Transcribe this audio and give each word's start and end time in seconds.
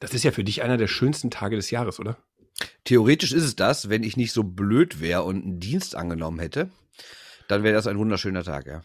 Das 0.00 0.14
ist 0.14 0.24
ja 0.24 0.30
für 0.30 0.44
dich 0.44 0.62
einer 0.62 0.76
der 0.76 0.88
schönsten 0.88 1.30
Tage 1.30 1.56
des 1.56 1.70
Jahres, 1.70 1.98
oder? 1.98 2.18
Theoretisch 2.84 3.32
ist 3.32 3.44
es 3.44 3.56
das, 3.56 3.88
wenn 3.88 4.02
ich 4.02 4.16
nicht 4.16 4.32
so 4.32 4.42
blöd 4.42 5.00
wäre 5.00 5.22
und 5.22 5.42
einen 5.42 5.60
Dienst 5.60 5.94
angenommen 5.94 6.38
hätte, 6.38 6.70
dann 7.48 7.62
wäre 7.62 7.74
das 7.74 7.86
ein 7.86 7.98
wunderschöner 7.98 8.44
Tag, 8.44 8.66
ja. 8.66 8.82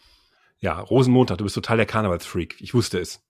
Ja, 0.60 0.78
Rosenmontag, 0.78 1.38
du 1.38 1.44
bist 1.44 1.56
total 1.56 1.78
der 1.78 1.86
Karnevalsfreak. 1.86 2.56
Ich 2.60 2.72
wusste 2.72 3.00
es. 3.00 3.20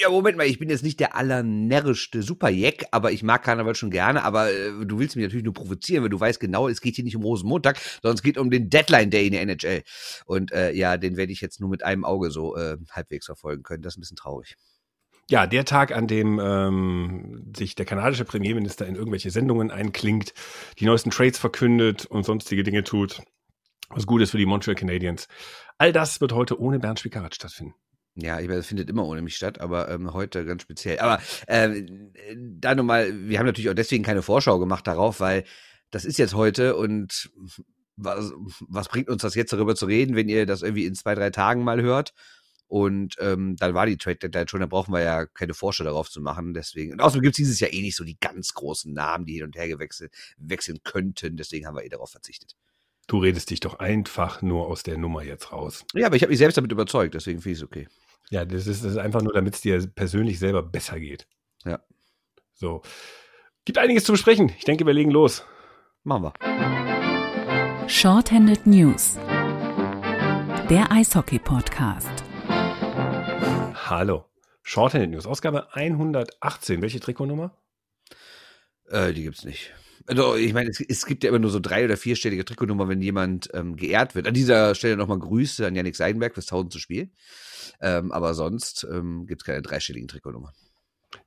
Ja, 0.00 0.10
Moment 0.10 0.36
mal, 0.36 0.46
ich 0.46 0.58
bin 0.58 0.70
jetzt 0.70 0.84
nicht 0.84 1.00
der 1.00 1.16
allernärrischste 1.16 2.22
Superjack, 2.22 2.86
aber 2.92 3.12
ich 3.12 3.22
mag 3.22 3.42
Karneval 3.42 3.74
schon 3.74 3.90
gerne, 3.90 4.22
aber 4.22 4.50
äh, 4.50 4.86
du 4.86 4.98
willst 4.98 5.16
mich 5.16 5.24
natürlich 5.24 5.44
nur 5.44 5.54
provozieren, 5.54 6.02
weil 6.02 6.10
du 6.10 6.20
weißt 6.20 6.40
genau, 6.40 6.68
es 6.68 6.80
geht 6.80 6.94
hier 6.94 7.04
nicht 7.04 7.16
um 7.16 7.22
Rosenmontag, 7.22 7.78
sondern 8.02 8.16
es 8.16 8.22
geht 8.22 8.38
um 8.38 8.50
den 8.50 8.70
Deadline 8.70 9.10
Day 9.10 9.26
in 9.26 9.32
der 9.32 9.42
NHL. 9.42 9.82
Und 10.24 10.52
äh, 10.52 10.72
ja, 10.72 10.96
den 10.96 11.16
werde 11.16 11.32
ich 11.32 11.40
jetzt 11.40 11.60
nur 11.60 11.68
mit 11.68 11.84
einem 11.84 12.04
Auge 12.04 12.30
so 12.30 12.56
äh, 12.56 12.76
halbwegs 12.90 13.26
verfolgen 13.26 13.62
können. 13.62 13.82
Das 13.82 13.94
ist 13.94 13.98
ein 13.98 14.00
bisschen 14.00 14.16
traurig. 14.16 14.56
Ja, 15.28 15.48
der 15.48 15.64
Tag, 15.64 15.90
an 15.90 16.06
dem 16.06 16.38
ähm, 16.38 17.52
sich 17.56 17.74
der 17.74 17.84
kanadische 17.84 18.24
Premierminister 18.24 18.86
in 18.86 18.94
irgendwelche 18.94 19.30
Sendungen 19.30 19.72
einklingt, 19.72 20.34
die 20.78 20.84
neuesten 20.84 21.10
Trades 21.10 21.38
verkündet 21.38 22.06
und 22.06 22.24
sonstige 22.24 22.62
Dinge 22.62 22.84
tut, 22.84 23.22
was 23.88 24.06
Gutes 24.06 24.30
für 24.30 24.38
die 24.38 24.46
Montreal 24.46 24.76
Canadiens. 24.76 25.26
All 25.78 25.92
das 25.92 26.20
wird 26.20 26.32
heute 26.32 26.60
ohne 26.60 26.78
Bernd 26.78 27.00
Spikarat 27.00 27.34
stattfinden. 27.34 27.74
Ja, 28.14 28.38
ich 28.38 28.46
meine, 28.46 28.58
das 28.58 28.68
findet 28.68 28.88
immer 28.88 29.04
ohne 29.04 29.20
mich 29.20 29.36
statt, 29.36 29.60
aber 29.60 29.90
ähm, 29.90 30.14
heute 30.14 30.44
ganz 30.46 30.62
speziell. 30.62 31.00
Aber 31.00 31.20
äh, 31.48 31.82
da 32.36 32.74
nochmal, 32.74 33.12
wir 33.28 33.38
haben 33.38 33.46
natürlich 33.46 33.68
auch 33.68 33.74
deswegen 33.74 34.04
keine 34.04 34.22
Vorschau 34.22 34.58
gemacht 34.58 34.86
darauf, 34.86 35.18
weil 35.18 35.44
das 35.90 36.04
ist 36.04 36.18
jetzt 36.18 36.34
heute 36.34 36.76
und 36.76 37.30
was, 37.96 38.32
was 38.60 38.88
bringt 38.88 39.08
uns 39.08 39.22
das 39.22 39.34
jetzt 39.34 39.52
darüber 39.52 39.74
zu 39.74 39.86
reden, 39.86 40.16
wenn 40.16 40.28
ihr 40.28 40.46
das 40.46 40.62
irgendwie 40.62 40.86
in 40.86 40.94
zwei, 40.94 41.14
drei 41.14 41.30
Tagen 41.30 41.64
mal 41.64 41.82
hört? 41.82 42.14
Und 42.68 43.14
ähm, 43.20 43.56
dann 43.56 43.74
war 43.74 43.86
die 43.86 43.96
Trade 43.96 44.16
Deadline 44.16 44.48
schon, 44.48 44.60
da 44.60 44.66
brauchen 44.66 44.92
wir 44.92 45.00
ja 45.00 45.26
keine 45.26 45.54
Vorschau 45.54 45.84
darauf 45.84 46.10
zu 46.10 46.20
machen. 46.20 46.52
Deswegen. 46.54 46.92
Und 46.92 47.00
außerdem 47.00 47.22
gibt 47.22 47.34
es 47.34 47.36
dieses 47.36 47.60
Jahr 47.60 47.72
eh 47.72 47.80
nicht 47.80 47.96
so 47.96 48.04
die 48.04 48.18
ganz 48.20 48.54
großen 48.54 48.92
Namen, 48.92 49.24
die 49.24 49.34
hin 49.34 49.44
und 49.44 49.56
her 49.56 49.68
gewechselt, 49.68 50.12
wechseln 50.36 50.80
könnten. 50.82 51.36
Deswegen 51.36 51.66
haben 51.66 51.76
wir 51.76 51.84
eh 51.84 51.88
darauf 51.88 52.10
verzichtet. 52.10 52.56
Du 53.06 53.18
redest 53.18 53.50
dich 53.50 53.60
doch 53.60 53.78
einfach 53.78 54.42
nur 54.42 54.66
aus 54.66 54.82
der 54.82 54.98
Nummer 54.98 55.22
jetzt 55.22 55.52
raus. 55.52 55.84
Ja, 55.94 56.06
aber 56.06 56.16
ich 56.16 56.22
habe 56.22 56.30
mich 56.30 56.38
selbst 56.38 56.56
damit 56.56 56.72
überzeugt, 56.72 57.14
deswegen 57.14 57.40
finde 57.40 57.52
ich 57.52 57.58
es 57.58 57.64
okay. 57.64 57.88
Ja, 58.30 58.44
das 58.44 58.66
ist, 58.66 58.84
das 58.84 58.92
ist 58.92 58.98
einfach 58.98 59.22
nur, 59.22 59.32
damit 59.32 59.54
es 59.54 59.60
dir 59.60 59.86
persönlich 59.86 60.40
selber 60.40 60.62
besser 60.62 60.98
geht. 60.98 61.28
Ja. 61.64 61.80
So. 62.54 62.82
Gibt 63.64 63.78
einiges 63.78 64.04
zu 64.04 64.12
besprechen. 64.12 64.52
Ich 64.58 64.64
denke, 64.64 64.84
wir 64.86 64.92
legen 64.92 65.12
los. 65.12 65.44
Machen 66.02 66.24
wir. 66.24 67.88
Shorthanded 67.88 68.66
News. 68.66 69.16
Der 70.68 70.90
Eishockey-Podcast. 70.90 72.25
Hallo. 73.88 74.24
Shorthanded 74.64 75.10
News, 75.10 75.26
Ausgabe 75.26 75.72
118. 75.72 76.82
Welche 76.82 76.98
Trikotnummer? 76.98 77.56
Äh, 78.88 79.12
die 79.12 79.22
gibt's 79.22 79.44
nicht. 79.44 79.72
Also, 80.08 80.34
ich 80.34 80.52
meine, 80.54 80.70
es, 80.70 80.80
es, 80.80 81.06
gibt 81.06 81.22
ja 81.22 81.28
immer 81.28 81.38
nur 81.38 81.52
so 81.52 81.60
drei- 81.60 81.84
oder 81.84 81.96
vierstellige 81.96 82.44
Trikotnummer, 82.44 82.88
wenn 82.88 83.00
jemand 83.00 83.48
ähm, 83.54 83.76
geehrt 83.76 84.16
wird. 84.16 84.26
An 84.26 84.34
dieser 84.34 84.74
Stelle 84.74 84.96
nochmal 84.96 85.20
Grüße 85.20 85.64
an 85.64 85.76
Yannick 85.76 85.94
Seidenberg 85.94 86.34
fürs 86.34 86.46
tausendste 86.46 86.80
Spiel. 86.80 87.10
Ähm, 87.80 88.10
aber 88.10 88.34
sonst 88.34 88.84
ähm, 88.90 89.24
gibt 89.28 89.42
es 89.42 89.46
keine 89.46 89.62
dreistelligen 89.62 90.08
Trikotnummer. 90.08 90.52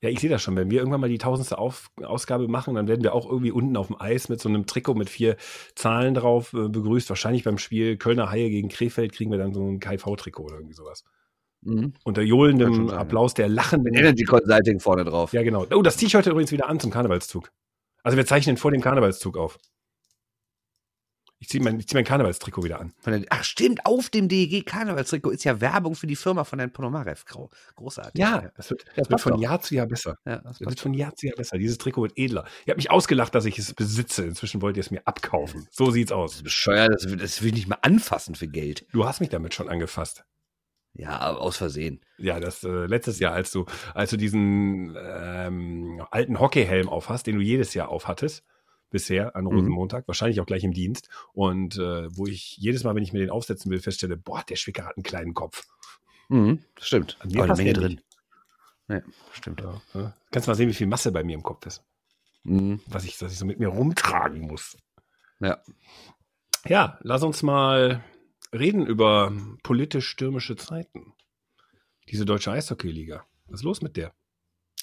Ja, 0.01 0.09
ich 0.09 0.19
sehe 0.19 0.29
das 0.29 0.41
schon. 0.41 0.57
Wenn 0.57 0.69
wir 0.69 0.79
irgendwann 0.79 0.99
mal 0.99 1.09
die 1.09 1.17
tausendste 1.17 1.59
Auf 1.59 1.91
Ausgabe 2.03 2.49
machen, 2.49 2.75
dann 2.75 2.89
werden 2.89 3.03
wir 3.03 3.13
auch 3.13 3.25
irgendwie 3.25 3.51
unten 3.51 3.77
auf 3.77 3.87
dem 3.87 4.01
Eis 4.01 4.27
mit 4.27 4.41
so 4.41 4.49
einem 4.49 4.65
Trikot 4.65 4.95
mit 4.95 5.09
vier 5.09 5.37
Zahlen 5.75 6.13
drauf 6.13 6.51
äh, 6.51 6.67
begrüßt. 6.67 7.07
Wahrscheinlich 7.07 7.45
beim 7.45 7.57
Spiel 7.57 7.95
Kölner 7.95 8.29
Haie 8.29 8.49
gegen 8.49 8.67
Krefeld 8.67 9.13
kriegen 9.13 9.31
wir 9.31 9.37
dann 9.37 9.53
so 9.53 9.65
ein 9.65 9.79
KV-Trikot 9.79 10.43
oder 10.43 10.55
irgendwie 10.55 10.75
sowas. 10.75 11.05
Mhm. 11.61 11.93
Unter 12.03 12.21
johlendem 12.21 12.89
Applaus 12.89 13.33
der 13.33 13.49
lachenden. 13.49 13.93
Energy 13.93 14.23
Consulting 14.23 14.79
vorne 14.79 15.03
drauf. 15.03 15.33
Ja, 15.33 15.43
genau. 15.43 15.65
Oh, 15.71 15.81
das 15.81 15.97
ziehe 15.97 16.07
ich 16.07 16.15
heute 16.15 16.29
übrigens 16.29 16.51
wieder 16.51 16.69
an 16.69 16.79
zum 16.79 16.91
Karnevalszug. 16.91 17.51
Also 18.03 18.17
wir 18.17 18.25
zeichnen 18.25 18.57
vor 18.57 18.71
dem 18.71 18.81
Karnevalszug 18.81 19.37
auf. 19.37 19.57
Ich 21.41 21.47
ziehe 21.47 21.63
mein, 21.63 21.79
zieh 21.79 21.95
mein 21.95 22.03
Karnevalstrikot 22.03 22.63
wieder 22.65 22.81
an. 22.81 22.93
Ach 23.29 23.43
stimmt, 23.45 23.85
auf 23.85 24.09
dem 24.09 24.27
DEG 24.27 24.65
Karnevalstrikot 24.65 25.31
ist 25.31 25.45
ja 25.45 25.61
Werbung 25.61 25.95
für 25.95 26.05
die 26.05 26.17
Firma 26.17 26.43
von 26.43 26.59
Herrn 26.59 26.73
Ponomarev. 26.73 27.23
Großartig. 27.75 28.19
Ja, 28.19 28.51
das 28.57 28.69
wird, 28.69 28.83
das 28.97 29.09
wird 29.09 29.21
von 29.21 29.33
doch. 29.33 29.39
Jahr 29.39 29.61
zu 29.61 29.73
Jahr 29.73 29.87
besser. 29.87 30.17
Ja, 30.25 30.39
das, 30.39 30.59
das 30.59 30.67
wird 30.67 30.79
von 30.81 30.93
Jahr 30.93 31.15
zu 31.15 31.27
Jahr 31.27 31.37
besser. 31.37 31.57
Dieses 31.57 31.77
Trikot 31.77 32.01
wird 32.01 32.17
edler. 32.17 32.45
Ihr 32.65 32.71
habt 32.71 32.77
mich 32.77 32.91
ausgelacht, 32.91 33.33
dass 33.35 33.45
ich 33.45 33.57
es 33.57 33.73
besitze. 33.73 34.25
Inzwischen 34.25 34.61
wollt 34.61 34.75
ihr 34.75 34.81
es 34.81 34.91
mir 34.91 35.01
abkaufen. 35.05 35.65
So 35.71 35.91
sieht's 35.91 36.11
aus. 36.11 36.31
Das 36.31 36.37
ist 36.39 36.43
bescheuert, 36.43 36.91
das, 36.91 37.15
das 37.15 37.41
will 37.41 37.49
ich 37.49 37.55
nicht 37.55 37.67
mal 37.69 37.79
anfassen 37.83 38.35
für 38.35 38.49
Geld. 38.49 38.85
Du 38.91 39.05
hast 39.05 39.21
mich 39.21 39.29
damit 39.29 39.53
schon 39.53 39.69
angefasst. 39.69 40.25
Ja, 40.93 41.33
aus 41.35 41.57
Versehen. 41.57 42.01
Ja, 42.17 42.39
das 42.39 42.63
äh, 42.63 42.85
letztes 42.85 43.19
Jahr, 43.19 43.33
als 43.33 43.51
du, 43.51 43.65
als 43.93 44.09
du 44.09 44.17
diesen 44.17 44.97
ähm, 44.99 46.01
alten 46.11 46.39
Hockeyhelm 46.39 46.89
aufhast, 46.89 47.27
den 47.27 47.35
du 47.35 47.41
jedes 47.41 47.73
Jahr 47.73 47.89
aufhattest, 47.89 48.43
bisher 48.89 49.35
an 49.35 49.45
mhm. 49.45 49.51
Rosenmontag, 49.51 50.03
mhm. 50.03 50.07
wahrscheinlich 50.07 50.41
auch 50.41 50.45
gleich 50.45 50.63
im 50.63 50.73
Dienst. 50.73 51.09
Und 51.33 51.77
äh, 51.77 52.15
wo 52.15 52.25
ich 52.25 52.57
jedes 52.57 52.83
Mal, 52.83 52.95
wenn 52.95 53.03
ich 53.03 53.13
mir 53.13 53.19
den 53.19 53.29
aufsetzen 53.29 53.71
will, 53.71 53.79
feststelle, 53.79 54.17
boah, 54.17 54.43
der 54.47 54.55
Schwicker 54.55 54.85
hat 54.85 54.97
einen 54.97 55.03
kleinen 55.03 55.33
Kopf. 55.33 55.67
Mhm, 56.27 56.59
stimmt. 56.79 57.17
An 57.19 57.29
mir 57.29 57.43
eine 57.43 57.55
Menge 57.55 57.73
drin. 57.73 58.01
Ja, 58.87 59.01
stimmt. 59.31 59.61
Ja, 59.61 59.81
ja. 59.93 60.13
Kannst 60.31 60.47
mal 60.47 60.55
sehen, 60.55 60.69
wie 60.69 60.73
viel 60.73 60.87
Masse 60.87 61.11
bei 61.11 61.23
mir 61.23 61.35
im 61.35 61.43
Kopf 61.43 61.65
ist. 61.65 61.83
Mhm. 62.43 62.81
Was, 62.87 63.03
ich, 63.03 63.21
was 63.21 63.31
ich 63.31 63.37
so 63.37 63.45
mit 63.45 63.59
mir 63.59 63.67
rumtragen 63.67 64.41
muss. 64.41 64.77
Ja. 65.39 65.59
Ja, 66.65 66.99
lass 67.01 67.23
uns 67.23 67.41
mal 67.41 68.03
reden 68.53 68.85
über 68.85 69.31
politisch-stürmische 69.63 70.55
Zeiten. 70.55 71.13
Diese 72.09 72.25
deutsche 72.25 72.51
Eishockeyliga. 72.51 73.25
Was 73.47 73.61
ist 73.61 73.63
los 73.63 73.81
mit 73.81 73.97
der? 73.97 74.13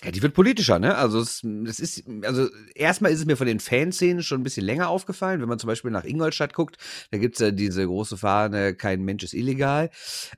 Ja, 0.04 0.10
die 0.10 0.20
wird 0.20 0.34
politischer, 0.34 0.78
ne? 0.78 0.94
Also 0.94 1.20
es, 1.20 1.42
es 1.42 1.80
ist, 1.80 2.04
also 2.22 2.48
erstmal 2.74 3.12
ist 3.12 3.20
es 3.20 3.24
mir 3.24 3.36
von 3.36 3.46
den 3.46 3.60
Fanszenen 3.60 4.22
schon 4.22 4.40
ein 4.40 4.44
bisschen 4.44 4.64
länger 4.66 4.90
aufgefallen. 4.90 5.40
Wenn 5.40 5.48
man 5.48 5.58
zum 5.58 5.68
Beispiel 5.68 5.90
nach 5.90 6.04
Ingolstadt 6.04 6.52
guckt, 6.52 6.76
da 7.10 7.18
gibt's 7.18 7.40
ja 7.40 7.50
diese 7.50 7.86
große 7.86 8.18
Fahne, 8.18 8.74
kein 8.74 9.02
Mensch 9.02 9.24
ist 9.24 9.32
illegal. 9.32 9.90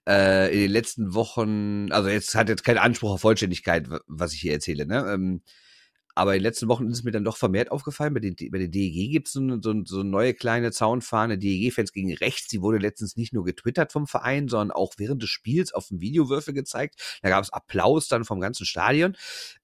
Äh, 0.08 0.54
in 0.54 0.60
den 0.60 0.70
letzten 0.70 1.12
Wochen, 1.12 1.90
also 1.90 2.08
jetzt 2.08 2.36
hat 2.36 2.48
jetzt 2.48 2.62
keinen 2.62 2.78
Anspruch 2.78 3.14
auf 3.14 3.20
Vollständigkeit, 3.20 3.88
was 4.06 4.32
ich 4.32 4.40
hier 4.40 4.52
erzähle, 4.52 4.86
ne? 4.86 5.04
Ähm, 5.12 5.42
aber 6.18 6.34
in 6.34 6.40
den 6.40 6.46
letzten 6.46 6.66
Wochen 6.66 6.88
ist 6.88 6.98
es 6.98 7.04
mir 7.04 7.12
dann 7.12 7.22
doch 7.22 7.36
vermehrt 7.36 7.70
aufgefallen. 7.70 8.12
Bei, 8.12 8.18
den, 8.18 8.34
bei 8.50 8.58
der 8.58 8.66
DEG 8.66 9.12
gibt 9.12 9.28
es 9.28 9.34
so, 9.34 9.40
so, 9.62 9.84
so 9.84 10.00
eine 10.00 10.10
neue 10.10 10.34
kleine 10.34 10.72
Zaunfahne, 10.72 11.38
DEG-Fans 11.38 11.92
gegen 11.92 12.12
rechts. 12.12 12.48
Die 12.48 12.60
wurde 12.60 12.78
letztens 12.78 13.16
nicht 13.16 13.32
nur 13.32 13.44
getwittert 13.44 13.92
vom 13.92 14.08
Verein, 14.08 14.48
sondern 14.48 14.72
auch 14.72 14.94
während 14.96 15.22
des 15.22 15.30
Spiels 15.30 15.72
auf 15.72 15.86
dem 15.86 16.00
Videowürfel 16.00 16.54
gezeigt. 16.54 17.20
Da 17.22 17.28
gab 17.28 17.44
es 17.44 17.52
Applaus 17.52 18.08
dann 18.08 18.24
vom 18.24 18.40
ganzen 18.40 18.66
Stadion. 18.66 19.16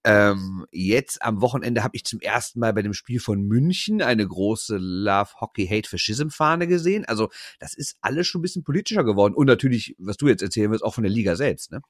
Ähm, 0.05 0.65
jetzt 0.71 1.23
am 1.23 1.41
Wochenende 1.41 1.83
habe 1.83 1.97
ich 1.97 2.05
zum 2.05 2.21
ersten 2.21 2.61
Mal 2.61 2.73
bei 2.73 2.83
dem 2.83 2.95
Spiel 2.95 3.19
von 3.19 3.43
München 3.43 4.01
eine 4.01 4.25
große 4.25 4.77
Love 4.79 5.31
Hockey 5.41 5.67
Hate 5.67 5.89
Fascism 5.89 6.29
Fahne 6.29 6.69
gesehen. 6.69 7.05
Also 7.05 7.31
das 7.59 7.75
ist 7.75 7.99
alles 8.01 8.29
schon 8.29 8.39
ein 8.39 8.43
bisschen 8.43 8.63
politischer 8.63 9.03
geworden. 9.03 9.35
Und 9.35 9.47
natürlich, 9.47 9.97
was 9.99 10.19
du 10.19 10.29
jetzt 10.29 10.43
erzählen 10.43 10.71
wirst, 10.71 10.85
auch 10.85 10.95
von 10.95 11.03
der 11.03 11.13
Liga 11.13 11.35
selbst. 11.35 11.73
Ne? 11.73 11.83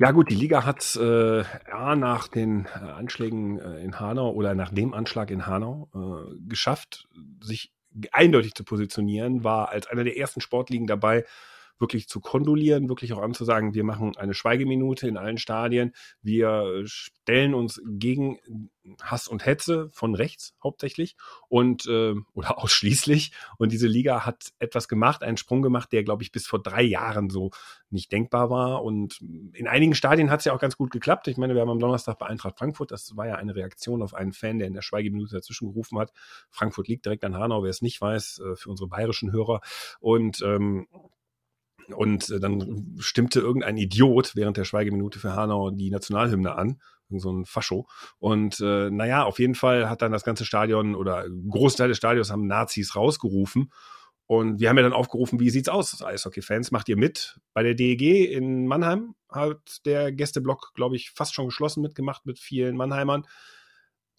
Ja 0.00 0.12
gut, 0.12 0.30
die 0.30 0.34
Liga 0.34 0.64
hat 0.64 0.96
äh, 0.96 1.40
ja, 1.42 1.94
nach 1.94 2.26
den 2.26 2.64
äh, 2.64 2.78
Anschlägen 2.78 3.58
äh, 3.58 3.84
in 3.84 4.00
Hanau 4.00 4.30
oder 4.30 4.54
nach 4.54 4.72
dem 4.72 4.94
Anschlag 4.94 5.30
in 5.30 5.46
Hanau 5.46 5.90
äh, 5.94 6.38
geschafft, 6.48 7.06
sich 7.42 7.74
eindeutig 8.10 8.54
zu 8.54 8.64
positionieren, 8.64 9.44
war 9.44 9.68
als 9.68 9.88
einer 9.88 10.02
der 10.02 10.16
ersten 10.16 10.40
Sportligen 10.40 10.86
dabei, 10.86 11.26
wirklich 11.80 12.08
zu 12.08 12.20
kondolieren, 12.20 12.88
wirklich 12.88 13.12
auch 13.12 13.22
anzusagen, 13.22 13.74
wir 13.74 13.84
machen 13.84 14.16
eine 14.16 14.34
Schweigeminute 14.34 15.08
in 15.08 15.16
allen 15.16 15.38
Stadien, 15.38 15.92
wir 16.22 16.82
stellen 16.84 17.54
uns 17.54 17.80
gegen 17.86 18.38
Hass 19.02 19.28
und 19.28 19.44
Hetze 19.44 19.90
von 19.92 20.14
rechts 20.14 20.54
hauptsächlich 20.62 21.16
und 21.48 21.86
äh, 21.86 22.14
oder 22.32 22.58
ausschließlich. 22.62 23.32
Und 23.58 23.72
diese 23.72 23.86
Liga 23.86 24.24
hat 24.24 24.52
etwas 24.58 24.88
gemacht, 24.88 25.22
einen 25.22 25.36
Sprung 25.36 25.62
gemacht, 25.62 25.92
der, 25.92 26.04
glaube 26.04 26.22
ich, 26.22 26.32
bis 26.32 26.46
vor 26.46 26.62
drei 26.62 26.82
Jahren 26.82 27.30
so 27.30 27.50
nicht 27.90 28.12
denkbar 28.12 28.50
war. 28.50 28.82
Und 28.82 29.20
in 29.52 29.68
einigen 29.68 29.94
Stadien 29.94 30.30
hat 30.30 30.40
es 30.40 30.46
ja 30.46 30.52
auch 30.52 30.60
ganz 30.60 30.76
gut 30.76 30.90
geklappt. 30.90 31.28
Ich 31.28 31.36
meine, 31.36 31.54
wir 31.54 31.60
haben 31.60 31.70
am 31.70 31.80
Donnerstag 31.80 32.18
bei 32.18 32.26
Eintracht 32.26 32.58
Frankfurt, 32.58 32.90
das 32.90 33.16
war 33.16 33.26
ja 33.26 33.34
eine 33.36 33.54
Reaktion 33.54 34.02
auf 34.02 34.14
einen 34.14 34.32
Fan, 34.32 34.58
der 34.58 34.68
in 34.68 34.74
der 34.74 34.82
Schweigeminute 34.82 35.34
dazwischen 35.34 35.68
gerufen 35.68 35.98
hat. 35.98 36.12
Frankfurt 36.50 36.88
liegt 36.88 37.04
direkt 37.04 37.24
an 37.24 37.36
Hanau, 37.36 37.62
wer 37.62 37.70
es 37.70 37.82
nicht 37.82 38.00
weiß, 38.00 38.40
äh, 38.40 38.56
für 38.56 38.70
unsere 38.70 38.88
bayerischen 38.88 39.32
Hörer. 39.32 39.60
Und 40.00 40.40
ähm, 40.42 40.86
und 41.94 42.30
äh, 42.30 42.40
dann 42.40 42.96
stimmte 42.98 43.40
irgendein 43.40 43.76
Idiot 43.76 44.36
während 44.36 44.56
der 44.56 44.64
Schweigeminute 44.64 45.18
für 45.18 45.34
Hanau 45.34 45.70
die 45.70 45.90
Nationalhymne 45.90 46.54
an, 46.54 46.80
so 47.08 47.30
ein 47.32 47.44
Fascho. 47.44 47.88
Und 48.18 48.60
äh, 48.60 48.90
naja, 48.90 49.24
auf 49.24 49.38
jeden 49.38 49.54
Fall 49.54 49.88
hat 49.88 50.02
dann 50.02 50.12
das 50.12 50.24
ganze 50.24 50.44
Stadion 50.44 50.94
oder 50.94 51.26
Großteil 51.28 51.88
des 51.88 51.96
Stadions 51.96 52.30
haben 52.30 52.46
Nazis 52.46 52.94
rausgerufen. 52.94 53.70
Und 54.26 54.60
wir 54.60 54.68
haben 54.68 54.76
ja 54.76 54.84
dann 54.84 54.92
aufgerufen, 54.92 55.40
wie 55.40 55.50
sieht's 55.50 55.68
aus, 55.68 56.00
Eishockey-Fans? 56.02 56.70
Macht 56.70 56.88
ihr 56.88 56.96
mit? 56.96 57.40
Bei 57.52 57.64
der 57.64 57.74
DEG 57.74 58.30
in 58.30 58.68
Mannheim 58.68 59.16
hat 59.28 59.84
der 59.86 60.12
Gästeblock, 60.12 60.70
glaube 60.74 60.94
ich, 60.94 61.10
fast 61.10 61.34
schon 61.34 61.46
geschlossen 61.46 61.82
mitgemacht 61.82 62.26
mit 62.26 62.38
vielen 62.38 62.76
Mannheimern. 62.76 63.26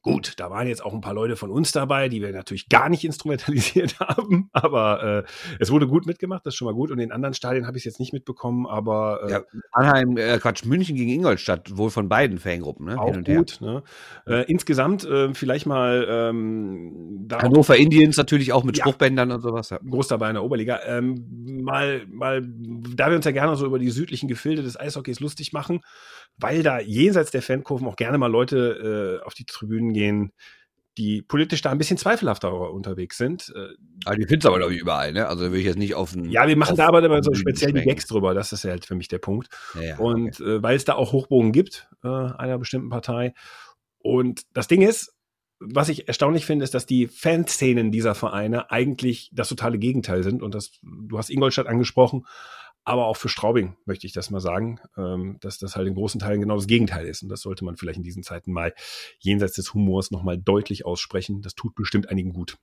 Gut, 0.04 0.34
da 0.38 0.50
waren 0.50 0.68
jetzt 0.68 0.84
auch 0.84 0.94
ein 0.94 1.02
paar 1.02 1.14
Leute 1.14 1.36
von 1.36 1.52
uns 1.52 1.72
dabei, 1.72 2.10
die 2.10 2.22
wir 2.22 2.32
natürlich 2.32 2.70
gar 2.70 2.90
nicht 2.90 3.04
instrumentalisiert 3.04 4.00
haben, 4.00 4.50
aber 4.52 5.26
äh, 5.26 5.32
es 5.60 5.72
wurde 5.72 5.88
gut 5.88 6.08
mitgemacht, 6.08 6.44
das 6.44 6.56
ist 6.56 6.58
schon 6.58 6.66
mal 6.66 6.74
gut. 6.74 6.90
Und 6.90 6.98
in 6.98 7.12
anderen 7.12 7.36
Stadien 7.36 7.68
habe 7.68 7.78
ich 7.78 7.82
es 7.82 7.86
jetzt 7.86 8.00
nicht 8.00 8.12
mitbekommen, 8.12 8.66
aber 8.66 9.22
äh, 9.28 9.32
ja, 9.32 9.42
Mannheim, 9.76 10.18
äh, 10.18 10.40
Quatsch, 10.40 10.66
München 10.66 10.96
gegen 10.96 11.12
Ingolstadt, 11.12 11.78
wohl 11.78 11.92
von 11.92 12.10
beiden 12.10 12.40
Fangruppen, 12.40 12.88
ne? 12.88 13.00
Auch 13.00 13.14
gut. 13.24 13.62
Ne? 13.62 13.84
Äh, 14.26 14.46
insgesamt 14.52 15.06
äh, 15.06 15.36
vielleicht 15.36 15.68
mal 15.68 16.08
ähm, 16.10 17.28
Hannover 17.32 17.78
Indians 17.78 18.18
natürlich 18.18 18.54
auch 18.54 18.64
mit 18.64 18.78
ja, 18.78 18.84
Spruchbändern 18.84 19.32
und 19.32 19.42
sowas. 19.42 19.70
Ja. 19.70 19.78
Groß 19.88 20.08
dabei 20.08 20.30
in 20.30 20.34
der 20.34 20.44
Oberliga. 20.44 20.80
Ähm, 20.86 21.62
mal, 21.62 22.02
mal, 22.08 22.42
da 22.42 23.10
wir 23.10 23.18
uns 23.18 23.26
ja 23.26 23.32
gerne 23.32 23.56
so 23.56 23.68
über 23.68 23.78
die 23.78 23.92
südlichen 23.92 24.28
Gefilde 24.28 24.64
des 24.64 24.80
Eishockeys 24.80 25.20
lustig 25.20 25.54
machen, 25.54 25.82
weil 26.42 26.64
da 26.64 26.80
jenseits 26.80 27.32
der 27.32 27.42
Fankurven 27.42 27.88
auch 27.88 27.96
gerne 27.96 28.18
mal 28.18 28.32
Leute 28.32 29.20
äh, 29.22 29.26
auf 29.26 29.34
die 29.34 29.46
Tribünen 29.46 29.94
gehen, 29.94 30.34
die 30.98 31.22
politisch 31.22 31.62
da 31.62 31.72
ein 31.72 31.78
bisschen 31.78 31.98
zweifelhafter 31.98 32.72
unterwegs 32.72 33.18
sind. 33.18 33.52
Äh, 33.56 33.76
aber 34.06 34.16
die 34.18 34.26
findest 34.26 34.46
du 34.46 34.50
aber, 34.50 34.58
glaube 34.58 34.74
ich, 34.74 34.82
überall, 34.82 35.14
ne? 35.14 35.28
Also 35.28 35.52
will 35.52 35.60
ich 35.60 35.66
jetzt 35.66 35.78
nicht 35.78 35.96
auf 35.96 36.12
den. 36.12 36.30
Ja, 36.30 36.48
wir 36.48 36.58
machen 36.58 36.76
da 36.76 36.88
aber 36.88 37.04
immer 37.04 37.24
so 37.24 37.34
speziell 37.34 37.72
die 37.72 37.82
Gags 37.82 38.08
drüber, 38.08 38.34
das 38.34 38.52
ist 38.52 38.64
ja 38.64 38.72
halt 38.72 38.86
für 38.86 38.96
mich 38.96 39.08
der 39.08 39.20
Punkt. 39.20 39.48
Ja, 39.76 39.82
ja, 39.82 39.98
und 39.98 40.42
okay. 40.42 40.58
äh, 40.58 40.64
weil 40.64 40.76
es 40.76 40.86
da 40.86 40.96
auch 40.96 41.14
Hochbogen 41.14 41.54
gibt, 41.54 41.88
äh, 42.04 42.08
einer 42.08 42.58
bestimmten 42.58 42.90
Partei. 42.90 43.34
Und 44.00 44.42
das 44.54 44.68
Ding 44.68 44.82
ist, 44.82 45.16
was 45.60 45.90
ich 45.90 46.08
erstaunlich 46.08 46.46
finde, 46.46 46.64
ist, 46.64 46.74
dass 46.74 46.88
die 46.88 47.08
Fanszenen 47.08 47.92
dieser 47.92 48.16
Vereine 48.16 48.72
eigentlich 48.72 49.30
das 49.32 49.48
totale 49.48 49.78
Gegenteil 49.78 50.24
sind. 50.24 50.42
Und 50.42 50.56
das, 50.56 50.72
du 50.82 51.18
hast 51.18 51.30
Ingolstadt 51.30 51.68
angesprochen, 51.68 52.26
aber 52.84 53.06
auch 53.06 53.18
für 53.18 53.30
Straubing 53.30 53.76
möchte 53.86 54.08
ich 54.08 54.14
das 54.14 54.32
mal 54.32 54.40
sagen, 54.40 54.80
ähm, 54.98 55.38
dass 55.42 55.58
das 55.58 55.76
halt 55.76 55.88
in 55.88 55.94
großen 55.94 56.20
Teilen 56.20 56.42
genau 56.42 56.56
das 56.56 56.68
Gegenteil 56.68 57.06
ist. 57.06 57.22
Und 57.24 57.30
das 57.30 57.42
sollte 57.42 57.64
man 57.64 57.76
vielleicht 57.78 57.98
in 57.98 58.04
diesen 58.04 58.24
Zeiten 58.24 58.52
mal 58.52 58.74
jenseits 59.20 59.54
des 59.54 59.74
Humors 59.74 60.12
nochmal 60.12 60.38
deutlich 60.38 60.86
aussprechen. 60.86 61.42
Das 61.42 61.54
tut 61.54 61.76
bestimmt 61.76 62.10
einigen 62.10 62.34
gut. 62.34 62.58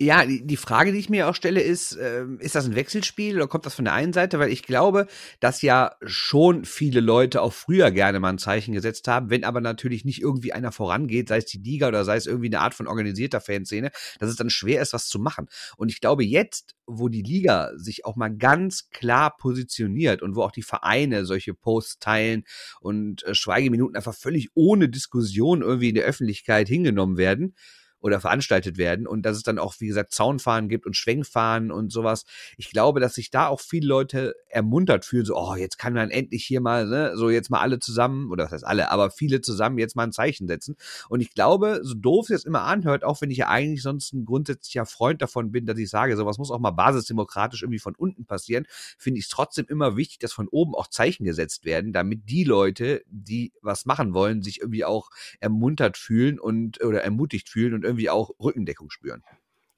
Ja, 0.00 0.24
die 0.24 0.56
Frage, 0.56 0.92
die 0.92 0.98
ich 1.00 1.08
mir 1.10 1.26
auch 1.28 1.34
stelle, 1.34 1.60
ist, 1.60 1.96
äh, 1.96 2.24
ist 2.38 2.54
das 2.54 2.66
ein 2.66 2.76
Wechselspiel 2.76 3.34
oder 3.34 3.48
kommt 3.48 3.66
das 3.66 3.74
von 3.74 3.84
der 3.84 3.94
einen 3.94 4.12
Seite? 4.12 4.38
Weil 4.38 4.52
ich 4.52 4.62
glaube, 4.62 5.08
dass 5.40 5.60
ja 5.60 5.96
schon 6.06 6.64
viele 6.64 7.00
Leute 7.00 7.42
auch 7.42 7.52
früher 7.52 7.90
gerne 7.90 8.20
mal 8.20 8.28
ein 8.28 8.38
Zeichen 8.38 8.72
gesetzt 8.74 9.08
haben, 9.08 9.28
wenn 9.28 9.42
aber 9.42 9.60
natürlich 9.60 10.04
nicht 10.04 10.22
irgendwie 10.22 10.52
einer 10.52 10.70
vorangeht, 10.70 11.28
sei 11.28 11.38
es 11.38 11.46
die 11.46 11.58
Liga 11.58 11.88
oder 11.88 12.04
sei 12.04 12.14
es 12.14 12.26
irgendwie 12.26 12.46
eine 12.46 12.60
Art 12.60 12.74
von 12.74 12.86
organisierter 12.86 13.40
Fanszene, 13.40 13.90
dass 14.20 14.30
es 14.30 14.36
dann 14.36 14.50
schwer 14.50 14.82
ist, 14.82 14.92
was 14.92 15.08
zu 15.08 15.18
machen. 15.18 15.48
Und 15.76 15.90
ich 15.90 16.00
glaube, 16.00 16.22
jetzt, 16.22 16.76
wo 16.86 17.08
die 17.08 17.22
Liga 17.22 17.72
sich 17.74 18.04
auch 18.04 18.14
mal 18.14 18.28
ganz 18.28 18.90
klar 18.90 19.36
positioniert 19.36 20.22
und 20.22 20.36
wo 20.36 20.42
auch 20.44 20.52
die 20.52 20.62
Vereine 20.62 21.24
solche 21.24 21.54
Posts 21.54 21.98
teilen 21.98 22.44
und 22.80 23.24
äh, 23.24 23.34
Schweigeminuten 23.34 23.96
einfach 23.96 24.14
völlig 24.14 24.50
ohne 24.54 24.88
Diskussion 24.88 25.62
irgendwie 25.62 25.88
in 25.88 25.96
der 25.96 26.04
Öffentlichkeit 26.04 26.68
hingenommen 26.68 27.16
werden, 27.16 27.56
oder 28.00 28.20
veranstaltet 28.20 28.78
werden 28.78 29.06
und 29.06 29.22
dass 29.22 29.36
es 29.36 29.42
dann 29.42 29.58
auch, 29.58 29.74
wie 29.78 29.88
gesagt, 29.88 30.12
Zaunfahren 30.12 30.68
gibt 30.68 30.86
und 30.86 30.96
Schwenkfahren 30.96 31.70
und 31.70 31.92
sowas. 31.92 32.24
Ich 32.56 32.70
glaube, 32.70 33.00
dass 33.00 33.14
sich 33.14 33.30
da 33.30 33.48
auch 33.48 33.60
viele 33.60 33.86
Leute 33.86 34.34
ermuntert 34.48 35.04
fühlen, 35.04 35.24
so, 35.24 35.36
oh, 35.36 35.54
jetzt 35.56 35.78
kann 35.78 35.94
man 35.94 36.10
endlich 36.10 36.44
hier 36.44 36.60
mal, 36.60 36.86
ne, 36.86 37.12
so 37.16 37.30
jetzt 37.30 37.50
mal 37.50 37.60
alle 37.60 37.78
zusammen, 37.78 38.30
oder 38.30 38.44
das 38.44 38.52
heißt 38.52 38.66
alle, 38.66 38.90
aber 38.90 39.10
viele 39.10 39.40
zusammen 39.40 39.78
jetzt 39.78 39.96
mal 39.96 40.04
ein 40.04 40.12
Zeichen 40.12 40.46
setzen. 40.46 40.76
Und 41.08 41.20
ich 41.20 41.34
glaube, 41.34 41.80
so 41.82 41.94
doof 41.94 42.30
es 42.30 42.44
immer 42.44 42.62
anhört, 42.62 43.04
auch 43.04 43.20
wenn 43.20 43.30
ich 43.30 43.38
ja 43.38 43.48
eigentlich 43.48 43.82
sonst 43.82 44.12
ein 44.12 44.24
grundsätzlicher 44.24 44.86
Freund 44.86 45.22
davon 45.22 45.50
bin, 45.52 45.66
dass 45.66 45.78
ich 45.78 45.90
sage, 45.90 46.16
sowas 46.16 46.38
muss 46.38 46.50
auch 46.50 46.58
mal 46.58 46.70
basisdemokratisch 46.70 47.62
irgendwie 47.62 47.78
von 47.78 47.94
unten 47.94 48.26
passieren, 48.26 48.66
finde 48.98 49.18
ich 49.18 49.26
es 49.26 49.30
trotzdem 49.30 49.66
immer 49.68 49.96
wichtig, 49.96 50.18
dass 50.18 50.32
von 50.32 50.48
oben 50.48 50.74
auch 50.74 50.88
Zeichen 50.88 51.24
gesetzt 51.24 51.64
werden, 51.64 51.92
damit 51.92 52.28
die 52.28 52.44
Leute, 52.44 53.02
die 53.06 53.52
was 53.62 53.86
machen 53.86 54.14
wollen, 54.14 54.42
sich 54.42 54.60
irgendwie 54.60 54.84
auch 54.84 55.10
ermuntert 55.40 55.96
fühlen 55.96 56.38
und 56.38 56.82
oder 56.84 57.02
ermutigt 57.02 57.48
fühlen 57.48 57.74
und 57.74 57.84
irgendwie 57.88 58.10
auch 58.10 58.30
Rückendeckung 58.38 58.90
spüren. 58.90 59.22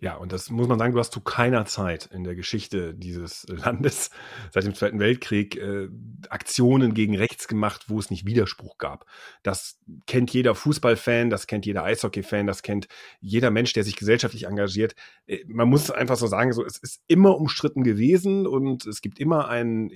Ja, 0.03 0.17
und 0.17 0.33
das 0.33 0.49
muss 0.49 0.67
man 0.67 0.79
sagen, 0.79 0.95
du 0.95 0.99
hast 0.99 1.13
zu 1.13 1.21
keiner 1.21 1.67
Zeit 1.67 2.07
in 2.07 2.25
der 2.25 2.35
Geschichte 2.35 2.95
dieses 2.95 3.47
Landes 3.49 4.11
seit 4.51 4.65
dem 4.65 4.75
Zweiten 4.75 4.99
Weltkrieg 4.99 5.57
äh, 5.57 5.89
Aktionen 6.31 6.95
gegen 6.95 7.17
rechts 7.17 7.49
gemacht, 7.49 7.85
wo 7.89 7.99
es 7.99 8.11
nicht 8.11 8.25
Widerspruch 8.25 8.79
gab. 8.79 9.05
Das 9.43 9.79
kennt 10.07 10.33
jeder 10.33 10.55
Fußballfan, 10.55 11.29
das 11.29 11.47
kennt 11.47 11.67
jeder 11.67 11.85
Eishockey-Fan, 11.85 12.47
das 12.47 12.63
kennt 12.63 12.89
jeder 13.21 13.51
Mensch, 13.51 13.75
der 13.75 13.85
sich 13.85 13.97
gesellschaftlich 13.97 14.47
engagiert. 14.47 14.95
Äh, 15.27 15.45
man 15.47 15.69
muss 15.69 15.91
einfach 15.91 16.17
so 16.17 16.27
sagen, 16.27 16.55
so 16.55 16.65
es 16.65 16.79
ist 16.79 17.03
immer 17.07 17.37
umstritten 17.37 17.85
gewesen 17.85 18.47
und 18.47 18.87
es 18.87 19.03
gibt 19.03 19.21
immer 19.21 19.49
einen 19.49 19.91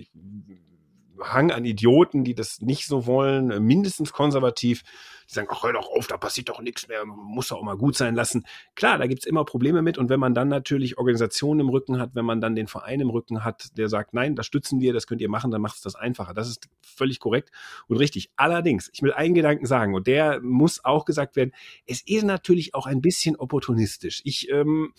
Hang 1.20 1.50
an 1.50 1.64
Idioten, 1.64 2.24
die 2.24 2.34
das 2.34 2.60
nicht 2.60 2.86
so 2.86 3.06
wollen, 3.06 3.50
äh, 3.50 3.60
mindestens 3.60 4.12
konservativ, 4.12 4.82
die 5.28 5.34
sagen, 5.34 5.48
ach, 5.50 5.62
hör 5.62 5.72
doch 5.72 5.88
auf, 5.88 6.06
da 6.06 6.16
passiert 6.16 6.48
doch 6.48 6.60
nichts 6.60 6.88
mehr, 6.88 7.04
muss 7.04 7.48
doch 7.48 7.58
auch 7.58 7.62
mal 7.62 7.76
gut 7.76 7.96
sein 7.96 8.14
lassen. 8.14 8.44
Klar, 8.74 8.98
da 8.98 9.06
gibt's 9.06 9.24
immer 9.24 9.44
Probleme 9.44 9.82
mit 9.82 9.96
und 9.98 10.08
wenn 10.08 10.20
man 10.20 10.34
dann 10.34 10.48
natürlich 10.48 10.98
Organisationen 10.98 11.60
im 11.60 11.68
Rücken 11.68 11.98
hat, 11.98 12.14
wenn 12.14 12.24
man 12.24 12.40
dann 12.40 12.54
den 12.54 12.66
Verein 12.66 13.00
im 13.00 13.10
Rücken 13.10 13.44
hat, 13.44 13.76
der 13.78 13.88
sagt, 13.88 14.14
nein, 14.14 14.34
das 14.34 14.46
stützen 14.46 14.80
wir, 14.80 14.92
das 14.92 15.06
könnt 15.06 15.20
ihr 15.20 15.28
machen, 15.28 15.50
dann 15.50 15.62
macht 15.62 15.76
es 15.76 15.82
das 15.82 15.94
einfacher. 15.94 16.34
Das 16.34 16.48
ist 16.48 16.68
völlig 16.82 17.20
korrekt 17.20 17.50
und 17.88 17.96
richtig. 17.96 18.30
Allerdings, 18.36 18.90
ich 18.92 19.02
will 19.02 19.12
einen 19.12 19.34
Gedanken 19.34 19.66
sagen 19.66 19.94
und 19.94 20.06
der 20.06 20.40
muss 20.40 20.84
auch 20.84 21.04
gesagt 21.04 21.36
werden, 21.36 21.52
es 21.86 22.02
ist 22.06 22.24
natürlich 22.24 22.74
auch 22.74 22.86
ein 22.86 23.00
bisschen 23.00 23.36
opportunistisch. 23.36 24.20
Ich 24.24 24.50
ähm, 24.50 24.92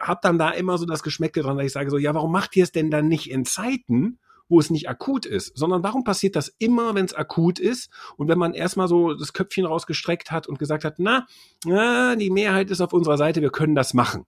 habe 0.00 0.20
dann 0.22 0.38
da 0.38 0.50
immer 0.50 0.78
so 0.78 0.86
das 0.86 1.02
Geschmäckle 1.02 1.42
dran, 1.42 1.56
weil 1.56 1.66
ich 1.66 1.72
sage 1.72 1.90
so, 1.90 1.98
ja, 1.98 2.14
warum 2.14 2.32
macht 2.32 2.56
ihr 2.56 2.64
es 2.64 2.72
denn 2.72 2.90
dann 2.90 3.08
nicht 3.08 3.30
in 3.30 3.44
Zeiten, 3.44 4.18
wo 4.48 4.58
es 4.60 4.70
nicht 4.70 4.88
akut 4.88 5.26
ist, 5.26 5.56
sondern 5.56 5.82
warum 5.82 6.04
passiert 6.04 6.36
das 6.36 6.54
immer, 6.58 6.94
wenn 6.94 7.04
es 7.04 7.14
akut 7.14 7.58
ist 7.58 7.90
und 8.16 8.28
wenn 8.28 8.38
man 8.38 8.54
erstmal 8.54 8.88
so 8.88 9.14
das 9.14 9.32
Köpfchen 9.32 9.66
rausgestreckt 9.66 10.30
hat 10.30 10.46
und 10.46 10.58
gesagt 10.58 10.84
hat, 10.84 10.98
na, 10.98 11.26
na, 11.64 12.16
die 12.16 12.30
Mehrheit 12.30 12.70
ist 12.70 12.80
auf 12.80 12.92
unserer 12.92 13.18
Seite, 13.18 13.42
wir 13.42 13.50
können 13.50 13.74
das 13.74 13.94
machen. 13.94 14.24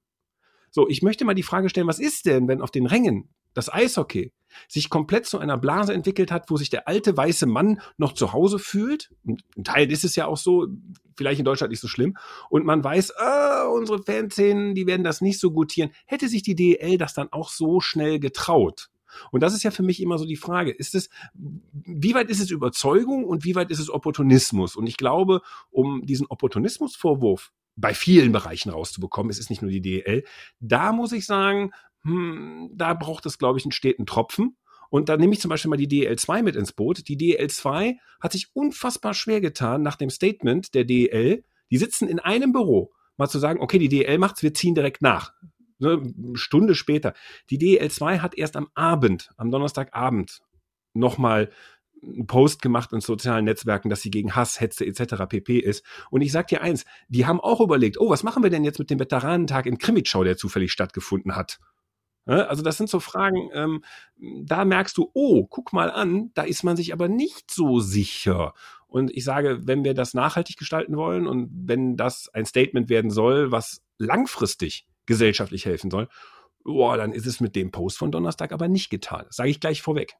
So, 0.71 0.89
ich 0.89 1.03
möchte 1.03 1.25
mal 1.25 1.35
die 1.35 1.43
Frage 1.43 1.69
stellen, 1.69 1.89
was 1.89 1.99
ist 1.99 2.27
denn, 2.27 2.47
wenn 2.47 2.63
auf 2.63 2.71
den 2.71 2.87
Rängen 2.87 3.29
das 3.55 3.73
Eishockey 3.73 4.33
sich 4.69 4.91
komplett 4.91 5.27
zu 5.27 5.39
einer 5.39 5.57
Blase 5.57 5.93
entwickelt 5.93 6.31
hat, 6.31 6.51
wo 6.51 6.57
sich 6.57 6.71
der 6.71 6.89
alte 6.89 7.17
weiße 7.17 7.47
Mann 7.47 7.81
noch 7.99 8.15
zu 8.15 8.33
Hause 8.33 8.59
fühlt. 8.59 9.11
Und 9.25 9.43
ein 9.57 9.65
Teil 9.65 9.91
ist 9.91 10.05
es 10.05 10.17
ja 10.17 10.27
auch 10.27 10.37
so, 10.37 10.69
vielleicht 11.17 11.39
in 11.39 11.45
Deutschland 11.45 11.71
nicht 11.71 11.81
so 11.81 11.89
schlimm. 11.89 12.17
Und 12.49 12.65
man 12.65 12.83
weiß, 12.83 13.17
ah, 13.17 13.69
unsere 13.69 14.03
Fanszenen, 14.03 14.75
die 14.75 14.87
werden 14.87 15.05
das 15.05 15.21
nicht 15.21 15.41
so 15.41 15.51
gutieren. 15.53 15.91
Hätte 16.07 16.29
sich 16.29 16.43
die 16.43 16.55
DL 16.55 16.99
das 16.99 17.15
dann 17.15 17.33
auch 17.33 17.49
so 17.49 17.81
schnell 17.81 18.21
getraut? 18.21 18.91
Und 19.31 19.43
das 19.43 19.55
ist 19.55 19.63
ja 19.63 19.71
für 19.71 19.83
mich 19.83 20.01
immer 20.01 20.19
so 20.19 20.25
die 20.25 20.37
Frage, 20.37 20.71
ist 20.71 20.95
es, 20.95 21.11
wie 21.35 22.15
weit 22.15 22.31
ist 22.31 22.41
es 22.41 22.51
Überzeugung 22.51 23.25
und 23.25 23.45
wie 23.45 23.55
weit 23.55 23.71
ist 23.71 23.79
es 23.79 23.91
Opportunismus? 23.91 24.77
Und 24.77 24.87
ich 24.87 24.97
glaube, 24.97 25.43
um 25.71 26.05
diesen 26.07 26.27
Opportunismusvorwurf 26.27 27.53
bei 27.77 27.95
vielen 27.95 28.33
Bereichen 28.33 28.71
rauszubekommen, 28.71 29.31
es 29.31 29.39
ist 29.39 29.51
nicht 29.51 29.63
nur 29.63 29.71
die 29.71 29.81
DL, 29.81 30.25
da 30.61 30.93
muss 30.93 31.13
ich 31.13 31.27
sagen, 31.27 31.73
hm, 32.03 32.71
da 32.75 32.95
braucht 32.95 33.27
es, 33.27 33.39
glaube 33.39 33.59
ich, 33.59 33.65
einen 33.65 33.73
steten 33.73 34.07
Tropfen. 34.07 34.57
Und 34.91 35.09
da 35.09 35.17
nehme 35.17 35.33
ich 35.33 35.41
zum 35.41 35.49
Beispiel 35.49 35.69
mal 35.69 35.77
die 35.77 35.89
DL2 35.89 36.43
mit 36.43 36.57
ins 36.57 36.73
Boot. 36.73 37.07
Die 37.07 37.17
DL2 37.17 37.97
hat 38.21 38.33
sich 38.33 38.51
unfassbar 38.55 39.15
schwer 39.15 39.41
getan 39.41 39.83
nach 39.83 39.97
dem 39.97 40.11
Statement 40.11 40.75
der 40.75 40.85
DL. 40.85 41.45
Die 41.71 41.79
sitzen 41.79 42.09
in 42.09 42.19
einem 42.19 42.53
Büro, 42.53 42.93
mal 43.17 43.29
zu 43.29 43.39
sagen, 43.39 43.61
okay, 43.61 43.79
die 43.79 43.89
DL 43.89 44.19
macht's, 44.19 44.43
wir 44.43 44.53
ziehen 44.53 44.75
direkt 44.75 45.01
nach 45.01 45.33
ne, 45.81 46.03
Stunde 46.35 46.75
später. 46.75 47.15
Die 47.51 47.59
DL2 47.59 48.21
hat 48.21 48.37
erst 48.37 48.57
am 48.57 48.69
Abend, 48.75 49.31
am 49.37 49.51
Donnerstagabend, 49.51 50.41
nochmal 50.95 51.51
einen 52.03 52.27
Post 52.27 52.63
gemacht 52.63 52.93
in 52.93 53.01
sozialen 53.01 53.45
Netzwerken, 53.45 53.91
dass 53.91 54.01
sie 54.01 54.11
gegen 54.11 54.35
Hass, 54.35 54.61
Hetze 54.61 54.87
etc. 54.87 55.27
pp. 55.29 55.59
ist. 55.59 55.85
Und 56.11 56.23
ich 56.23 56.33
sag 56.33 56.49
dir 56.49 56.63
eins, 56.63 56.85
die 57.09 57.27
haben 57.27 57.41
auch 57.41 57.61
überlegt, 57.61 58.01
oh, 58.01 58.09
was 58.09 58.23
machen 58.23 58.43
wir 58.43 58.51
denn 58.51 58.65
jetzt 58.65 58.79
mit 58.79 58.91
dem 58.91 58.99
Veteranentag 58.99 59.67
in 59.67 59.79
Krimitschau, 59.79 60.25
der 60.25 60.37
zufällig 60.37 60.73
stattgefunden 60.73 61.37
hat? 61.37 61.59
Also 62.27 62.63
das 62.63 62.77
sind 62.77 62.89
so 62.89 63.01
Fragen, 63.01 63.51
ähm, 63.55 63.83
da 64.45 64.65
merkst 64.65 64.97
du, 64.97 65.11
oh, 65.15 65.47
guck 65.47 65.73
mal 65.73 65.91
an, 65.91 66.31
da 66.35 66.43
ist 66.43 66.63
man 66.63 66.77
sich 66.77 66.93
aber 66.93 67.09
nicht 67.09 67.51
so 67.51 67.81
sicher. 67.81 68.55
Und 68.87 69.11
ich 69.11 69.25
sage, 69.25 69.61
wenn 69.63 69.85
wir 69.85 69.95
das 69.95 70.15
nachhaltig 70.15 70.57
gestalten 70.57 70.97
wollen 70.97 71.27
und 71.27 71.51
wenn 71.53 71.97
das 71.97 72.29
ein 72.33 72.45
Statement 72.45 72.89
werden 72.89 73.11
soll, 73.11 73.53
was 73.53 73.83
langfristig 73.99 74.87
gesellschaftlich 75.11 75.67
helfen 75.67 75.91
soll, 75.91 76.09
boah, 76.63 76.97
dann 76.97 77.13
ist 77.13 77.27
es 77.27 77.41
mit 77.41 77.57
dem 77.57 77.73
Post 77.73 77.99
von 77.99 78.13
Donnerstag 78.13 78.53
aber 78.53 78.69
nicht 78.69 78.91
getan. 78.91 79.25
Das 79.27 79.37
sage 79.37 79.51
ich 79.51 79.59
gleich 79.59 79.83
vorweg. 79.83 80.15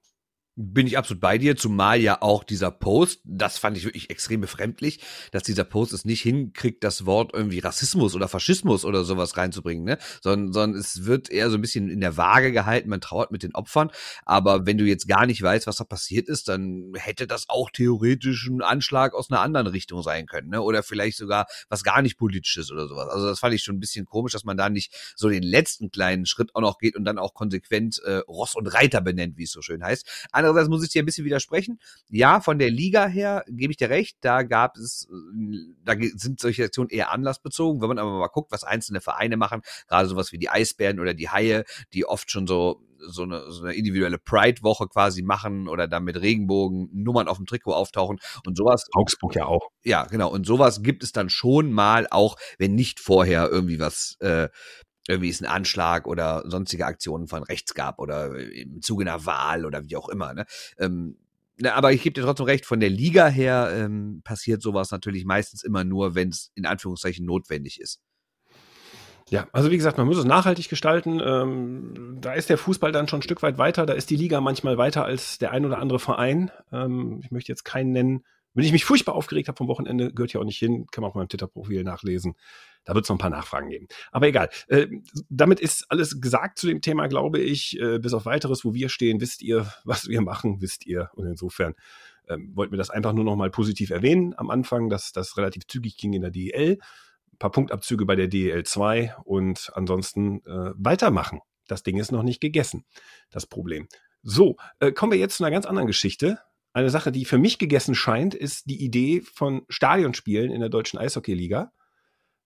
Bin 0.63 0.87
ich 0.87 0.99
absolut 0.99 1.23
bei 1.23 1.39
dir, 1.39 1.57
zumal 1.57 2.03
ja 2.03 2.21
auch 2.21 2.45
dieser 2.45 2.71
Post, 2.71 3.23
das 3.25 3.57
fand 3.57 3.79
ich 3.79 3.85
wirklich 3.87 4.11
extrem 4.11 4.43
befremdlich, 4.43 5.01
dass 5.33 5.43
dieser 5.43 5.65
Post 5.65 5.95
es 5.95 6.05
nicht 6.05 6.21
hinkriegt, 6.21 6.85
das 6.85 7.07
Wort 7.07 7.31
irgendwie 7.33 7.61
Rassismus 7.61 8.15
oder 8.15 8.29
Faschismus 8.29 8.85
oder 8.85 9.05
sowas 9.05 9.39
reinzubringen, 9.39 9.85
ne? 9.85 9.97
Sondern, 10.21 10.53
sondern 10.53 10.79
es 10.79 11.07
wird 11.07 11.31
eher 11.31 11.49
so 11.49 11.57
ein 11.57 11.63
bisschen 11.63 11.89
in 11.89 12.03
der 12.03 12.19
Waage 12.19 12.53
gehalten, 12.53 12.91
man 12.91 13.01
trauert 13.01 13.31
mit 13.31 13.43
den 13.43 13.55
Opfern. 13.55 13.91
Aber 14.27 14.67
wenn 14.67 14.77
du 14.77 14.85
jetzt 14.85 15.09
gar 15.09 15.25
nicht 15.25 15.41
weißt, 15.41 15.67
was 15.67 15.77
da 15.77 15.85
passiert 15.85 16.29
ist, 16.29 16.49
dann 16.49 16.93
hätte 16.95 17.27
das 17.27 17.49
auch 17.49 17.71
theoretisch 17.71 18.47
ein 18.47 18.61
Anschlag 18.61 19.15
aus 19.15 19.31
einer 19.31 19.41
anderen 19.41 19.67
Richtung 19.67 20.03
sein 20.03 20.27
können, 20.27 20.51
ne? 20.51 20.61
Oder 20.61 20.83
vielleicht 20.83 21.17
sogar 21.17 21.47
was 21.71 21.85
gar 21.85 22.03
nicht 22.03 22.19
politisches 22.19 22.71
oder 22.71 22.87
sowas. 22.87 23.09
Also 23.09 23.29
das 23.29 23.41
fand 23.41 23.55
ich 23.55 23.63
schon 23.63 23.77
ein 23.77 23.81
bisschen 23.81 24.05
komisch, 24.05 24.33
dass 24.33 24.45
man 24.45 24.59
da 24.59 24.69
nicht 24.69 24.93
so 25.17 25.31
den 25.31 25.43
letzten 25.43 25.91
kleinen 25.91 26.27
Schritt 26.27 26.55
auch 26.55 26.61
noch 26.61 26.77
geht 26.77 26.97
und 26.97 27.07
dann 27.07 27.17
auch 27.17 27.33
konsequent 27.33 27.99
äh, 28.05 28.17
Ross 28.29 28.55
und 28.55 28.67
Reiter 28.67 29.01
benennt, 29.01 29.39
wie 29.39 29.45
es 29.45 29.53
so 29.53 29.63
schön 29.63 29.83
heißt. 29.83 30.29
Andererseits 30.33 30.50
Andererseits 30.51 30.71
muss 30.71 30.85
ich 30.85 30.91
dir 30.91 31.03
ein 31.03 31.07
bisschen 31.07 31.25
widersprechen. 31.25 31.79
Ja, 32.09 32.41
von 32.41 32.59
der 32.59 32.71
Liga 32.71 33.07
her 33.07 33.45
gebe 33.49 33.73
ich 33.73 33.77
dir 33.77 33.91
recht, 33.91 34.19
da 34.21 34.43
gab 34.43 34.77
es, 34.77 35.09
da 35.85 35.95
sind 35.99 36.41
solche 36.41 36.65
Aktionen 36.65 36.91
eher 36.91 37.13
anlassbezogen. 37.13 37.81
Wenn 37.81 37.89
man 37.89 37.99
aber 37.99 38.19
mal 38.19 38.29
guckt, 38.29 38.53
was 38.53 38.65
einzelne 38.65 39.01
Vereine 39.01 39.37
machen, 39.37 39.63
gerade 39.89 40.09
sowas 40.09 40.33
wie 40.33 40.39
die 40.39 40.49
Eisbären 40.51 41.01
oder 41.01 41.15
die 41.15 41.29
Haie, 41.29 41.65
die 41.93 42.05
oft 42.05 42.31
schon 42.31 42.47
so 42.47 42.83
so 43.09 43.23
eine, 43.23 43.51
so 43.51 43.65
eine 43.65 43.75
individuelle 43.75 44.19
Pride-Woche 44.19 44.87
quasi 44.89 45.23
machen 45.23 45.69
oder 45.69 45.89
dann 45.89 46.05
mit 46.05 46.21
Regenbogen 46.21 46.91
Nummern 46.93 47.29
auf 47.29 47.39
dem 47.39 47.47
Trikot 47.47 47.73
auftauchen 47.73 48.19
und 48.47 48.57
sowas. 48.57 48.87
Augsburg 48.93 49.37
ja 49.37 49.47
auch. 49.47 49.69
Ja, 49.85 50.05
genau. 50.05 50.31
Und 50.31 50.47
sowas 50.47 50.83
gibt 50.83 51.03
es 51.03 51.13
dann 51.13 51.31
schon 51.31 51.73
mal, 51.73 52.07
auch 52.11 52.37
wenn 52.59 52.75
nicht 52.75 53.01
vorher 53.01 53.49
irgendwie 53.51 53.79
was 53.79 54.17
äh, 54.21 54.49
irgendwie 55.11 55.29
es 55.29 55.43
einen 55.43 55.53
Anschlag 55.53 56.07
oder 56.07 56.43
sonstige 56.47 56.87
Aktionen 56.87 57.29
von 57.29 57.43
rechts 57.43 57.75
gab 57.75 57.99
oder 57.99 58.37
im 58.37 58.81
Zuge 58.83 59.05
einer 59.05 59.27
Wahl 59.27 59.67
oder 59.67 59.85
wie 59.85 59.97
auch 59.97 60.09
immer. 60.09 60.33
Ne? 60.35 60.47
Ähm, 60.79 61.17
na, 61.57 61.75
aber 61.75 61.93
ich 61.93 62.03
gebe 62.03 62.15
dir 62.15 62.23
trotzdem 62.23 62.47
recht, 62.47 62.65
von 62.65 62.81
der 62.81 62.89
Liga 62.89 63.29
her 63.29 63.71
ähm, 63.75 64.23
passiert 64.25 64.63
sowas 64.63 64.91
natürlich 64.91 65.25
meistens 65.27 65.63
immer 65.63 65.85
nur, 65.85 66.15
wenn 66.15 66.31
es 66.31 66.51
in 66.55 66.65
Anführungszeichen 66.65 67.27
notwendig 67.27 67.81
ist. 67.81 68.01
Ja, 69.29 69.47
also 69.53 69.71
wie 69.71 69.77
gesagt, 69.77 69.97
man 69.97 70.07
muss 70.07 70.19
es 70.19 70.25
nachhaltig 70.25 70.69
gestalten. 70.69 71.21
Ähm, 71.25 72.19
da 72.21 72.33
ist 72.33 72.49
der 72.49 72.59
Fußball 72.59 72.91
dann 72.91 73.07
schon 73.07 73.21
ein 73.21 73.23
Stück 73.23 73.43
weit 73.43 73.59
weiter. 73.59 73.87
Da 73.87 73.93
ist 73.93 74.11
die 74.11 74.17
Liga 74.17 74.41
manchmal 74.41 74.77
weiter 74.77 75.05
als 75.05 75.39
der 75.39 75.53
ein 75.53 75.65
oder 75.65 75.79
andere 75.79 76.01
Verein. 76.01 76.51
Ähm, 76.73 77.21
ich 77.23 77.31
möchte 77.31 77.53
jetzt 77.53 77.65
keinen 77.65 77.93
nennen. 77.93 78.25
Wenn 78.55 78.65
ich 78.65 78.73
mich 78.73 78.85
furchtbar 78.85 79.15
aufgeregt 79.15 79.47
habe 79.47 79.57
vom 79.57 79.69
Wochenende, 79.69 80.13
gehört 80.13 80.33
ja 80.33 80.41
auch 80.41 80.45
nicht 80.45 80.59
hin, 80.59 80.87
kann 80.91 81.03
man 81.03 81.11
auf 81.11 81.15
meinem 81.15 81.29
Twitter-Profil 81.29 81.85
nachlesen. 81.85 82.35
Da 82.85 82.95
wird 82.95 83.05
es 83.05 83.09
noch 83.09 83.17
ein 83.17 83.21
paar 83.21 83.31
Nachfragen 83.31 83.69
geben. 83.69 83.87
Aber 84.11 84.27
egal. 84.27 84.49
Äh, 84.69 84.87
damit 85.29 85.61
ist 85.61 85.87
alles 85.91 86.21
gesagt 86.21 86.59
zu 86.59 86.67
dem 86.67 86.81
Thema, 86.81 87.07
glaube 87.09 87.39
ich. 87.39 87.79
Äh, 87.79 87.99
bis 87.99 88.15
auf 88.15 88.27
weiteres, 88.27 88.65
wo 88.65 88.75
wir 88.75 88.89
stehen, 88.89 89.21
wisst 89.21 89.43
ihr, 89.43 89.73
was 89.85 90.09
wir 90.09 90.21
machen, 90.21 90.61
wisst 90.61 90.87
ihr. 90.87 91.11
Und 91.15 91.27
insofern 91.27 91.75
ähm, 92.29 92.53
wollten 92.55 92.73
wir 92.73 92.79
das 92.79 92.91
einfach 92.91 93.13
nur 93.13 93.25
noch 93.25 93.37
mal 93.37 93.51
positiv 93.51 93.91
erwähnen 93.91 94.35
am 94.37 94.51
Anfang, 94.51 94.89
dass 94.89 95.13
das 95.13 95.37
relativ 95.37 95.67
zügig 95.67 95.97
ging 95.97 96.13
in 96.13 96.23
der 96.23 96.31
DEL. 96.31 96.79
Ein 97.33 97.39
paar 97.39 97.51
Punktabzüge 97.51 98.07
bei 98.07 98.17
der 98.17 98.29
DEL 98.29 98.65
2 98.65 99.17
und 99.25 99.71
ansonsten 99.75 100.45
äh, 100.47 100.73
weitermachen. 100.77 101.41
Das 101.67 101.83
Ding 101.83 101.99
ist 101.99 102.13
noch 102.13 102.23
nicht 102.23 102.41
gegessen, 102.41 102.85
das 103.31 103.47
Problem. 103.47 103.89
So, 104.23 104.57
äh, 104.81 104.93
kommen 104.93 105.13
wir 105.13 105.19
jetzt 105.19 105.37
zu 105.37 105.45
einer 105.45 105.53
ganz 105.53 105.67
anderen 105.67 105.87
Geschichte. 105.87 106.41
Eine 106.73 106.91
Sache, 106.91 107.11
die 107.11 107.25
für 107.25 107.39
mich 107.39 107.59
gegessen 107.59 107.95
scheint, 107.95 108.35
ist 108.35 108.69
die 108.69 108.85
Idee 108.85 109.23
von 109.23 109.63
Stadionspielen 109.69 110.53
in 110.53 110.61
der 110.61 110.69
deutschen 110.69 110.99
Eishockeyliga. 110.99 111.73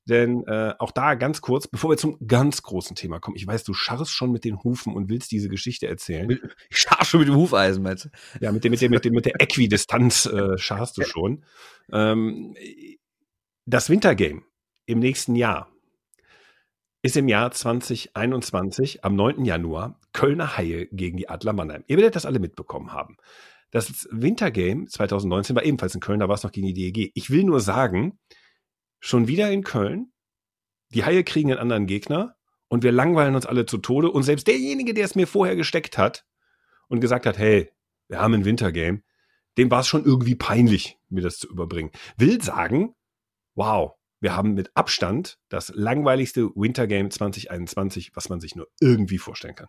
Denn 0.06 0.46
äh, 0.46 0.74
auch 0.78 0.90
da 0.90 1.14
ganz 1.14 1.40
kurz, 1.40 1.66
bevor 1.66 1.90
wir 1.90 1.96
zum 1.96 2.18
ganz 2.26 2.62
großen 2.62 2.94
Thema 2.94 3.20
kommen, 3.20 3.36
ich 3.36 3.46
weiß, 3.46 3.64
du 3.64 3.72
scharrst 3.72 4.10
schon 4.10 4.32
mit 4.32 4.44
den 4.44 4.62
Hufen 4.62 4.94
und 4.94 5.08
willst 5.08 5.32
diese 5.32 5.48
Geschichte 5.48 5.86
erzählen. 5.86 6.38
Ich 6.68 6.78
scharr 6.78 7.04
schon 7.04 7.20
mit 7.20 7.28
dem 7.28 7.36
Hufeisen, 7.36 7.82
meinst 7.82 8.06
du? 8.06 8.08
Ja, 8.40 8.52
mit, 8.52 8.64
dem, 8.64 8.70
mit, 8.70 8.80
dem, 8.82 8.90
mit, 8.90 9.04
dem, 9.04 9.14
mit 9.14 9.24
der 9.24 9.40
Äquidistanz 9.40 10.26
äh, 10.26 10.58
scharst 10.58 10.98
du 10.98 11.02
schon. 11.02 11.44
Ähm, 11.90 12.54
das 13.64 13.88
Wintergame 13.88 14.42
im 14.86 14.98
nächsten 14.98 15.36
Jahr 15.36 15.70
ist 17.00 17.16
im 17.16 17.28
Jahr 17.28 17.50
2021, 17.50 19.04
am 19.04 19.14
9. 19.14 19.44
Januar, 19.44 20.00
Kölner 20.12 20.56
Haie 20.56 20.86
gegen 20.86 21.16
die 21.16 21.28
Adler 21.28 21.52
Mannheim. 21.52 21.84
Ihr 21.86 21.96
werdet 21.96 22.16
das 22.16 22.26
alle 22.26 22.38
mitbekommen 22.38 22.92
haben. 22.92 23.16
Das 23.70 24.08
Wintergame 24.10 24.86
2019 24.86 25.56
war 25.56 25.64
ebenfalls 25.64 25.94
in 25.94 26.00
Köln, 26.00 26.20
da 26.20 26.28
war 26.28 26.34
es 26.34 26.44
noch 26.44 26.52
gegen 26.52 26.66
die 26.66 26.92
DEG. 26.92 27.10
Ich 27.14 27.30
will 27.30 27.44
nur 27.44 27.60
sagen, 27.60 28.18
schon 29.04 29.28
wieder 29.28 29.50
in 29.50 29.64
Köln. 29.64 30.12
Die 30.94 31.04
Haie 31.04 31.24
kriegen 31.24 31.50
einen 31.50 31.60
anderen 31.60 31.86
Gegner 31.86 32.36
und 32.68 32.82
wir 32.82 32.90
langweilen 32.90 33.34
uns 33.34 33.44
alle 33.44 33.66
zu 33.66 33.76
Tode. 33.76 34.10
Und 34.10 34.22
selbst 34.22 34.46
derjenige, 34.46 34.94
der 34.94 35.04
es 35.04 35.14
mir 35.14 35.26
vorher 35.26 35.56
gesteckt 35.56 35.98
hat 35.98 36.24
und 36.88 37.00
gesagt 37.00 37.26
hat, 37.26 37.36
hey, 37.36 37.70
wir 38.08 38.20
haben 38.20 38.32
ein 38.32 38.46
Wintergame, 38.46 39.02
dem 39.58 39.70
war 39.70 39.80
es 39.80 39.88
schon 39.88 40.04
irgendwie 40.04 40.34
peinlich, 40.34 40.98
mir 41.10 41.20
das 41.20 41.36
zu 41.36 41.48
überbringen. 41.48 41.90
Will 42.16 42.42
sagen, 42.42 42.94
wow, 43.54 43.92
wir 44.24 44.34
haben 44.34 44.54
mit 44.54 44.70
Abstand 44.74 45.38
das 45.50 45.70
langweiligste 45.74 46.48
Wintergame 46.56 47.10
2021, 47.10 48.12
was 48.14 48.30
man 48.30 48.40
sich 48.40 48.56
nur 48.56 48.68
irgendwie 48.80 49.18
vorstellen 49.18 49.54
kann. 49.54 49.68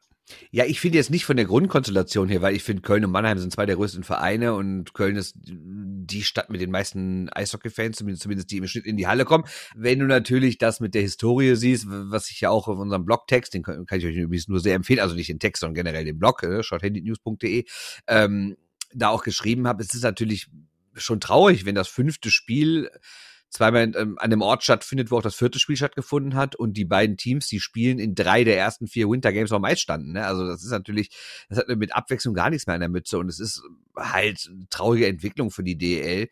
Ja, 0.50 0.64
ich 0.64 0.80
finde 0.80 0.98
jetzt 0.98 1.12
nicht 1.12 1.26
von 1.26 1.36
der 1.36 1.46
Grundkonstellation 1.46 2.30
her, 2.30 2.42
weil 2.42 2.56
ich 2.56 2.64
finde, 2.64 2.82
Köln 2.82 3.04
und 3.04 3.12
Mannheim 3.12 3.38
sind 3.38 3.52
zwei 3.52 3.66
der 3.66 3.76
größten 3.76 4.06
Vereine 4.06 4.54
und 4.54 4.94
Köln 4.94 5.18
ist 5.18 5.36
die 5.38 6.24
Stadt 6.24 6.50
mit 6.50 6.62
den 6.62 6.72
meisten 6.72 7.28
Eishockey-Fans, 7.30 7.98
zumindest, 7.98 8.50
die 8.50 8.58
im 8.58 8.68
Schnitt 8.68 8.86
in 8.86 8.96
die 8.96 9.08
Halle 9.08 9.26
kommen. 9.26 9.44
Wenn 9.76 10.00
du 10.00 10.06
natürlich 10.06 10.58
das 10.58 10.80
mit 10.80 10.96
der 10.96 11.02
Historie 11.02 11.56
siehst, 11.56 11.88
was 11.90 12.32
ich 12.32 12.40
ja 12.40 12.50
auch 12.50 12.70
auf 12.70 12.80
unserem 12.80 13.04
Blogtext, 13.04 13.54
den 13.54 13.62
kann 13.62 13.86
ich 13.92 14.06
euch 14.06 14.16
übrigens 14.16 14.48
nur 14.48 14.62
sehr 14.62 14.76
empfehlen, 14.76 15.02
also 15.02 15.16
nicht 15.16 15.28
den 15.28 15.40
Text, 15.40 15.60
sondern 15.60 15.76
generell 15.76 16.06
den 16.06 16.18
Blog, 16.18 16.44
äh, 16.44 16.64
shorthandednews.de, 16.64 17.66
ähm, 18.08 18.56
da 18.94 19.10
auch 19.10 19.24
geschrieben 19.24 19.68
habe, 19.68 19.84
es 19.84 19.94
ist 19.94 20.04
natürlich 20.04 20.48
schon 20.96 21.20
traurig, 21.20 21.66
wenn 21.66 21.76
das 21.76 21.90
fünfte 21.90 22.32
Spiel 22.32 22.90
zweimal 23.50 23.92
ähm, 23.96 24.18
an 24.20 24.30
dem 24.30 24.42
Ort 24.42 24.64
stattfindet, 24.64 25.12
wo 25.12 25.18
auch 25.18 25.22
das 25.22 25.36
vierte 25.36 25.60
Spiel 25.60 25.78
stattgefunden 25.78 26.36
hat 26.36 26.56
und 26.56 26.74
die 26.74 26.86
beiden 26.86 27.18
Teams, 27.18 27.48
die 27.48 27.60
spielen 27.60 28.00
in 28.00 28.16
drei 28.16 28.44
der 28.44 28.58
ersten 28.58 28.88
vier 28.88 29.10
Winter 29.10 29.32
Games 29.32 29.52
am 29.52 29.66
Eis 29.66 29.80
standen. 29.80 30.14
Ne? 30.14 30.26
Also 30.26 30.46
das 30.46 30.64
ist 30.64 30.72
natürlich, 30.72 31.12
das 31.50 31.60
hat 31.60 31.68
mit 31.70 31.96
Abwechslung 31.96 32.34
gar 32.34 32.50
nichts 32.50 32.68
mehr 32.68 32.74
an 32.74 32.82
der 32.82 32.90
Mütze 32.90 33.18
und 33.18 33.30
es 33.30 33.40
ist 33.40 33.62
halt 33.96 34.52
traurige 34.70 35.08
Entwicklung 35.08 35.52
für 35.52 35.64
die 35.64 35.78
DEL 35.78 36.30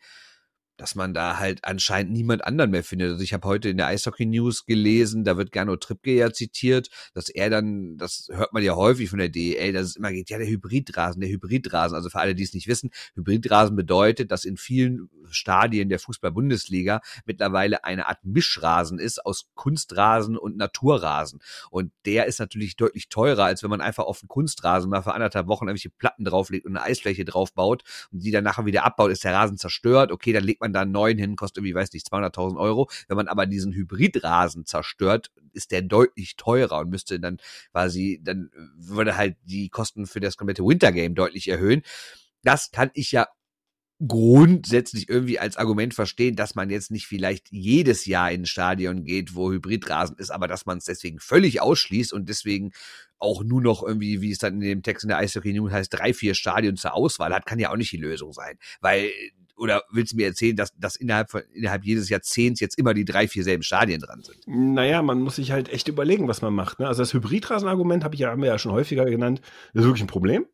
dass 0.76 0.94
man 0.94 1.14
da 1.14 1.38
halt 1.38 1.64
anscheinend 1.64 2.12
niemand 2.12 2.44
anderen 2.44 2.70
mehr 2.70 2.84
findet. 2.84 3.12
Also 3.12 3.22
ich 3.22 3.32
habe 3.32 3.46
heute 3.46 3.68
in 3.68 3.76
der 3.76 3.86
Eishockey 3.86 4.26
News 4.26 4.66
gelesen, 4.66 5.24
da 5.24 5.36
wird 5.36 5.52
Gernot 5.52 5.82
Trippke 5.82 6.12
ja 6.12 6.32
zitiert, 6.32 6.88
dass 7.12 7.28
er 7.28 7.50
dann, 7.50 7.96
das 7.96 8.28
hört 8.32 8.52
man 8.52 8.62
ja 8.62 8.74
häufig 8.74 9.10
von 9.10 9.18
der 9.18 9.28
DEL, 9.28 9.72
dass 9.72 9.86
es 9.86 9.96
immer 9.96 10.12
geht, 10.12 10.30
ja, 10.30 10.38
der 10.38 10.48
Hybridrasen, 10.48 11.20
der 11.20 11.30
Hybridrasen. 11.30 11.94
Also 11.94 12.10
für 12.10 12.18
alle, 12.18 12.34
die 12.34 12.42
es 12.42 12.54
nicht 12.54 12.66
wissen, 12.66 12.90
Hybridrasen 13.14 13.76
bedeutet, 13.76 14.30
dass 14.30 14.44
in 14.44 14.56
vielen 14.56 15.08
Stadien 15.30 15.88
der 15.88 15.98
Fußball-Bundesliga 15.98 17.00
mittlerweile 17.24 17.84
eine 17.84 18.06
Art 18.08 18.24
Mischrasen 18.24 18.98
ist 18.98 19.24
aus 19.24 19.50
Kunstrasen 19.54 20.36
und 20.36 20.56
Naturrasen. 20.56 21.40
Und 21.70 21.92
der 22.04 22.26
ist 22.26 22.40
natürlich 22.40 22.76
deutlich 22.76 23.08
teurer, 23.08 23.44
als 23.44 23.62
wenn 23.62 23.70
man 23.70 23.80
einfach 23.80 24.04
auf 24.04 24.22
einen 24.22 24.28
Kunstrasen 24.28 24.90
mal 24.90 25.02
für 25.02 25.14
anderthalb 25.14 25.46
Wochen 25.46 25.64
irgendwelche 25.64 25.90
Platten 25.90 26.24
drauflegt 26.24 26.66
und 26.66 26.76
eine 26.76 26.84
Eisfläche 26.84 27.24
draufbaut 27.24 27.82
und 28.10 28.22
die 28.22 28.30
dann 28.30 28.44
nachher 28.44 28.66
wieder 28.66 28.84
abbaut, 28.84 29.10
ist 29.10 29.24
der 29.24 29.34
Rasen 29.34 29.58
zerstört. 29.58 30.10
Okay, 30.10 30.32
dann 30.32 30.44
legt 30.44 30.60
man 30.60 30.63
da 30.72 30.82
einen 30.82 30.92
neuen 30.92 31.18
hin, 31.18 31.36
kostet 31.36 31.58
irgendwie, 31.58 31.74
weiß 31.74 31.92
nicht, 31.92 32.06
200.000 32.06 32.58
Euro. 32.58 32.88
Wenn 33.08 33.16
man 33.16 33.28
aber 33.28 33.46
diesen 33.46 33.72
Hybridrasen 33.72 34.66
zerstört, 34.66 35.30
ist 35.52 35.70
der 35.70 35.82
deutlich 35.82 36.36
teurer 36.36 36.80
und 36.80 36.90
müsste 36.90 37.20
dann 37.20 37.38
quasi, 37.72 38.20
dann 38.22 38.50
würde 38.76 39.16
halt 39.16 39.36
die 39.44 39.68
Kosten 39.68 40.06
für 40.06 40.20
das 40.20 40.36
komplette 40.36 40.64
Wintergame 40.64 41.14
deutlich 41.14 41.48
erhöhen. 41.48 41.82
Das 42.42 42.70
kann 42.70 42.90
ich 42.94 43.12
ja 43.12 43.26
grundsätzlich 44.06 45.08
irgendwie 45.08 45.38
als 45.38 45.56
Argument 45.56 45.94
verstehen, 45.94 46.36
dass 46.36 46.54
man 46.54 46.68
jetzt 46.68 46.90
nicht 46.90 47.06
vielleicht 47.06 47.50
jedes 47.50 48.06
Jahr 48.06 48.30
in 48.32 48.42
ein 48.42 48.46
Stadion 48.46 49.04
geht, 49.04 49.34
wo 49.34 49.52
Hybridrasen 49.52 50.16
ist, 50.18 50.30
aber 50.30 50.48
dass 50.48 50.66
man 50.66 50.78
es 50.78 50.84
deswegen 50.84 51.20
völlig 51.20 51.60
ausschließt 51.62 52.12
und 52.12 52.28
deswegen 52.28 52.72
auch 53.18 53.44
nur 53.44 53.62
noch 53.62 53.82
irgendwie, 53.82 54.20
wie 54.20 54.32
es 54.32 54.38
dann 54.38 54.54
in 54.54 54.60
dem 54.60 54.82
Text 54.82 55.04
in 55.04 55.08
der 55.08 55.18
Eishockey 55.18 55.52
News 55.52 55.72
heißt, 55.72 55.94
drei, 55.94 56.12
vier 56.12 56.34
Stadien 56.34 56.76
zur 56.76 56.94
Auswahl 56.94 57.32
hat, 57.32 57.46
kann 57.46 57.58
ja 57.58 57.70
auch 57.70 57.76
nicht 57.76 57.92
die 57.92 57.96
Lösung 57.96 58.32
sein. 58.32 58.58
Weil 58.80 59.10
oder 59.56 59.82
willst 59.90 60.12
du 60.12 60.16
mir 60.16 60.26
erzählen, 60.26 60.56
dass, 60.56 60.70
dass 60.76 60.96
innerhalb, 60.96 61.30
von, 61.30 61.42
innerhalb 61.52 61.84
jedes 61.84 62.08
Jahrzehnts 62.08 62.60
jetzt 62.60 62.78
immer 62.78 62.94
die 62.94 63.04
drei, 63.04 63.28
vier 63.28 63.44
selben 63.44 63.62
Stadien 63.62 64.00
dran 64.00 64.22
sind? 64.22 64.38
Naja, 64.46 65.02
man 65.02 65.20
muss 65.20 65.36
sich 65.36 65.52
halt 65.52 65.68
echt 65.68 65.88
überlegen, 65.88 66.28
was 66.28 66.42
man 66.42 66.54
macht. 66.54 66.80
Ne? 66.80 66.88
Also 66.88 67.02
das 67.02 67.14
Hybridrasenargument 67.14 68.04
habe 68.04 68.14
ich 68.14 68.20
ja, 68.20 68.30
haben 68.30 68.42
wir 68.42 68.48
ja 68.48 68.58
schon 68.58 68.72
häufiger 68.72 69.04
genannt, 69.04 69.40
ist 69.72 69.84
wirklich 69.84 70.02
ein 70.02 70.08
Problem. 70.08 70.46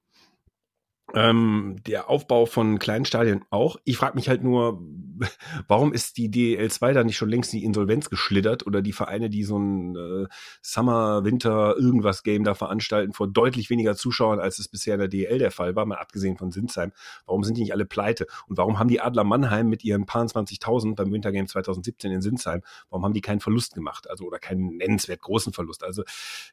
Ähm, 1.14 1.76
der 1.86 2.08
Aufbau 2.08 2.46
von 2.46 2.78
kleinen 2.78 3.04
Stadien 3.04 3.44
auch. 3.50 3.76
Ich 3.84 3.96
frage 3.96 4.14
mich 4.14 4.28
halt 4.28 4.42
nur, 4.42 4.80
warum 5.68 5.92
ist 5.92 6.16
die 6.16 6.30
DL2 6.30 6.92
da 6.92 7.04
nicht 7.04 7.16
schon 7.16 7.28
längst 7.28 7.52
in 7.52 7.60
die 7.60 7.66
Insolvenz 7.66 8.10
geschlittert 8.10 8.66
oder 8.66 8.82
die 8.82 8.92
Vereine, 8.92 9.28
die 9.28 9.44
so 9.44 9.58
ein 9.58 9.96
äh, 9.96 10.26
Summer, 10.62 11.24
Winter, 11.24 11.76
irgendwas 11.76 12.22
Game 12.22 12.44
da 12.44 12.54
veranstalten 12.54 13.12
vor 13.12 13.28
deutlich 13.28 13.70
weniger 13.70 13.96
Zuschauern, 13.96 14.40
als 14.40 14.58
es 14.58 14.68
bisher 14.68 14.94
in 14.94 15.00
der 15.00 15.08
DL 15.08 15.38
der 15.38 15.50
Fall 15.50 15.74
war, 15.76 15.86
mal 15.86 15.98
abgesehen 15.98 16.36
von 16.36 16.50
Sinsheim. 16.50 16.92
Warum 17.26 17.44
sind 17.44 17.56
die 17.56 17.62
nicht 17.62 17.72
alle 17.72 17.86
pleite? 17.86 18.26
Und 18.46 18.56
warum 18.58 18.78
haben 18.78 18.88
die 18.88 19.00
Adler 19.00 19.24
Mannheim 19.24 19.68
mit 19.68 19.84
ihren 19.84 20.06
paar 20.06 20.24
20.000 20.24 20.94
beim 20.94 21.12
Wintergame 21.12 21.46
2017 21.46 22.12
in 22.12 22.22
Sinsheim, 22.22 22.62
warum 22.90 23.04
haben 23.04 23.14
die 23.14 23.20
keinen 23.20 23.40
Verlust 23.40 23.74
gemacht? 23.74 24.08
Also, 24.08 24.24
oder 24.24 24.38
keinen 24.38 24.76
nennenswert 24.76 25.22
großen 25.22 25.52
Verlust? 25.52 25.82
Also, 25.82 26.04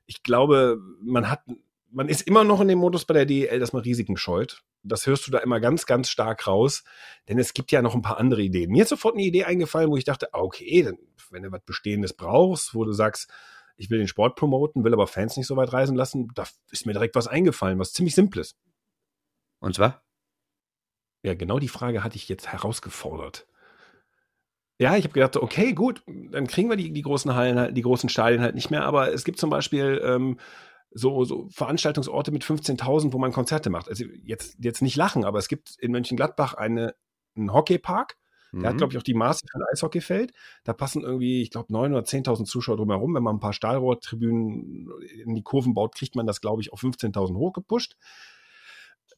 ich 0.05 0.23
glaube, 0.23 0.79
man 1.01 1.29
hat 1.29 1.41
man 1.91 2.09
ist 2.09 2.21
immer 2.21 2.43
noch 2.43 2.61
in 2.61 2.67
dem 2.67 2.79
Modus 2.79 3.05
bei 3.05 3.13
der 3.13 3.25
DEL, 3.25 3.59
dass 3.59 3.73
man 3.73 3.81
Risiken 3.81 4.17
scheut. 4.17 4.63
Das 4.83 5.05
hörst 5.05 5.27
du 5.27 5.31
da 5.31 5.39
immer 5.39 5.59
ganz, 5.59 5.85
ganz 5.85 6.09
stark 6.09 6.47
raus, 6.47 6.83
denn 7.27 7.39
es 7.39 7.53
gibt 7.53 7.71
ja 7.71 7.81
noch 7.81 7.95
ein 7.95 8.01
paar 8.01 8.17
andere 8.17 8.41
Ideen. 8.41 8.71
Mir 8.71 8.83
ist 8.83 8.89
sofort 8.89 9.15
eine 9.15 9.23
Idee 9.23 9.45
eingefallen, 9.45 9.89
wo 9.89 9.97
ich 9.97 10.03
dachte, 10.03 10.33
ah, 10.33 10.39
okay, 10.39 10.83
dann, 10.83 10.97
wenn 11.29 11.43
du 11.43 11.51
was 11.51 11.61
Bestehendes 11.65 12.13
brauchst, 12.13 12.73
wo 12.73 12.83
du 12.83 12.93
sagst, 12.93 13.29
ich 13.75 13.89
will 13.89 13.99
den 13.99 14.07
Sport 14.07 14.35
promoten, 14.35 14.83
will 14.83 14.93
aber 14.93 15.07
Fans 15.07 15.37
nicht 15.37 15.47
so 15.47 15.55
weit 15.55 15.71
reisen 15.73 15.95
lassen, 15.95 16.29
da 16.33 16.45
ist 16.71 16.85
mir 16.85 16.93
direkt 16.93 17.15
was 17.15 17.27
eingefallen, 17.27 17.79
was 17.79 17.93
ziemlich 17.93 18.15
Simples. 18.15 18.55
Und 19.59 19.75
zwar? 19.75 20.03
Ja, 21.23 21.33
genau 21.33 21.59
die 21.59 21.67
Frage 21.67 22.03
hatte 22.03 22.15
ich 22.15 22.29
jetzt 22.29 22.47
herausgefordert. 22.47 23.47
Ja, 24.79 24.95
ich 24.95 25.05
habe 25.05 25.13
gedacht, 25.13 25.37
okay, 25.37 25.73
gut, 25.73 26.03
dann 26.05 26.45
kriegen 26.45 26.69
wir 26.69 26.77
die, 26.77 26.93
die 26.93 27.01
großen 27.01 27.33
Hallen 27.33 27.59
halt, 27.59 27.75
die 27.75 27.81
großen 27.81 28.09
Stadien 28.09 28.41
halt 28.41 28.53
nicht 28.53 28.69
mehr, 28.69 28.83
aber 28.83 29.11
es 29.11 29.23
gibt 29.23 29.39
zum 29.39 29.49
Beispiel 29.49 29.99
ähm, 30.03 30.37
so, 30.91 31.23
so 31.25 31.47
Veranstaltungsorte 31.49 32.31
mit 32.31 32.43
15.000, 32.43 33.13
wo 33.13 33.17
man 33.17 33.31
Konzerte 33.31 33.69
macht. 33.69 33.89
Also 33.89 34.05
jetzt, 34.23 34.57
jetzt 34.59 34.81
nicht 34.81 34.95
lachen, 34.95 35.25
aber 35.25 35.39
es 35.39 35.47
gibt 35.47 35.75
in 35.79 35.91
Mönchengladbach 35.91 36.53
eine, 36.53 36.95
einen 37.35 37.53
Hockeypark. 37.53 38.17
Der 38.53 38.61
mhm. 38.61 38.65
hat, 38.65 38.77
glaube 38.77 38.93
ich, 38.93 38.97
auch 38.97 39.03
die 39.03 39.13
Maße 39.13 39.45
für 39.49 39.59
ein 39.59 39.65
Eishockeyfeld. 39.73 40.31
Da 40.63 40.73
passen 40.73 41.03
irgendwie, 41.03 41.41
ich 41.41 41.51
glaube, 41.51 41.73
9.000 41.73 41.91
oder 41.91 42.01
10.000 42.01 42.45
Zuschauer 42.45 42.77
drumherum. 42.77 43.13
Wenn 43.13 43.23
man 43.23 43.35
ein 43.35 43.41
paar 43.41 43.53
Stahlrohrtribünen 43.53 44.89
in 45.23 45.35
die 45.35 45.43
Kurven 45.43 45.73
baut, 45.73 45.95
kriegt 45.95 46.15
man 46.15 46.25
das, 46.25 46.39
glaube 46.39 46.61
ich, 46.61 46.71
auf 46.71 46.81
15.000 46.81 47.35
hochgepusht. 47.35 47.97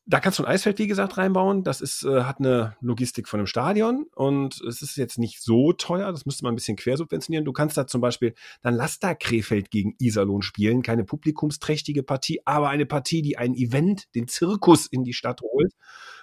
Da 0.06 0.20
kannst 0.20 0.40
du 0.40 0.44
ein 0.44 0.52
Eisfeld, 0.52 0.80
wie 0.80 0.88
gesagt, 0.88 1.18
reinbauen. 1.18 1.64
Das 1.64 1.82
ist, 1.82 2.04
äh, 2.04 2.24
hat 2.24 2.40
eine 2.40 2.76
Logistik 2.82 3.28
von 3.28 3.40
einem 3.40 3.48
Stadion 3.48 4.08
und 4.16 4.60
es 4.62 4.82
ist 4.82 4.98
jetzt 4.98 5.20
nicht 5.20 5.42
so 5.42 5.72
teuer. 5.74 6.12
Das 6.12 6.26
müsste 6.26 6.44
man 6.44 6.54
ein 6.54 6.56
bisschen 6.56 6.78
quersubventionieren. 6.78 7.46
Du 7.46 7.54
kannst 7.54 7.78
da 7.78 7.86
zum 7.86 8.02
Beispiel, 8.02 8.34
dann 8.62 8.74
lass 8.74 9.00
da 9.00 9.14
Krefeld 9.14 9.70
gegen 9.70 9.96
Iserlohn 10.00 10.42
spielen. 10.42 10.82
Keine 10.82 11.04
publikumsträchtige 11.04 12.02
Partie, 12.02 12.42
aber 12.46 12.70
eine 12.70 12.88
Partie, 12.88 13.22
die 13.22 13.38
ein 13.38 13.54
Event, 13.54 14.14
den 14.16 14.28
Zirkus 14.28 14.88
in 14.88 15.04
die 15.04 15.14
Stadt 15.14 15.42
holt 15.42 15.74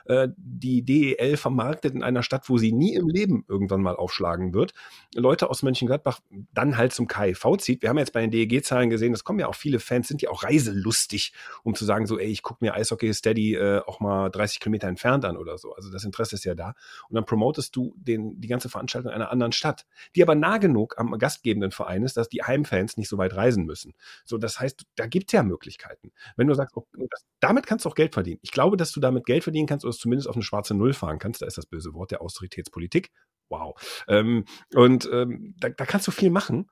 äh, 0.08 0.28
die 0.36 0.82
DEL 0.82 1.36
vermarktet 1.36 1.94
in 1.94 2.02
einer 2.02 2.22
Stadt, 2.22 2.48
wo 2.48 2.58
sie 2.58 2.72
nie 2.72 2.94
im 2.94 3.08
Leben 3.08 3.44
irgendwann 3.48 3.82
mal 3.82 3.96
aufschlagen 3.96 4.54
wird, 4.54 4.72
Leute 5.14 5.50
aus 5.50 5.62
Mönchengladbach 5.62 6.20
dann 6.52 6.76
halt 6.76 6.92
zum 6.92 7.06
KIV 7.06 7.58
zieht. 7.58 7.82
Wir 7.82 7.88
haben 7.88 7.98
jetzt 7.98 8.12
bei 8.12 8.20
den 8.20 8.30
DEG-Zahlen 8.30 8.90
gesehen, 8.90 9.12
es 9.12 9.25
kommen 9.25 9.38
ja 9.38 9.48
auch 9.48 9.54
viele 9.54 9.80
Fans, 9.80 10.08
sind 10.08 10.22
ja 10.22 10.30
auch 10.30 10.42
reiselustig, 10.44 11.32
um 11.62 11.75
zu 11.75 11.84
sagen, 11.84 12.06
so, 12.06 12.18
ey, 12.18 12.28
ich 12.28 12.42
gucke 12.42 12.64
mir 12.64 12.75
Eishockey 12.75 13.12
Steady 13.12 13.54
äh, 13.54 13.80
auch 13.86 14.00
mal 14.00 14.30
30 14.30 14.60
Kilometer 14.60 14.88
entfernt 14.88 15.25
an 15.25 15.36
oder 15.36 15.58
so. 15.58 15.72
Also 15.75 15.90
das 15.90 16.04
Interesse 16.04 16.36
ist 16.36 16.44
ja 16.44 16.54
da. 16.54 16.75
Und 17.08 17.14
dann 17.14 17.25
promotest 17.25 17.75
du 17.75 17.94
den, 17.96 18.40
die 18.40 18.48
ganze 18.48 18.68
Veranstaltung 18.68 19.10
in 19.10 19.16
einer 19.16 19.30
anderen 19.30 19.52
Stadt, 19.52 19.86
die 20.14 20.22
aber 20.22 20.34
nah 20.34 20.58
genug 20.58 20.94
am 20.98 21.16
gastgebenden 21.18 21.70
Verein 21.70 22.02
ist, 22.02 22.16
dass 22.16 22.28
die 22.28 22.42
Heimfans 22.42 22.96
nicht 22.96 23.08
so 23.08 23.18
weit 23.18 23.34
reisen 23.34 23.64
müssen. 23.64 23.94
So, 24.25 24.38
das 24.38 24.60
heißt, 24.60 24.84
da 24.94 25.06
gibt 25.06 25.28
es 25.28 25.32
ja 25.32 25.42
Möglichkeiten. 25.42 26.12
Wenn 26.36 26.46
du 26.46 26.54
sagst, 26.54 26.76
das, 27.10 27.25
damit 27.40 27.66
kannst 27.66 27.84
du 27.84 27.88
auch 27.88 27.94
Geld 27.94 28.14
verdienen. 28.14 28.38
Ich 28.42 28.52
glaube, 28.52 28.76
dass 28.76 28.92
du 28.92 29.00
damit 29.00 29.26
Geld 29.26 29.42
verdienen 29.42 29.66
kannst 29.66 29.84
oder 29.84 29.96
es 29.97 30.00
zumindest 30.00 30.29
auf 30.29 30.37
eine 30.37 30.45
schwarze 30.45 30.75
Null 30.75 30.93
fahren 30.93 31.19
kannst. 31.19 31.43
Da 31.43 31.47
ist 31.47 31.59
das 31.59 31.67
böse 31.67 31.95
Wort 31.95 32.11
der 32.11 32.21
Austeritätspolitik. 32.21 33.11
Wow. 33.49 33.81
Ähm, 34.09 34.45
und 34.75 35.09
ähm, 35.12 35.55
da, 35.59 35.69
da 35.69 35.87
kannst 35.87 36.07
du 36.07 36.11
viel 36.11 36.31
machen. 36.31 36.71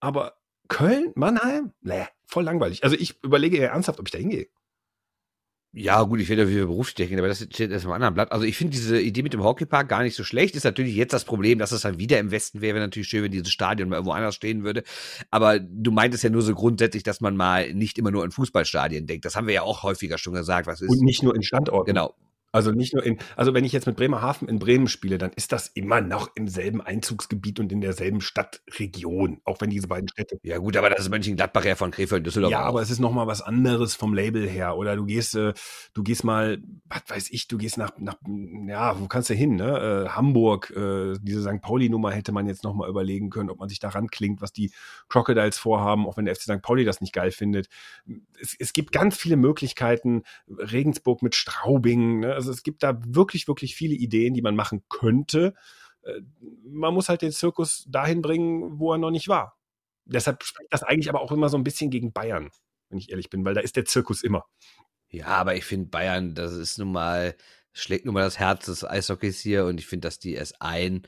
Aber 0.00 0.34
Köln, 0.68 1.12
Mannheim, 1.14 1.72
nee, 1.80 2.06
voll 2.26 2.44
langweilig. 2.44 2.84
Also 2.84 2.96
ich 2.96 3.22
überlege 3.22 3.58
eher 3.58 3.70
ernsthaft, 3.70 4.00
ob 4.00 4.06
ich 4.06 4.12
da 4.12 4.18
hingehe. 4.18 4.48
Ja, 5.74 6.02
gut, 6.02 6.20
ich 6.20 6.28
werde 6.28 6.50
wieder 6.50 6.66
Berufsstechen, 6.66 7.18
aber 7.18 7.28
das 7.28 7.38
steht 7.38 7.70
erst 7.70 7.86
am 7.86 7.92
anderen 7.92 8.12
Blatt. 8.12 8.30
Also 8.30 8.44
ich 8.44 8.58
finde 8.58 8.72
diese 8.72 9.00
Idee 9.00 9.22
mit 9.22 9.32
dem 9.32 9.42
Hockeypark 9.42 9.88
gar 9.88 10.02
nicht 10.02 10.14
so 10.14 10.22
schlecht. 10.22 10.54
Ist 10.54 10.64
natürlich 10.64 10.94
jetzt 10.94 11.14
das 11.14 11.24
Problem, 11.24 11.58
dass 11.58 11.72
es 11.72 11.80
dann 11.80 11.98
wieder 11.98 12.18
im 12.18 12.30
Westen 12.30 12.60
wäre. 12.60 12.74
Wäre 12.74 12.84
natürlich 12.84 13.08
schön, 13.08 13.22
wenn 13.22 13.32
dieses 13.32 13.50
Stadion 13.50 13.88
mal 13.88 13.96
irgendwo 13.96 14.12
anders 14.12 14.34
stehen 14.34 14.64
würde. 14.64 14.82
Aber 15.30 15.58
du 15.58 15.90
meintest 15.90 16.24
ja 16.24 16.30
nur 16.30 16.42
so 16.42 16.54
grundsätzlich, 16.54 17.04
dass 17.04 17.22
man 17.22 17.36
mal 17.36 17.72
nicht 17.72 17.98
immer 17.98 18.10
nur 18.10 18.22
an 18.22 18.32
Fußballstadien 18.32 19.06
denkt. 19.06 19.24
Das 19.24 19.34
haben 19.34 19.46
wir 19.46 19.54
ja 19.54 19.62
auch 19.62 19.82
häufiger 19.82 20.18
schon 20.18 20.34
gesagt. 20.34 20.66
Was 20.66 20.82
ist, 20.82 20.90
Und 20.90 21.00
nicht 21.00 21.22
nur 21.22 21.34
in 21.34 21.42
Standorten. 21.42 21.86
Genau. 21.86 22.14
Also 22.52 22.70
nicht 22.70 22.92
nur 22.92 23.02
in, 23.02 23.18
also 23.34 23.54
wenn 23.54 23.64
ich 23.64 23.72
jetzt 23.72 23.86
mit 23.86 23.96
Bremerhaven 23.96 24.46
in 24.46 24.58
Bremen 24.58 24.86
spiele, 24.86 25.16
dann 25.16 25.32
ist 25.32 25.52
das 25.52 25.68
immer 25.68 26.02
noch 26.02 26.30
im 26.34 26.48
selben 26.48 26.82
Einzugsgebiet 26.82 27.58
und 27.58 27.72
in 27.72 27.80
derselben 27.80 28.20
Stadtregion, 28.20 29.40
auch 29.44 29.62
wenn 29.62 29.70
diese 29.70 29.88
beiden 29.88 30.08
Städte. 30.08 30.38
Ja 30.42 30.58
gut, 30.58 30.76
aber 30.76 30.90
das 30.90 31.00
ist 31.00 31.08
Mönchengladbach 31.08 31.64
ja 31.64 31.76
von 31.76 31.90
Krefeld 31.90 32.26
Düsseldorf. 32.26 32.52
Ja, 32.52 32.64
auch. 32.64 32.66
aber 32.66 32.82
es 32.82 32.90
ist 32.90 32.98
noch 32.98 33.12
mal 33.12 33.26
was 33.26 33.40
anderes 33.40 33.94
vom 33.94 34.12
Label 34.12 34.46
her. 34.46 34.76
Oder 34.76 34.96
du 34.96 35.06
gehst, 35.06 35.34
äh, 35.34 35.54
du 35.94 36.02
gehst 36.02 36.24
mal, 36.24 36.62
was 36.90 37.02
weiß 37.08 37.30
ich, 37.30 37.48
du 37.48 37.56
gehst 37.56 37.78
nach, 37.78 37.92
nach 37.98 38.16
ja, 38.66 39.00
wo 39.00 39.06
kannst 39.06 39.30
du 39.30 39.34
hin? 39.34 39.56
Ne? 39.56 40.04
Äh, 40.04 40.08
Hamburg, 40.10 40.70
äh, 40.76 41.14
diese 41.22 41.40
St. 41.40 41.62
Pauli-Nummer 41.62 42.12
hätte 42.12 42.32
man 42.32 42.46
jetzt 42.46 42.64
noch 42.64 42.74
mal 42.74 42.88
überlegen 42.88 43.30
können, 43.30 43.48
ob 43.48 43.60
man 43.60 43.70
sich 43.70 43.78
daran 43.78 44.08
klingt, 44.08 44.42
was 44.42 44.52
die 44.52 44.72
Crocodiles 45.08 45.56
vorhaben, 45.56 46.06
auch 46.06 46.18
wenn 46.18 46.26
der 46.26 46.34
FC 46.34 46.42
St. 46.42 46.62
Pauli 46.62 46.84
das 46.84 47.00
nicht 47.00 47.14
geil 47.14 47.30
findet. 47.30 47.68
Es, 48.38 48.54
es 48.58 48.74
gibt 48.74 48.92
ganz 48.92 49.16
viele 49.16 49.36
Möglichkeiten. 49.36 50.22
Regensburg 50.48 51.22
mit 51.22 51.34
Straubing. 51.34 52.20
Ne? 52.20 52.41
Also 52.42 52.50
es 52.50 52.64
gibt 52.64 52.82
da 52.82 52.98
wirklich, 53.04 53.46
wirklich 53.46 53.76
viele 53.76 53.94
Ideen, 53.94 54.34
die 54.34 54.42
man 54.42 54.56
machen 54.56 54.82
könnte. 54.88 55.54
Äh, 56.02 56.20
man 56.64 56.92
muss 56.92 57.08
halt 57.08 57.22
den 57.22 57.30
Zirkus 57.30 57.86
dahin 57.88 58.20
bringen, 58.20 58.80
wo 58.80 58.92
er 58.92 58.98
noch 58.98 59.12
nicht 59.12 59.28
war. 59.28 59.56
Deshalb 60.04 60.42
spricht 60.42 60.72
das 60.72 60.82
eigentlich 60.82 61.08
aber 61.08 61.20
auch 61.20 61.30
immer 61.30 61.48
so 61.48 61.56
ein 61.56 61.62
bisschen 61.62 61.90
gegen 61.90 62.12
Bayern, 62.12 62.50
wenn 62.88 62.98
ich 62.98 63.10
ehrlich 63.10 63.30
bin, 63.30 63.44
weil 63.44 63.54
da 63.54 63.60
ist 63.60 63.76
der 63.76 63.84
Zirkus 63.84 64.24
immer. 64.24 64.44
Ja, 65.08 65.26
aber 65.26 65.54
ich 65.54 65.64
finde 65.64 65.90
Bayern, 65.90 66.34
das 66.34 66.52
ist 66.54 66.78
nun 66.78 66.90
mal, 66.90 67.36
schlägt 67.72 68.04
nun 68.04 68.14
mal 68.14 68.24
das 68.24 68.40
Herz 68.40 68.66
des 68.66 68.84
Eishockeys 68.84 69.40
hier 69.40 69.66
und 69.66 69.78
ich 69.78 69.86
finde, 69.86 70.08
dass 70.08 70.18
die 70.18 70.34
erst 70.34 70.60
ein 70.60 71.06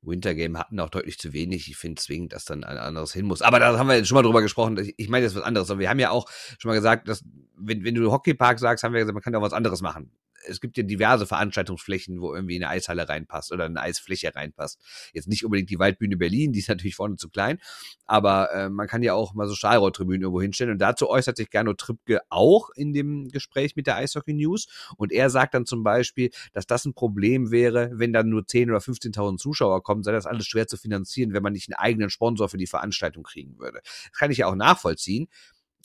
Wintergame 0.00 0.58
hatten 0.58 0.80
auch 0.80 0.90
deutlich 0.90 1.18
zu 1.18 1.32
wenig. 1.32 1.68
Ich 1.68 1.76
finde 1.76 2.02
zwingend, 2.02 2.32
dass 2.32 2.44
dann 2.44 2.64
ein 2.64 2.76
anderes 2.76 3.12
hin 3.12 3.24
muss. 3.24 3.40
Aber 3.40 3.60
da 3.60 3.78
haben 3.78 3.86
wir 3.86 3.96
jetzt 3.96 4.08
schon 4.08 4.16
mal 4.16 4.22
drüber 4.22 4.42
gesprochen. 4.42 4.92
Ich 4.96 5.08
meine 5.08 5.24
jetzt 5.24 5.36
was 5.36 5.44
anderes. 5.44 5.70
Aber 5.70 5.78
wir 5.78 5.88
haben 5.88 6.00
ja 6.00 6.10
auch 6.10 6.28
schon 6.58 6.70
mal 6.70 6.74
gesagt, 6.74 7.06
dass, 7.06 7.24
wenn, 7.56 7.84
wenn 7.84 7.94
du 7.94 8.10
Hockeypark 8.10 8.58
sagst, 8.58 8.82
haben 8.82 8.94
wir 8.94 9.00
gesagt, 9.00 9.14
man 9.14 9.22
kann 9.22 9.32
ja 9.32 9.38
auch 9.38 9.44
was 9.44 9.52
anderes 9.52 9.80
machen 9.80 10.10
es 10.46 10.60
gibt 10.60 10.76
ja 10.76 10.82
diverse 10.82 11.26
Veranstaltungsflächen, 11.26 12.20
wo 12.20 12.34
irgendwie 12.34 12.56
eine 12.56 12.68
Eishalle 12.68 13.08
reinpasst 13.08 13.52
oder 13.52 13.64
eine 13.64 13.80
Eisfläche 13.80 14.34
reinpasst. 14.34 14.80
Jetzt 15.12 15.28
nicht 15.28 15.44
unbedingt 15.44 15.70
die 15.70 15.78
Waldbühne 15.78 16.16
Berlin, 16.16 16.52
die 16.52 16.60
ist 16.60 16.68
natürlich 16.68 16.96
vorne 16.96 17.16
zu 17.16 17.28
klein, 17.28 17.58
aber 18.06 18.52
äh, 18.52 18.68
man 18.68 18.86
kann 18.86 19.02
ja 19.02 19.14
auch 19.14 19.34
mal 19.34 19.46
so 19.46 19.54
Stahlrohrtribünen 19.54 20.22
irgendwo 20.22 20.40
hinstellen 20.40 20.72
und 20.72 20.78
dazu 20.78 21.08
äußert 21.08 21.36
sich 21.36 21.50
Gernot 21.50 21.78
Trippke 21.78 22.20
auch 22.28 22.70
in 22.70 22.92
dem 22.92 23.28
Gespräch 23.28 23.76
mit 23.76 23.86
der 23.86 23.96
Eishockey 23.96 24.34
News 24.34 24.66
und 24.96 25.12
er 25.12 25.30
sagt 25.30 25.54
dann 25.54 25.66
zum 25.66 25.82
Beispiel, 25.82 26.30
dass 26.52 26.66
das 26.66 26.84
ein 26.84 26.94
Problem 26.94 27.50
wäre, 27.50 27.90
wenn 27.94 28.12
dann 28.12 28.28
nur 28.28 28.46
10 28.46 28.70
oder 28.70 28.80
15.000 28.80 29.38
Zuschauer 29.38 29.82
kommen, 29.82 30.02
sei 30.02 30.12
das 30.12 30.26
alles 30.26 30.46
schwer 30.46 30.66
zu 30.66 30.76
finanzieren, 30.76 31.32
wenn 31.32 31.42
man 31.42 31.52
nicht 31.52 31.68
einen 31.68 31.78
eigenen 31.78 32.10
Sponsor 32.10 32.48
für 32.48 32.58
die 32.58 32.66
Veranstaltung 32.66 33.22
kriegen 33.22 33.58
würde. 33.58 33.80
Das 33.82 34.18
kann 34.18 34.30
ich 34.30 34.38
ja 34.38 34.46
auch 34.46 34.54
nachvollziehen 34.54 35.28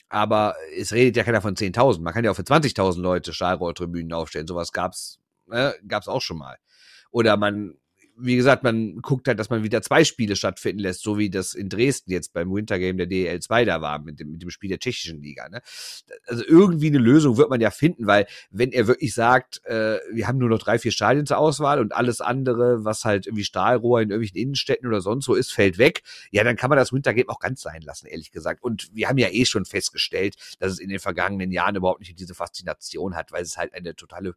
aber 0.08 0.54
es 0.76 0.92
redet 0.92 1.16
ja 1.16 1.24
keiner 1.24 1.40
von 1.40 1.54
10.000. 1.54 2.00
Man 2.00 2.14
kann 2.14 2.24
ja 2.24 2.30
auch 2.30 2.36
für 2.36 2.42
20.000 2.42 3.00
Leute 3.00 3.32
Stahlrohrtribünen 3.32 4.12
aufstellen. 4.12 4.46
Sowas 4.46 4.72
gab's, 4.72 5.20
äh, 5.50 5.72
gab's 5.86 6.08
auch 6.08 6.22
schon 6.22 6.38
mal. 6.38 6.56
Oder 7.10 7.36
man 7.36 7.74
wie 8.20 8.36
gesagt, 8.36 8.62
man 8.62 8.96
guckt 9.00 9.28
halt, 9.28 9.38
dass 9.38 9.50
man 9.50 9.62
wieder 9.62 9.82
zwei 9.82 10.04
Spiele 10.04 10.36
stattfinden 10.36 10.80
lässt, 10.80 11.02
so 11.02 11.18
wie 11.18 11.30
das 11.30 11.54
in 11.54 11.68
Dresden 11.68 12.10
jetzt 12.10 12.32
beim 12.32 12.52
Wintergame 12.52 12.96
der 12.96 13.06
DL 13.06 13.40
2 13.40 13.64
da 13.64 13.80
war, 13.80 13.98
mit 14.00 14.20
dem, 14.20 14.32
mit 14.32 14.42
dem 14.42 14.50
Spiel 14.50 14.68
der 14.68 14.78
tschechischen 14.78 15.22
Liga. 15.22 15.48
Ne? 15.48 15.60
Also 16.26 16.44
irgendwie 16.46 16.88
eine 16.88 16.98
Lösung 16.98 17.36
wird 17.36 17.50
man 17.50 17.60
ja 17.60 17.70
finden, 17.70 18.06
weil 18.06 18.26
wenn 18.50 18.72
er 18.72 18.86
wirklich 18.86 19.14
sagt, 19.14 19.64
äh, 19.64 19.98
wir 20.12 20.26
haben 20.26 20.38
nur 20.38 20.48
noch 20.48 20.58
drei, 20.58 20.78
vier 20.78 20.92
Stadien 20.92 21.26
zur 21.26 21.38
Auswahl 21.38 21.80
und 21.80 21.94
alles 21.94 22.20
andere, 22.20 22.84
was 22.84 23.04
halt 23.04 23.26
irgendwie 23.26 23.44
Stahlrohr 23.44 24.00
in 24.00 24.10
irgendwelchen 24.10 24.38
Innenstädten 24.38 24.88
oder 24.88 25.00
sonst 25.00 25.28
wo 25.28 25.34
ist, 25.34 25.52
fällt 25.52 25.78
weg, 25.78 26.02
ja, 26.30 26.44
dann 26.44 26.56
kann 26.56 26.70
man 26.70 26.78
das 26.78 26.92
Wintergame 26.92 27.28
auch 27.28 27.40
ganz 27.40 27.60
sein 27.60 27.82
lassen, 27.82 28.06
ehrlich 28.06 28.30
gesagt. 28.30 28.62
Und 28.62 28.90
wir 28.92 29.08
haben 29.08 29.18
ja 29.18 29.28
eh 29.30 29.44
schon 29.44 29.64
festgestellt, 29.64 30.36
dass 30.58 30.72
es 30.72 30.78
in 30.78 30.88
den 30.88 30.98
vergangenen 30.98 31.52
Jahren 31.52 31.76
überhaupt 31.76 32.00
nicht 32.00 32.18
diese 32.18 32.34
Faszination 32.34 33.14
hat, 33.14 33.32
weil 33.32 33.42
es 33.42 33.56
halt 33.56 33.74
eine 33.74 33.94
totale 33.94 34.34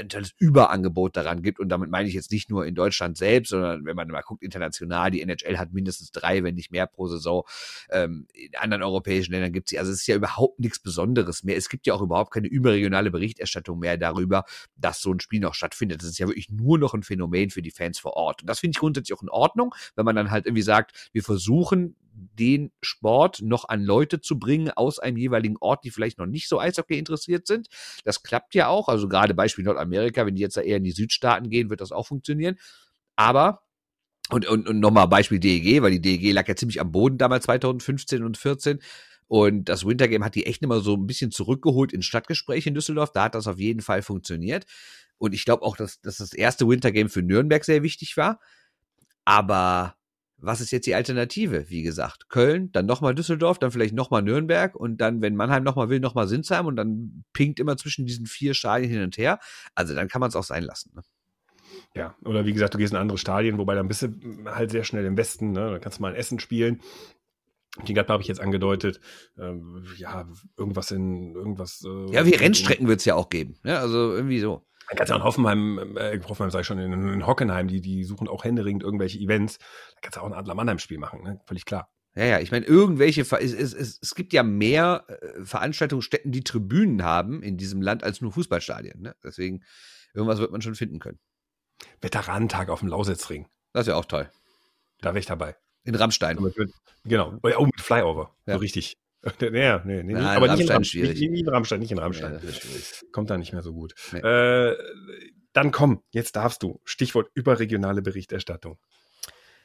ein 0.00 0.08
totales 0.08 0.32
Überangebot 0.38 1.16
daran 1.16 1.42
gibt. 1.42 1.60
Und 1.60 1.68
damit 1.68 1.90
meine 1.90 2.08
ich 2.08 2.14
jetzt 2.14 2.30
nicht 2.30 2.50
nur 2.50 2.66
in 2.66 2.74
Deutschland 2.74 3.16
selbst, 3.16 3.50
sondern 3.50 3.84
wenn 3.84 3.96
man 3.96 4.08
mal 4.08 4.22
guckt, 4.22 4.42
international, 4.42 5.10
die 5.10 5.22
NHL 5.22 5.58
hat 5.58 5.72
mindestens 5.72 6.10
drei, 6.10 6.42
wenn 6.42 6.54
nicht 6.54 6.70
mehr 6.70 6.86
pro 6.86 7.06
Saison. 7.06 7.44
Ähm, 7.90 8.26
in 8.32 8.54
anderen 8.56 8.82
europäischen 8.82 9.32
Ländern 9.32 9.52
gibt 9.52 9.68
es 9.68 9.70
sie. 9.70 9.78
Also 9.78 9.92
es 9.92 10.00
ist 10.00 10.06
ja 10.06 10.16
überhaupt 10.16 10.58
nichts 10.58 10.78
Besonderes 10.78 11.44
mehr. 11.44 11.56
Es 11.56 11.68
gibt 11.68 11.86
ja 11.86 11.94
auch 11.94 12.02
überhaupt 12.02 12.32
keine 12.32 12.48
überregionale 12.48 13.10
Berichterstattung 13.10 13.78
mehr 13.78 13.96
darüber, 13.96 14.44
dass 14.76 15.00
so 15.00 15.12
ein 15.12 15.20
Spiel 15.20 15.40
noch 15.40 15.54
stattfindet. 15.54 16.02
Das 16.02 16.08
ist 16.08 16.18
ja 16.18 16.26
wirklich 16.26 16.50
nur 16.50 16.78
noch 16.78 16.94
ein 16.94 17.02
Phänomen 17.02 17.50
für 17.50 17.62
die 17.62 17.70
Fans 17.70 17.98
vor 17.98 18.14
Ort. 18.14 18.42
Und 18.42 18.48
das 18.48 18.60
finde 18.60 18.72
ich 18.72 18.80
grundsätzlich 18.80 19.16
auch 19.16 19.22
in 19.22 19.30
Ordnung, 19.30 19.74
wenn 19.96 20.04
man 20.04 20.16
dann 20.16 20.30
halt 20.30 20.46
irgendwie 20.46 20.62
sagt, 20.62 21.10
wir 21.12 21.22
versuchen 21.22 21.96
den 22.12 22.72
Sport 22.82 23.42
noch 23.42 23.68
an 23.68 23.82
Leute 23.82 24.20
zu 24.20 24.38
bringen 24.38 24.70
aus 24.70 24.98
einem 24.98 25.16
jeweiligen 25.16 25.56
Ort, 25.58 25.84
die 25.84 25.90
vielleicht 25.90 26.18
noch 26.18 26.26
nicht 26.26 26.48
so 26.48 26.58
Eishockey 26.58 26.98
interessiert 26.98 27.46
sind. 27.46 27.68
Das 28.04 28.22
klappt 28.22 28.54
ja 28.54 28.68
auch. 28.68 28.88
Also 28.88 29.08
gerade 29.08 29.34
Beispiel 29.34 29.64
Nordamerika, 29.64 30.26
wenn 30.26 30.34
die 30.34 30.42
jetzt 30.42 30.56
eher 30.56 30.76
in 30.76 30.84
die 30.84 30.90
Südstaaten 30.92 31.50
gehen, 31.50 31.70
wird 31.70 31.80
das 31.80 31.92
auch 31.92 32.06
funktionieren. 32.06 32.58
Aber 33.16 33.62
und, 34.30 34.46
und, 34.46 34.68
und 34.68 34.80
nochmal 34.80 35.08
Beispiel 35.08 35.40
DEG, 35.40 35.82
weil 35.82 35.90
die 35.90 36.00
DEG 36.00 36.32
lag 36.32 36.46
ja 36.46 36.54
ziemlich 36.54 36.80
am 36.80 36.92
Boden 36.92 37.18
damals 37.18 37.44
2015 37.44 38.22
und 38.22 38.38
14. 38.38 38.80
Und 39.26 39.68
das 39.68 39.86
Wintergame 39.86 40.24
hat 40.24 40.34
die 40.34 40.46
echt 40.46 40.62
immer 40.62 40.80
so 40.80 40.94
ein 40.94 41.06
bisschen 41.06 41.30
zurückgeholt 41.30 41.92
in 41.92 42.02
Stadtgespräche 42.02 42.68
in 42.68 42.74
Düsseldorf. 42.74 43.12
Da 43.12 43.24
hat 43.24 43.34
das 43.34 43.46
auf 43.46 43.58
jeden 43.58 43.80
Fall 43.80 44.02
funktioniert. 44.02 44.66
Und 45.18 45.34
ich 45.34 45.44
glaube 45.44 45.62
auch, 45.64 45.76
dass, 45.76 46.00
dass 46.00 46.16
das 46.16 46.32
erste 46.32 46.66
Wintergame 46.68 47.08
für 47.08 47.22
Nürnberg 47.22 47.64
sehr 47.64 47.82
wichtig 47.82 48.16
war. 48.16 48.40
Aber 49.24 49.94
was 50.42 50.60
ist 50.60 50.70
jetzt 50.70 50.86
die 50.86 50.94
Alternative? 50.94 51.68
Wie 51.68 51.82
gesagt, 51.82 52.28
Köln, 52.28 52.70
dann 52.72 52.86
nochmal 52.86 53.14
Düsseldorf, 53.14 53.58
dann 53.58 53.70
vielleicht 53.70 53.94
nochmal 53.94 54.22
Nürnberg 54.22 54.74
und 54.74 54.98
dann, 54.98 55.22
wenn 55.22 55.36
Mannheim 55.36 55.62
nochmal 55.62 55.88
will, 55.88 56.00
nochmal 56.00 56.28
Sinsheim 56.28 56.66
und 56.66 56.76
dann 56.76 57.24
pinkt 57.32 57.60
immer 57.60 57.76
zwischen 57.76 58.06
diesen 58.06 58.26
vier 58.26 58.54
Stadien 58.54 58.90
hin 58.90 59.02
und 59.02 59.18
her. 59.18 59.38
Also 59.74 59.94
dann 59.94 60.08
kann 60.08 60.20
man 60.20 60.28
es 60.28 60.36
auch 60.36 60.44
sein 60.44 60.62
lassen. 60.62 60.92
Ne? 60.94 61.02
Ja, 61.94 62.14
oder 62.24 62.44
wie 62.46 62.52
gesagt, 62.52 62.74
du 62.74 62.78
gehst 62.78 62.92
in 62.92 62.98
andere 62.98 63.18
Stadien, 63.18 63.58
wobei 63.58 63.74
dann 63.74 63.88
bist 63.88 64.02
du 64.02 64.08
halt 64.46 64.70
sehr 64.70 64.84
schnell 64.84 65.04
im 65.04 65.16
Westen, 65.16 65.52
ne? 65.52 65.70
Da 65.70 65.78
kannst 65.78 65.98
du 65.98 66.02
mal 66.02 66.10
in 66.10 66.16
Essen 66.16 66.38
spielen. 66.38 66.80
Die 67.86 67.94
Gladbach 67.94 68.14
habe 68.14 68.22
ich 68.22 68.28
jetzt 68.28 68.40
angedeutet. 68.40 69.00
Ähm, 69.38 69.86
ja, 69.96 70.28
irgendwas 70.56 70.90
in 70.90 71.34
irgendwas. 71.34 71.84
Äh, 71.84 72.12
ja, 72.12 72.26
wie 72.26 72.34
Rennstrecken 72.34 72.88
wird 72.88 73.00
es 73.00 73.04
ja 73.04 73.14
auch 73.14 73.28
geben. 73.28 73.56
Ja, 73.64 73.72
ne? 73.72 73.78
also 73.78 74.12
irgendwie 74.12 74.40
so. 74.40 74.66
Kannst 74.96 75.10
du 75.10 75.14
auch 75.14 75.18
in 75.18 75.24
Hoffenheim, 75.24 75.96
äh, 75.96 76.20
Hoffenheim 76.28 76.50
sag 76.50 76.60
ich 76.60 76.66
schon, 76.66 76.78
in, 76.78 76.92
in 76.92 77.26
Hockenheim, 77.26 77.68
die, 77.68 77.80
die 77.80 78.04
suchen 78.04 78.28
auch 78.28 78.44
händeringend 78.44 78.82
irgendwelche 78.82 79.18
Events. 79.18 79.58
Da 79.58 80.00
kannst 80.02 80.16
du 80.16 80.20
auch 80.20 80.26
ein 80.26 80.32
Adler 80.32 80.54
Mannheim-Spiel 80.54 80.98
machen, 80.98 81.22
ne? 81.22 81.40
völlig 81.46 81.64
klar. 81.64 81.90
Ja, 82.16 82.24
ja, 82.24 82.40
ich 82.40 82.50
meine, 82.50 82.66
irgendwelche, 82.66 83.20
es, 83.20 83.52
es, 83.52 83.72
es, 83.72 84.14
gibt 84.16 84.32
ja 84.32 84.42
mehr 84.42 85.04
äh, 85.08 85.44
Veranstaltungsstätten, 85.44 86.32
die 86.32 86.42
Tribünen 86.42 87.04
haben 87.04 87.40
in 87.40 87.56
diesem 87.56 87.82
Land 87.82 88.02
als 88.02 88.20
nur 88.20 88.32
Fußballstadien. 88.32 89.00
Ne? 89.00 89.14
Deswegen, 89.22 89.62
irgendwas 90.12 90.40
wird 90.40 90.50
man 90.50 90.60
schon 90.60 90.74
finden 90.74 90.98
können. 90.98 91.20
Veteranentag 92.00 92.68
auf 92.68 92.80
dem 92.80 92.88
Lausitzring. 92.88 93.46
Das 93.72 93.86
wäre 93.86 93.96
auch 93.96 94.06
toll. 94.06 94.28
Da 95.00 95.10
wäre 95.10 95.20
ich 95.20 95.26
dabei. 95.26 95.56
In 95.84 95.94
Rammstein. 95.94 96.36
Genau. 97.04 97.38
Oh, 97.42 97.64
mit 97.64 97.80
Flyover. 97.80 98.34
Ja. 98.46 98.54
So 98.54 98.60
richtig. 98.60 98.98
Nee, 99.40 99.50
nee, 99.84 100.02
nee, 100.02 100.12
Nein, 100.14 100.24
aber 100.24 100.56
nicht 100.56 100.70
in, 100.70 100.84
schwierig. 100.84 101.20
nicht, 101.20 101.30
nicht 101.30 101.40
in 101.42 101.48
Rammstein, 101.48 101.80
nicht 101.80 101.92
in 101.92 101.98
Rammstein. 101.98 102.40
Ja. 102.42 102.50
Kommt 103.12 103.30
da 103.30 103.36
nicht 103.36 103.52
mehr 103.52 103.62
so 103.62 103.72
gut. 103.72 103.94
Nee. 104.12 104.20
Äh, 104.20 104.76
dann 105.52 105.72
komm, 105.72 106.02
jetzt 106.10 106.36
darfst 106.36 106.62
du. 106.62 106.80
Stichwort 106.84 107.28
überregionale 107.34 108.02
Berichterstattung. 108.02 108.78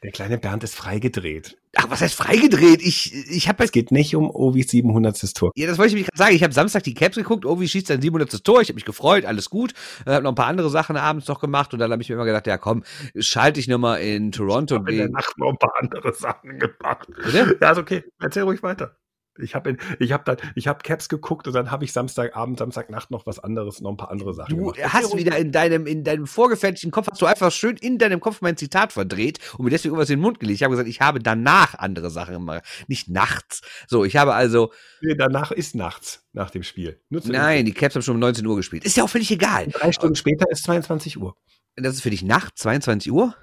Der 0.04 0.12
kleine 0.12 0.38
Bernd 0.38 0.64
ist 0.64 0.76
freigedreht. 0.76 1.58
Ach, 1.76 1.90
was 1.90 2.02
heißt 2.02 2.14
freigedreht? 2.14 2.82
Ich, 2.82 3.14
ich 3.32 3.48
habe 3.48 3.64
Es 3.64 3.72
geht 3.72 3.92
nicht 3.92 4.16
um 4.16 4.30
Ovis 4.30 4.70
700. 4.70 5.34
Tor. 5.34 5.52
Ja, 5.56 5.68
das 5.68 5.78
wollte 5.78 5.90
ich 5.90 5.96
mich 5.96 6.06
gerade 6.06 6.18
sagen. 6.18 6.36
Ich 6.36 6.44
habe 6.44 6.54
Samstag 6.54 6.84
die 6.84 6.94
Caps 6.94 7.16
geguckt. 7.16 7.46
Wie 7.46 7.68
schießt 7.68 7.88
sein 7.88 8.02
700. 8.02 8.44
Tor? 8.44 8.62
Ich 8.62 8.68
habe 8.68 8.76
mich 8.76 8.86
gefreut, 8.86 9.26
alles 9.26 9.50
gut. 9.50 9.74
Habe 10.06 10.24
noch 10.24 10.34
ein 10.34 10.36
paar 10.36 10.48
andere 10.48 10.70
Sachen 10.70 10.98
abends 10.98 11.28
noch 11.28 11.40
gemacht 11.40 11.74
und 11.74 11.80
dann 11.80 11.92
habe 11.92 12.02
ich 12.02 12.10
mir 12.10 12.16
immer 12.16 12.26
gedacht, 12.26 12.46
ja 12.46 12.58
komm, 12.58 12.84
schalte 13.18 13.60
ich 13.60 13.68
nochmal 13.68 14.02
in 14.02 14.32
Toronto 14.32 14.76
Ich 14.76 14.80
habe 14.82 14.92
in 14.92 14.98
der. 14.98 15.10
Nacht 15.10 15.38
noch 15.38 15.50
ein 15.50 15.58
paar 15.58 15.74
andere 15.80 16.14
Sachen 16.14 16.60
gemacht. 16.60 17.08
Bitte? 17.08 17.58
Ja, 17.62 17.72
ist 17.72 17.78
okay. 17.78 18.04
Erzähl 18.20 18.44
ruhig 18.44 18.62
weiter. 18.62 18.98
Ich 19.38 19.56
habe 19.56 19.76
ich 20.00 20.12
hab 20.12 20.26
dann, 20.26 20.38
ich 20.56 20.68
habe 20.68 20.80
Caps 20.84 21.10
geguckt 21.10 21.48
und 21.48 21.54
dann 21.54 21.72
habe 21.72 21.84
ich 21.84 21.92
Samstagabend, 21.92 22.60
Samstagnacht 22.60 23.12
noch 23.12 23.26
was 23.26 23.40
anderes, 23.40 23.82
noch 23.82 23.92
ein 23.92 23.98
paar 23.98 24.12
andere 24.12 24.34
Sachen 24.34 24.50
Du 24.50 24.58
gemacht. 24.58 24.78
Erzähl 24.78 24.94
hast 24.94 25.18
wieder 25.18 25.38
in 25.38 25.52
deinem, 25.52 25.86
in 25.88 26.04
deinem 26.04 26.28
vorgefertigten 26.28 26.92
Kopf, 26.92 27.08
hast 27.12 27.22
du 27.22 27.26
einfach 27.26 27.52
schön 27.52 27.76
in 27.78 27.98
deinem 27.98 28.20
Kopf 28.20 28.42
mein 28.42 28.58
Zitat 28.58 28.94
verdreht 28.94 29.40
und 29.58 29.66
mir 29.66 29.72
deswegen 29.72 29.94
irgendwas 29.94 30.10
in 30.10 30.18
den 30.18 30.22
Mund 30.22 30.40
gelegt. 30.40 30.58
Ich 30.58 30.64
habe 30.64 30.72
gesagt, 30.72 30.90
ich 30.90 31.02
habe 31.02 31.20
danach 31.20 31.76
andere 31.76 32.10
Sachen 32.10 32.34
gemacht, 32.36 32.64
nicht 32.88 33.10
nachts. 33.10 33.62
So, 33.88 34.06
ich 34.06 34.16
habe 34.16 34.34
also, 34.34 34.72
Nee, 35.02 35.16
danach 35.16 35.52
ist 35.52 35.76
nachts, 35.76 36.26
nach 36.34 36.50
dem 36.50 36.64
Spiel. 36.64 37.02
Nein, 37.10 37.66
die 37.66 37.74
Caps 37.74 37.96
haben 37.96 38.02
schon 38.02 38.16
um 38.16 38.22
19 38.22 38.46
Uhr 38.46 38.56
gespielt. 38.56 38.86
Ist 38.86 38.98
ja 38.98 39.04
auch 39.04 39.10
völlig 39.10 39.32
egal. 39.32 39.68
Drei 39.68 39.92
Stunden 39.92 40.16
später 40.16 40.50
ist 40.50 40.64
22 40.64 41.18
Uhr. 41.18 41.36
Das 41.76 41.94
ist 41.94 42.02
für 42.02 42.10
dich 42.10 42.24
Nacht, 42.24 42.58
22 42.58 43.12
Uhr? 43.12 43.36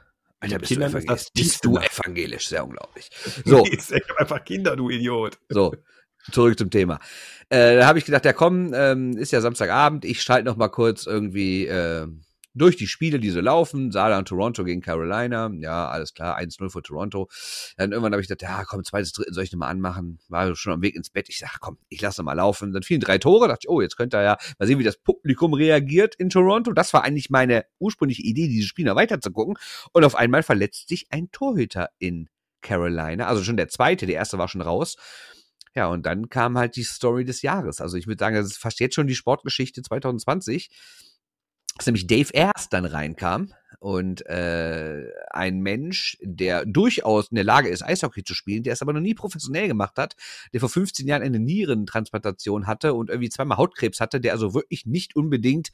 Alter, 0.42 0.58
bist 0.58 0.70
du 0.70 0.74
Kindern 0.74 0.88
ist 0.88 0.94
evangelisch. 1.04 1.24
das 1.24 1.30
Bist 1.30 1.64
du 1.64 1.78
evangelisch, 1.78 2.48
sehr 2.48 2.64
unglaublich. 2.64 3.10
So, 3.44 3.64
Ich 3.64 3.90
hab 4.08 4.18
einfach 4.18 4.44
Kinder, 4.44 4.74
du 4.74 4.90
Idiot. 4.90 5.38
So, 5.48 5.74
zurück 6.32 6.58
zum 6.58 6.68
Thema. 6.68 6.98
Äh, 7.48 7.76
da 7.76 7.86
habe 7.86 7.98
ich 7.98 8.04
gedacht, 8.04 8.24
ja 8.24 8.32
komm, 8.32 8.72
ähm, 8.74 9.16
ist 9.16 9.30
ja 9.30 9.40
Samstagabend, 9.40 10.04
ich 10.04 10.20
schalte 10.22 10.46
noch 10.46 10.56
mal 10.56 10.68
kurz 10.68 11.06
irgendwie 11.06 11.66
äh, 11.66 12.08
durch 12.54 12.76
die 12.76 12.86
Spiele, 12.86 13.18
die 13.18 13.30
so 13.30 13.40
laufen. 13.40 13.90
Saarland, 13.92 14.28
Toronto 14.28 14.64
gegen 14.64 14.80
Carolina. 14.80 15.50
Ja, 15.58 15.88
alles 15.88 16.14
klar, 16.14 16.38
1-0 16.38 16.70
für 16.70 16.82
Toronto. 16.82 17.28
Dann 17.76 17.92
irgendwann 17.92 18.12
habe 18.12 18.22
ich 18.22 18.28
gedacht, 18.28 18.42
ja 18.42 18.64
komm, 18.64 18.84
zweites, 18.84 19.12
drittes 19.12 19.34
soll 19.34 19.44
ich 19.44 19.52
noch 19.52 19.60
mal 19.60 19.68
anmachen. 19.68 20.18
War 20.28 20.54
schon 20.54 20.72
am 20.72 20.82
Weg 20.82 20.94
ins 20.94 21.10
Bett. 21.10 21.28
Ich 21.28 21.38
sag, 21.38 21.60
komm, 21.60 21.78
ich 21.88 22.00
lasse 22.00 22.22
mal 22.22 22.34
laufen. 22.34 22.72
Dann 22.72 22.82
fielen 22.82 23.00
drei 23.00 23.18
Tore. 23.18 23.48
Dachte 23.48 23.60
ich, 23.64 23.68
oh, 23.68 23.80
jetzt 23.80 23.96
könnte 23.96 24.18
er 24.18 24.22
ja 24.22 24.36
mal 24.58 24.66
sehen, 24.66 24.78
wie 24.78 24.84
das 24.84 24.96
Publikum 24.96 25.54
reagiert 25.54 26.14
in 26.14 26.30
Toronto. 26.30 26.72
Das 26.72 26.92
war 26.92 27.04
eigentlich 27.04 27.30
meine 27.30 27.64
ursprüngliche 27.78 28.22
Idee, 28.22 28.48
dieses 28.48 28.68
Spiel 28.68 28.84
noch 28.84 28.96
weiter 28.96 29.20
zu 29.20 29.30
gucken. 29.30 29.56
Und 29.92 30.04
auf 30.04 30.14
einmal 30.14 30.42
verletzt 30.42 30.88
sich 30.88 31.06
ein 31.10 31.30
Torhüter 31.32 31.88
in 31.98 32.28
Carolina. 32.60 33.26
Also 33.26 33.42
schon 33.42 33.56
der 33.56 33.68
zweite, 33.68 34.06
der 34.06 34.16
erste 34.16 34.38
war 34.38 34.48
schon 34.48 34.60
raus. 34.60 34.96
Ja, 35.74 35.86
und 35.86 36.04
dann 36.04 36.28
kam 36.28 36.58
halt 36.58 36.76
die 36.76 36.82
Story 36.82 37.24
des 37.24 37.40
Jahres. 37.40 37.80
Also 37.80 37.96
ich 37.96 38.06
würde 38.06 38.22
sagen, 38.22 38.36
das 38.36 38.46
ist 38.46 38.58
fast 38.58 38.78
jetzt 38.80 38.94
schon 38.94 39.06
die 39.06 39.14
Sportgeschichte 39.14 39.82
2020. 39.82 40.70
Dass 41.76 41.86
nämlich 41.86 42.06
Dave 42.06 42.30
Erst 42.32 42.72
dann 42.72 42.84
reinkam 42.84 43.52
und 43.82 44.24
äh, 44.26 45.08
ein 45.30 45.58
Mensch, 45.58 46.16
der 46.20 46.64
durchaus 46.64 47.32
in 47.32 47.34
der 47.34 47.42
Lage 47.42 47.68
ist, 47.68 47.82
Eishockey 47.82 48.22
zu 48.22 48.32
spielen, 48.32 48.62
der 48.62 48.74
es 48.74 48.82
aber 48.82 48.92
noch 48.92 49.00
nie 49.00 49.14
professionell 49.14 49.66
gemacht 49.66 49.96
hat, 49.96 50.14
der 50.52 50.60
vor 50.60 50.68
15 50.68 51.08
Jahren 51.08 51.22
eine 51.22 51.40
Nierentransplantation 51.40 52.68
hatte 52.68 52.94
und 52.94 53.10
irgendwie 53.10 53.28
zweimal 53.28 53.58
Hautkrebs 53.58 53.98
hatte, 53.98 54.20
der 54.20 54.34
also 54.34 54.54
wirklich 54.54 54.86
nicht 54.86 55.16
unbedingt 55.16 55.70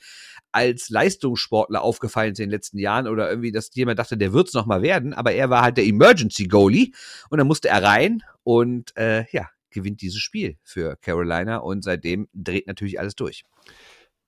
als 0.53 0.89
Leistungssportler 0.89 1.83
aufgefallen 1.83 2.33
ist 2.33 2.39
in 2.39 2.47
den 2.47 2.53
letzten 2.53 2.79
Jahren 2.79 3.09
oder 3.09 3.29
irgendwie, 3.29 3.53
dass 3.53 3.69
jemand 3.75 3.99
dachte, 3.99 4.17
der 4.17 4.33
wird's 4.33 4.55
noch 4.55 4.65
mal 4.65 4.81
werden, 4.81 5.13
aber 5.13 5.33
er 5.33 5.51
war 5.51 5.61
halt 5.61 5.77
der 5.77 5.85
Emergency 5.85 6.47
Goalie 6.47 6.93
und 7.29 7.37
dann 7.37 7.47
musste 7.47 7.69
er 7.69 7.83
rein 7.83 8.23
und 8.43 8.97
äh, 8.97 9.27
ja, 9.33 9.51
gewinnt 9.69 10.01
dieses 10.01 10.21
Spiel 10.21 10.57
für 10.63 10.97
Carolina 10.97 11.59
und 11.59 11.85
seitdem 11.85 12.29
dreht 12.33 12.69
natürlich 12.69 12.99
alles 12.99 13.17
durch. 13.17 13.45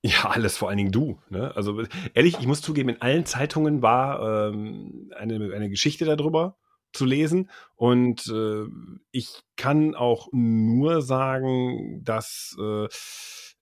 Ja, 0.03 0.31
alles, 0.31 0.57
vor 0.57 0.69
allen 0.69 0.79
Dingen 0.79 0.93
du. 0.93 1.19
Ne? 1.29 1.55
Also 1.55 1.83
ehrlich, 2.15 2.39
ich 2.41 2.47
muss 2.47 2.63
zugeben, 2.63 2.89
in 2.89 3.03
allen 3.03 3.27
Zeitungen 3.27 3.83
war 3.83 4.51
ähm, 4.51 5.13
eine, 5.15 5.55
eine 5.55 5.69
Geschichte 5.69 6.07
darüber 6.07 6.57
zu 6.93 7.05
lesen. 7.05 7.51
Und 7.77 8.27
äh, 8.29 8.65
ich 9.11 9.43
kann 9.57 9.95
auch 9.95 10.29
nur 10.33 11.03
sagen, 11.03 12.03
dass 12.03 12.57
äh, 12.59 12.89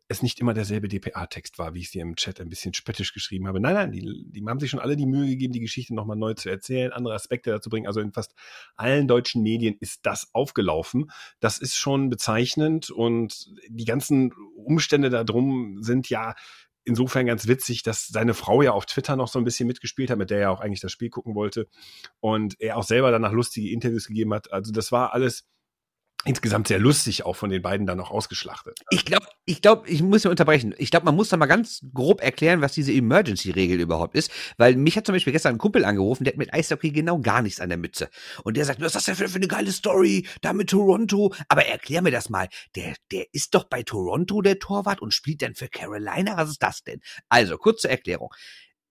es 0.09 0.23
nicht 0.23 0.41
immer 0.41 0.55
derselbe 0.55 0.89
DPA-Text 0.89 1.59
war, 1.59 1.75
wie 1.75 1.81
ich 1.81 1.91
dir 1.91 2.01
im 2.01 2.17
Chat 2.17 2.41
ein 2.41 2.49
bisschen 2.49 2.73
spöttisch 2.73 3.13
geschrieben 3.13 3.47
habe. 3.47 3.61
Nein, 3.61 3.75
nein, 3.75 3.93
die, 3.93 4.25
die 4.27 4.45
haben 4.47 4.59
sich 4.59 4.71
schon 4.71 4.81
alle 4.81 4.97
die 4.97 5.07
Mühe 5.07 5.27
gegeben, 5.27 5.53
die 5.53 5.61
Geschichte 5.61 5.95
nochmal 5.95 6.17
neu 6.17 6.33
zu 6.33 6.49
erzählen, 6.49 6.93
andere 6.93 7.15
Aspekte 7.15 7.51
dazu 7.51 7.69
bringen. 7.69 7.87
Also 7.87 8.01
in 8.01 8.13
fast 8.13 8.35
allen 8.75 9.07
deutschen 9.07 9.43
Medien 9.43 9.77
ist 9.81 10.07
das 10.07 10.31
aufgelaufen. 10.33 11.11
Das 11.41 11.59
ist 11.59 11.77
schon 11.77 12.09
bezeichnend 12.09 12.91
und 12.91 13.51
die 13.69 13.85
ganzen 13.85 14.33
Umstände 14.57 15.11
da 15.11 15.25
drum 15.25 15.83
sind 15.83 16.09
ja 16.09 16.35
insofern 16.85 17.27
ganz 17.27 17.47
witzig, 17.47 17.83
dass 17.83 18.09
seine 18.09 18.33
Frau 18.33 18.63
ja 18.63 18.73
auf 18.73 18.87
Twitter 18.87 19.15
noch 19.15 19.29
so 19.29 19.39
ein 19.39 19.45
bisschen 19.45 19.67
mitgespielt 19.67 20.11
hat, 20.11 20.17
mit 20.17 20.31
der 20.31 20.41
er 20.41 20.51
auch 20.51 20.61
eigentlich 20.61 20.81
das 20.81 20.91
Spiel 20.91 21.11
gucken 21.11 21.35
wollte 21.35 21.69
und 22.21 22.59
er 22.61 22.79
auch 22.79 22.83
selber 22.83 23.11
danach 23.11 23.33
lustige 23.33 23.71
Interviews 23.71 24.07
gegeben 24.07 24.33
hat. 24.33 24.51
Also 24.53 24.73
das 24.73 24.91
war 24.91 25.13
alles 25.13 25.47
insgesamt 26.25 26.69
sehr 26.69 26.79
lustig 26.79 27.25
auch 27.25 27.37
von 27.37 27.49
den 27.49 27.63
beiden 27.63 27.87
dann 27.87 27.99
noch 27.99 28.11
ausgeschlachtet. 28.11 28.81
Ich 28.91 29.05
glaube, 29.05 29.27
ich 29.45 29.63
glaube, 29.63 29.89
ich 29.89 30.03
muss 30.03 30.25
ja 30.25 30.31
unterbrechen. 30.31 30.75
Ich 30.77 30.91
glaube, 30.91 31.07
man 31.07 31.15
muss 31.15 31.29
da 31.29 31.37
mal 31.37 31.47
ganz 31.47 31.85
grob 31.95 32.21
erklären, 32.21 32.61
was 32.61 32.73
diese 32.73 32.93
Emergency-Regel 32.93 33.81
überhaupt 33.81 34.15
ist. 34.17 34.31
Weil 34.57 34.77
mich 34.77 34.97
hat 34.97 35.07
zum 35.07 35.15
Beispiel 35.15 35.33
gestern 35.33 35.55
ein 35.55 35.59
Kumpel 35.59 35.85
angerufen, 35.85 36.25
der 36.25 36.33
hat 36.33 36.39
mit 36.39 36.53
Eishockey 36.53 36.91
genau 36.91 37.21
gar 37.21 37.41
nichts 37.41 37.61
an 37.61 37.69
der 37.69 37.79
Mütze. 37.79 38.11
Und 38.43 38.57
der 38.57 38.65
sagt, 38.65 38.81
was 38.81 38.89
ist 38.89 38.97
das 38.97 39.05
denn 39.05 39.29
für, 39.29 39.37
eine 39.37 39.49
geile 39.49 39.73
Story? 39.73 40.27
Da 40.43 40.53
mit 40.53 40.71
Toronto. 40.71 41.33
Aber 41.49 41.65
erklär 41.67 42.03
mir 42.03 42.11
das 42.11 42.29
mal. 42.29 42.49
Der, 42.75 42.95
der 43.13 43.27
ist 43.33 43.55
doch 43.55 43.65
bei 43.65 43.83
Toronto 43.83 44.43
der 44.43 44.59
Torwart 44.59 45.01
und 45.01 45.15
spielt 45.15 45.43
dann 45.43 45.55
für 45.55 45.69
Carolina. 45.69 46.37
Was 46.37 46.51
ist 46.51 46.63
das 46.63 46.83
denn? 46.83 47.01
Also, 47.29 47.57
kurze 47.57 47.89
Erklärung. 47.89 48.35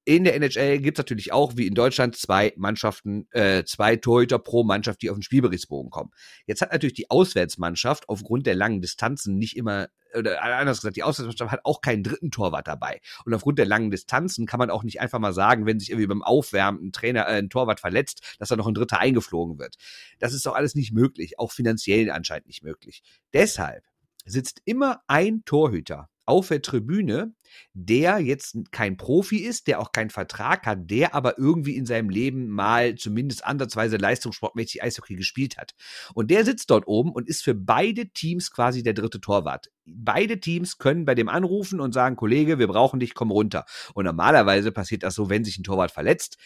In 0.07 0.23
der 0.23 0.35
NHL 0.35 0.79
gibt 0.79 0.97
es 0.97 1.03
natürlich 1.03 1.33
auch, 1.33 1.57
wie 1.57 1.67
in 1.67 1.73
Deutschland, 1.73 2.15
zwei 2.15 2.53
Mannschaften, 2.55 3.27
äh, 3.31 3.65
zwei 3.65 3.97
Torhüter 3.97 4.39
pro 4.39 4.63
Mannschaft, 4.63 5.01
die 5.01 5.09
auf 5.09 5.17
den 5.17 5.21
Spielberichtsbogen 5.21 5.91
kommen. 5.91 6.11
Jetzt 6.45 6.61
hat 6.61 6.71
natürlich 6.71 6.93
die 6.93 7.11
Auswärtsmannschaft 7.11 8.07
aufgrund 8.07 8.47
der 8.47 8.55
langen 8.55 8.79
Distanzen 8.79 9.37
nicht 9.37 9.57
immer, 9.57 9.89
oder 10.17 10.41
anders 10.41 10.77
gesagt, 10.77 10.95
die 10.95 11.03
Auswärtsmannschaft 11.03 11.51
hat 11.51 11.65
auch 11.65 11.81
keinen 11.81 12.03
dritten 12.03 12.31
Torwart 12.31 12.69
dabei. 12.69 13.01
Und 13.25 13.33
aufgrund 13.33 13.59
der 13.59 13.65
langen 13.65 13.91
Distanzen 13.91 14.45
kann 14.45 14.59
man 14.59 14.69
auch 14.69 14.83
nicht 14.83 15.01
einfach 15.01 15.19
mal 15.19 15.33
sagen, 15.33 15.65
wenn 15.65 15.77
sich 15.77 15.89
irgendwie 15.89 16.07
beim 16.07 16.23
Aufwärmen 16.23 16.85
ein 16.85 16.91
Trainer, 16.93 17.27
äh, 17.27 17.39
ein 17.39 17.49
Torwart 17.49 17.81
verletzt, 17.81 18.37
dass 18.39 18.47
da 18.47 18.55
noch 18.55 18.67
ein 18.67 18.75
dritter 18.75 19.01
eingeflogen 19.01 19.59
wird. 19.59 19.75
Das 20.19 20.31
ist 20.33 20.45
doch 20.45 20.55
alles 20.55 20.73
nicht 20.73 20.93
möglich, 20.93 21.37
auch 21.37 21.51
finanziell 21.51 22.11
anscheinend 22.11 22.47
nicht 22.47 22.63
möglich. 22.63 23.03
Deshalb 23.33 23.83
sitzt 24.23 24.61
immer 24.63 25.01
ein 25.07 25.43
Torhüter 25.43 26.07
auf 26.27 26.49
der 26.49 26.61
Tribüne, 26.61 27.33
der 27.73 28.19
jetzt 28.19 28.57
kein 28.71 28.97
Profi 28.97 29.37
ist, 29.37 29.67
der 29.67 29.79
auch 29.79 29.91
keinen 29.91 30.09
Vertrag 30.09 30.65
hat, 30.65 30.91
der 30.91 31.15
aber 31.15 31.39
irgendwie 31.39 31.75
in 31.75 31.85
seinem 31.85 32.09
Leben 32.09 32.49
mal 32.49 32.95
zumindest 32.95 33.45
ansatzweise 33.45 33.97
leistungssportmäßig 33.97 34.83
Eishockey 34.83 35.15
gespielt 35.15 35.57
hat. 35.57 35.73
Und 36.13 36.29
der 36.29 36.43
sitzt 36.43 36.69
dort 36.69 36.87
oben 36.87 37.11
und 37.11 37.27
ist 37.27 37.43
für 37.43 37.55
beide 37.55 38.09
Teams 38.09 38.51
quasi 38.51 38.83
der 38.83 38.93
dritte 38.93 39.21
Torwart. 39.21 39.71
Beide 39.85 40.39
Teams 40.39 40.77
können 40.77 41.05
bei 41.05 41.15
dem 41.15 41.29
anrufen 41.29 41.79
und 41.79 41.93
sagen, 41.93 42.17
Kollege, 42.17 42.59
wir 42.59 42.67
brauchen 42.67 42.99
dich, 42.99 43.13
komm 43.13 43.31
runter. 43.31 43.65
Und 43.93 44.05
normalerweise 44.05 44.71
passiert 44.71 45.03
das 45.03 45.15
so, 45.15 45.29
wenn 45.29 45.45
sich 45.45 45.57
ein 45.57 45.63
Torwart 45.63 45.91
verletzt, 45.91 46.37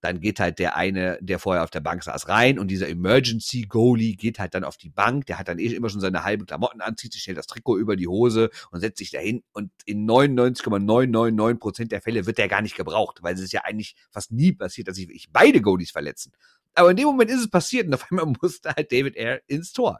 dann 0.00 0.20
geht 0.20 0.40
halt 0.40 0.58
der 0.58 0.76
eine, 0.76 1.18
der 1.20 1.38
vorher 1.38 1.64
auf 1.64 1.70
der 1.70 1.80
Bank 1.80 2.02
saß, 2.02 2.28
rein 2.28 2.58
und 2.58 2.68
dieser 2.68 2.88
Emergency 2.88 3.62
Goalie 3.62 4.14
geht 4.14 4.38
halt 4.38 4.54
dann 4.54 4.64
auf 4.64 4.76
die 4.76 4.90
Bank. 4.90 5.26
Der 5.26 5.38
hat 5.38 5.48
dann 5.48 5.58
eh 5.58 5.66
immer 5.66 5.88
schon 5.88 6.00
seine 6.00 6.24
halben 6.24 6.46
Klamotten 6.46 6.80
an, 6.80 6.96
zieht 6.96 7.12
sich 7.12 7.22
schnell 7.22 7.36
das 7.36 7.46
Trikot 7.46 7.78
über 7.78 7.96
die 7.96 8.08
Hose 8.08 8.50
und 8.70 8.80
setzt 8.80 8.98
sich 8.98 9.10
dahin. 9.10 9.42
Und 9.52 9.70
in 9.84 10.04
99,999 10.06 11.60
Prozent 11.60 11.92
der 11.92 12.00
Fälle 12.00 12.26
wird 12.26 12.38
der 12.38 12.48
gar 12.48 12.62
nicht 12.62 12.76
gebraucht, 12.76 13.22
weil 13.22 13.34
es 13.34 13.40
ist 13.40 13.52
ja 13.52 13.62
eigentlich 13.64 13.96
fast 14.10 14.32
nie 14.32 14.52
passiert, 14.52 14.88
dass 14.88 14.96
sich 14.96 15.28
beide 15.32 15.60
Goalies 15.60 15.90
verletzen. 15.90 16.32
Aber 16.74 16.90
in 16.90 16.96
dem 16.96 17.06
Moment 17.06 17.30
ist 17.30 17.40
es 17.40 17.50
passiert 17.50 17.86
und 17.86 17.94
auf 17.94 18.06
einmal 18.10 18.26
musste 18.42 18.72
halt 18.74 18.92
David 18.92 19.16
Air 19.16 19.42
ins 19.46 19.72
Tor. 19.72 19.98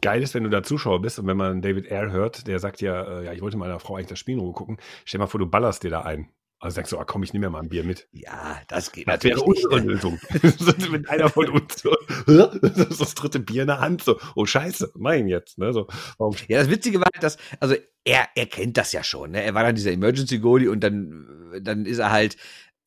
Geil 0.00 0.20
ist, 0.20 0.34
wenn 0.34 0.42
du 0.42 0.50
da 0.50 0.64
Zuschauer 0.64 1.00
bist 1.00 1.20
und 1.20 1.28
wenn 1.28 1.36
man 1.36 1.62
David 1.62 1.90
Ayer 1.90 2.10
hört, 2.10 2.48
der 2.48 2.58
sagt 2.58 2.80
ja, 2.80 3.20
äh, 3.20 3.24
ja, 3.26 3.32
ich 3.32 3.40
wollte 3.40 3.56
meiner 3.56 3.78
Frau 3.78 3.94
eigentlich 3.94 4.08
das 4.08 4.18
Spiel 4.18 4.34
in 4.34 4.40
Ruhe 4.40 4.52
gucken. 4.52 4.78
Stell 5.04 5.20
mal 5.20 5.28
vor, 5.28 5.38
du 5.38 5.46
ballerst 5.46 5.84
dir 5.84 5.90
da 5.90 6.00
ein. 6.00 6.28
Also 6.62 6.76
sagst 6.76 6.92
du, 6.92 6.98
ah, 6.98 7.04
komm, 7.04 7.24
ich 7.24 7.32
nehme 7.32 7.46
mir 7.46 7.50
mal 7.50 7.60
ein 7.60 7.68
Bier 7.68 7.82
mit. 7.82 8.06
Ja, 8.12 8.60
das 8.68 8.92
geht 8.92 9.08
Das 9.08 9.24
wäre 9.24 9.36
natürlich 9.36 9.64
unsere 9.64 9.80
nicht. 9.80 9.86
Lösung. 9.90 10.20
Wenn 10.92 11.06
einer 11.06 11.28
von 11.28 11.48
uns 11.48 11.82
so, 11.82 11.92
so 12.24 12.46
das 12.46 13.14
dritte 13.16 13.40
Bier 13.40 13.62
in 13.62 13.66
der 13.66 13.80
Hand, 13.80 14.04
so, 14.04 14.20
oh 14.36 14.46
scheiße, 14.46 14.92
mein 14.94 15.26
jetzt, 15.26 15.58
ne? 15.58 15.72
So, 15.72 15.88
warum 16.18 16.36
Ja, 16.46 16.60
das 16.60 16.70
Witzige 16.70 17.00
war 17.00 17.08
halt, 17.12 17.20
dass, 17.24 17.36
also 17.58 17.74
er, 18.04 18.28
er 18.36 18.46
kennt 18.46 18.76
das 18.76 18.92
ja 18.92 19.02
schon, 19.02 19.32
ne? 19.32 19.42
Er 19.42 19.54
war 19.54 19.64
dann 19.64 19.74
dieser 19.74 19.90
Emergency 19.90 20.38
Goalie 20.38 20.68
und 20.68 20.84
dann, 20.84 21.50
dann 21.62 21.84
ist 21.84 21.98
er 21.98 22.12
halt 22.12 22.36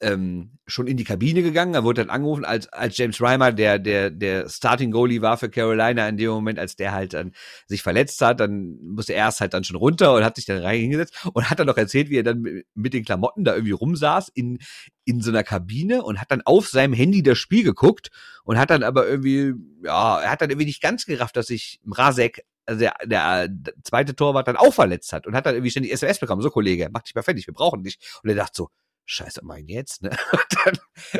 ähm, 0.02 0.58
schon 0.68 0.88
in 0.88 0.98
die 0.98 1.04
Kabine 1.04 1.42
gegangen. 1.42 1.74
Er 1.74 1.84
wurde 1.84 2.02
dann 2.02 2.10
angerufen, 2.10 2.44
als, 2.44 2.68
als 2.68 2.98
James 2.98 3.22
Reimer, 3.22 3.52
der, 3.52 3.80
der, 3.80 4.10
der 4.10 4.50
Starting 4.50 4.92
Goalie 4.92 5.22
war 5.22 5.38
für 5.38 5.50
Carolina 5.50 6.08
in 6.10 6.18
dem 6.18 6.30
Moment, 6.32 6.60
als 6.60 6.76
der 6.76 6.92
halt 6.92 7.14
dann 7.14 7.32
sich 7.68 7.82
verletzt 7.82 8.22
hat, 8.22 8.40
dann 8.40 8.78
musste 8.82 9.14
er 9.14 9.26
erst 9.26 9.42
halt 9.42 9.54
dann 9.54 9.64
schon 9.64 9.78
runter 9.78 10.14
und 10.14 10.24
hat 10.24 10.36
sich 10.36 10.46
dann 10.46 10.62
reingesetzt 10.62 11.26
und 11.34 11.50
hat 11.50 11.60
dann 11.60 11.68
noch 11.68 11.78
erzählt, 11.78 12.10
wie 12.10 12.18
er 12.18 12.24
dann 12.24 12.64
mit 12.74 12.94
den 12.94 13.06
Klamotten 13.06 13.44
da 13.44 13.54
irgendwie 13.54 13.72
rumsaß 13.72 14.30
in, 14.30 14.60
in 15.06 15.22
so 15.22 15.32
einer 15.32 15.44
Kabine 15.44 16.04
und 16.04 16.20
hat 16.20 16.32
dann 16.32 16.42
auf 16.42 16.68
seinem 16.68 16.94
Handy 16.94 17.24
das 17.24 17.38
Spiel 17.38 17.64
geguckt 17.64 18.10
und 18.44 18.58
hat 18.58 18.72
dann 18.72 18.84
aber 18.84 19.08
irgendwie, 19.08 19.54
ja, 19.84 20.20
er 20.20 20.32
hat 20.32 20.42
dann 20.42 20.50
irgendwie 20.50 20.68
nicht 20.68 20.82
ganz 20.82 21.06
gerafft, 21.06 21.38
dass 21.38 21.48
sich 21.48 21.80
Mrazek 21.84 22.44
also 22.68 22.80
der, 22.80 22.96
der, 23.06 23.50
zweite 23.84 24.16
Torwart 24.16 24.48
dann 24.48 24.58
auch 24.58 24.74
verletzt 24.74 25.14
hat 25.14 25.28
und 25.28 25.36
hat 25.36 25.46
dann 25.46 25.54
irgendwie 25.54 25.70
ständig 25.70 25.94
SMS 25.94 26.20
bekommen, 26.20 26.42
so 26.42 26.50
Kollege, 26.50 26.90
mach 26.92 27.04
dich 27.04 27.14
mal 27.14 27.22
fertig, 27.22 27.46
wir 27.46 27.54
brauchen 27.54 27.84
dich. 27.84 28.00
Und 28.24 28.30
er 28.30 28.36
dachte 28.36 28.56
so, 28.56 28.70
scheiße, 29.06 29.42
mein 29.44 29.68
jetzt, 29.68 30.02
ne? 30.04 30.10
Und 30.32 30.58
dann, 30.66 30.78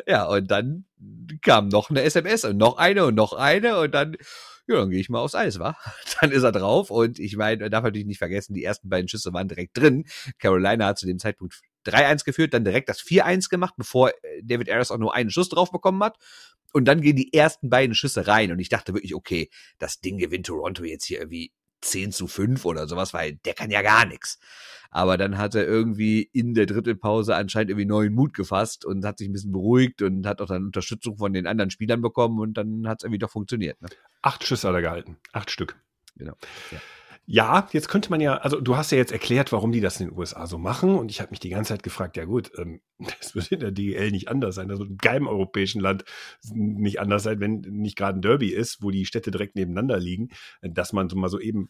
ja, 0.08 0.26
und 0.26 0.50
dann 0.50 0.86
kam 1.42 1.68
noch 1.68 1.90
eine 1.90 2.02
SMS 2.02 2.46
und 2.46 2.58
noch 2.58 2.78
eine 2.78 3.06
und 3.06 3.16
noch 3.16 3.34
eine 3.34 3.78
und 3.80 3.94
dann, 3.94 4.18
ja, 4.68 4.78
dann 4.78 4.90
gehe 4.90 5.00
ich 5.00 5.10
mal 5.10 5.20
aufs 5.20 5.36
Eis, 5.36 5.60
wa? 5.60 5.78
Dann 6.20 6.32
ist 6.32 6.44
er 6.44 6.52
drauf 6.52 6.90
und 6.90 7.20
ich 7.20 7.36
meine, 7.36 7.64
man 7.64 7.72
darf 7.72 7.84
natürlich 7.84 8.08
nicht 8.08 8.18
vergessen, 8.18 8.54
die 8.54 8.64
ersten 8.64 8.90
beiden 8.90 9.08
Schüsse 9.08 9.34
waren 9.34 9.48
direkt 9.48 9.78
drin. 9.78 10.06
Carolina 10.40 10.88
hat 10.88 10.98
zu 10.98 11.06
dem 11.06 11.20
Zeitpunkt 11.20 11.62
3-1 11.86 12.26
geführt, 12.26 12.54
dann 12.54 12.64
direkt 12.64 12.90
das 12.90 13.02
4-1 13.02 13.50
gemacht, 13.50 13.76
bevor 13.78 14.10
äh, 14.10 14.42
David 14.44 14.70
Ayers 14.70 14.90
auch 14.90 14.98
nur 14.98 15.14
einen 15.14 15.30
Schuss 15.30 15.50
drauf 15.50 15.72
bekommen 15.72 16.04
hat. 16.04 16.18
Und 16.74 16.86
dann 16.86 17.02
gehen 17.02 17.16
die 17.16 17.34
ersten 17.34 17.70
beiden 17.70 17.96
Schüsse 17.96 18.28
rein 18.28 18.52
und 18.52 18.60
ich 18.60 18.70
dachte 18.70 18.94
wirklich, 18.94 19.14
okay, 19.16 19.50
das 19.78 20.02
Ding 20.02 20.18
gewinnt 20.18 20.48
Toronto 20.48 20.84
jetzt 20.84 21.06
hier 21.06 21.20
irgendwie 21.20 21.54
10 21.82 22.12
zu 22.12 22.28
5 22.28 22.66
oder 22.66 22.88
sowas, 22.88 23.14
weil 23.14 23.36
der 23.46 23.54
kann 23.54 23.72
ja 23.72 23.82
gar 23.82 24.06
nichts. 24.06 24.40
Aber 24.92 25.18
dann 25.18 25.38
hat 25.38 25.56
er 25.56 25.66
irgendwie 25.66 26.30
in 26.32 26.54
der 26.54 26.68
Drittelpause 26.68 27.36
anscheinend 27.36 27.72
irgendwie 27.72 27.86
neuen 27.86 28.14
Mut 28.14 28.34
gefasst 28.34 28.86
und 28.86 29.04
hat 29.04 29.18
sich 29.18 29.28
ein 29.28 29.34
bisschen 29.34 29.52
beruhigt 29.52 30.02
und 30.02 30.26
hat 30.26 30.42
auch 30.42 30.48
dann 30.48 30.66
Unterstützung 30.66 31.18
von 31.18 31.34
den 31.34 31.48
anderen 31.48 31.70
Spielern 31.70 32.02
bekommen 32.02 32.40
und 32.40 32.54
dann 32.54 32.88
hat 32.88 33.00
es 33.00 33.04
irgendwie 33.04 33.20
doch 33.20 33.32
funktioniert. 33.32 33.82
Ne? 33.82 33.90
Acht 34.22 34.44
Schüsse 34.46 34.68
hat 34.68 34.76
er 34.76 34.82
gehalten. 34.82 35.18
Acht 35.34 35.52
Stück. 35.52 35.76
Genau. 36.16 36.36
Ja. 36.72 36.80
Ja, 37.28 37.68
jetzt 37.72 37.90
könnte 37.90 38.12
man 38.12 38.22
ja, 38.22 38.38
also 38.38 38.62
du 38.62 38.78
hast 38.78 38.92
ja 38.92 39.00
jetzt 39.00 39.12
erklärt, 39.12 39.52
warum 39.52 39.72
die 39.72 39.82
das 39.82 40.00
in 40.00 40.10
den 40.10 40.18
USA 40.18 40.46
so 40.46 40.60
machen. 40.60 40.96
Und 40.96 41.10
ich 41.10 41.22
habe 41.22 41.32
mich 41.32 41.40
die 41.40 41.50
ganze 41.50 41.70
Zeit 41.70 41.82
gefragt, 41.82 42.18
ja 42.18 42.26
gut, 42.26 42.52
ähm, 42.58 42.82
das 43.20 43.34
wird 43.34 43.52
in 43.52 43.60
der 43.60 43.72
DEL 43.72 44.12
nicht 44.12 44.28
anders 44.28 44.56
sein, 44.56 44.70
also 44.70 44.84
in 44.84 44.98
keinem 44.98 45.28
europäischen 45.28 45.82
Land 45.82 46.06
nicht 46.54 47.00
anders 47.00 47.24
sein, 47.24 47.40
wenn 47.40 47.62
nicht 47.62 47.98
gerade 47.98 48.20
ein 48.20 48.22
Derby 48.22 48.50
ist, 48.50 48.84
wo 48.84 48.92
die 48.92 49.06
Städte 49.06 49.32
direkt 49.32 49.56
nebeneinander 49.56 50.00
liegen, 50.00 50.30
dass 50.62 50.94
man 50.94 51.10
so 51.10 51.16
mal 51.16 51.30
so 51.30 51.40
eben 51.40 51.70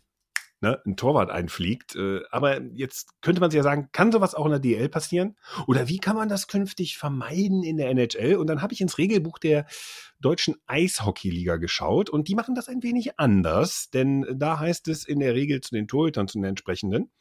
ne, 0.61 0.81
ein 0.85 0.95
Torwart 0.95 1.29
einfliegt. 1.29 1.95
Äh, 1.95 2.21
aber 2.31 2.61
jetzt 2.73 3.21
könnte 3.21 3.41
man 3.41 3.51
sich 3.51 3.57
ja 3.57 3.63
sagen, 3.63 3.89
kann 3.91 4.11
sowas 4.11 4.35
auch 4.35 4.45
in 4.45 4.51
der 4.51 4.59
DL 4.59 4.89
passieren? 4.89 5.35
Oder 5.67 5.87
wie 5.87 5.99
kann 5.99 6.15
man 6.15 6.29
das 6.29 6.47
künftig 6.47 6.97
vermeiden 6.97 7.63
in 7.63 7.77
der 7.77 7.89
NHL? 7.89 8.35
Und 8.35 8.47
dann 8.47 8.61
habe 8.61 8.73
ich 8.73 8.81
ins 8.81 8.97
Regelbuch 8.97 9.37
der 9.39 9.65
deutschen 10.19 10.55
Eishockeyliga 10.67 11.57
geschaut 11.57 12.09
und 12.09 12.27
die 12.27 12.35
machen 12.35 12.55
das 12.55 12.67
ein 12.67 12.83
wenig 12.83 13.19
anders, 13.19 13.89
denn 13.91 14.25
da 14.33 14.59
heißt 14.59 14.87
es 14.87 15.05
in 15.05 15.19
der 15.19 15.35
Regel 15.35 15.61
zu 15.61 15.75
den 15.75 15.87
Torhütern, 15.87 16.27
zu 16.27 16.37
den 16.37 16.45
entsprechenden, 16.45 17.11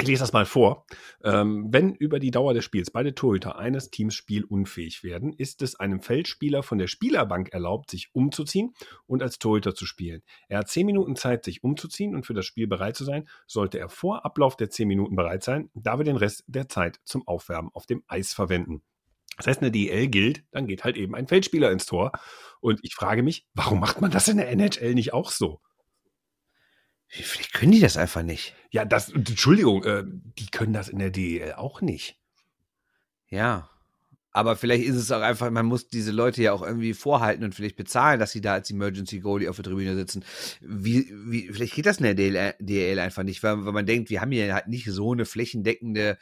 ich 0.00 0.08
lese 0.08 0.22
das 0.22 0.32
mal 0.32 0.46
vor. 0.46 0.86
Ähm, 1.22 1.66
wenn 1.70 1.94
über 1.94 2.18
die 2.18 2.30
Dauer 2.30 2.54
des 2.54 2.64
Spiels 2.64 2.90
beide 2.90 3.14
Torhüter 3.14 3.58
eines 3.58 3.90
Teams 3.90 4.14
spielunfähig 4.14 5.04
werden, 5.04 5.32
ist 5.32 5.62
es 5.62 5.78
einem 5.78 6.00
Feldspieler 6.00 6.62
von 6.62 6.78
der 6.78 6.88
Spielerbank 6.88 7.52
erlaubt, 7.52 7.90
sich 7.90 8.10
umzuziehen 8.12 8.74
und 9.06 9.22
als 9.22 9.38
Torhüter 9.38 9.74
zu 9.74 9.86
spielen. 9.86 10.22
Er 10.48 10.58
hat 10.58 10.68
zehn 10.68 10.86
Minuten 10.86 11.16
Zeit, 11.16 11.44
sich 11.44 11.62
umzuziehen 11.62 12.14
und 12.14 12.26
für 12.26 12.34
das 12.34 12.44
Spiel 12.46 12.66
bereit 12.66 12.96
zu 12.96 13.04
sein. 13.04 13.28
Sollte 13.46 13.78
er 13.78 13.88
vor 13.88 14.24
Ablauf 14.24 14.56
der 14.56 14.70
zehn 14.70 14.88
Minuten 14.88 15.16
bereit 15.16 15.44
sein, 15.44 15.70
darf 15.74 16.00
er 16.00 16.04
den 16.04 16.16
Rest 16.16 16.44
der 16.46 16.68
Zeit 16.68 17.00
zum 17.04 17.26
Aufwärmen 17.28 17.70
auf 17.72 17.86
dem 17.86 18.02
Eis 18.08 18.32
verwenden. 18.32 18.82
Das 19.36 19.46
heißt, 19.48 19.62
eine 19.62 19.72
DL 19.72 20.08
gilt, 20.08 20.44
dann 20.52 20.66
geht 20.66 20.84
halt 20.84 20.96
eben 20.96 21.14
ein 21.14 21.26
Feldspieler 21.26 21.70
ins 21.70 21.86
Tor. 21.86 22.12
Und 22.60 22.80
ich 22.82 22.94
frage 22.94 23.22
mich, 23.22 23.46
warum 23.54 23.80
macht 23.80 24.00
man 24.00 24.10
das 24.10 24.28
in 24.28 24.36
der 24.36 24.48
NHL 24.50 24.94
nicht 24.94 25.12
auch 25.12 25.30
so? 25.30 25.60
Vielleicht 27.08 27.52
können 27.52 27.72
die 27.72 27.80
das 27.80 27.96
einfach 27.96 28.22
nicht. 28.22 28.54
Ja, 28.70 28.84
das, 28.84 29.10
Entschuldigung, 29.10 29.84
äh, 29.84 30.04
die 30.04 30.46
können 30.46 30.72
das 30.72 30.88
in 30.88 30.98
der 30.98 31.10
DEL 31.10 31.52
auch 31.54 31.80
nicht. 31.80 32.18
Ja. 33.28 33.70
Aber 34.32 34.56
vielleicht 34.56 34.84
ist 34.84 34.96
es 34.96 35.12
auch 35.12 35.20
einfach, 35.20 35.48
man 35.50 35.66
muss 35.66 35.86
diese 35.86 36.10
Leute 36.10 36.42
ja 36.42 36.52
auch 36.52 36.62
irgendwie 36.62 36.92
vorhalten 36.92 37.44
und 37.44 37.54
vielleicht 37.54 37.76
bezahlen, 37.76 38.18
dass 38.18 38.32
sie 38.32 38.40
da 38.40 38.54
als 38.54 38.68
Emergency 38.68 39.20
Goalie 39.20 39.48
auf 39.48 39.54
der 39.54 39.64
Tribüne 39.64 39.94
sitzen. 39.94 40.24
Wie, 40.60 41.08
wie, 41.26 41.52
vielleicht 41.52 41.74
geht 41.74 41.86
das 41.86 41.98
in 41.98 42.04
der 42.04 42.14
DL, 42.14 42.54
DL 42.58 42.98
einfach 42.98 43.22
nicht, 43.22 43.44
weil, 43.44 43.64
weil 43.64 43.72
man 43.72 43.86
denkt, 43.86 44.10
wir 44.10 44.20
haben 44.20 44.32
hier 44.32 44.52
halt 44.52 44.66
nicht 44.66 44.86
so 44.90 45.12
eine 45.12 45.24
flächendeckende 45.24 46.18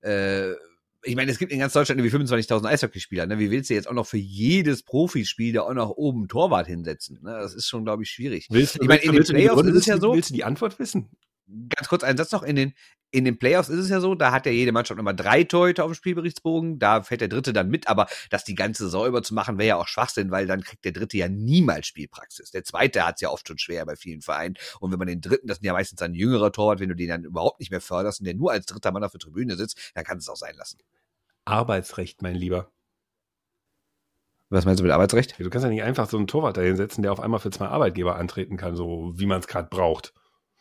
äh, 0.00 0.54
ich 1.04 1.16
meine, 1.16 1.30
es 1.30 1.38
gibt 1.38 1.52
in 1.52 1.58
ganz 1.58 1.72
Deutschland 1.72 2.00
irgendwie 2.00 2.16
25.000 2.16 2.64
Eishockeyspieler. 2.66 3.26
Ne? 3.26 3.38
Wie 3.38 3.50
willst 3.50 3.70
du 3.70 3.74
jetzt 3.74 3.88
auch 3.88 3.94
noch 3.94 4.06
für 4.06 4.18
jedes 4.18 4.82
Profispiel 4.82 5.52
da 5.52 5.62
auch 5.62 5.74
noch 5.74 5.90
oben 5.90 6.28
Torwart 6.28 6.66
hinsetzen? 6.66 7.18
Ne? 7.22 7.32
Das 7.32 7.54
ist 7.54 7.68
schon, 7.68 7.84
glaube 7.84 8.02
ich, 8.04 8.10
schwierig. 8.10 8.46
Willst, 8.50 8.76
ich 8.80 8.88
meine, 8.88 9.02
in 9.02 9.12
den 9.12 9.24
Playoffs 9.24 9.66
ist 9.66 9.76
es 9.76 9.86
ja 9.86 9.98
so. 9.98 10.14
Willst 10.14 10.30
du 10.30 10.34
die 10.34 10.44
Antwort 10.44 10.78
wissen? 10.78 11.10
Ganz 11.46 11.88
kurz 11.88 12.04
einen 12.04 12.16
Satz 12.16 12.32
noch. 12.32 12.42
In 12.42 12.56
den, 12.56 12.72
in 13.10 13.24
den 13.24 13.38
Playoffs 13.38 13.68
ist 13.68 13.78
es 13.78 13.90
ja 13.90 14.00
so, 14.00 14.14
da 14.14 14.32
hat 14.32 14.46
ja 14.46 14.52
jede 14.52 14.72
Mannschaft 14.72 14.98
immer 14.98 15.12
drei 15.12 15.44
Torhüter 15.44 15.84
auf 15.84 15.90
dem 15.90 15.94
Spielberichtsbogen. 15.94 16.78
Da 16.78 17.02
fällt 17.02 17.20
der 17.20 17.28
Dritte 17.28 17.52
dann 17.52 17.68
mit. 17.68 17.88
Aber 17.88 18.06
das 18.30 18.44
die 18.44 18.54
ganze 18.54 18.84
Saison 18.84 19.06
über 19.06 19.22
zu 19.22 19.34
machen, 19.34 19.58
wäre 19.58 19.68
ja 19.68 19.76
auch 19.76 19.88
Schwachsinn, 19.88 20.30
weil 20.30 20.46
dann 20.46 20.62
kriegt 20.62 20.84
der 20.84 20.92
Dritte 20.92 21.16
ja 21.16 21.28
niemals 21.28 21.86
Spielpraxis. 21.86 22.50
Der 22.50 22.64
Zweite 22.64 23.04
hat 23.04 23.16
es 23.16 23.20
ja 23.20 23.30
oft 23.30 23.46
schon 23.46 23.58
schwer 23.58 23.84
bei 23.84 23.96
vielen 23.96 24.22
Vereinen. 24.22 24.54
Und 24.80 24.92
wenn 24.92 24.98
man 24.98 25.08
den 25.08 25.20
Dritten, 25.20 25.46
das 25.46 25.58
sind 25.58 25.66
ja 25.66 25.72
meistens 25.72 26.00
ein 26.02 26.14
jüngerer 26.14 26.52
Torwart, 26.52 26.80
wenn 26.80 26.88
du 26.88 26.96
den 26.96 27.08
dann 27.08 27.24
überhaupt 27.24 27.60
nicht 27.60 27.70
mehr 27.70 27.80
förderst 27.80 28.20
und 28.20 28.26
der 28.26 28.34
nur 28.34 28.52
als 28.52 28.66
dritter 28.66 28.92
Mann 28.92 29.04
auf 29.04 29.12
der 29.12 29.20
Tribüne 29.20 29.56
sitzt, 29.56 29.92
dann 29.94 30.04
kannst 30.04 30.26
du 30.26 30.32
es 30.32 30.34
auch 30.34 30.40
sein 30.40 30.54
lassen. 30.56 30.78
Arbeitsrecht, 31.44 32.22
mein 32.22 32.36
Lieber. 32.36 32.70
Was 34.48 34.66
meinst 34.66 34.80
du 34.80 34.84
mit 34.84 34.92
Arbeitsrecht? 34.92 35.34
Du 35.38 35.48
kannst 35.48 35.64
ja 35.64 35.70
nicht 35.70 35.82
einfach 35.82 36.08
so 36.10 36.18
einen 36.18 36.26
Torwart 36.26 36.58
dahin 36.58 36.76
setzen, 36.76 37.00
der 37.00 37.10
auf 37.10 37.20
einmal 37.20 37.40
für 37.40 37.50
zwei 37.50 37.68
Arbeitgeber 37.68 38.16
antreten 38.16 38.58
kann, 38.58 38.76
so 38.76 39.12
wie 39.16 39.24
man 39.24 39.40
es 39.40 39.46
gerade 39.46 39.68
braucht. 39.70 40.12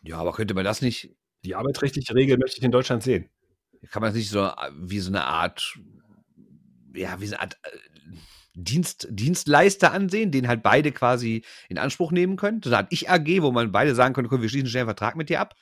Ja, 0.01 0.17
aber 0.17 0.33
könnte 0.33 0.53
man 0.53 0.63
das 0.63 0.81
nicht? 0.81 1.15
Die 1.43 1.55
arbeitsrechtliche 1.55 2.13
Regel 2.15 2.37
möchte 2.37 2.57
ich 2.57 2.63
in 2.63 2.71
Deutschland 2.71 3.03
sehen. 3.03 3.29
Kann 3.89 4.01
man 4.01 4.09
es 4.09 4.15
nicht 4.15 4.29
so 4.29 4.51
wie 4.79 4.99
so 4.99 5.09
eine 5.09 5.23
Art, 5.23 5.79
ja, 6.93 7.19
wie 7.19 7.27
so 7.27 7.35
eine 7.35 7.41
Art 7.41 7.57
äh, 7.63 7.69
Dienst, 8.53 9.07
Dienstleister 9.09 9.91
ansehen, 9.91 10.31
den 10.31 10.47
halt 10.47 10.61
beide 10.61 10.91
quasi 10.91 11.43
in 11.69 11.77
Anspruch 11.77 12.11
nehmen 12.11 12.35
können? 12.35 12.61
So 12.63 12.69
eine 12.69 12.77
Art 12.77 12.93
Ich-AG, 12.93 13.41
wo 13.41 13.51
man 13.51 13.71
beide 13.71 13.95
sagen 13.95 14.13
könnte, 14.13 14.29
wir 14.29 14.49
schließen 14.49 14.69
schnell 14.69 14.81
einen 14.81 14.89
Vertrag 14.89 15.15
mit 15.15 15.29
dir 15.29 15.39
ab? 15.39 15.55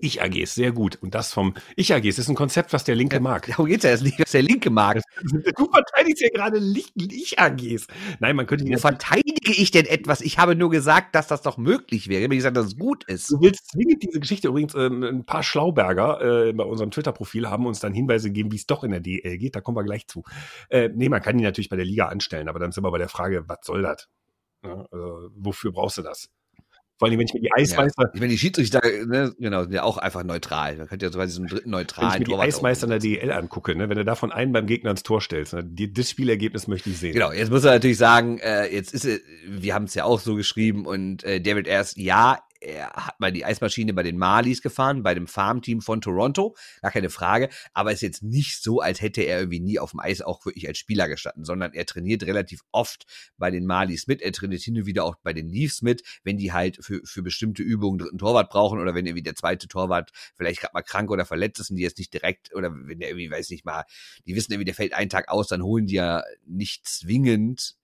Ich-AGs, 0.00 0.54
sehr 0.54 0.72
gut. 0.72 0.98
Und 1.00 1.14
das 1.14 1.32
vom 1.32 1.54
Ich-AGs 1.76 2.18
ist 2.18 2.28
ein 2.28 2.34
Konzept, 2.34 2.72
was 2.72 2.84
der 2.84 2.94
Linke 2.94 3.16
ja, 3.16 3.20
mag. 3.20 3.46
Darum 3.46 3.66
geht's 3.66 3.84
ja 3.84 3.90
jetzt 3.90 4.02
nicht, 4.02 4.18
was 4.18 4.30
der 4.30 4.42
Linke 4.42 4.70
mag. 4.70 5.02
Du 5.22 5.70
verteidigst 5.70 6.22
ja 6.22 6.28
gerade 6.28 6.58
Ich-AGs. 6.58 7.86
Nein, 8.20 8.36
man 8.36 8.46
könnte... 8.46 8.64
Wo 8.66 8.78
verteidige 8.78 9.52
ich 9.52 9.70
denn 9.70 9.86
etwas? 9.86 10.20
Ich 10.20 10.38
habe 10.38 10.54
nur 10.54 10.70
gesagt, 10.70 11.14
dass 11.14 11.26
das 11.26 11.42
doch 11.42 11.56
möglich 11.56 12.08
wäre. 12.08 12.20
Ich 12.20 12.24
habe 12.24 12.36
gesagt, 12.36 12.56
dass 12.56 12.66
es 12.66 12.76
gut 12.76 13.04
ist. 13.04 13.30
Du 13.30 13.40
willst 13.40 13.70
zwingend 13.70 14.02
diese 14.02 14.20
Geschichte 14.20 14.48
übrigens, 14.48 14.74
ähm, 14.74 15.02
ein 15.02 15.24
paar 15.24 15.42
Schlauberger 15.42 16.48
äh, 16.48 16.52
bei 16.52 16.64
unserem 16.64 16.90
Twitter-Profil 16.90 17.48
haben 17.48 17.66
uns 17.66 17.80
dann 17.80 17.94
Hinweise 17.94 18.28
gegeben, 18.28 18.52
wie 18.52 18.56
es 18.56 18.66
doch 18.66 18.84
in 18.84 18.90
der 18.90 19.00
DL 19.00 19.38
geht. 19.38 19.56
Da 19.56 19.60
kommen 19.60 19.76
wir 19.76 19.84
gleich 19.84 20.06
zu. 20.06 20.22
Äh, 20.68 20.90
nee, 20.94 21.08
man 21.08 21.22
kann 21.22 21.38
die 21.38 21.44
natürlich 21.44 21.68
bei 21.68 21.76
der 21.76 21.84
Liga 21.84 22.06
anstellen, 22.06 22.48
aber 22.48 22.58
dann 22.58 22.72
sind 22.72 22.84
wir 22.84 22.90
bei 22.90 22.98
der 22.98 23.08
Frage, 23.08 23.44
was 23.48 23.58
soll 23.62 23.82
das? 23.82 24.08
Ja, 24.64 24.82
äh, 24.82 25.30
wofür 25.36 25.72
brauchst 25.72 25.98
du 25.98 26.02
das? 26.02 26.30
Vor 26.98 27.08
allem, 27.08 27.18
wenn 27.18 27.26
ich 27.26 27.34
mir 27.34 27.40
die 27.40 27.52
Eismeister. 27.54 28.02
Ja. 28.02 28.10
Ich 28.12 28.20
meine, 28.20 28.32
die 28.32 28.38
Schiedsrichter, 28.38 28.80
ne, 28.82 29.32
genau, 29.38 29.62
sind 29.62 29.72
ja 29.72 29.84
auch 29.84 29.98
einfach 29.98 30.24
neutral. 30.24 30.76
Man 30.76 30.88
könnte 30.88 31.06
ja 31.06 31.12
quasi 31.12 31.32
so 31.32 31.40
einen 31.40 31.48
dritten 31.48 31.70
neutralen 31.70 32.14
Wenn 32.14 32.22
ich 32.22 32.28
mir 32.28 32.34
die 32.34 32.40
Eismeister 32.40 32.84
in 32.84 32.90
der 32.90 32.98
DL 32.98 33.30
angucke, 33.30 33.76
ne, 33.76 33.88
wenn 33.88 33.96
du 33.96 34.04
davon 34.04 34.32
einen 34.32 34.52
beim 34.52 34.66
Gegner 34.66 34.90
ins 34.90 35.04
Tor 35.04 35.20
stellst, 35.20 35.52
ne, 35.52 35.62
die, 35.64 35.92
das 35.92 36.10
Spielergebnis 36.10 36.66
möchte 36.66 36.90
ich 36.90 36.98
sehen. 36.98 37.12
Genau, 37.12 37.32
jetzt 37.32 37.50
muss 37.50 37.64
er 37.64 37.72
natürlich 37.72 37.98
sagen, 37.98 38.38
äh, 38.38 38.66
jetzt 38.74 38.92
ist 38.94 39.06
wir 39.46 39.74
haben 39.74 39.84
es 39.84 39.94
ja 39.94 40.04
auch 40.04 40.18
so 40.18 40.34
geschrieben 40.34 40.86
und 40.86 41.22
äh, 41.22 41.40
David 41.40 41.68
erst, 41.68 41.96
ja, 41.98 42.38
er 42.60 42.90
hat 42.90 43.20
mal 43.20 43.32
die 43.32 43.44
Eismaschine 43.44 43.94
bei 43.94 44.02
den 44.02 44.18
Marlies 44.18 44.62
gefahren, 44.62 45.02
bei 45.02 45.14
dem 45.14 45.26
Farmteam 45.26 45.80
von 45.80 46.00
Toronto, 46.00 46.56
gar 46.82 46.90
keine 46.90 47.10
Frage, 47.10 47.48
aber 47.72 47.92
ist 47.92 48.02
jetzt 48.02 48.22
nicht 48.22 48.62
so, 48.62 48.80
als 48.80 49.00
hätte 49.00 49.22
er 49.22 49.38
irgendwie 49.38 49.60
nie 49.60 49.78
auf 49.78 49.92
dem 49.92 50.00
Eis 50.00 50.22
auch 50.22 50.44
wirklich 50.44 50.66
als 50.66 50.78
Spieler 50.78 51.08
gestanden, 51.08 51.44
sondern 51.44 51.72
er 51.72 51.86
trainiert 51.86 52.24
relativ 52.24 52.62
oft 52.72 53.06
bei 53.36 53.50
den 53.50 53.66
Marlies 53.66 54.06
mit, 54.06 54.22
er 54.22 54.32
trainiert 54.32 54.62
hin 54.62 54.76
und 54.76 54.86
wieder 54.86 55.04
auch 55.04 55.16
bei 55.22 55.32
den 55.32 55.48
Leafs 55.48 55.82
mit, 55.82 56.02
wenn 56.24 56.36
die 56.36 56.52
halt 56.52 56.78
für, 56.80 57.00
für 57.04 57.22
bestimmte 57.22 57.62
Übungen 57.62 57.98
dritten 57.98 58.18
Torwart 58.18 58.50
brauchen 58.50 58.80
oder 58.80 58.94
wenn 58.94 59.06
irgendwie 59.06 59.22
der 59.22 59.34
zweite 59.34 59.68
Torwart 59.68 60.10
vielleicht 60.36 60.60
gerade 60.60 60.74
mal 60.74 60.82
krank 60.82 61.10
oder 61.10 61.24
verletzt 61.24 61.60
ist 61.60 61.70
und 61.70 61.76
die 61.76 61.82
jetzt 61.82 61.98
nicht 61.98 62.12
direkt 62.12 62.54
oder 62.54 62.72
wenn 62.72 62.98
der 62.98 63.08
irgendwie, 63.08 63.30
weiß 63.30 63.50
nicht 63.50 63.64
mal, 63.64 63.84
die 64.26 64.34
wissen 64.34 64.52
irgendwie, 64.52 64.66
der 64.66 64.74
fällt 64.74 64.94
einen 64.94 65.10
Tag 65.10 65.28
aus, 65.28 65.48
dann 65.48 65.62
holen 65.62 65.86
die 65.86 65.94
ja 65.94 66.22
nicht 66.46 66.86
zwingend 66.86 67.76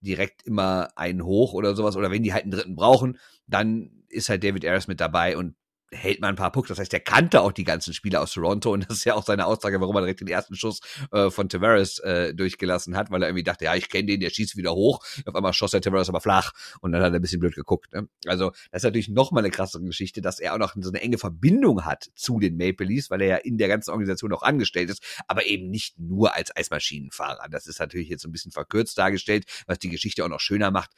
direkt 0.00 0.42
immer 0.42 0.90
einen 0.96 1.24
hoch 1.24 1.52
oder 1.52 1.74
sowas. 1.74 1.96
Oder 1.96 2.10
wenn 2.10 2.22
die 2.22 2.32
halt 2.32 2.44
einen 2.44 2.52
dritten 2.52 2.76
brauchen, 2.76 3.18
dann 3.46 3.95
ist 4.08 4.28
halt 4.28 4.44
David 4.44 4.64
Ayers 4.64 4.88
mit 4.88 5.00
dabei 5.00 5.36
und 5.36 5.54
hält 5.92 6.20
man 6.20 6.30
ein 6.30 6.36
paar 6.36 6.52
Pucks. 6.52 6.68
Das 6.68 6.78
heißt, 6.78 6.92
er 6.92 7.00
kannte 7.00 7.40
auch 7.40 7.52
die 7.52 7.64
ganzen 7.64 7.94
Spieler 7.94 8.20
aus 8.20 8.32
Toronto 8.32 8.72
und 8.72 8.80
das 8.88 8.98
ist 8.98 9.04
ja 9.04 9.14
auch 9.14 9.24
seine 9.24 9.46
Aussage, 9.46 9.80
warum 9.80 9.96
er 9.96 10.02
direkt 10.02 10.20
den 10.20 10.28
ersten 10.28 10.56
Schuss 10.56 10.80
äh, 11.12 11.30
von 11.30 11.48
Tavares 11.48 11.98
äh, 12.00 12.34
durchgelassen 12.34 12.96
hat, 12.96 13.10
weil 13.10 13.22
er 13.22 13.28
irgendwie 13.28 13.44
dachte, 13.44 13.66
ja, 13.66 13.74
ich 13.74 13.88
kenne 13.88 14.06
den, 14.06 14.20
der 14.20 14.30
schießt 14.30 14.56
wieder 14.56 14.74
hoch. 14.74 15.04
Auf 15.24 15.34
einmal 15.34 15.52
schoss 15.52 15.70
der 15.70 15.80
Tavares 15.80 16.08
aber 16.08 16.20
flach 16.20 16.52
und 16.80 16.92
dann 16.92 17.02
hat 17.02 17.12
er 17.12 17.18
ein 17.18 17.22
bisschen 17.22 17.40
blöd 17.40 17.54
geguckt. 17.54 17.92
Ne? 17.92 18.08
Also 18.26 18.50
das 18.70 18.80
ist 18.80 18.84
natürlich 18.84 19.08
noch 19.08 19.30
mal 19.30 19.40
eine 19.40 19.50
krassere 19.50 19.82
Geschichte, 19.82 20.20
dass 20.20 20.40
er 20.40 20.54
auch 20.54 20.58
noch 20.58 20.74
so 20.78 20.90
eine 20.90 21.00
enge 21.00 21.18
Verbindung 21.18 21.84
hat 21.84 22.10
zu 22.14 22.38
den 22.38 22.56
Maple 22.56 22.86
Leafs, 22.86 23.10
weil 23.10 23.22
er 23.22 23.28
ja 23.28 23.36
in 23.36 23.58
der 23.58 23.68
ganzen 23.68 23.90
Organisation 23.90 24.32
auch 24.32 24.42
angestellt 24.42 24.90
ist, 24.90 25.02
aber 25.28 25.46
eben 25.46 25.70
nicht 25.70 25.98
nur 25.98 26.34
als 26.34 26.54
Eismaschinenfahrer. 26.54 27.48
Das 27.50 27.66
ist 27.66 27.78
natürlich 27.78 28.08
jetzt 28.08 28.22
so 28.22 28.28
ein 28.28 28.32
bisschen 28.32 28.52
verkürzt 28.52 28.98
dargestellt, 28.98 29.44
was 29.66 29.78
die 29.78 29.88
Geschichte 29.88 30.24
auch 30.24 30.28
noch 30.28 30.40
schöner 30.40 30.70
macht. 30.70 30.90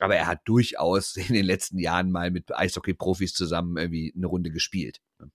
Aber 0.00 0.16
er 0.16 0.26
hat 0.26 0.40
durchaus 0.44 1.16
in 1.16 1.34
den 1.34 1.44
letzten 1.44 1.78
Jahren 1.78 2.10
mal 2.10 2.30
mit 2.30 2.54
Eishockey-Profis 2.54 3.34
zusammen 3.34 3.76
irgendwie 3.76 4.12
eine 4.16 4.26
Runde 4.26 4.50
gespielt. 4.50 5.00
Ne? 5.18 5.30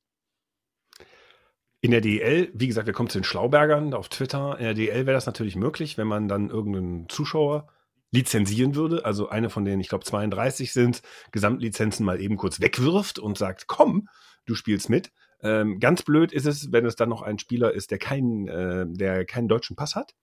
In 1.82 1.92
der 1.92 2.02
DL, 2.02 2.52
wie 2.54 2.68
gesagt, 2.68 2.88
wir 2.88 2.94
kommen 2.94 3.10
zu 3.10 3.20
den 3.20 3.24
Schlaubergern 3.24 3.94
auf 3.94 4.10
Twitter. 4.10 4.58
In 4.58 4.66
der 4.66 4.74
DL 4.74 5.06
wäre 5.06 5.14
das 5.14 5.28
natürlich 5.28 5.56
möglich, 5.56 6.00
wenn 6.00 6.08
man 6.08 6.28
dann 6.28 6.50
irgendeinen 6.50 7.08
Zuschauer 7.10 7.68
lizenzieren 8.12 8.76
würde, 8.76 9.06
also 9.06 9.30
eine 9.30 9.50
von 9.50 9.66
den, 9.66 9.80
ich 9.80 9.90
glaube, 9.90 10.06
32 10.06 10.74
sind, 10.74 11.02
Gesamtlizenzen 11.32 12.06
mal 12.06 12.22
eben 12.22 12.38
kurz 12.38 12.60
wegwirft 12.60 13.20
und 13.20 13.38
sagt, 13.38 13.68
komm, 13.68 14.08
du 14.46 14.56
spielst 14.56 14.90
mit. 14.90 15.12
Ähm, 15.42 15.80
ganz 15.80 16.02
blöd 16.02 16.32
ist 16.32 16.46
es, 16.46 16.72
wenn 16.72 16.86
es 16.86 16.96
dann 16.96 17.10
noch 17.10 17.22
ein 17.22 17.38
Spieler 17.38 17.74
ist, 17.74 17.92
der 17.92 18.00
keinen, 18.00 18.48
äh, 18.48 18.86
der 18.88 19.26
keinen 19.26 19.48
deutschen 19.48 19.76
Pass 19.76 19.96
hat, 19.96 20.16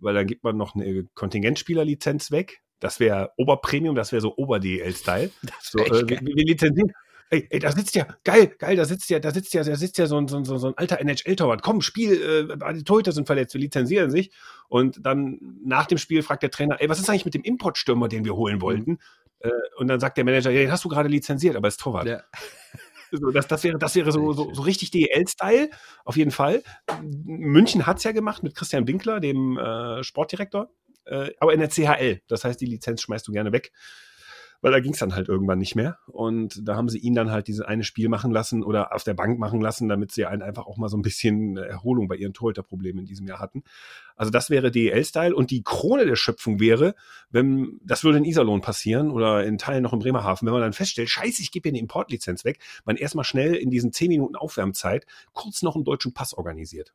weil 0.00 0.14
dann 0.14 0.26
gibt 0.26 0.44
man 0.44 0.56
noch 0.56 0.74
eine 0.74 1.04
Kontingentspielerlizenz 1.14 2.30
weg. 2.30 2.60
Das 2.80 3.00
wäre 3.00 3.32
Oberpremium, 3.36 3.94
das 3.94 4.12
wäre 4.12 4.20
so 4.20 4.36
Ober-DL-Style. 4.36 5.30
So, 5.62 5.78
äh, 5.78 6.08
wir, 6.08 6.20
wir 6.20 6.44
lizenzieren, 6.44 6.92
ey, 7.30 7.46
ey, 7.50 7.58
da 7.58 7.72
sitzt 7.72 7.94
ja, 7.94 8.06
geil, 8.24 8.54
geil, 8.58 8.76
da 8.76 8.84
sitzt 8.84 9.10
ja, 9.10 9.18
da 9.18 9.30
sitzt 9.30 9.54
ja, 9.54 9.64
da 9.64 9.76
sitzt 9.76 9.98
ja 9.98 10.06
so 10.06 10.16
ein, 10.16 10.28
so 10.28 10.36
ein, 10.36 10.44
so 10.44 10.66
ein 10.66 10.74
alter 10.76 11.00
NHL-Torwart. 11.00 11.62
Komm, 11.62 11.80
Spiel, 11.80 12.48
äh, 12.60 12.74
die 12.74 12.84
Torhüter 12.84 13.12
sind 13.12 13.26
verletzt, 13.26 13.54
wir 13.54 13.60
lizenzieren 13.60 14.10
sich. 14.10 14.30
Und 14.68 15.04
dann 15.04 15.38
nach 15.64 15.86
dem 15.86 15.98
Spiel 15.98 16.22
fragt 16.22 16.42
der 16.42 16.50
Trainer, 16.50 16.80
ey, 16.80 16.88
was 16.88 17.00
ist 17.00 17.08
eigentlich 17.08 17.24
mit 17.24 17.34
dem 17.34 17.42
Importstürmer, 17.42 18.08
den 18.08 18.24
wir 18.24 18.36
holen 18.36 18.60
wollten? 18.60 18.92
Mhm. 18.92 18.98
Äh, 19.40 19.50
und 19.78 19.88
dann 19.88 20.00
sagt 20.00 20.16
der 20.16 20.24
Manager, 20.24 20.50
ja, 20.50 20.60
den 20.60 20.72
hast 20.72 20.84
du 20.84 20.88
gerade 20.88 21.08
lizenziert, 21.08 21.56
aber 21.56 21.68
ist 21.68 21.80
Torwart. 21.80 22.06
Ja. 22.06 22.22
So, 23.12 23.30
das, 23.30 23.46
das 23.46 23.62
wäre, 23.62 23.78
das 23.78 23.94
wäre 23.94 24.10
so, 24.10 24.32
so, 24.32 24.52
so 24.52 24.62
richtig 24.62 24.90
DEL-Style, 24.90 25.70
auf 26.04 26.16
jeden 26.16 26.32
Fall. 26.32 26.64
München 27.02 27.86
hat's 27.86 28.02
ja 28.02 28.10
gemacht 28.10 28.42
mit 28.42 28.56
Christian 28.56 28.88
Winkler, 28.88 29.20
dem 29.20 29.56
äh, 29.56 30.02
Sportdirektor, 30.02 30.70
äh, 31.06 31.30
aber 31.38 31.52
in 31.52 31.60
der 31.60 31.68
CHL. 31.68 32.20
Das 32.28 32.44
heißt, 32.44 32.60
die 32.60 32.66
Lizenz 32.66 33.02
schmeißt 33.02 33.26
du 33.26 33.32
gerne 33.32 33.52
weg 33.52 33.72
weil 34.60 34.72
da 34.72 34.80
ging 34.80 34.92
es 34.92 34.98
dann 34.98 35.14
halt 35.14 35.28
irgendwann 35.28 35.58
nicht 35.58 35.74
mehr. 35.76 35.98
Und 36.06 36.66
da 36.66 36.76
haben 36.76 36.88
sie 36.88 36.98
ihn 36.98 37.14
dann 37.14 37.30
halt 37.30 37.48
diese 37.48 37.68
eine 37.68 37.84
Spiel 37.84 38.08
machen 38.08 38.30
lassen 38.30 38.62
oder 38.62 38.94
auf 38.94 39.04
der 39.04 39.14
Bank 39.14 39.38
machen 39.38 39.60
lassen, 39.60 39.88
damit 39.88 40.12
sie 40.12 40.26
einen 40.26 40.42
einfach 40.42 40.66
auch 40.66 40.76
mal 40.76 40.88
so 40.88 40.96
ein 40.96 41.02
bisschen 41.02 41.56
Erholung 41.56 42.08
bei 42.08 42.16
ihren 42.16 42.32
Torhüterproblemen 42.32 43.00
in 43.00 43.06
diesem 43.06 43.26
Jahr 43.26 43.38
hatten. 43.38 43.62
Also 44.16 44.30
das 44.30 44.50
wäre 44.50 44.70
DEL-Style 44.70 45.34
und 45.34 45.50
die 45.50 45.62
Krone 45.62 46.06
der 46.06 46.16
Schöpfung 46.16 46.58
wäre, 46.58 46.94
wenn, 47.30 47.78
das 47.84 48.04
würde 48.04 48.18
in 48.18 48.24
Iserlohn 48.24 48.60
passieren 48.60 49.10
oder 49.10 49.44
in 49.44 49.58
Teilen 49.58 49.82
noch 49.82 49.92
in 49.92 49.98
Bremerhaven, 49.98 50.46
wenn 50.46 50.52
man 50.52 50.62
dann 50.62 50.72
feststellt, 50.72 51.10
scheiße, 51.10 51.42
ich 51.42 51.52
gebe 51.52 51.68
hier 51.68 51.72
eine 51.72 51.80
Importlizenz 51.80 52.44
weg, 52.44 52.58
man 52.84 52.96
erstmal 52.96 53.24
schnell 53.24 53.54
in 53.54 53.70
diesen 53.70 53.92
10 53.92 54.08
Minuten 54.08 54.36
Aufwärmzeit 54.36 55.06
kurz 55.32 55.62
noch 55.62 55.74
einen 55.74 55.84
deutschen 55.84 56.14
Pass 56.14 56.34
organisiert. 56.34 56.94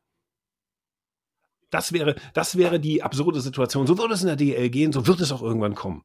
Das 1.72 1.92
wäre, 1.92 2.14
das 2.34 2.56
wäre 2.56 2.78
die 2.78 3.02
absurde 3.02 3.40
Situation. 3.40 3.86
So 3.86 3.98
würde 3.98 4.14
es 4.14 4.20
in 4.20 4.28
der 4.28 4.36
DL 4.36 4.70
gehen, 4.70 4.92
so 4.92 5.06
wird 5.06 5.20
es 5.20 5.32
auch 5.32 5.42
irgendwann 5.42 5.74
kommen. 5.74 6.04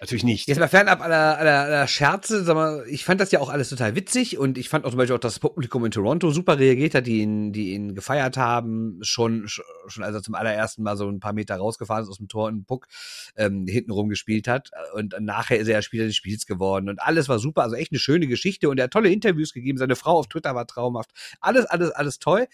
Natürlich 0.00 0.24
nicht. 0.24 0.48
Jetzt 0.48 0.58
mal 0.58 0.68
fernab 0.68 1.02
aller, 1.02 1.38
aller, 1.38 1.60
aller 1.60 1.86
Scherze, 1.86 2.44
sag 2.44 2.54
mal, 2.54 2.84
ich 2.88 3.04
fand 3.04 3.20
das 3.20 3.30
ja 3.32 3.40
auch 3.40 3.48
alles 3.50 3.68
total 3.68 3.94
witzig 3.94 4.38
und 4.38 4.56
ich 4.56 4.68
fand 4.68 4.84
auch 4.84 4.90
zum 4.90 4.98
Beispiel 4.98 5.16
auch, 5.16 5.20
das 5.20 5.38
Publikum 5.38 5.84
in 5.84 5.90
Toronto 5.90 6.30
super 6.30 6.58
reagiert 6.58 6.94
hat, 6.94 7.06
die 7.06 7.20
ihn, 7.20 7.52
die 7.52 7.72
ihn 7.72 7.94
gefeiert 7.94 8.36
haben, 8.36 8.98
schon, 9.02 9.46
schon 9.48 10.04
als 10.04 10.14
er 10.14 10.22
zum 10.22 10.34
allerersten 10.34 10.82
Mal 10.82 10.96
so 10.96 11.08
ein 11.08 11.20
paar 11.20 11.34
Meter 11.34 11.56
rausgefahren 11.56 12.04
ist 12.04 12.10
aus 12.10 12.18
dem 12.18 12.28
Tor 12.28 12.48
und 12.48 12.66
Puck 12.66 12.86
ähm, 13.36 13.66
hintenrum 13.66 14.08
gespielt 14.08 14.48
hat 14.48 14.70
und 14.94 15.14
nachher 15.20 15.58
ist 15.58 15.68
er 15.68 15.74
ja 15.74 15.82
Spieler 15.82 16.06
des 16.06 16.16
Spiels 16.16 16.46
geworden 16.46 16.88
und 16.88 17.00
alles 17.00 17.28
war 17.28 17.38
super, 17.38 17.62
also 17.62 17.76
echt 17.76 17.92
eine 17.92 17.98
schöne 17.98 18.26
Geschichte 18.26 18.68
und 18.68 18.78
er 18.78 18.84
hat 18.84 18.92
tolle 18.92 19.10
Interviews 19.10 19.52
gegeben, 19.52 19.78
seine 19.78 19.96
Frau 19.96 20.18
auf 20.18 20.28
Twitter 20.28 20.54
war 20.54 20.66
traumhaft, 20.66 21.10
alles, 21.40 21.66
alles, 21.66 21.90
alles 21.90 22.18
toll. 22.18 22.46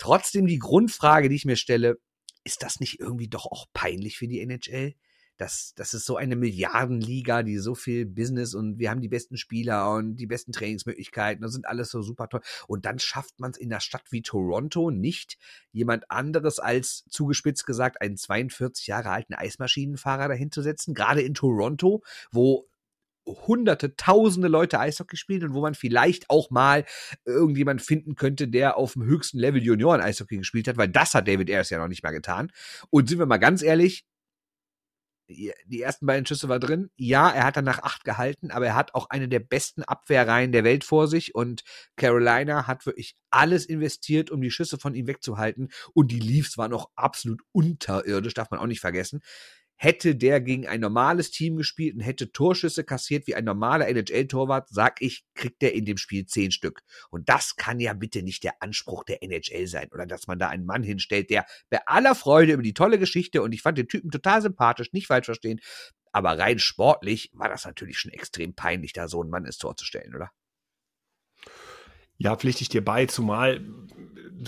Trotzdem 0.00 0.46
die 0.46 0.58
Grundfrage, 0.58 1.28
die 1.28 1.36
ich 1.36 1.44
mir 1.44 1.56
stelle, 1.56 1.98
ist 2.42 2.62
das 2.62 2.80
nicht 2.80 3.00
irgendwie 3.00 3.28
doch 3.28 3.44
auch 3.44 3.66
peinlich 3.74 4.16
für 4.16 4.26
die 4.26 4.40
NHL? 4.40 4.94
Das, 5.36 5.74
das 5.76 5.92
ist 5.92 6.06
so 6.06 6.16
eine 6.16 6.36
Milliardenliga, 6.36 7.42
die 7.42 7.58
so 7.58 7.74
viel 7.74 8.06
Business 8.06 8.54
und 8.54 8.78
wir 8.78 8.90
haben 8.90 9.02
die 9.02 9.08
besten 9.08 9.36
Spieler 9.36 9.92
und 9.92 10.16
die 10.16 10.26
besten 10.26 10.52
Trainingsmöglichkeiten 10.52 11.44
und 11.44 11.50
sind 11.50 11.66
alles 11.66 11.90
so 11.90 12.00
super 12.00 12.28
toll. 12.28 12.40
Und 12.66 12.86
dann 12.86 12.98
schafft 12.98 13.40
man 13.40 13.50
es 13.50 13.58
in 13.58 13.70
einer 13.70 13.80
Stadt 13.80 14.04
wie 14.10 14.22
Toronto 14.22 14.90
nicht, 14.90 15.36
jemand 15.70 16.10
anderes 16.10 16.60
als 16.60 17.04
zugespitzt 17.10 17.66
gesagt 17.66 18.00
einen 18.00 18.16
42 18.16 18.86
Jahre 18.86 19.10
alten 19.10 19.34
Eismaschinenfahrer 19.34 20.28
dahin 20.28 20.50
zu 20.50 20.62
setzen, 20.62 20.94
gerade 20.94 21.20
in 21.20 21.34
Toronto, 21.34 22.02
wo 22.30 22.70
hunderte, 23.46 23.96
tausende 23.96 24.48
Leute 24.48 24.78
Eishockey 24.78 25.16
spielen 25.16 25.44
und 25.44 25.54
wo 25.54 25.60
man 25.60 25.74
vielleicht 25.74 26.28
auch 26.30 26.50
mal 26.50 26.84
irgendjemand 27.24 27.82
finden 27.82 28.14
könnte, 28.14 28.48
der 28.48 28.76
auf 28.76 28.94
dem 28.94 29.04
höchsten 29.04 29.38
Level 29.38 29.62
Junioren 29.62 30.00
Eishockey 30.00 30.38
gespielt 30.38 30.68
hat, 30.68 30.76
weil 30.76 30.88
das 30.88 31.14
hat 31.14 31.28
David 31.28 31.50
Ayers 31.50 31.70
ja 31.70 31.78
noch 31.78 31.88
nicht 31.88 32.02
mal 32.02 32.10
getan. 32.10 32.52
Und 32.90 33.08
sind 33.08 33.18
wir 33.18 33.26
mal 33.26 33.38
ganz 33.38 33.62
ehrlich, 33.62 34.04
die 35.30 35.80
ersten 35.80 36.06
beiden 36.06 36.26
Schüsse 36.26 36.48
war 36.48 36.58
drin. 36.58 36.90
Ja, 36.96 37.30
er 37.30 37.44
hat 37.44 37.56
dann 37.56 37.64
nach 37.64 37.82
acht 37.82 38.04
gehalten, 38.04 38.50
aber 38.50 38.66
er 38.66 38.74
hat 38.74 38.94
auch 38.94 39.10
eine 39.10 39.28
der 39.28 39.40
besten 39.40 39.82
Abwehrreihen 39.82 40.52
der 40.52 40.64
Welt 40.64 40.84
vor 40.84 41.06
sich 41.08 41.34
und 41.34 41.62
Carolina 41.96 42.66
hat 42.66 42.86
wirklich 42.86 43.16
alles 43.30 43.66
investiert, 43.66 44.30
um 44.30 44.40
die 44.40 44.50
Schüsse 44.50 44.78
von 44.78 44.94
ihm 44.94 45.06
wegzuhalten 45.06 45.68
und 45.94 46.10
die 46.10 46.20
Leafs 46.20 46.58
waren 46.58 46.72
auch 46.72 46.90
absolut 46.96 47.42
unterirdisch, 47.52 48.34
darf 48.34 48.50
man 48.50 48.60
auch 48.60 48.66
nicht 48.66 48.80
vergessen. 48.80 49.20
Hätte 49.82 50.14
der 50.14 50.42
gegen 50.42 50.68
ein 50.68 50.82
normales 50.82 51.30
Team 51.30 51.56
gespielt 51.56 51.94
und 51.94 52.02
hätte 52.02 52.32
Torschüsse 52.32 52.84
kassiert 52.84 53.26
wie 53.26 53.34
ein 53.34 53.46
normaler 53.46 53.88
NHL-Torwart, 53.88 54.68
sag 54.68 55.00
ich, 55.00 55.24
kriegt 55.34 55.62
er 55.62 55.72
in 55.72 55.86
dem 55.86 55.96
Spiel 55.96 56.26
zehn 56.26 56.50
Stück. 56.50 56.82
Und 57.08 57.30
das 57.30 57.56
kann 57.56 57.80
ja 57.80 57.94
bitte 57.94 58.22
nicht 58.22 58.44
der 58.44 58.60
Anspruch 58.60 59.04
der 59.04 59.22
NHL 59.22 59.66
sein. 59.66 59.88
Oder 59.90 60.04
dass 60.04 60.26
man 60.26 60.38
da 60.38 60.48
einen 60.48 60.66
Mann 60.66 60.82
hinstellt, 60.82 61.30
der 61.30 61.46
bei 61.70 61.80
aller 61.86 62.14
Freude 62.14 62.52
über 62.52 62.62
die 62.62 62.74
tolle 62.74 62.98
Geschichte 62.98 63.40
und 63.40 63.52
ich 63.52 63.62
fand 63.62 63.78
den 63.78 63.88
Typen 63.88 64.10
total 64.10 64.42
sympathisch, 64.42 64.92
nicht 64.92 65.06
falsch 65.06 65.24
verstehen, 65.24 65.60
aber 66.12 66.38
rein 66.38 66.58
sportlich 66.58 67.30
war 67.32 67.48
das 67.48 67.64
natürlich 67.64 67.98
schon 67.98 68.12
extrem 68.12 68.54
peinlich, 68.54 68.92
da 68.92 69.08
so 69.08 69.22
einen 69.22 69.30
Mann 69.30 69.46
ins 69.46 69.56
Tor 69.56 69.76
zu 69.76 69.86
stellen, 69.86 70.14
oder? 70.14 70.30
Ja, 72.18 72.36
pflichte 72.36 72.60
ich 72.60 72.68
dir 72.68 72.84
bei, 72.84 73.06
zumal 73.06 73.64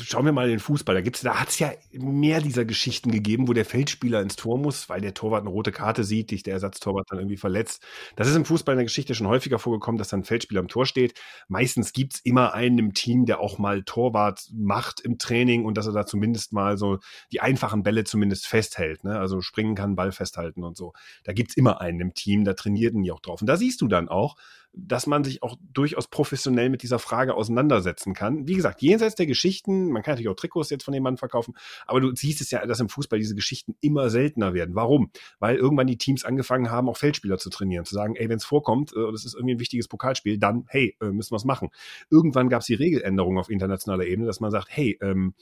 schauen 0.02 0.24
wir 0.24 0.32
mal 0.32 0.48
den 0.48 0.58
Fußball. 0.58 0.94
Da 0.94 1.00
gibt's, 1.00 1.20
da 1.20 1.40
hat's 1.40 1.58
ja 1.58 1.72
mehr 1.92 2.40
dieser 2.40 2.64
Geschichten 2.64 3.10
gegeben, 3.10 3.48
wo 3.48 3.52
der 3.52 3.64
Feldspieler 3.64 4.20
ins 4.20 4.36
Tor 4.36 4.58
muss, 4.58 4.88
weil 4.88 5.00
der 5.00 5.14
Torwart 5.14 5.42
eine 5.42 5.50
rote 5.50 5.72
Karte 5.72 6.04
sieht, 6.04 6.30
dich 6.30 6.42
der 6.42 6.54
Ersatztorwart 6.54 7.06
dann 7.10 7.18
irgendwie 7.18 7.36
verletzt. 7.36 7.82
Das 8.16 8.28
ist 8.28 8.36
im 8.36 8.44
Fußball 8.44 8.74
in 8.74 8.78
der 8.78 8.86
Geschichte 8.86 9.14
schon 9.14 9.26
häufiger 9.26 9.58
vorgekommen, 9.58 9.98
dass 9.98 10.08
dann 10.08 10.20
ein 10.20 10.24
Feldspieler 10.24 10.60
im 10.60 10.68
Tor 10.68 10.86
steht. 10.86 11.20
Meistens 11.48 11.92
gibt's 11.92 12.20
immer 12.20 12.54
einen 12.54 12.78
im 12.78 12.94
Team, 12.94 13.26
der 13.26 13.40
auch 13.40 13.58
mal 13.58 13.82
Torwart 13.82 14.48
macht 14.52 15.00
im 15.00 15.18
Training 15.18 15.64
und 15.64 15.76
dass 15.76 15.86
er 15.86 15.92
da 15.92 16.06
zumindest 16.06 16.52
mal 16.52 16.76
so 16.78 16.98
die 17.32 17.40
einfachen 17.40 17.82
Bälle 17.82 18.04
zumindest 18.04 18.46
festhält. 18.46 19.04
Ne? 19.04 19.18
Also 19.18 19.40
springen 19.40 19.74
kann, 19.74 19.96
Ball 19.96 20.12
festhalten 20.12 20.64
und 20.64 20.76
so. 20.76 20.92
Da 21.24 21.32
gibt's 21.32 21.56
immer 21.56 21.80
einen 21.80 22.00
im 22.00 22.14
Team, 22.14 22.44
da 22.44 22.54
trainieren 22.54 23.02
die 23.02 23.12
auch 23.12 23.20
drauf. 23.20 23.40
Und 23.40 23.46
da 23.46 23.56
siehst 23.56 23.80
du 23.80 23.88
dann 23.88 24.08
auch, 24.08 24.36
dass 24.74 25.06
man 25.06 25.22
sich 25.22 25.42
auch 25.42 25.56
durchaus 25.72 26.08
professionell 26.08 26.70
mit 26.70 26.82
dieser 26.82 26.98
Frage 26.98 27.34
auseinandersetzen 27.34 28.14
kann. 28.14 28.46
Wie 28.48 28.54
gesagt, 28.54 28.80
jenseits 28.80 29.14
der 29.14 29.26
Geschichten, 29.62 29.90
man 29.90 30.02
kann 30.02 30.12
natürlich 30.12 30.28
auch 30.28 30.36
Trikots 30.36 30.70
jetzt 30.70 30.84
von 30.84 30.94
dem 30.94 31.02
Mann 31.02 31.16
verkaufen, 31.16 31.54
aber 31.86 32.00
du 32.00 32.14
siehst 32.14 32.40
es 32.40 32.50
ja, 32.50 32.64
dass 32.66 32.80
im 32.80 32.88
Fußball 32.88 33.18
diese 33.18 33.34
Geschichten 33.34 33.74
immer 33.80 34.10
seltener 34.10 34.54
werden. 34.54 34.74
Warum? 34.74 35.10
Weil 35.38 35.56
irgendwann 35.56 35.86
die 35.86 35.98
Teams 35.98 36.24
angefangen 36.24 36.70
haben, 36.70 36.88
auch 36.88 36.96
Feldspieler 36.96 37.38
zu 37.38 37.50
trainieren, 37.50 37.84
zu 37.84 37.94
sagen, 37.94 38.16
ey, 38.16 38.28
wenn 38.28 38.36
es 38.36 38.44
vorkommt, 38.44 38.92
äh, 38.92 39.12
das 39.12 39.24
ist 39.24 39.34
irgendwie 39.34 39.54
ein 39.54 39.60
wichtiges 39.60 39.88
Pokalspiel, 39.88 40.38
dann, 40.38 40.64
hey, 40.68 40.96
äh, 41.00 41.06
müssen 41.06 41.32
wir 41.32 41.36
es 41.36 41.44
machen. 41.44 41.70
Irgendwann 42.10 42.48
gab 42.48 42.60
es 42.60 42.66
die 42.66 42.74
Regeländerung 42.74 43.38
auf 43.38 43.50
internationaler 43.50 44.04
Ebene, 44.04 44.26
dass 44.26 44.40
man 44.40 44.50
sagt, 44.50 44.68
hey, 44.70 44.98
ähm, 45.00 45.34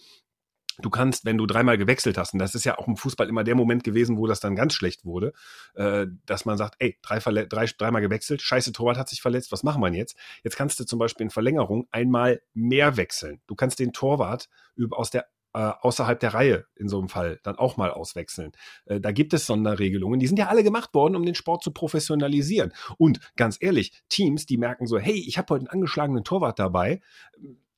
du 0.79 0.91
kannst, 0.91 1.25
wenn 1.25 1.39
du 1.39 1.47
dreimal 1.47 1.79
gewechselt 1.79 2.19
hast, 2.19 2.33
und 2.33 2.39
das 2.39 2.55
ist 2.55 2.65
ja 2.65 2.79
auch 2.79 2.89
im 2.89 2.97
Fußball 2.97 3.29
immer 3.29 3.45
der 3.45 3.55
Moment 3.55 3.85
gewesen, 3.85 4.17
wo 4.17 4.27
das 4.27 4.41
dann 4.41 4.57
ganz 4.57 4.75
schlecht 4.75 5.05
wurde, 5.05 5.33
äh, 5.75 6.07
dass 6.27 6.45
man 6.45 6.57
sagt, 6.57 6.77
ey, 6.79 6.99
drei 7.03 7.19
drei, 7.19 7.67
dreimal 7.67 8.03
gewechselt, 8.03 8.43
scheiße, 8.43 8.73
Torwart 8.73 8.99
hat 8.99 9.09
sich 9.09 9.23
verletzt, 9.23 9.53
was 9.53 9.63
machen 9.63 9.83
wir 9.83 9.93
jetzt? 9.93 10.17
Jetzt 10.43 10.57
kannst 10.57 10.81
du 10.81 10.85
zum 10.85 10.99
Beispiel 10.99 11.25
in 11.25 11.31
Verlängerung 11.31 11.87
einmal 11.91 12.43
mehr 12.55 12.97
wechseln. 12.97 13.41
Du 13.47 13.55
kannst 13.55 13.79
den 13.79 13.93
Torwart 13.93 14.49
aus 14.91 15.11
der 15.11 15.27
äh, 15.53 15.73
außerhalb 15.81 16.21
der 16.21 16.35
Reihe 16.35 16.67
in 16.77 16.89
so 16.89 16.99
einem 16.99 17.09
Fall 17.09 17.41
dann 17.43 17.57
auch 17.57 17.77
mal 17.77 17.91
auswechseln. 17.91 18.53
Äh, 18.87 19.01
da 19.01 19.11
gibt 19.11 19.35
es 19.35 19.47
Sonderregelungen, 19.47 20.21
die 20.21 20.29
sind 20.29 20.39
ja 20.39 20.47
alle 20.47 20.63
gemacht 20.63 20.95
worden, 20.95 21.17
um 21.17 21.25
den 21.25 21.35
Sport 21.35 21.65
zu 21.65 21.73
professionalisieren. 21.73 22.73
Und 22.99 23.19
ganz 23.37 23.59
ehrlich, 23.61 24.01
Teams, 24.09 24.47
die 24.47 24.59
merken 24.59 24.87
so, 24.87 24.99
hey, 24.99 25.25
ich 25.27 25.39
habe 25.39 25.55
heute 25.55 25.63
einen 25.63 25.69
angeschlagenen 25.69 26.23
Torwart 26.23 26.59
dabei, 26.61 27.01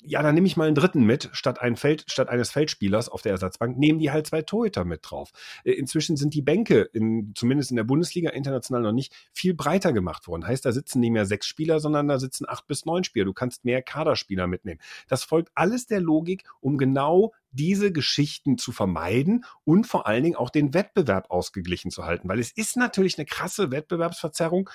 ja, 0.04 0.22
dann 0.22 0.34
nehme 0.34 0.46
ich 0.46 0.56
mal 0.56 0.66
einen 0.66 0.74
dritten 0.74 1.04
mit, 1.04 1.30
statt, 1.32 1.60
ein 1.60 1.76
Feld, 1.76 2.04
statt 2.08 2.28
eines 2.28 2.50
Feldspielers 2.50 3.08
auf 3.08 3.22
der 3.22 3.32
Ersatzbank, 3.32 3.78
nehmen 3.78 3.98
die 3.98 4.10
halt 4.10 4.26
zwei 4.26 4.42
Torhüter 4.42 4.84
mit 4.84 5.00
drauf. 5.02 5.30
Äh, 5.64 5.72
inzwischen 5.72 6.16
sind 6.16 6.34
die 6.34 6.42
Bänke, 6.42 6.82
in, 6.92 7.32
zumindest 7.34 7.70
in 7.70 7.76
der 7.76 7.84
Bundesliga, 7.84 8.30
international 8.30 8.82
noch 8.82 8.92
nicht, 8.92 9.14
viel 9.32 9.54
breiter 9.54 9.92
gemacht 9.92 10.26
worden. 10.26 10.46
Heißt, 10.46 10.64
da 10.64 10.72
sitzen 10.72 11.00
nicht 11.00 11.12
mehr 11.12 11.26
sechs 11.26 11.46
Spieler, 11.46 11.80
sondern 11.80 12.08
da 12.08 12.18
sitzen 12.18 12.46
acht 12.48 12.66
bis 12.66 12.84
neun 12.84 13.04
Spieler. 13.04 13.24
Du 13.24 13.32
kannst 13.32 13.64
mehr 13.64 13.82
Kaderspieler 13.82 14.46
mitnehmen. 14.46 14.80
Das 15.08 15.24
folgt 15.24 15.50
alles 15.54 15.86
der 15.86 16.00
Logik, 16.00 16.44
um 16.60 16.78
genau 16.78 17.32
diese 17.52 17.92
Geschichten 17.92 18.58
zu 18.58 18.72
vermeiden 18.72 19.44
und 19.64 19.86
vor 19.86 20.06
allen 20.06 20.24
Dingen 20.24 20.36
auch 20.36 20.50
den 20.50 20.74
Wettbewerb 20.74 21.30
ausgeglichen 21.30 21.90
zu 21.90 22.04
halten. 22.04 22.28
Weil 22.28 22.40
es 22.40 22.50
ist 22.50 22.76
natürlich 22.76 23.18
eine 23.18 23.26
krasse 23.26 23.70
Wettbewerbsverzerrung, 23.70 24.68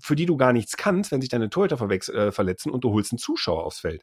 für 0.00 0.16
die 0.16 0.26
du 0.26 0.36
gar 0.36 0.52
nichts 0.52 0.76
kannst, 0.76 1.12
wenn 1.12 1.20
sich 1.20 1.30
deine 1.30 1.50
Torhüter 1.50 1.80
äh, 1.90 2.32
verletzen 2.32 2.70
und 2.70 2.84
du 2.84 2.90
holst 2.90 3.12
einen 3.12 3.18
Zuschauer 3.18 3.64
aufs 3.64 3.80
Feld. 3.80 4.02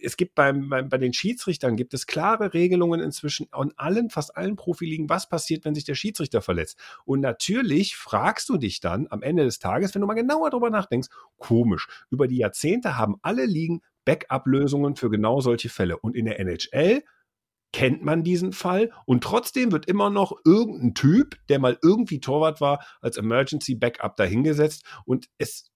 Es 0.00 0.16
gibt 0.16 0.34
beim, 0.34 0.68
beim, 0.68 0.88
bei 0.88 0.98
den 0.98 1.12
Schiedsrichtern 1.12 1.76
gibt 1.76 1.94
es 1.94 2.06
klare 2.06 2.54
Regelungen 2.54 3.00
inzwischen 3.00 3.46
an 3.50 3.72
allen, 3.76 4.10
fast 4.10 4.36
allen 4.36 4.56
Profiligen, 4.56 5.08
was 5.08 5.28
passiert, 5.28 5.64
wenn 5.64 5.74
sich 5.74 5.84
der 5.84 5.94
Schiedsrichter 5.94 6.40
verletzt. 6.40 6.78
Und 7.04 7.20
natürlich 7.20 7.96
fragst 7.96 8.48
du 8.48 8.56
dich 8.56 8.80
dann 8.80 9.06
am 9.10 9.22
Ende 9.22 9.44
des 9.44 9.58
Tages, 9.58 9.94
wenn 9.94 10.00
du 10.00 10.06
mal 10.06 10.14
genauer 10.14 10.50
drüber 10.50 10.70
nachdenkst, 10.70 11.08
komisch. 11.36 11.88
Über 12.10 12.26
die 12.26 12.38
Jahrzehnte 12.38 12.96
haben 12.96 13.16
alle 13.22 13.44
Ligen 13.44 13.82
Backup-Lösungen 14.04 14.96
für 14.96 15.10
genau 15.10 15.40
solche 15.42 15.68
Fälle. 15.68 15.98
Und 15.98 16.16
in 16.16 16.24
der 16.24 16.40
NHL 16.40 17.02
kennt 17.72 18.02
man 18.02 18.22
diesen 18.22 18.52
Fall 18.52 18.92
und 19.04 19.22
trotzdem 19.22 19.72
wird 19.72 19.86
immer 19.86 20.10
noch 20.10 20.32
irgendein 20.44 20.94
Typ, 20.94 21.36
der 21.48 21.58
mal 21.58 21.78
irgendwie 21.82 22.20
Torwart 22.20 22.60
war, 22.60 22.84
als 23.00 23.16
Emergency 23.16 23.74
Backup 23.74 24.16
dahingesetzt 24.16 24.84
und 25.04 25.28
es 25.38 25.70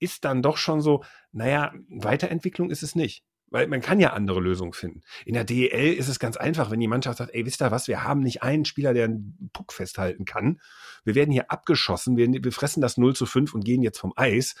ist 0.00 0.24
dann 0.24 0.42
doch 0.42 0.56
schon 0.56 0.80
so, 0.80 1.02
naja, 1.32 1.72
Weiterentwicklung 1.88 2.70
ist 2.70 2.82
es 2.82 2.94
nicht. 2.94 3.24
Weil 3.50 3.66
man 3.66 3.80
kann 3.80 3.98
ja 3.98 4.12
andere 4.12 4.40
Lösungen 4.40 4.74
finden. 4.74 5.00
In 5.24 5.32
der 5.32 5.44
DEL 5.44 5.94
ist 5.94 6.08
es 6.08 6.18
ganz 6.18 6.36
einfach, 6.36 6.70
wenn 6.70 6.80
die 6.80 6.88
Mannschaft 6.88 7.16
sagt, 7.16 7.34
ey, 7.34 7.46
wisst 7.46 7.62
ihr 7.62 7.70
was, 7.70 7.88
wir 7.88 8.04
haben 8.04 8.20
nicht 8.20 8.42
einen 8.42 8.66
Spieler, 8.66 8.92
der 8.92 9.06
einen 9.06 9.50
Puck 9.54 9.72
festhalten 9.72 10.26
kann. 10.26 10.60
Wir 11.04 11.14
werden 11.14 11.32
hier 11.32 11.50
abgeschossen, 11.50 12.18
wir, 12.18 12.28
wir 12.28 12.52
fressen 12.52 12.82
das 12.82 12.98
0 12.98 13.16
zu 13.16 13.24
5 13.24 13.54
und 13.54 13.64
gehen 13.64 13.82
jetzt 13.82 13.98
vom 13.98 14.12
Eis. 14.16 14.54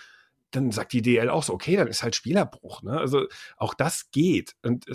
Dann 0.52 0.70
sagt 0.70 0.94
die 0.94 1.02
DL 1.02 1.28
auch 1.28 1.42
so, 1.42 1.52
okay, 1.52 1.76
dann 1.76 1.88
ist 1.88 2.02
halt 2.02 2.16
Spielerbruch. 2.16 2.82
Ne? 2.82 2.98
Also 2.98 3.26
auch 3.58 3.74
das 3.74 4.10
geht. 4.10 4.54
Und 4.62 4.86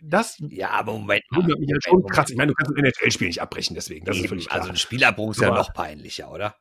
das 0.00 0.36
ja, 0.50 0.70
aber 0.70 0.92
Moment, 0.92 1.22
wundert 1.30 1.58
mich 1.58 1.68
ja 1.68 1.76
schon 1.80 2.04
krass. 2.06 2.30
Ich 2.30 2.36
meine, 2.36 2.52
du 2.52 2.54
kannst 2.54 2.72
ein 2.72 2.84
NHL-Spiel 2.84 3.28
nicht 3.28 3.42
abbrechen, 3.42 3.74
deswegen. 3.74 4.04
Das 4.04 4.16
Eben, 4.16 4.38
ist 4.38 4.50
also 4.50 4.68
ein 4.68 4.76
Spielerbruch 4.76 5.32
ist 5.32 5.40
ja 5.40 5.50
noch 5.50 5.72
peinlicher, 5.72 6.30
oder? 6.30 6.54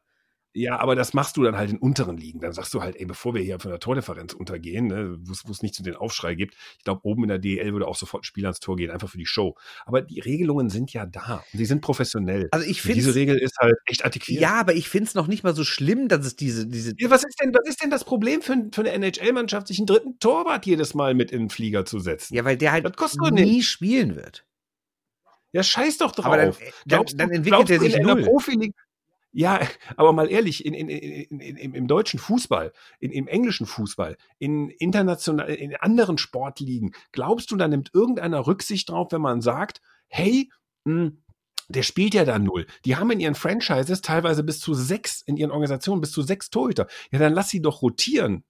Ja, 0.54 0.80
aber 0.80 0.95
das 0.95 1.14
machst 1.14 1.38
du 1.38 1.43
dann 1.43 1.56
halt 1.56 1.70
in 1.70 1.78
unteren 1.78 2.18
Ligen. 2.18 2.39
Dann 2.39 2.52
sagst 2.52 2.74
du 2.74 2.82
halt, 2.82 2.95
ey, 2.95 3.06
bevor 3.06 3.36
wir 3.36 3.41
hier 3.41 3.60
von 3.60 3.70
der 3.70 3.80
Tordifferenz 3.80 4.34
untergehen, 4.34 4.88
ne, 4.88 5.18
wo 5.20 5.52
es 5.52 5.62
nicht 5.62 5.76
zu 5.76 5.84
den 5.84 5.95
Aufschrei 5.95 6.34
gibt, 6.34 6.56
ich 6.78 6.84
glaube, 6.84 7.02
oben 7.04 7.24
in 7.24 7.30
der 7.30 7.38
DL 7.38 7.74
würde 7.74 7.88
auch 7.88 7.95
sofort 7.95 8.24
ein 8.24 8.26
Spiel 8.26 8.45
ans 8.45 8.60
Tor 8.60 8.76
gehen, 8.76 8.89
einfach 8.89 9.10
für 9.10 9.20
die 9.20 9.26
Show. 9.26 9.56
Aber 9.86 10.02
die 10.02 10.20
Regelungen 10.20 10.70
sind 10.70 10.91
ja 10.93 11.06
da 11.06 11.43
und 11.54 11.60
die 11.60 11.66
sind 11.66 11.82
professionell. 11.82 12.48
Also 12.52 12.66
ich 12.66 12.82
finde 12.82 12.95
diese 12.95 13.14
Regel 13.14 13.38
ist 13.38 13.58
halt 13.60 13.76
echt 13.86 14.04
antiquiert. 14.04 14.41
Ja, 14.41 14.60
aber 14.60 14.74
ich 14.74 14.89
finde 14.89 15.08
es 15.08 15.16
noch 15.16 15.28
nicht 15.28 15.43
mal 15.43 15.54
so 15.54 15.64
schlimm, 15.64 16.08
dass 16.08 16.26
es 16.26 16.36
diese 16.36 16.66
diese. 16.66 16.93
Ja, 16.98 17.10
was 17.12 17.24
ist 17.24 17.39
denn 17.39 17.54
was 17.54 17.68
ist 17.70 17.84
denn 17.84 17.91
das 17.91 18.04
Problem 18.04 18.41
für, 18.41 18.56
für 18.72 18.82
eine 18.82 18.91
NHL-Mannschaft, 18.93 19.68
sich 19.68 19.78
einen 19.78 19.88
dritten 19.88 20.18
Torwart 20.20 20.66
jedes 20.66 20.95
Mal 20.95 21.14
mit 21.14 21.32
in 21.32 21.43
den 21.43 21.50
Flieger 21.50 21.86
zu 21.86 22.00
setzen? 22.00 22.34
Ja, 22.34 22.45
weil 22.45 22.58
der 22.58 22.72
halt 22.72 22.88
nie 23.32 23.62
spielen 23.62 24.16
wird. 24.16 24.45
Ja, 25.54 25.64
scheiß 25.64 25.98
doch 25.98 26.12
drauf. 26.12 26.26
Aber 26.26 26.38
dann, 26.38 26.54
dann, 26.86 27.06
dann 27.16 27.32
entwickelt 27.32 27.70
er 27.70 27.80
sich 27.80 27.95
in 27.95 28.04
null. 28.04 28.24
Profiliga, 28.24 28.74
ja, 29.32 29.59
aber 29.97 30.13
mal 30.13 30.30
ehrlich, 30.32 30.65
in, 30.65 30.73
in, 30.73 30.89
in, 30.89 31.73
im 31.73 31.88
deutschen 31.88 32.19
Fußball, 32.19 32.71
im 32.99 33.28
englischen 33.28 33.67
Fußball, 33.67 34.17
in 34.39 34.69
international, 34.69 35.49
in 35.49 35.75
anderen 35.75 36.17
Sportligen, 36.17 36.93
glaubst 37.11 37.51
du, 37.51 37.55
da 37.55 37.67
nimmt 37.67 37.91
irgendeiner 37.93 38.47
Rücksicht 38.47 38.89
drauf, 38.89 39.11
wenn 39.11 39.21
man 39.21 39.41
sagt, 39.41 39.82
hey, 40.07 40.49
mh, 40.86 40.93
hm, 40.93 41.23
der 41.69 41.84
spielt 41.84 42.13
ja 42.13 42.23
da 42.23 42.39
null. 42.39 42.65
Die 42.86 42.95
haben 42.95 43.11
in 43.11 43.19
ihren 43.19 43.36
Franchises 43.36 44.01
teilweise 44.01 44.41
bis 44.43 44.61
zu 44.61 44.73
sechs, 44.73 45.21
in 45.21 45.36
ihren 45.36 45.51
Organisationen 45.51 45.99
bis 45.99 46.13
zu 46.13 46.21
sechs 46.21 46.49
Torhüter. 46.49 46.88
Ja, 47.11 47.19
dann 47.19 47.34
lass 47.34 47.49
sie 47.49 47.61
doch 47.61 47.82
rotieren 47.82 48.45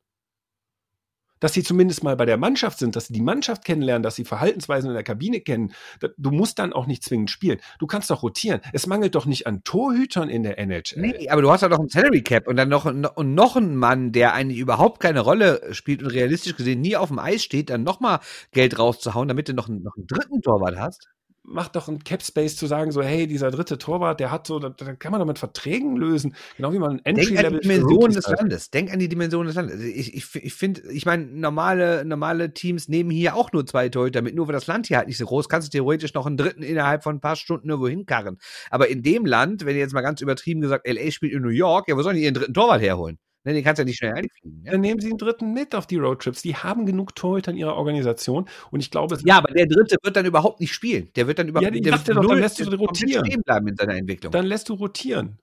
dass 1.39 1.53
sie 1.53 1.63
zumindest 1.63 2.03
mal 2.03 2.15
bei 2.15 2.25
der 2.25 2.37
Mannschaft 2.37 2.79
sind, 2.79 2.95
dass 2.95 3.07
sie 3.07 3.13
die 3.13 3.21
Mannschaft 3.21 3.65
kennenlernen, 3.65 4.03
dass 4.03 4.15
sie 4.15 4.25
Verhaltensweisen 4.25 4.89
in 4.89 4.93
der 4.93 5.03
Kabine 5.03 5.41
kennen. 5.41 5.73
Du 6.17 6.31
musst 6.31 6.59
dann 6.59 6.73
auch 6.73 6.87
nicht 6.87 7.03
zwingend 7.03 7.29
spielen. 7.29 7.59
Du 7.79 7.87
kannst 7.87 8.09
doch 8.09 8.23
rotieren. 8.23 8.61
Es 8.73 8.87
mangelt 8.87 9.15
doch 9.15 9.25
nicht 9.25 9.47
an 9.47 9.63
Torhütern 9.63 10.29
in 10.29 10.43
der 10.43 10.57
NHL. 10.57 10.83
Nee, 10.97 11.29
aber 11.29 11.41
du 11.41 11.51
hast 11.51 11.61
ja 11.61 11.69
noch 11.69 11.79
einen 11.79 11.89
Salary 11.89 12.21
Cap 12.21 12.47
und 12.47 12.55
dann 12.55 12.69
noch, 12.69 12.85
und 12.85 13.33
noch 13.33 13.55
einen 13.55 13.75
Mann, 13.75 14.11
der 14.11 14.33
eigentlich 14.33 14.59
überhaupt 14.59 14.99
keine 14.99 15.21
Rolle 15.21 15.73
spielt 15.73 16.03
und 16.03 16.09
realistisch 16.09 16.55
gesehen 16.55 16.81
nie 16.81 16.95
auf 16.95 17.09
dem 17.09 17.19
Eis 17.19 17.43
steht, 17.43 17.69
dann 17.69 17.83
nochmal 17.83 18.19
Geld 18.51 18.77
rauszuhauen, 18.77 19.27
damit 19.27 19.49
du 19.49 19.53
noch 19.53 19.69
einen, 19.69 19.83
noch 19.83 19.95
einen 19.95 20.07
dritten 20.07 20.41
Torwart 20.41 20.77
hast 20.77 21.09
macht 21.47 21.75
doch 21.75 21.87
ein 21.87 22.03
Cap 22.03 22.21
Space 22.21 22.55
zu 22.57 22.67
sagen, 22.67 22.91
so, 22.91 23.01
hey, 23.01 23.25
dieser 23.25 23.49
dritte 23.51 23.77
Torwart, 23.77 24.19
der 24.19 24.31
hat 24.31 24.45
so, 24.45 24.59
da, 24.59 24.69
da 24.69 24.93
kann 24.93 25.11
man 25.11 25.19
doch 25.19 25.25
mit 25.25 25.39
Verträgen 25.39 25.95
lösen. 25.95 26.35
Genau 26.57 26.73
wie 26.73 26.79
man 26.79 26.91
ein 26.91 27.05
Entry-Level. 27.05 27.35
Denk 27.35 27.45
an 27.45 27.53
die 27.53 27.67
Dimension 27.67 28.11
des 28.11 28.27
Landes. 28.27 28.69
Denk 28.69 28.93
an 28.93 28.99
die 28.99 29.09
Dimension 29.09 29.47
des 29.47 29.55
Landes. 29.55 29.75
Also 29.75 29.85
ich, 29.87 30.13
ich, 30.13 30.35
ich 30.35 30.53
finde, 30.53 30.81
ich 30.91 31.05
meine, 31.05 31.25
normale, 31.25 32.03
normale 32.05 32.53
Teams 32.53 32.89
nehmen 32.89 33.09
hier 33.09 33.35
auch 33.35 33.51
nur 33.53 33.65
zwei 33.65 33.87
Torhüter 33.89 34.21
mit, 34.21 34.35
nur 34.35 34.47
weil 34.47 34.53
das 34.53 34.67
Land 34.67 34.87
hier 34.87 34.97
halt 34.97 35.07
nicht 35.07 35.17
so 35.17 35.25
groß, 35.25 35.47
kannst 35.47 35.67
du 35.67 35.77
theoretisch 35.77 36.13
noch 36.13 36.25
einen 36.25 36.37
dritten 36.37 36.63
innerhalb 36.63 37.03
von 37.03 37.15
ein 37.15 37.21
paar 37.21 37.37
Stunden 37.37 37.69
irgendwo 37.69 37.87
hinkarren. 37.87 38.37
Aber 38.69 38.89
in 38.89 39.01
dem 39.01 39.25
Land, 39.25 39.65
wenn 39.65 39.75
ihr 39.75 39.81
jetzt 39.81 39.93
mal 39.93 40.01
ganz 40.01 40.21
übertrieben 40.21 40.61
gesagt, 40.61 40.87
LA 40.87 41.11
spielt 41.11 41.33
in 41.33 41.41
New 41.41 41.49
York, 41.49 41.87
ja, 41.87 41.95
wo 41.95 42.01
sollen 42.01 42.17
die 42.17 42.23
ihren 42.23 42.33
dritten 42.33 42.53
Torwart 42.53 42.81
herholen? 42.81 43.17
Ne, 43.47 43.53
den 43.53 43.63
kannst 43.63 43.79
du 43.79 43.83
ja 43.83 43.85
nicht 43.85 43.97
schnell 43.97 44.13
einfliegen. 44.13 44.61
Ja? 44.65 44.73
Dann 44.73 44.81
nehmen 44.81 44.99
sie 44.99 45.07
einen 45.07 45.17
dritten 45.17 45.53
mit 45.53 45.73
auf 45.73 45.87
die 45.87 45.95
Roadtrips. 45.95 46.41
Die 46.41 46.57
haben 46.57 46.85
genug 46.85 47.15
Torhüter 47.15 47.51
in 47.51 47.55
ihrer 47.55 47.77
Organisation 47.77 48.49
und 48.71 48.81
ich 48.81 48.91
glaube, 48.91 49.17
ja, 49.23 49.37
aber 49.37 49.53
der 49.53 49.67
dritte 49.67 49.95
wird 50.03 50.17
dann 50.17 50.25
überhaupt 50.25 50.59
nicht 50.59 50.73
spielen. 50.73 51.09
Der 51.15 51.27
wird 51.27 51.39
dann 51.39 51.47
überhaupt 51.47 51.73
ja, 51.73 51.81
der 51.81 51.93
doch, 51.93 52.27
dann 52.27 52.39
lässt 52.39 52.59
du 52.59 52.75
rotieren. 52.75 53.25
Stehen 53.25 53.41
bleiben 53.43 53.69
in 53.69 53.77
seiner 53.77 53.95
Entwicklung. 53.95 54.33
Dann 54.33 54.47
lässt 54.47 54.67
du 54.67 54.73
rotieren. 54.73 55.39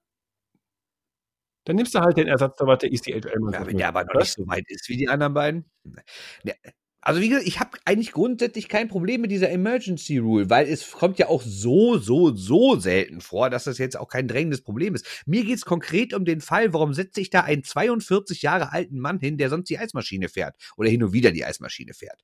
Dann 1.65 1.77
nimmst 1.77 1.95
du 1.95 2.01
halt 2.01 2.19
den 2.19 2.29
Ersatztorwart 2.29 2.83
der 2.83 2.93
ECHL. 2.93 3.23
Ja, 3.51 3.67
wenn 3.67 3.79
der 3.79 3.89
aber 3.89 4.05
noch 4.05 4.21
nicht 4.21 4.35
so 4.35 4.47
weit 4.49 4.65
ist 4.69 4.87
wie 4.91 4.99
die 4.99 5.09
anderen 5.09 5.33
beiden. 5.33 5.65
Also 7.07 7.21
wie 7.21 7.29
gesagt, 7.29 7.47
ich 7.47 7.61
habe 7.61 7.77
eigentlich 7.85 8.13
grundsätzlich 8.13 8.67
kein 8.67 8.89
Problem 8.89 9.21
mit 9.21 9.31
dieser 9.31 9.51
Emergency 9.51 10.17
Rule, 10.17 10.49
weil 10.49 10.67
es 10.67 10.91
kommt 10.91 11.19
ja 11.19 11.29
auch 11.29 11.43
so, 11.45 11.99
so, 11.99 12.35
so 12.35 12.77
selten 12.81 13.21
vor, 13.21 13.51
dass 13.51 13.65
das 13.65 13.77
jetzt 13.77 13.99
auch 13.99 14.09
kein 14.09 14.27
drängendes 14.27 14.63
Problem 14.63 14.95
ist. 14.95 15.07
Mir 15.27 15.45
geht's 15.45 15.67
konkret 15.67 16.15
um 16.15 16.25
den 16.25 16.41
Fall, 16.41 16.73
warum 16.73 16.95
setze 16.95 17.21
ich 17.21 17.29
da 17.29 17.43
einen 17.43 17.63
42 17.63 18.41
Jahre 18.41 18.73
alten 18.73 18.99
Mann 18.99 19.21
hin, 19.21 19.37
der 19.37 19.51
sonst 19.51 19.69
die 19.69 19.79
Eismaschine 19.79 20.31
fährt 20.31 20.57
oder 20.79 20.89
hin 20.89 21.03
und 21.03 21.13
wieder 21.13 21.31
die 21.31 21.45
Eismaschine 21.45 21.93
fährt. 21.93 22.23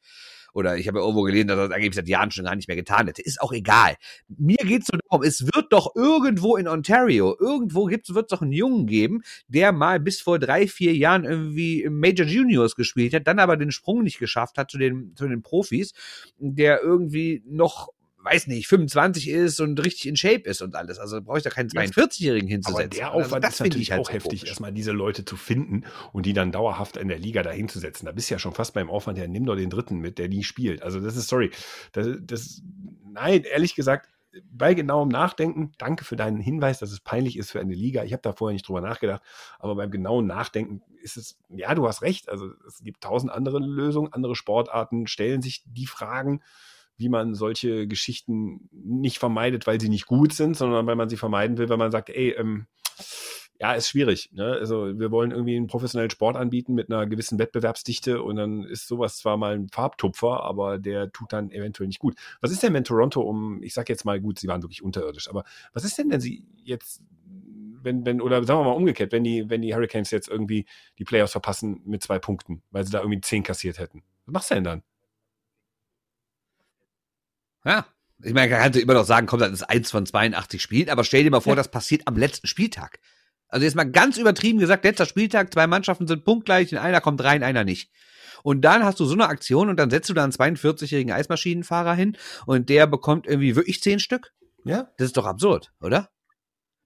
Oder 0.53 0.76
ich 0.76 0.88
habe 0.88 0.98
ja 0.98 1.05
irgendwo 1.05 1.22
gelesen, 1.22 1.48
dass 1.48 1.59
er 1.59 1.68
das 1.68 1.74
angeblich 1.74 1.96
seit 1.96 2.09
Jahren 2.09 2.30
schon 2.30 2.44
gar 2.44 2.57
nicht 2.57 2.68
mehr 2.68 2.76
getan 2.76 3.07
hätte. 3.07 3.22
Ist 3.22 3.40
auch 3.40 3.53
egal. 3.53 3.96
Mir 4.28 4.57
geht's 4.57 4.90
nur 4.92 5.01
darum, 5.09 5.22
es 5.22 5.44
wird 5.44 5.72
doch 5.72 5.94
irgendwo 5.94 6.57
in 6.57 6.68
Ontario, 6.68 7.36
irgendwo 7.38 7.86
gibt's, 7.86 8.14
wird 8.14 8.30
es 8.30 8.36
doch 8.36 8.42
einen 8.42 8.53
Jungen 8.53 8.86
geben, 8.86 9.22
der 9.48 9.72
mal 9.72 10.01
bis 10.01 10.20
vor 10.20 10.38
drei, 10.38 10.66
vier 10.66 10.94
Jahren 10.94 11.24
irgendwie 11.24 11.88
Major 11.88 12.26
Juniors 12.26 12.76
gespielt 12.76 13.14
hat, 13.14 13.26
dann 13.26 13.38
aber 13.38 13.57
den 13.57 13.70
Sprung 13.70 14.03
nicht 14.03 14.18
geschafft 14.18 14.59
hat 14.59 14.70
zu 14.70 14.78
den, 14.78 15.14
zu 15.16 15.28
den 15.28 15.42
Profis, 15.42 15.92
der 16.38 16.82
irgendwie 16.82 17.42
noch 17.46 17.90
weiß 18.23 18.47
nicht, 18.49 18.68
25 18.68 19.29
ist 19.29 19.61
und 19.61 19.79
richtig 19.85 20.07
in 20.07 20.16
Shape 20.16 20.43
ist 20.45 20.62
und 20.62 20.75
alles. 20.75 20.99
Also 20.99 21.23
brauche 21.23 21.39
ich 21.39 21.45
da 21.45 21.51
keinen 21.51 21.71
42-Jährigen 21.71 22.49
hinzusetzen. 22.49 22.83
Aber 22.83 22.89
der 22.89 23.12
Aufwand 23.12 23.33
also 23.33 23.39
das 23.41 23.55
ist 23.55 23.61
natürlich 23.61 23.93
halt 23.93 24.01
auch 24.03 24.12
heftig, 24.12 24.41
komisch. 24.41 24.51
erstmal 24.51 24.73
diese 24.73 24.93
Leute 24.93 25.25
zu 25.25 25.37
finden 25.37 25.85
und 26.12 26.27
die 26.27 26.33
dann 26.33 26.53
dauerhaft 26.53 26.97
in 26.97 27.09
der 27.09 27.18
Liga 27.18 27.43
da 27.43 27.51
hinzusetzen. 27.51 28.07
Da 28.07 28.12
bist 28.12 28.31
du 28.31 28.35
ja 28.35 28.39
schon 28.39 28.53
fast 28.53 28.75
beim 28.75 28.91
Aufwand, 28.91 29.18
ja, 29.18 29.27
nimm 29.27 29.47
doch 29.47 29.57
den 29.57 29.71
dritten 29.71 29.99
mit, 29.99 30.18
der 30.18 30.29
nie 30.29 30.45
spielt. 30.45 30.83
Also 30.83 31.01
das 31.01 31.16
ist, 31.16 31.29
sorry, 31.29 31.51
das, 31.93 32.09
das 32.21 32.62
nein, 33.12 33.45
ehrlich 33.45 33.75
gesagt, 33.75 34.09
bei 34.53 34.75
genauem 34.75 35.09
Nachdenken, 35.09 35.73
danke 35.79 36.05
für 36.05 36.14
deinen 36.14 36.41
Hinweis, 36.41 36.79
dass 36.79 36.93
es 36.93 37.01
peinlich 37.01 37.37
ist 37.37 37.51
für 37.51 37.61
eine 37.61 37.75
Liga. 37.75 38.05
Ich 38.05 38.12
habe 38.12 38.23
da 38.23 38.33
vorher 38.33 38.53
nicht 38.53 38.68
drüber 38.68 38.81
nachgedacht, 38.81 39.23
aber 39.59 39.75
beim 39.75 39.91
genauen 39.91 40.27
Nachdenken 40.27 40.83
ist 41.03 41.16
es, 41.16 41.39
ja, 41.49 41.75
du 41.75 41.89
hast 41.89 42.03
recht. 42.03 42.29
Also 42.29 42.53
es 42.66 42.83
gibt 42.83 43.03
tausend 43.03 43.33
andere 43.33 43.59
Lösungen, 43.59 44.12
andere 44.12 44.37
Sportarten 44.37 45.09
stellen 45.09 45.43
sich 45.43 45.64
die 45.66 45.87
Fragen 45.87 46.43
wie 47.01 47.09
man 47.09 47.34
solche 47.34 47.86
Geschichten 47.86 48.68
nicht 48.70 49.18
vermeidet, 49.18 49.66
weil 49.66 49.80
sie 49.80 49.88
nicht 49.88 50.07
gut 50.07 50.34
sind, 50.34 50.57
sondern 50.57 50.86
weil 50.86 50.96
man 50.96 51.09
sie 51.09 51.16
vermeiden 51.16 51.57
will, 51.57 51.70
weil 51.70 51.78
man 51.78 51.90
sagt, 51.90 52.11
ey, 52.11 52.30
ähm, 52.32 52.66
ja, 53.59 53.72
ist 53.72 53.88
schwierig. 53.88 54.30
Ne? 54.32 54.44
Also 54.44 54.98
wir 54.98 55.11
wollen 55.11 55.30
irgendwie 55.30 55.57
einen 55.57 55.66
professionellen 55.66 56.11
Sport 56.11 56.36
anbieten 56.36 56.74
mit 56.74 56.90
einer 56.90 57.07
gewissen 57.07 57.38
Wettbewerbsdichte 57.38 58.22
und 58.22 58.36
dann 58.36 58.64
ist 58.64 58.86
sowas 58.86 59.16
zwar 59.16 59.38
mal 59.38 59.55
ein 59.55 59.68
Farbtupfer, 59.68 60.42
aber 60.44 60.78
der 60.78 61.11
tut 61.11 61.32
dann 61.32 61.51
eventuell 61.51 61.86
nicht 61.86 62.01
gut. 62.01 62.16
Was 62.42 62.53
ist 62.53 62.62
denn, 62.62 62.74
wenn 62.74 62.84
Toronto 62.84 63.22
um, 63.22 63.62
ich 63.62 63.72
sag 63.72 63.88
jetzt 63.88 64.05
mal 64.05 64.20
gut, 64.20 64.38
sie 64.38 64.48
waren 64.48 64.62
wirklich 64.62 64.82
unterirdisch, 64.82 65.28
aber 65.28 65.44
was 65.72 65.84
ist 65.84 65.96
denn, 65.96 66.11
wenn 66.11 66.20
sie 66.20 66.46
jetzt 66.64 67.03
wenn, 67.82 68.05
wenn, 68.05 68.20
oder 68.20 68.44
sagen 68.44 68.61
wir 68.61 68.64
mal 68.64 68.72
umgekehrt, 68.72 69.11
wenn 69.11 69.24
die, 69.24 69.48
wenn 69.48 69.62
die 69.62 69.74
Hurricanes 69.74 70.11
jetzt 70.11 70.28
irgendwie 70.28 70.66
die 70.98 71.05
Playoffs 71.05 71.32
verpassen 71.32 71.80
mit 71.86 72.03
zwei 72.03 72.18
Punkten, 72.18 72.62
weil 72.70 72.84
sie 72.84 72.92
da 72.92 72.98
irgendwie 72.98 73.22
zehn 73.22 73.42
kassiert 73.42 73.78
hätten. 73.78 74.03
Was 74.26 74.32
machst 74.34 74.51
du 74.51 74.55
denn 74.57 74.64
dann? 74.64 74.82
Ja. 77.64 77.86
Ich 78.22 78.34
meine, 78.34 78.50
man 78.50 78.61
kann 78.61 78.72
immer 78.74 78.94
noch 78.94 79.04
sagen, 79.04 79.26
komm, 79.26 79.40
das 79.40 79.50
ist 79.50 79.62
eins 79.62 79.90
von 79.90 80.04
82 80.04 80.61
Spielen, 80.61 80.90
aber 80.90 81.04
stell 81.04 81.24
dir 81.24 81.30
mal 81.30 81.40
vor, 81.40 81.52
ja. 81.52 81.56
das 81.56 81.70
passiert 81.70 82.02
am 82.06 82.16
letzten 82.16 82.46
Spieltag. 82.46 82.98
Also 83.48 83.64
jetzt 83.64 83.74
mal 83.74 83.84
ganz 83.84 84.18
übertrieben 84.18 84.58
gesagt, 84.58 84.84
letzter 84.84 85.06
Spieltag, 85.06 85.52
zwei 85.52 85.66
Mannschaften 85.66 86.06
sind 86.06 86.24
punktgleich, 86.24 86.70
in 86.72 86.78
einer 86.78 87.00
kommt 87.00 87.22
rein, 87.24 87.42
einer 87.42 87.64
nicht. 87.64 87.90
Und 88.42 88.62
dann 88.62 88.84
hast 88.84 89.00
du 89.00 89.04
so 89.04 89.14
eine 89.14 89.28
Aktion 89.28 89.68
und 89.68 89.76
dann 89.76 89.90
setzt 89.90 90.08
du 90.08 90.14
da 90.14 90.22
einen 90.22 90.32
42-jährigen 90.32 91.12
Eismaschinenfahrer 91.12 91.94
hin 91.94 92.16
und 92.46 92.68
der 92.68 92.86
bekommt 92.86 93.26
irgendwie 93.26 93.56
wirklich 93.56 93.82
zehn 93.82 93.98
Stück. 93.98 94.32
Ja? 94.64 94.90
Das 94.98 95.06
ist 95.06 95.16
doch 95.16 95.26
absurd, 95.26 95.72
oder? 95.80 96.11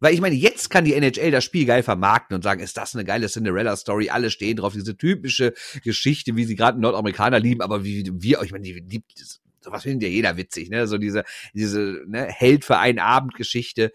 Weil 0.00 0.14
ich 0.14 0.20
meine, 0.20 0.34
jetzt 0.34 0.70
kann 0.70 0.84
die 0.84 0.94
NHL 0.94 1.30
das 1.30 1.44
Spiel 1.44 1.66
geil 1.66 1.82
vermarkten 1.82 2.34
und 2.34 2.42
sagen, 2.42 2.60
ist 2.60 2.76
das 2.76 2.94
eine 2.94 3.04
geile 3.04 3.28
Cinderella-Story, 3.28 4.10
alle 4.10 4.30
stehen 4.30 4.56
drauf, 4.56 4.72
diese 4.72 4.96
typische 4.96 5.54
Geschichte, 5.82 6.36
wie 6.36 6.44
sie 6.44 6.56
gerade 6.56 6.80
Nordamerikaner 6.80 7.40
lieben, 7.40 7.62
aber 7.62 7.84
wie 7.84 8.10
wir, 8.12 8.42
ich 8.42 8.52
meine, 8.52 8.64
die 8.64 8.72
liebt 8.72 9.12
sowas 9.64 9.82
findet 9.82 10.02
ja 10.04 10.08
jeder 10.08 10.36
witzig, 10.36 10.70
ne? 10.70 10.86
So 10.86 10.98
diese, 10.98 11.24
diese 11.52 12.02
ne, 12.06 12.26
Held 12.26 12.64
für 12.64 12.78
einen 12.78 12.98
Abend 12.98 13.34
Geschichte. 13.34 13.92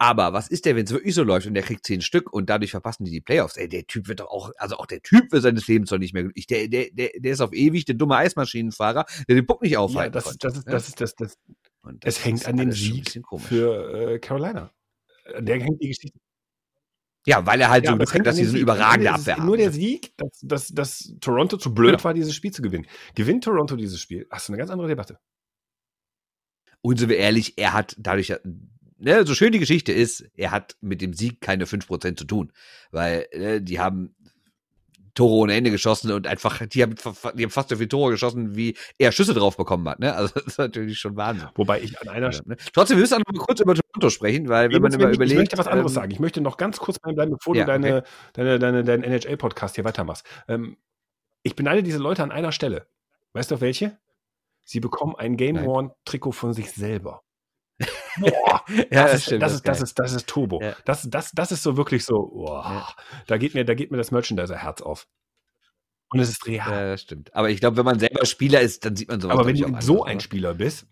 Aber 0.00 0.32
was 0.32 0.48
ist 0.48 0.64
der, 0.64 0.76
wenn 0.76 0.84
es 0.84 0.92
wirklich 0.92 1.14
so 1.14 1.24
läuft 1.24 1.48
und 1.48 1.54
der 1.54 1.64
kriegt 1.64 1.84
zehn 1.84 2.00
Stück 2.02 2.32
und 2.32 2.48
dadurch 2.48 2.70
verpassen 2.70 3.04
die 3.04 3.10
die 3.10 3.20
Playoffs? 3.20 3.56
Ey, 3.56 3.68
der 3.68 3.84
Typ 3.84 4.06
wird 4.06 4.20
doch 4.20 4.28
auch, 4.28 4.52
also 4.56 4.76
auch 4.76 4.86
der 4.86 5.02
Typ 5.02 5.32
wird 5.32 5.42
seines 5.42 5.66
Lebens 5.66 5.90
doch 5.90 5.98
nicht 5.98 6.14
mehr 6.14 6.22
glücklich. 6.22 6.46
Der, 6.46 6.68
der, 6.68 6.90
der, 6.92 7.10
der 7.16 7.32
ist 7.32 7.40
auf 7.40 7.52
ewig 7.52 7.84
der 7.84 7.96
dumme 7.96 8.16
Eismaschinenfahrer, 8.16 9.06
der 9.28 9.34
den 9.34 9.46
Puck 9.46 9.62
nicht 9.62 9.76
aufhalten 9.76 10.14
ja, 10.14 10.20
das, 10.20 10.24
konnte. 10.24 10.38
das, 10.38 10.56
ist, 10.56 10.66
ne? 10.66 10.72
das 10.72 10.88
ist 10.88 11.00
das, 11.00 11.14
das, 11.16 11.38
Und 11.82 12.04
es 12.04 12.24
hängt 12.24 12.46
an 12.46 12.60
ein 12.60 12.70
Sieg 12.70 13.20
für 13.38 14.12
äh, 14.12 14.18
Carolina. 14.20 14.70
Der 15.40 15.60
hängt 15.60 15.82
die 15.82 15.88
Geschichte. 15.88 16.18
Ja, 17.26 17.44
weil 17.44 17.60
er 17.60 17.68
halt 17.68 17.84
so 17.86 17.92
aber 17.92 18.04
es 18.04 18.10
Glück 18.10 18.14
hängt 18.20 18.26
dass 18.26 18.36
so 18.36 18.44
Sieg. 18.44 18.62
überragende 18.62 19.12
Abwehr 19.12 19.36
Nur 19.38 19.46
haben. 19.54 19.58
der 19.58 19.72
Sieg, 19.72 20.16
dass, 20.16 20.38
dass, 20.42 20.68
dass 20.68 21.14
Toronto 21.20 21.56
zu 21.58 21.74
blöd 21.74 21.92
Genau. 21.92 22.04
war, 22.04 22.14
dieses 22.14 22.34
Spiel 22.34 22.52
zu 22.52 22.62
gewinnen. 22.62 22.86
Gewinnt 23.14 23.44
Toronto 23.44 23.76
dieses 23.76 24.00
Spiel, 24.00 24.26
hast 24.30 24.48
du 24.48 24.52
eine 24.52 24.58
ganz 24.58 24.70
andere 24.70 24.88
Debatte. 24.88 25.18
Und 26.80 26.98
sind 26.98 27.08
wir 27.08 27.16
ehrlich, 27.18 27.58
er 27.58 27.72
hat 27.72 27.96
dadurch, 27.98 28.28
ja- 28.28 28.38
ne, 28.98 29.26
so 29.26 29.34
schön 29.34 29.52
die 29.52 29.58
Geschichte 29.58 29.92
ist, 29.92 30.20
er 30.34 30.52
hat 30.52 30.76
mit 30.80 31.00
dem 31.02 31.12
Sieg 31.12 31.40
keine 31.40 31.66
5% 31.66 32.18
zu 32.18 32.24
tun. 32.24 32.52
Weil 32.92 33.26
ne, 33.36 33.60
die 33.60 33.78
haben 33.80 34.14
Tore 35.18 35.34
ohne 35.34 35.54
Ende 35.54 35.72
geschossen 35.72 36.12
und 36.12 36.28
einfach, 36.28 36.64
die 36.68 36.80
haben, 36.80 36.94
die 37.34 37.42
haben 37.42 37.50
fast 37.50 37.70
so 37.70 37.76
viele 37.76 37.88
Tore 37.88 38.12
geschossen, 38.12 38.54
wie 38.54 38.76
er 38.98 39.10
Schüsse 39.10 39.34
drauf 39.34 39.56
bekommen 39.56 39.88
hat. 39.88 39.98
Ne? 39.98 40.14
Also 40.14 40.32
das 40.34 40.44
ist 40.44 40.58
natürlich 40.58 40.96
schon 41.00 41.16
Wahnsinn. 41.16 41.48
Wobei 41.56 41.80
ich 41.80 42.00
an 42.00 42.08
einer 42.08 42.30
Ja, 42.30 42.40
ne? 42.44 42.56
Trotzdem, 42.72 42.98
wir 42.98 43.02
müssen 43.02 43.14
auch 43.14 43.32
noch 43.32 43.44
kurz 43.44 43.58
über 43.58 43.74
Toronto 43.74 44.10
sprechen, 44.10 44.48
weil 44.48 44.70
wenn 44.70 44.80
man 44.80 44.92
immer 44.92 45.10
ich, 45.10 45.16
überlegt. 45.16 45.32
ich 45.32 45.38
möchte 45.38 45.58
was 45.58 45.66
anderes 45.66 45.90
ähm, 45.90 45.94
sagen. 45.96 46.10
Ich 46.12 46.20
möchte 46.20 46.40
noch 46.40 46.56
ganz 46.56 46.78
kurz 46.78 47.00
bleiben, 47.00 47.32
bevor 47.32 47.56
Ja, 47.56 47.64
du 47.64 47.72
deine, 47.72 48.04
deine, 48.32 48.60
deine, 48.60 48.84
deinen 48.84 49.02
NHL-Podcast 49.02 49.74
hier 49.74 49.84
weitermachst. 49.84 50.24
Ähm, 50.46 50.76
ich 51.42 51.56
beneide 51.56 51.82
diese 51.82 51.98
Leute 51.98 52.22
an 52.22 52.30
einer 52.30 52.52
Stelle. 52.52 52.86
Weißt 53.32 53.50
du 53.50 53.56
auf 53.56 53.60
welche? 53.60 53.98
Sie 54.62 54.78
bekommen 54.78 55.16
ein 55.16 55.36
Game 55.36 55.56
Nein. 55.56 55.66
Worn-Trikot 55.66 56.32
von 56.32 56.52
sich 56.52 56.70
selber. 56.70 57.24
Boah, 58.20 58.64
Ja, 58.68 59.04
das, 59.04 59.12
das 59.12 59.14
ist, 59.14 59.22
stimmt, 59.24 59.42
das, 59.42 59.52
ist, 59.54 59.68
das, 59.68 59.82
ist, 59.82 59.98
das 59.98 60.12
ist 60.12 60.26
Turbo. 60.26 60.60
Ja. 60.62 60.76
Das, 60.84 61.08
das, 61.08 61.30
das 61.32 61.52
ist 61.52 61.62
so 61.62 61.76
wirklich 61.76 62.04
so, 62.04 62.30
boah, 62.34 62.64
Ja. 62.64 63.04
da, 63.26 63.38
geht 63.38 63.54
mir, 63.54 63.64
da 63.64 63.74
geht 63.74 63.90
mir 63.90 63.96
das 63.98 64.10
Merchandiser-Herz 64.10 64.82
auf. 64.82 65.06
Und 66.10 66.20
es 66.20 66.30
ist 66.30 66.46
real. 66.46 66.70
Ja, 66.70 66.90
das 66.92 67.02
stimmt. 67.02 67.34
Aber 67.34 67.50
ich 67.50 67.60
glaube, 67.60 67.76
wenn 67.76 67.84
man 67.84 67.98
selber 67.98 68.24
Spieler 68.24 68.60
ist, 68.60 68.84
dann 68.84 68.96
sieht 68.96 69.08
man 69.08 69.20
sowas. 69.20 69.36
Aber 69.36 69.46
wenn 69.46 69.56
du 69.56 69.80
so 69.80 70.04
ein? 70.04 70.20
Spieler 70.20 70.54
bist, 70.54 70.86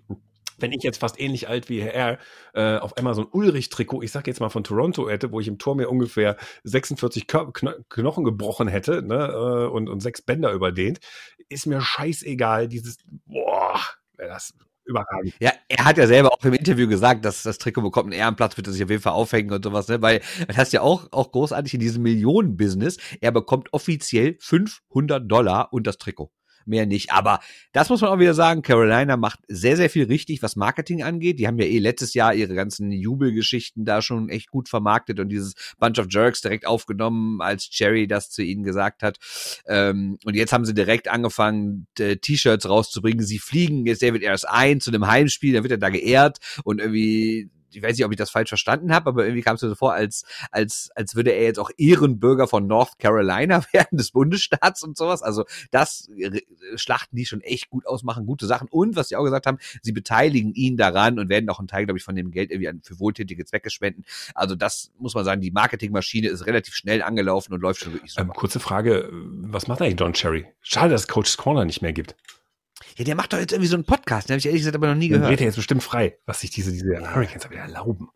wenn 0.58 0.72
ich 0.72 0.82
jetzt 0.82 0.98
fast 0.98 1.18
ähnlich 1.20 1.48
alt 1.48 1.68
wie 1.68 1.80
er 1.80 2.18
äh, 2.54 2.76
auf 2.76 2.96
einmal 2.96 3.14
so 3.14 3.22
ein 3.22 3.28
Ulrich-Trikot, 3.30 4.02
ich 4.02 4.12
sag 4.12 4.26
jetzt 4.26 4.40
mal 4.40 4.48
von 4.48 4.64
Toronto 4.64 5.08
hätte, 5.08 5.32
wo 5.32 5.40
ich 5.40 5.48
im 5.48 5.58
Tor 5.58 5.74
mir 5.74 5.88
ungefähr 5.88 6.36
46 6.64 7.26
Kör 7.26 7.52
Kno 7.52 7.72
Knochen 7.88 8.24
gebrochen 8.24 8.68
hätte 8.68 9.02
ne, 9.02 9.26
äh, 9.26 9.66
und, 9.68 9.88
und 9.88 10.00
sechs 10.00 10.22
Bänder 10.22 10.52
überdehnt, 10.52 11.00
ist 11.48 11.66
mir 11.66 11.80
scheißegal. 11.80 12.68
Dieses, 12.68 12.98
boah, 13.26 13.80
das 14.16 14.54
überragend. 14.86 15.34
Ja, 15.40 15.52
er 15.68 15.84
hat 15.84 15.98
ja 15.98 16.06
selber 16.06 16.32
auch 16.32 16.44
im 16.44 16.54
Interview 16.54 16.88
gesagt, 16.88 17.24
dass 17.24 17.42
das 17.42 17.58
Trikot 17.58 17.82
bekommt 17.82 18.12
einen 18.12 18.20
Ehrenplatz, 18.20 18.56
wird 18.56 18.66
er 18.66 18.72
sich 18.72 18.84
auf 18.84 18.90
jeden 18.90 19.02
Fall 19.02 19.12
aufhängen 19.12 19.52
und 19.52 19.64
sowas, 19.64 19.88
ne? 19.88 20.00
Weil 20.02 20.20
das 20.46 20.56
heißt 20.56 20.72
ja 20.72 20.82
auch, 20.82 21.08
auch 21.12 21.32
großartig 21.32 21.74
in 21.74 21.80
diesem 21.80 22.02
Millionen-Business, 22.02 22.98
er 23.20 23.32
bekommt 23.32 23.72
offiziell 23.72 24.36
500 24.40 25.30
Dollar 25.30 25.72
und 25.72 25.86
das 25.86 25.98
Trikot. 25.98 26.30
Mehr 26.66 26.84
nicht. 26.84 27.12
Aber 27.12 27.40
das 27.72 27.88
muss 27.88 28.00
man 28.00 28.10
auch 28.10 28.18
wieder 28.18 28.34
sagen, 28.34 28.62
Carolina 28.62 29.16
macht 29.16 29.38
sehr, 29.48 29.76
sehr 29.76 29.88
viel 29.88 30.04
richtig, 30.04 30.42
was 30.42 30.56
Marketing 30.56 31.02
angeht. 31.02 31.38
Die 31.38 31.46
haben 31.46 31.58
ja 31.58 31.66
eh 31.66 31.78
letztes 31.78 32.12
Jahr 32.14 32.34
ihre 32.34 32.54
ganzen 32.54 32.90
Jubelgeschichten 32.90 33.84
da 33.84 34.02
schon 34.02 34.28
echt 34.28 34.50
gut 34.50 34.68
vermarktet 34.68 35.20
und 35.20 35.28
dieses 35.28 35.54
Bunch 35.78 35.98
of 35.98 36.06
Jerks 36.10 36.40
direkt 36.40 36.66
aufgenommen, 36.66 37.40
als 37.40 37.70
Cherry 37.70 38.06
das 38.06 38.30
zu 38.30 38.42
ihnen 38.42 38.64
gesagt 38.64 39.02
hat. 39.02 39.18
Ähm, 39.66 40.18
und 40.24 40.34
jetzt 40.34 40.52
haben 40.52 40.64
sie 40.64 40.74
direkt 40.74 41.08
angefangen, 41.08 41.86
T-Shirts 41.96 42.68
rauszubringen. 42.68 43.24
Sie 43.24 43.38
fliegen 43.38 43.86
jetzt 43.86 44.02
David 44.02 44.24
Ayers 44.24 44.44
ein 44.44 44.80
zu 44.80 44.90
einem 44.90 45.06
Heimspiel, 45.06 45.54
dann 45.54 45.62
wird 45.62 45.72
er 45.72 45.78
da 45.78 45.88
geehrt 45.88 46.38
und 46.64 46.80
irgendwie 46.80 47.50
ich 47.76 47.82
weiß 47.82 47.96
nicht, 47.96 48.04
ob 48.04 48.12
ich 48.12 48.18
das 48.18 48.30
falsch 48.30 48.48
verstanden 48.48 48.92
habe, 48.92 49.10
aber 49.10 49.24
irgendwie 49.24 49.42
kam 49.42 49.56
es 49.56 49.62
mir 49.62 49.68
so 49.68 49.74
vor, 49.74 49.92
als, 49.92 50.24
als, 50.50 50.90
als 50.94 51.14
würde 51.14 51.30
er 51.30 51.44
jetzt 51.44 51.58
auch 51.58 51.70
Ehrenbürger 51.76 52.48
von 52.48 52.66
North 52.66 52.98
Carolina 52.98 53.64
werden, 53.72 53.98
des 53.98 54.10
Bundesstaats 54.10 54.82
und 54.82 54.96
sowas. 54.96 55.22
Also 55.22 55.44
das 55.70 56.08
äh, 56.18 56.40
schlachten 56.76 57.16
die 57.16 57.26
schon 57.26 57.40
echt 57.40 57.70
gut 57.70 57.86
aus, 57.86 58.02
machen 58.02 58.26
gute 58.26 58.46
Sachen. 58.46 58.68
Und 58.68 58.96
was 58.96 59.08
sie 59.08 59.16
auch 59.16 59.24
gesagt 59.24 59.46
haben, 59.46 59.58
sie 59.82 59.92
beteiligen 59.92 60.54
ihn 60.54 60.76
daran 60.76 61.18
und 61.18 61.28
werden 61.28 61.48
auch 61.50 61.58
einen 61.58 61.68
Teil, 61.68 61.84
glaube 61.84 61.98
ich, 61.98 62.04
von 62.04 62.16
dem 62.16 62.30
Geld 62.30 62.50
irgendwie 62.50 62.70
für 62.82 62.98
wohltätige 62.98 63.44
Zwecke 63.44 63.70
spenden. 63.70 64.04
Also 64.34 64.54
das 64.54 64.90
muss 64.98 65.14
man 65.14 65.24
sagen, 65.24 65.40
die 65.40 65.50
Marketingmaschine 65.50 66.28
ist 66.28 66.46
relativ 66.46 66.74
schnell 66.74 67.02
angelaufen 67.02 67.52
und 67.52 67.60
läuft 67.60 67.80
schon 67.80 67.92
wirklich 67.92 68.12
super. 68.12 68.22
Ähm, 68.22 68.32
kurze 68.32 68.60
Frage, 68.60 69.10
was 69.12 69.68
macht 69.68 69.82
eigentlich 69.82 69.96
Don 69.96 70.12
Cherry? 70.12 70.46
Schade, 70.62 70.90
dass 70.90 71.08
Coach's 71.08 71.36
Corner 71.36 71.64
nicht 71.64 71.82
mehr 71.82 71.92
gibt. 71.92 72.16
Ja, 72.96 73.04
der 73.04 73.14
macht 73.14 73.32
doch 73.32 73.38
jetzt 73.38 73.52
irgendwie 73.52 73.68
so 73.68 73.76
einen 73.76 73.84
Podcast, 73.84 74.28
den 74.28 74.34
habe 74.34 74.38
ich 74.38 74.46
ehrlich 74.46 74.60
gesagt 74.62 74.76
aber 74.76 74.88
noch 74.88 74.94
nie 74.94 75.08
Den 75.08 75.14
gehört. 75.18 75.30
dreht 75.30 75.40
er 75.40 75.46
jetzt 75.46 75.56
bestimmt 75.56 75.82
frei, 75.82 76.18
was 76.26 76.40
sich 76.40 76.50
diese, 76.50 76.72
diese 76.72 76.92
Ja. 76.92 77.14
Hurricanes 77.14 77.50
wieder 77.50 77.60
erlauben. 77.60 78.08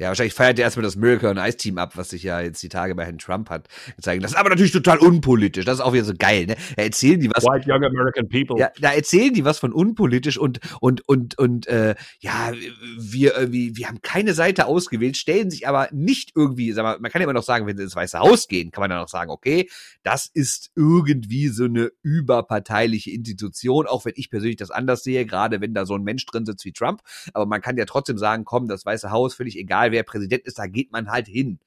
Ja, 0.00 0.08
wahrscheinlich 0.08 0.32
feiert 0.32 0.58
er 0.58 0.64
erstmal 0.64 0.84
das 0.84 0.96
Miracle 0.96 1.28
on 1.28 1.36
Ice 1.36 1.58
Team 1.58 1.76
ab, 1.76 1.98
was 1.98 2.08
sich 2.08 2.22
ja 2.22 2.40
jetzt 2.40 2.62
die 2.62 2.70
Tage 2.70 2.94
bei 2.94 3.04
Herrn 3.04 3.18
Trump 3.18 3.50
hat 3.50 3.68
gezeigt. 3.96 4.24
Das 4.24 4.30
ist 4.30 4.36
aber 4.38 4.48
natürlich 4.48 4.72
total 4.72 4.96
unpolitisch. 4.96 5.66
Das 5.66 5.74
ist 5.74 5.80
auch 5.82 5.92
wieder 5.92 6.04
so 6.04 6.14
geil, 6.18 6.46
ne? 6.46 6.56
Da 6.74 6.84
erzählen 6.84 7.20
die 7.20 7.28
was. 7.28 7.44
White 7.44 7.70
Young 7.70 7.84
American 7.84 8.26
People. 8.26 8.58
Ja, 8.58 8.70
da 8.80 8.92
erzählen 8.92 9.34
die 9.34 9.44
was 9.44 9.58
von 9.58 9.74
unpolitisch 9.74 10.38
und 10.38 10.58
und 10.80 11.06
und 11.06 11.38
und 11.38 11.66
äh, 11.66 11.96
ja, 12.20 12.50
wir 12.98 13.36
irgendwie, 13.36 13.76
wir 13.76 13.88
haben 13.88 14.00
keine 14.00 14.32
Seite 14.32 14.64
ausgewählt, 14.64 15.18
stellen 15.18 15.50
sich 15.50 15.68
aber 15.68 15.90
nicht 15.92 16.32
irgendwie, 16.34 16.72
sag 16.72 16.82
mal, 16.82 16.98
man 16.98 17.10
kann 17.10 17.20
ja 17.20 17.24
immer 17.24 17.34
noch 17.34 17.42
sagen, 17.42 17.66
wenn 17.66 17.76
sie 17.76 17.82
ins 17.82 17.94
Weiße 17.94 18.18
Haus 18.18 18.48
gehen, 18.48 18.70
kann 18.70 18.80
man 18.80 18.88
dann 18.88 19.00
auch 19.00 19.08
sagen, 19.08 19.30
okay, 19.30 19.68
das 20.02 20.30
ist 20.32 20.70
irgendwie 20.76 21.48
so 21.48 21.64
eine 21.64 21.90
überparteiliche 22.02 23.10
Institution, 23.10 23.86
auch 23.86 24.06
wenn 24.06 24.14
ich 24.16 24.30
persönlich 24.30 24.56
das 24.56 24.70
anders 24.70 25.02
sehe, 25.02 25.26
gerade 25.26 25.60
wenn 25.60 25.74
da 25.74 25.84
so 25.84 25.94
ein 25.94 26.04
Mensch 26.04 26.24
drin 26.24 26.46
sitzt 26.46 26.64
wie 26.64 26.72
Trump. 26.72 27.02
Aber 27.34 27.44
man 27.44 27.60
kann 27.60 27.76
ja 27.76 27.84
trotzdem 27.84 28.16
sagen, 28.16 28.46
komm, 28.46 28.66
das 28.66 28.86
Weiße 28.86 29.10
Haus, 29.10 29.34
völlig 29.34 29.58
egal, 29.58 29.89
wer 29.92 30.02
Präsident 30.02 30.44
ist, 30.46 30.58
da 30.58 30.66
geht 30.66 30.92
man 30.92 31.10
halt 31.10 31.26
hin. 31.26 31.60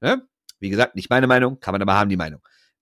Ne? 0.00 0.26
Wie 0.60 0.70
gesagt, 0.70 0.94
nicht 0.94 1.10
meine 1.10 1.26
Meinung, 1.26 1.60
kann 1.60 1.72
man 1.72 1.82
aber 1.82 1.94
haben, 1.94 2.08
die 2.08 2.16
Meinung. 2.16 2.40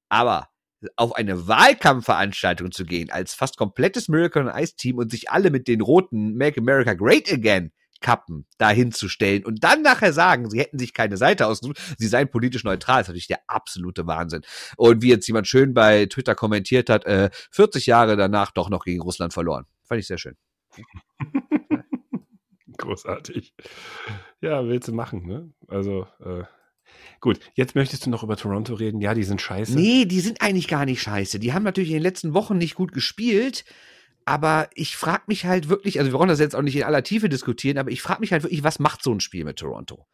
Aber 0.09 0.49
auf 0.97 1.15
eine 1.15 1.49
Wahlkampfveranstaltung 1.49 2.73
zu 2.73 2.85
gehen, 2.85 3.11
als 3.11 3.35
fast 3.35 3.57
komplettes 3.57 4.09
Miracle 4.09 4.43
on 4.43 4.49
Ice 4.55 4.77
Team 4.77 4.99
und 4.99 5.11
sich 5.11 5.31
alle 5.31 5.51
mit 5.51 5.67
den 5.67 5.81
roten 5.81 6.37
Make 6.37 6.61
America 6.61 6.95
Great 6.95 7.33
Again 7.33 7.73
Kappen 8.05 8.47
dahin 8.59 8.93
zu 8.93 9.09
stellen 9.09 9.47
und 9.47 9.65
dann 9.65 9.81
nachher 9.81 10.13
sagen, 10.13 10.51
sie 10.51 10.61
hätten 10.61 10.79
sich 10.79 10.93
keine 10.93 11.17
Seite 11.17 11.47
ausgesucht, 11.47 11.81
sie 11.97 12.07
seien 12.07 12.29
politisch 12.29 12.63
neutral, 12.63 13.01
ist 13.01 13.09
natürlich 13.09 13.29
der 13.29 13.41
absolute 13.47 14.07
Wahnsinn. 14.07 14.43
Und 14.77 15.03
wie 15.03 15.09
jetzt 15.09 15.27
jemand 15.27 15.49
schön 15.49 15.73
bei 15.73 16.05
Twitter 16.05 16.35
kommentiert 16.35 16.91
hat, 16.91 17.07
äh, 17.07 17.31
40 17.51 17.87
Jahre 17.87 18.19
danach 18.19 18.51
doch 18.51 18.69
noch 18.69 18.85
gegen 18.85 19.01
Russland 19.01 19.33
verloren. 19.33 19.65
Fand 19.85 20.01
ich 20.01 20.07
sehr 20.07 20.19
schön. 20.19 20.37
Großartig. 22.85 23.55
Ja, 24.41 24.67
willst 24.67 24.89
du 24.89 24.93
machen, 24.93 25.27
ne? 25.27 25.51
Also, 25.69 26.07
äh, 26.21 26.45
gut. 27.21 27.41
Jetzt 27.55 27.75
möchtest 27.75 28.05
du 28.05 28.11
noch 28.11 28.23
über 28.23 28.37
Toronto 28.37 28.75
reden. 28.75 29.01
Ja, 29.01 29.15
die 29.15 29.25
sind 29.25 29.41
scheiße. 29.41 29.75
Nee, 29.75 30.05
die 30.05 30.21
sind 30.21 30.43
eigentlich 30.43 30.69
gar 30.69 30.85
nicht 30.85 31.01
scheiße. 31.01 31.39
Die 31.39 31.53
haben 31.53 31.63
natürlich 31.63 31.91
in 31.91 31.97
den 31.97 32.03
letzten 32.03 32.35
Wochen 32.35 32.59
nicht 32.59 32.75
gut 32.75 32.93
gespielt. 32.93 33.65
Aber 34.27 34.69
ich 34.75 34.97
frage 34.97 35.25
mich 35.27 35.45
halt 35.45 35.69
wirklich, 35.69 35.99
also 35.99 36.11
wir 36.11 36.17
brauchen 36.17 36.29
das 36.29 36.41
jetzt 36.41 36.57
auch 36.57 36.63
nicht 36.63 36.77
in 36.77 36.85
aller 36.85 37.03
Tiefe 37.03 37.29
diskutieren, 37.29 37.77
aber 37.77 37.91
ich 37.91 38.01
frage 38.01 38.21
mich 38.21 38.33
halt 38.33 38.43
wirklich, 38.43 38.65
was 38.65 38.79
macht 38.79 39.03
so 39.03 39.13
ein 39.13 39.21
Spiel 39.21 39.45
mit 39.45 39.59
Toronto? 39.59 40.07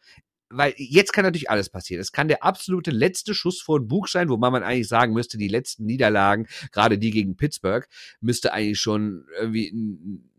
Weil 0.51 0.73
jetzt 0.77 1.13
kann 1.13 1.23
natürlich 1.23 1.49
alles 1.49 1.69
passieren. 1.69 2.01
Es 2.01 2.11
kann 2.11 2.27
der 2.27 2.43
absolute 2.43 2.91
letzte 2.91 3.33
Schuss 3.33 3.61
vor 3.61 3.79
den 3.79 3.87
Bug 3.87 4.09
sein, 4.09 4.29
wobei 4.29 4.49
man 4.49 4.63
eigentlich 4.63 4.87
sagen 4.87 5.13
müsste, 5.13 5.37
die 5.37 5.47
letzten 5.47 5.85
Niederlagen, 5.85 6.47
gerade 6.71 6.97
die 6.97 7.11
gegen 7.11 7.35
Pittsburgh, 7.35 7.87
müsste 8.19 8.53
eigentlich 8.53 8.79
schon 8.79 9.25
irgendwie 9.39 9.71
ein, 9.71 10.31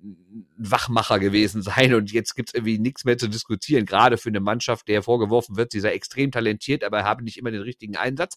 Wachmacher 0.56 1.18
gewesen 1.18 1.62
sein 1.62 1.94
und 1.94 2.12
jetzt 2.12 2.34
gibt's 2.34 2.54
irgendwie 2.54 2.78
nichts 2.78 3.04
mehr 3.04 3.18
zu 3.18 3.28
diskutieren, 3.28 3.86
gerade 3.86 4.18
für 4.18 4.30
eine 4.30 4.40
Mannschaft, 4.40 4.88
der 4.88 5.02
vorgeworfen 5.02 5.56
wird, 5.56 5.72
sie 5.72 5.80
sei 5.80 5.92
extrem 5.92 6.30
talentiert, 6.32 6.82
aber 6.84 7.04
habe 7.04 7.22
nicht 7.22 7.38
immer 7.38 7.50
den 7.50 7.62
richtigen 7.62 7.96
Einsatz. 7.96 8.36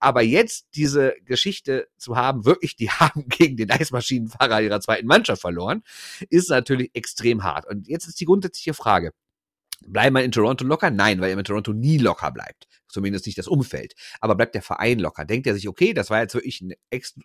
Aber 0.00 0.22
jetzt 0.22 0.66
diese 0.74 1.14
Geschichte 1.24 1.88
zu 1.96 2.16
haben, 2.16 2.44
wirklich, 2.44 2.76
die 2.76 2.90
haben 2.90 3.28
gegen 3.28 3.56
den 3.56 3.70
Eismaschinenfahrer 3.70 4.62
ihrer 4.62 4.80
zweiten 4.80 5.06
Mannschaft 5.06 5.42
verloren, 5.42 5.82
ist 6.30 6.50
natürlich 6.50 6.90
extrem 6.94 7.44
hart. 7.44 7.66
Und 7.68 7.88
jetzt 7.88 8.06
ist 8.06 8.20
die 8.20 8.26
grundsätzliche 8.26 8.74
Frage. 8.74 9.12
Bleiben 9.86 10.16
wir 10.16 10.24
in 10.24 10.32
Toronto 10.32 10.64
locker? 10.64 10.90
Nein, 10.90 11.20
weil 11.20 11.30
er 11.30 11.38
in 11.38 11.44
Toronto 11.44 11.72
nie 11.72 11.98
locker 11.98 12.30
bleibt. 12.30 12.66
Zumindest 12.88 13.26
nicht 13.26 13.38
das 13.38 13.48
Umfeld. 13.48 13.94
Aber 14.20 14.36
bleibt 14.36 14.54
der 14.54 14.62
Verein 14.62 15.00
locker? 15.00 15.24
Denkt 15.24 15.46
er 15.46 15.54
sich, 15.54 15.68
okay, 15.68 15.94
das 15.94 16.10
war 16.10 16.20
jetzt 16.20 16.34
wirklich 16.34 16.62
eine 16.62 16.76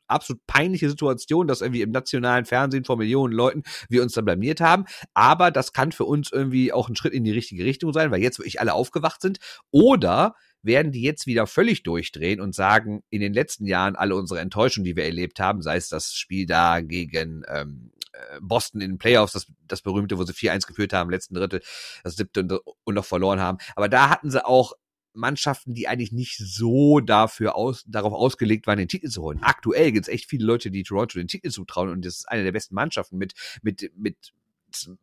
absolut 0.07 0.45
peinliche 0.47 0.89
Situation, 0.89 1.47
dass 1.47 1.61
irgendwie 1.61 1.81
im 1.81 1.91
nationalen 1.91 2.45
Fernsehen 2.45 2.85
vor 2.85 2.97
Millionen 2.97 3.33
Leuten 3.33 3.63
wir 3.87 4.01
uns 4.01 4.13
da 4.13 4.21
blamiert 4.21 4.61
haben. 4.61 4.85
Aber 5.13 5.51
das 5.51 5.71
kann 5.73 5.91
für 5.91 6.05
uns 6.05 6.31
irgendwie 6.31 6.73
auch 6.73 6.89
ein 6.89 6.95
Schritt 6.95 7.13
in 7.13 7.23
die 7.23 7.31
richtige 7.31 7.65
Richtung 7.65 7.93
sein, 7.93 8.09
weil 8.09 8.21
jetzt 8.21 8.39
wirklich 8.39 8.59
alle 8.59 8.73
aufgewacht 8.73 9.21
sind. 9.21 9.37
Oder 9.69 10.35
werden 10.61 10.91
die 10.91 11.01
jetzt 11.01 11.25
wieder 11.27 11.47
völlig 11.47 11.83
durchdrehen 11.83 12.41
und 12.41 12.53
sagen, 12.53 13.03
in 13.09 13.21
den 13.21 13.33
letzten 13.33 13.65
Jahren 13.65 13.95
alle 13.95 14.15
unsere 14.15 14.39
Enttäuschungen, 14.39 14.85
die 14.85 14.95
wir 14.95 15.05
erlebt 15.05 15.39
haben, 15.39 15.61
sei 15.61 15.77
es 15.77 15.89
das 15.89 16.13
Spiel 16.13 16.45
da 16.45 16.81
gegen 16.81 17.43
ähm, 17.47 17.91
äh, 18.13 18.39
Boston 18.41 18.81
in 18.81 18.91
den 18.91 18.97
Playoffs, 18.97 19.33
das, 19.33 19.47
das 19.67 19.81
berühmte, 19.81 20.17
wo 20.17 20.23
sie 20.23 20.33
4-1 20.33 20.67
geführt 20.67 20.93
haben, 20.93 21.09
letzten 21.09 21.35
Drittel, 21.35 21.61
das 22.03 22.15
siebte 22.15 22.41
und, 22.41 22.59
und 22.83 22.95
noch 22.95 23.05
verloren 23.05 23.39
haben. 23.39 23.57
Aber 23.75 23.89
da 23.89 24.09
hatten 24.09 24.31
sie 24.31 24.45
auch 24.45 24.73
Mannschaften, 25.13 25.73
die 25.73 25.87
eigentlich 25.87 26.11
nicht 26.11 26.37
so 26.37 26.99
dafür 26.99 27.55
aus, 27.55 27.83
darauf 27.87 28.13
ausgelegt 28.13 28.67
waren, 28.67 28.77
den 28.77 28.87
Titel 28.87 29.09
zu 29.09 29.21
holen. 29.21 29.39
Aktuell 29.41 29.91
gibt 29.91 30.07
es 30.07 30.13
echt 30.13 30.29
viele 30.29 30.45
Leute, 30.45 30.71
die 30.71 30.83
Toronto 30.83 31.17
den 31.17 31.27
Titel 31.27 31.49
zutrauen 31.49 31.89
und 31.89 32.05
das 32.05 32.17
ist 32.17 32.29
eine 32.29 32.43
der 32.43 32.51
besten 32.51 32.75
Mannschaften 32.75 33.17
mit, 33.17 33.33
mit, 33.61 33.91
mit 33.95 34.33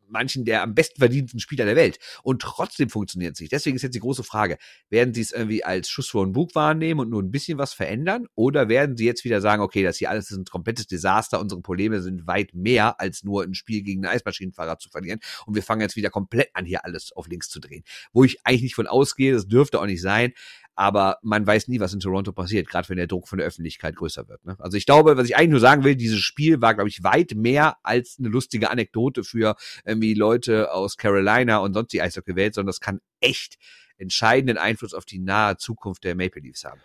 manchen 0.09 0.45
der 0.45 0.63
am 0.63 0.75
besten 0.75 0.99
verdienten 0.99 1.41
Spieler 1.41 1.65
der 1.65 1.77
Welt. 1.77 1.99
Und 2.23 2.43
trotzdem 2.43 2.91
funktioniert 2.91 3.35
es 3.35 3.41
nicht. 3.41 3.53
Deswegen 3.53 3.77
ist 3.77 3.83
jetzt 3.83 3.95
die 3.95 4.01
große 4.01 4.25
Frage, 4.25 4.59
werden 4.91 5.15
sie 5.15 5.21
es 5.21 5.33
irgendwie 5.33 5.65
als 5.65 5.89
Schuss 5.89 6.09
vor 6.09 6.25
den 6.25 6.33
Bug 6.33 6.55
wahrnehmen 6.55 7.01
und 7.01 7.11
nur 7.11 7.23
ein 7.23 7.31
bisschen 7.31 7.59
was 7.59 7.73
verändern? 7.73 8.27
Oder 8.35 8.69
werden 8.69 8.97
sie 8.97 9.05
jetzt 9.05 9.25
wieder 9.25 9.41
sagen, 9.41 9.63
okay, 9.63 9.83
das 9.83 9.97
hier 9.99 10.11
alles 10.11 10.31
ist 10.31 10.37
ein 10.37 10.45
komplettes 10.45 10.87
Desaster, 10.87 11.41
unsere 11.41 11.61
Probleme 11.61 12.01
sind 12.03 12.27
weit 12.27 12.55
mehr 12.55 13.01
als 13.01 13.25
nur 13.25 13.43
ein 13.43 13.55
Spiel 13.55 13.83
gegen 13.83 14.05
einen 14.05 14.15
Eismaschinenfahrer 14.15 14.79
zu 14.79 14.89
verlieren 14.89 15.21
und 15.47 15.55
wir 15.55 15.63
fangen 15.63 15.81
jetzt 15.81 15.97
wieder 15.97 16.11
komplett 16.11 16.51
an, 16.55 16.65
hier 16.65 16.85
alles 16.85 17.13
auf 17.13 17.29
links 17.29 17.49
zu 17.49 17.61
drehen. 17.61 17.83
Wo 18.13 18.25
ich 18.25 18.39
eigentlich 18.45 18.63
nicht 18.63 18.75
von 18.75 18.87
ausgehe, 18.87 19.33
das 19.33 19.47
dürfte 19.47 19.81
auch 19.81 19.87
nicht 19.87 20.03
sein, 20.03 20.33
aber 20.77 21.19
man 21.23 21.47
weiß 21.47 21.69
nie, 21.69 21.81
was 21.81 21.95
in 21.95 22.01
Toronto 22.01 22.33
passiert, 22.33 22.69
gerade 22.69 22.89
wenn 22.91 22.99
der 22.99 23.07
Druck 23.07 23.29
von 23.29 23.39
der 23.39 23.47
Öffentlichkeit 23.47 23.97
größer 23.97 24.29
wird. 24.29 24.45
Ne? 24.45 24.57
Also 24.59 24.77
ich 24.77 24.85
glaube, 24.85 25.17
was 25.17 25.27
ich 25.27 25.37
eigentlich 25.37 25.51
nur 25.51 25.61
sagen 25.61 25.85
will, 25.85 25.97
dieses 25.97 26.21
Spiel 26.21 26.61
war, 26.61 26.75
glaube 26.75 26.91
ich, 26.91 27.03
weit 27.03 27.33
mehr 27.35 27.77
als 27.83 28.17
eine 28.19 28.29
lustige 28.29 28.71
Anekdote 28.71 29.25
für 29.25 29.57
irgendwie 29.85 30.15
Leute 30.15 30.73
aus 30.73 30.99
Carolina 30.99 31.59
und 31.59 31.73
sonst 31.73 31.93
die 31.93 32.03
Eishockey-Welt, 32.03 32.55
sondern 32.55 32.69
das 32.69 32.81
kann 32.81 33.01
echt 33.21 33.57
entscheidenden 33.97 34.59
Einfluss 34.59 34.93
auf 34.93 35.07
die 35.07 35.19
nahe 35.19 35.57
Zukunft 35.57 36.05
der 36.05 36.15
Maple 36.15 36.43
Leafs 36.43 36.65
haben. 36.65 36.81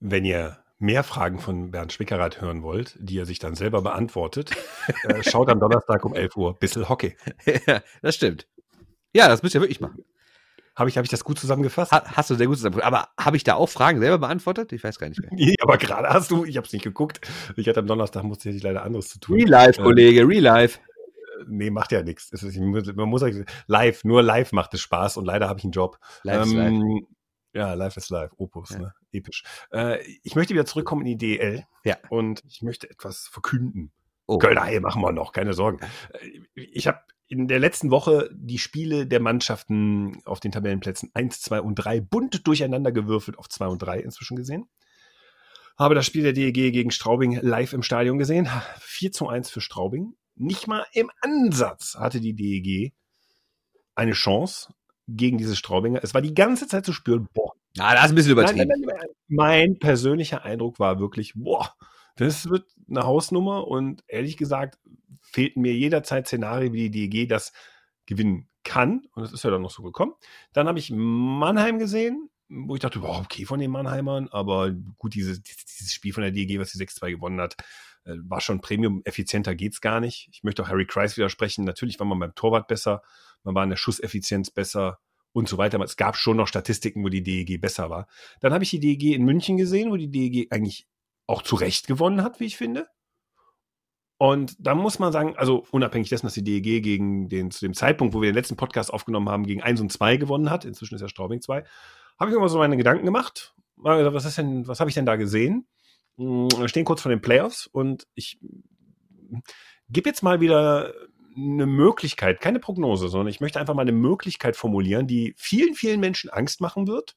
Wenn 0.00 0.24
ihr 0.24 0.58
mehr 0.78 1.04
Fragen 1.04 1.38
von 1.38 1.70
Bernd 1.70 1.92
Schwickerath 1.92 2.40
hören 2.40 2.62
wollt, 2.62 2.96
die 2.98 3.18
er 3.18 3.26
sich 3.26 3.38
dann 3.38 3.54
selber 3.54 3.80
beantwortet, 3.80 4.50
äh, 5.04 5.22
schaut 5.22 5.48
am 5.48 5.60
Donnerstag 5.60 6.04
um 6.04 6.14
11 6.14 6.36
Uhr 6.36 6.58
Bissel 6.58 6.88
Hockey. 6.88 7.16
ja, 7.66 7.80
das 8.02 8.16
stimmt. 8.16 8.48
Ja, 9.14 9.28
das 9.28 9.42
müsst 9.42 9.54
ihr 9.54 9.60
wirklich 9.60 9.80
machen. 9.80 10.04
Habe 10.76 10.90
ich, 10.90 10.98
hab 10.98 11.04
ich 11.04 11.10
das 11.10 11.24
gut 11.24 11.38
zusammengefasst? 11.38 11.90
Ha, 11.90 12.04
hast 12.04 12.28
du 12.28 12.34
sehr 12.34 12.46
gut 12.46 12.56
zusammengefasst. 12.56 12.86
Aber 12.86 13.08
habe 13.18 13.36
ich 13.38 13.44
da 13.44 13.54
auch 13.54 13.68
Fragen 13.68 13.98
selber 13.98 14.18
beantwortet? 14.18 14.72
Ich 14.72 14.84
weiß 14.84 14.98
gar 14.98 15.08
nicht 15.08 15.20
mehr. 15.20 15.30
Nee, 15.32 15.54
aber 15.62 15.78
gerade 15.78 16.08
hast 16.08 16.30
du, 16.30 16.44
ich 16.44 16.58
habe 16.58 16.66
es 16.66 16.72
nicht 16.72 16.82
geguckt. 16.82 17.20
Ich 17.56 17.66
hatte 17.66 17.80
am 17.80 17.86
Donnerstag, 17.86 18.24
musste 18.24 18.50
ich 18.50 18.62
leider 18.62 18.82
anderes 18.82 19.08
zu 19.08 19.18
tun. 19.18 19.36
Real 19.36 19.48
Life, 19.48 19.80
äh, 19.80 19.84
Kollege, 19.84 20.28
Real 20.28 20.42
Life. 20.42 20.78
Nee, 21.46 21.70
macht 21.70 21.92
ja 21.92 22.02
nichts. 22.02 22.30
Man 22.94 23.08
muss 23.08 23.24
live, 23.66 24.04
nur 24.04 24.22
live 24.22 24.52
macht 24.52 24.74
es 24.74 24.80
Spaß 24.80 25.16
und 25.16 25.24
leider 25.24 25.48
habe 25.48 25.58
ich 25.58 25.64
einen 25.64 25.72
Job. 25.72 25.98
Live 26.22 26.46
ähm, 26.46 26.82
live. 26.82 27.02
Ja, 27.54 27.72
live 27.72 27.96
ist 27.96 28.10
live, 28.10 28.32
Opus, 28.36 28.70
ja. 28.70 28.78
ne? 28.78 28.94
episch. 29.12 29.44
Äh, 29.72 30.04
ich 30.22 30.34
möchte 30.34 30.52
wieder 30.52 30.66
zurückkommen 30.66 31.06
in 31.06 31.18
die 31.18 31.38
DL 31.38 31.64
ja. 31.84 31.96
und 32.10 32.42
ich 32.46 32.60
möchte 32.60 32.90
etwas 32.90 33.28
verkünden. 33.32 33.92
Oh. 34.26 34.38
Kölner 34.38 34.64
Haie 34.64 34.80
machen 34.80 35.00
wir 35.00 35.12
noch, 35.12 35.32
keine 35.32 35.54
Sorgen. 35.54 35.78
Äh, 36.12 36.42
ich 36.54 36.86
habe 36.86 37.00
in 37.28 37.48
der 37.48 37.58
letzten 37.58 37.90
Woche 37.90 38.30
die 38.32 38.58
Spiele 38.58 39.06
der 39.06 39.20
Mannschaften 39.20 40.22
auf 40.24 40.40
den 40.40 40.52
Tabellenplätzen 40.52 41.10
1, 41.14 41.40
2 41.40 41.60
und 41.60 41.74
3 41.76 42.00
bunt 42.00 42.46
durcheinander 42.46 42.92
gewürfelt 42.92 43.38
auf 43.38 43.48
2 43.48 43.66
und 43.66 43.78
3 43.80 44.00
inzwischen 44.00 44.36
gesehen. 44.36 44.68
Habe 45.76 45.94
das 45.94 46.06
Spiel 46.06 46.22
der 46.22 46.32
DEG 46.32 46.72
gegen 46.72 46.90
Straubing 46.90 47.38
live 47.42 47.72
im 47.72 47.82
Stadion 47.82 48.18
gesehen. 48.18 48.48
4 48.78 49.12
zu 49.12 49.28
1 49.28 49.50
für 49.50 49.60
Straubing. 49.60 50.14
Nicht 50.36 50.66
mal 50.66 50.86
im 50.92 51.10
Ansatz 51.20 51.96
hatte 51.98 52.20
die 52.20 52.34
DEG 52.34 52.94
eine 53.94 54.12
Chance 54.12 54.72
gegen 55.08 55.38
diese 55.38 55.56
Straubinger. 55.56 56.00
Es 56.02 56.14
war 56.14 56.22
die 56.22 56.34
ganze 56.34 56.66
Zeit 56.66 56.84
zu 56.84 56.92
spüren, 56.92 57.28
boah. 57.32 57.52
Ja, 57.74 57.94
das 57.94 58.06
ist 58.06 58.10
ein 58.10 58.14
bisschen 58.14 58.32
übertrieben. 58.32 58.68
Nein, 58.68 58.80
nein, 58.80 58.96
nein, 58.98 59.08
mein 59.28 59.78
persönlicher 59.78 60.44
Eindruck 60.44 60.78
war 60.78 60.98
wirklich, 60.98 61.34
boah, 61.34 61.74
das 62.16 62.48
wird 62.48 62.66
eine 62.88 63.02
Hausnummer 63.02 63.66
und 63.68 64.04
ehrlich 64.08 64.36
gesagt 64.36 64.78
fehlten 65.22 65.62
mir 65.62 65.74
jederzeit 65.74 66.26
Szenarien, 66.26 66.72
wie 66.72 66.90
die 66.90 67.08
DEG 67.08 67.28
das 67.28 67.52
gewinnen 68.06 68.48
kann. 68.64 69.06
Und 69.14 69.22
das 69.22 69.32
ist 69.32 69.44
ja 69.44 69.50
dann 69.50 69.62
noch 69.62 69.70
so 69.70 69.82
gekommen. 69.82 70.14
Dann 70.52 70.68
habe 70.68 70.78
ich 70.78 70.90
Mannheim 70.90 71.78
gesehen, 71.78 72.30
wo 72.48 72.74
ich 72.74 72.80
dachte, 72.80 73.02
wow, 73.02 73.20
okay 73.20 73.44
von 73.44 73.60
den 73.60 73.70
Mannheimern, 73.70 74.28
aber 74.28 74.72
gut, 74.98 75.14
dieses, 75.14 75.42
dieses 75.42 75.92
Spiel 75.92 76.12
von 76.12 76.22
der 76.22 76.32
DEG, 76.32 76.58
was 76.58 76.72
die 76.72 76.78
6-2 76.78 77.10
gewonnen 77.10 77.40
hat, 77.40 77.56
äh, 78.04 78.14
war 78.22 78.40
schon 78.40 78.60
Premium, 78.60 79.02
effizienter 79.04 79.54
geht's 79.54 79.80
gar 79.80 80.00
nicht. 80.00 80.28
Ich 80.32 80.44
möchte 80.44 80.62
auch 80.62 80.68
Harry 80.68 80.86
Kreis 80.86 81.16
widersprechen. 81.16 81.64
Natürlich 81.64 81.98
war 81.98 82.06
man 82.06 82.18
beim 82.18 82.34
Torwart 82.34 82.68
besser, 82.68 83.02
man 83.42 83.54
war 83.54 83.64
in 83.64 83.70
der 83.70 83.76
Schusseffizienz 83.76 84.50
besser 84.50 85.00
und 85.32 85.48
so 85.48 85.58
weiter. 85.58 85.76
Aber 85.76 85.84
es 85.84 85.96
gab 85.96 86.16
schon 86.16 86.36
noch 86.36 86.48
Statistiken, 86.48 87.04
wo 87.04 87.08
die 87.08 87.22
DEG 87.22 87.60
besser 87.60 87.90
war. 87.90 88.06
Dann 88.40 88.52
habe 88.52 88.64
ich 88.64 88.70
die 88.70 88.80
DEG 88.80 89.14
in 89.14 89.24
München 89.24 89.56
gesehen, 89.56 89.90
wo 89.90 89.96
die 89.96 90.10
DEG 90.10 90.52
eigentlich 90.52 90.86
auch 91.26 91.42
zu 91.42 91.56
Recht 91.56 91.86
gewonnen 91.86 92.22
hat, 92.22 92.40
wie 92.40 92.46
ich 92.46 92.56
finde. 92.56 92.88
Und 94.18 94.56
da 94.58 94.74
muss 94.74 94.98
man 94.98 95.12
sagen, 95.12 95.36
also 95.36 95.66
unabhängig 95.70 96.08
dessen, 96.08 96.26
dass 96.26 96.34
die 96.34 96.44
DEG 96.44 96.82
gegen 96.82 97.28
den, 97.28 97.50
zu 97.50 97.60
dem 97.60 97.74
Zeitpunkt, 97.74 98.14
wo 98.14 98.22
wir 98.22 98.30
den 98.30 98.34
letzten 98.34 98.56
Podcast 98.56 98.92
aufgenommen 98.92 99.28
haben, 99.28 99.44
gegen 99.44 99.62
1 99.62 99.80
und 99.80 99.92
2 99.92 100.16
gewonnen 100.16 100.50
hat, 100.50 100.64
inzwischen 100.64 100.94
ist 100.94 101.02
ja 101.02 101.08
Straubing 101.08 101.42
2, 101.42 101.64
habe 102.18 102.30
ich 102.30 102.36
immer 102.36 102.48
so 102.48 102.58
meine 102.58 102.78
Gedanken 102.78 103.04
gemacht. 103.04 103.54
Was 103.76 104.24
ist 104.24 104.38
denn, 104.38 104.66
was 104.66 104.80
habe 104.80 104.88
ich 104.88 104.94
denn 104.94 105.04
da 105.04 105.16
gesehen? 105.16 105.66
Hm, 106.16 106.48
wir 106.56 106.68
stehen 106.68 106.86
kurz 106.86 107.02
vor 107.02 107.10
den 107.10 107.20
Playoffs 107.20 107.66
und 107.66 108.06
ich 108.14 108.38
gebe 109.90 110.08
jetzt 110.08 110.22
mal 110.22 110.40
wieder 110.40 110.94
eine 111.36 111.66
Möglichkeit, 111.66 112.40
keine 112.40 112.60
Prognose, 112.60 113.08
sondern 113.08 113.28
ich 113.28 113.40
möchte 113.40 113.60
einfach 113.60 113.74
mal 113.74 113.82
eine 113.82 113.92
Möglichkeit 113.92 114.56
formulieren, 114.56 115.06
die 115.06 115.34
vielen, 115.36 115.74
vielen 115.74 116.00
Menschen 116.00 116.30
Angst 116.30 116.62
machen 116.62 116.86
wird 116.86 117.16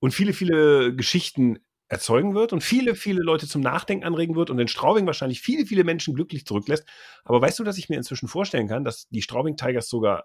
und 0.00 0.12
viele, 0.12 0.32
viele 0.32 0.96
Geschichten 0.96 1.60
erzeugen 1.88 2.34
wird 2.34 2.52
und 2.52 2.62
viele, 2.62 2.94
viele 2.94 3.22
Leute 3.22 3.46
zum 3.46 3.60
Nachdenken 3.62 4.04
anregen 4.04 4.34
wird 4.34 4.50
und 4.50 4.58
in 4.58 4.68
Straubing 4.68 5.06
wahrscheinlich 5.06 5.40
viele, 5.40 5.66
viele 5.66 5.84
Menschen 5.84 6.14
glücklich 6.14 6.44
zurücklässt. 6.44 6.84
Aber 7.24 7.40
weißt 7.40 7.58
du, 7.58 7.64
dass 7.64 7.78
ich 7.78 7.88
mir 7.88 7.96
inzwischen 7.96 8.28
vorstellen 8.28 8.68
kann, 8.68 8.84
dass 8.84 9.08
die 9.08 9.22
Straubing 9.22 9.56
Tigers 9.56 9.88
sogar 9.88 10.24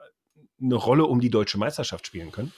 eine 0.60 0.76
Rolle 0.76 1.06
um 1.06 1.20
die 1.20 1.30
deutsche 1.30 1.58
Meisterschaft 1.58 2.08
spielen 2.08 2.32
können? 2.32 2.52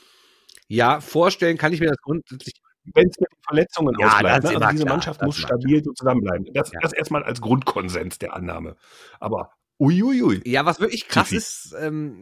Ja, 0.67 1.01
vorstellen 1.01 1.57
kann 1.57 1.73
ich 1.73 1.79
mir 1.79 1.89
das 1.89 2.01
grundsätzlich. 2.01 2.55
Wenn 2.93 3.07
es 3.07 3.17
mit 3.17 3.29
Verletzungen 3.45 3.95
ja, 3.97 4.07
ausbleibt. 4.07 4.43
Ne? 4.43 4.49
Also 4.49 4.71
diese 4.71 4.83
klar, 4.83 4.95
Mannschaft 4.95 5.21
muss 5.21 5.37
stabil 5.37 5.83
so 5.83 5.93
zusammenbleiben. 5.93 6.47
Das, 6.53 6.71
ja. 6.71 6.79
das 6.81 6.91
erstmal 6.91 7.23
als 7.23 7.39
Grundkonsens 7.39 8.19
der 8.19 8.33
Annahme. 8.33 8.75
Aber 9.19 9.51
uiuiui. 9.79 10.41
Ja, 10.45 10.65
was 10.65 10.79
wirklich 10.81 11.07
krass 11.07 11.29
Tifi. 11.29 11.37
ist, 11.37 11.75
ähm, 11.79 12.21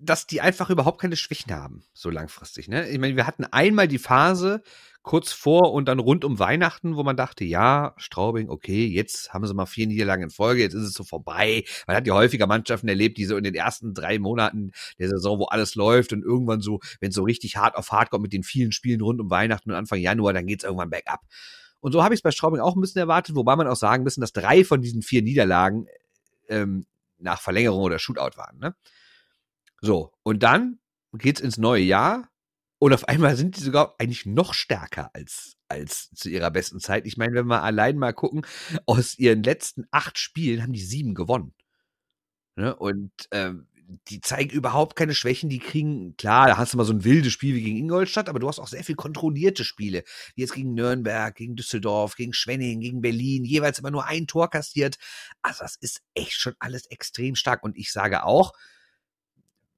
dass 0.00 0.26
die 0.26 0.40
einfach 0.40 0.70
überhaupt 0.70 1.00
keine 1.00 1.16
Schwächen 1.16 1.52
haben, 1.52 1.84
so 1.94 2.10
langfristig. 2.10 2.68
Ne? 2.68 2.88
Ich 2.88 2.98
meine, 2.98 3.16
wir 3.16 3.26
hatten 3.26 3.44
einmal 3.44 3.88
die 3.88 3.98
Phase, 3.98 4.62
kurz 5.06 5.30
vor 5.30 5.72
und 5.72 5.86
dann 5.86 6.00
rund 6.00 6.24
um 6.24 6.40
Weihnachten, 6.40 6.96
wo 6.96 7.04
man 7.04 7.16
dachte, 7.16 7.44
ja, 7.44 7.94
Straubing, 7.96 8.50
okay, 8.50 8.86
jetzt 8.86 9.32
haben 9.32 9.46
sie 9.46 9.54
mal 9.54 9.64
vier 9.64 9.86
Niederlagen 9.86 10.24
in 10.24 10.30
Folge, 10.30 10.62
jetzt 10.62 10.74
ist 10.74 10.82
es 10.82 10.94
so 10.94 11.04
vorbei. 11.04 11.62
Man 11.86 11.96
hat 11.96 12.08
ja 12.08 12.14
häufiger 12.14 12.48
Mannschaften 12.48 12.88
erlebt, 12.88 13.16
die 13.16 13.24
so 13.24 13.36
in 13.36 13.44
den 13.44 13.54
ersten 13.54 13.94
drei 13.94 14.18
Monaten 14.18 14.72
der 14.98 15.08
Saison, 15.08 15.38
wo 15.38 15.44
alles 15.44 15.76
läuft 15.76 16.12
und 16.12 16.24
irgendwann 16.24 16.60
so, 16.60 16.80
wenn 16.98 17.10
es 17.10 17.14
so 17.14 17.22
richtig 17.22 17.56
hart 17.56 17.76
auf 17.76 17.92
hart 17.92 18.10
kommt 18.10 18.22
mit 18.22 18.32
den 18.32 18.42
vielen 18.42 18.72
Spielen 18.72 19.00
rund 19.00 19.20
um 19.20 19.30
Weihnachten 19.30 19.70
und 19.70 19.76
Anfang 19.76 20.00
Januar, 20.00 20.32
dann 20.32 20.44
geht's 20.44 20.64
irgendwann 20.64 20.90
bergab. 20.90 21.20
Und 21.78 21.92
so 21.92 22.02
habe 22.02 22.12
ich 22.12 22.18
es 22.18 22.22
bei 22.22 22.32
Straubing 22.32 22.60
auch 22.60 22.74
ein 22.74 22.80
bisschen 22.80 22.98
erwartet, 22.98 23.36
wobei 23.36 23.54
man 23.54 23.68
auch 23.68 23.76
sagen 23.76 24.02
müssen, 24.02 24.20
dass 24.20 24.32
drei 24.32 24.64
von 24.64 24.82
diesen 24.82 25.02
vier 25.02 25.22
Niederlagen 25.22 25.86
ähm, 26.48 26.84
nach 27.18 27.40
Verlängerung 27.40 27.82
oder 27.82 28.00
Shootout 28.00 28.36
waren. 28.36 28.58
Ne? 28.58 28.74
So, 29.80 30.12
und 30.24 30.42
dann 30.42 30.80
geht's 31.12 31.40
ins 31.40 31.58
neue 31.58 31.84
Jahr 31.84 32.28
und 32.78 32.92
auf 32.92 33.08
einmal 33.08 33.36
sind 33.36 33.56
die 33.56 33.62
sogar 33.62 33.94
eigentlich 33.98 34.26
noch 34.26 34.52
stärker 34.52 35.10
als, 35.14 35.56
als 35.68 36.10
zu 36.10 36.28
ihrer 36.28 36.50
besten 36.50 36.80
Zeit. 36.80 37.06
Ich 37.06 37.16
meine, 37.16 37.34
wenn 37.34 37.46
wir 37.46 37.62
allein 37.62 37.96
mal 37.96 38.12
gucken, 38.12 38.46
aus 38.84 39.18
ihren 39.18 39.42
letzten 39.42 39.86
acht 39.90 40.18
Spielen 40.18 40.62
haben 40.62 40.72
die 40.72 40.80
sieben 40.80 41.14
gewonnen. 41.14 41.54
Ne? 42.56 42.74
Und 42.76 43.12
ähm, 43.30 43.66
die 44.08 44.20
zeigen 44.20 44.50
überhaupt 44.50 44.96
keine 44.96 45.14
Schwächen. 45.14 45.48
Die 45.48 45.58
kriegen, 45.58 46.16
klar, 46.16 46.48
da 46.48 46.58
hast 46.58 46.72
du 46.72 46.76
mal 46.76 46.84
so 46.84 46.92
ein 46.92 47.04
wildes 47.04 47.32
Spiel 47.32 47.54
wie 47.54 47.62
gegen 47.62 47.76
Ingolstadt, 47.76 48.28
aber 48.28 48.40
du 48.40 48.48
hast 48.48 48.58
auch 48.58 48.68
sehr 48.68 48.84
viel 48.84 48.96
kontrollierte 48.96 49.64
Spiele. 49.64 50.02
Wie 50.34 50.42
jetzt 50.42 50.54
gegen 50.54 50.74
Nürnberg, 50.74 51.34
gegen 51.34 51.56
Düsseldorf, 51.56 52.16
gegen 52.16 52.32
Schwenning, 52.32 52.80
gegen 52.80 53.00
Berlin, 53.00 53.44
jeweils 53.44 53.78
immer 53.78 53.90
nur 53.90 54.06
ein 54.06 54.26
Tor 54.26 54.50
kassiert. 54.50 54.96
Also 55.42 55.62
das 55.62 55.76
ist 55.76 56.02
echt 56.14 56.34
schon 56.34 56.54
alles 56.58 56.86
extrem 56.86 57.36
stark. 57.36 57.62
Und 57.62 57.76
ich 57.76 57.92
sage 57.92 58.24
auch, 58.24 58.52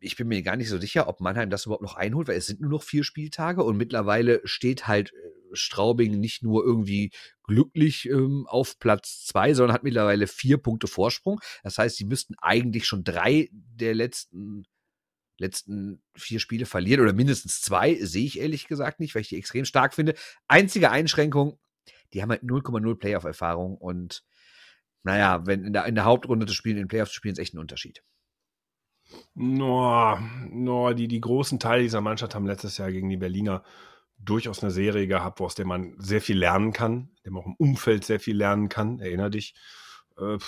ich 0.00 0.16
bin 0.16 0.28
mir 0.28 0.42
gar 0.42 0.56
nicht 0.56 0.68
so 0.68 0.78
sicher, 0.78 1.08
ob 1.08 1.20
Mannheim 1.20 1.50
das 1.50 1.66
überhaupt 1.66 1.82
noch 1.82 1.96
einholt, 1.96 2.28
weil 2.28 2.36
es 2.36 2.46
sind 2.46 2.60
nur 2.60 2.70
noch 2.70 2.82
vier 2.82 3.04
Spieltage 3.04 3.62
und 3.62 3.76
mittlerweile 3.76 4.40
steht 4.44 4.86
halt 4.86 5.12
äh, 5.12 5.30
Straubing 5.52 6.20
nicht 6.20 6.42
nur 6.42 6.64
irgendwie 6.64 7.10
glücklich 7.42 8.08
ähm, 8.08 8.46
auf 8.48 8.78
Platz 8.78 9.24
zwei, 9.26 9.54
sondern 9.54 9.74
hat 9.74 9.82
mittlerweile 9.82 10.26
vier 10.26 10.58
Punkte 10.58 10.86
Vorsprung. 10.86 11.40
Das 11.62 11.78
heißt, 11.78 11.96
sie 11.96 12.04
müssten 12.04 12.34
eigentlich 12.40 12.86
schon 12.86 13.04
drei 13.04 13.48
der 13.52 13.94
letzten 13.94 14.64
letzten 15.40 16.02
vier 16.16 16.40
Spiele 16.40 16.66
verlieren 16.66 17.00
oder 17.00 17.12
mindestens 17.12 17.60
zwei, 17.60 17.94
sehe 17.94 18.26
ich 18.26 18.40
ehrlich 18.40 18.66
gesagt 18.66 18.98
nicht, 18.98 19.14
weil 19.14 19.22
ich 19.22 19.28
die 19.28 19.38
extrem 19.38 19.64
stark 19.64 19.94
finde. 19.94 20.14
Einzige 20.48 20.90
Einschränkung, 20.90 21.60
die 22.12 22.22
haben 22.22 22.30
halt 22.30 22.42
0,0 22.42 22.96
Playoff-Erfahrung 22.96 23.76
und 23.76 24.24
naja, 25.04 25.46
wenn 25.46 25.64
in 25.64 25.72
der, 25.72 25.86
in 25.86 25.94
der 25.94 26.04
Hauptrunde 26.04 26.46
zu 26.46 26.54
spielen, 26.54 26.76
in 26.76 26.82
den 26.84 26.88
Playoffs 26.88 27.12
zu 27.12 27.16
spielen, 27.16 27.34
ist 27.34 27.38
echt 27.38 27.54
ein 27.54 27.60
Unterschied. 27.60 28.02
No, 29.34 30.18
no, 30.50 30.92
die, 30.92 31.08
die 31.08 31.20
großen 31.20 31.58
Teile 31.58 31.82
dieser 31.82 32.00
Mannschaft 32.00 32.34
haben 32.34 32.46
letztes 32.46 32.78
Jahr 32.78 32.90
gegen 32.90 33.08
die 33.08 33.16
Berliner 33.16 33.62
durchaus 34.18 34.62
eine 34.62 34.72
Serie 34.72 35.06
gehabt, 35.06 35.40
aus 35.40 35.54
der 35.54 35.66
man 35.66 35.94
sehr 35.98 36.20
viel 36.20 36.38
lernen 36.38 36.72
kann, 36.72 37.10
dem 37.24 37.36
auch 37.36 37.46
im 37.46 37.54
Umfeld 37.54 38.04
sehr 38.04 38.20
viel 38.20 38.36
lernen 38.36 38.68
kann. 38.68 38.98
Erinner 39.00 39.30
dich. 39.30 39.54
Äh, 40.18 40.38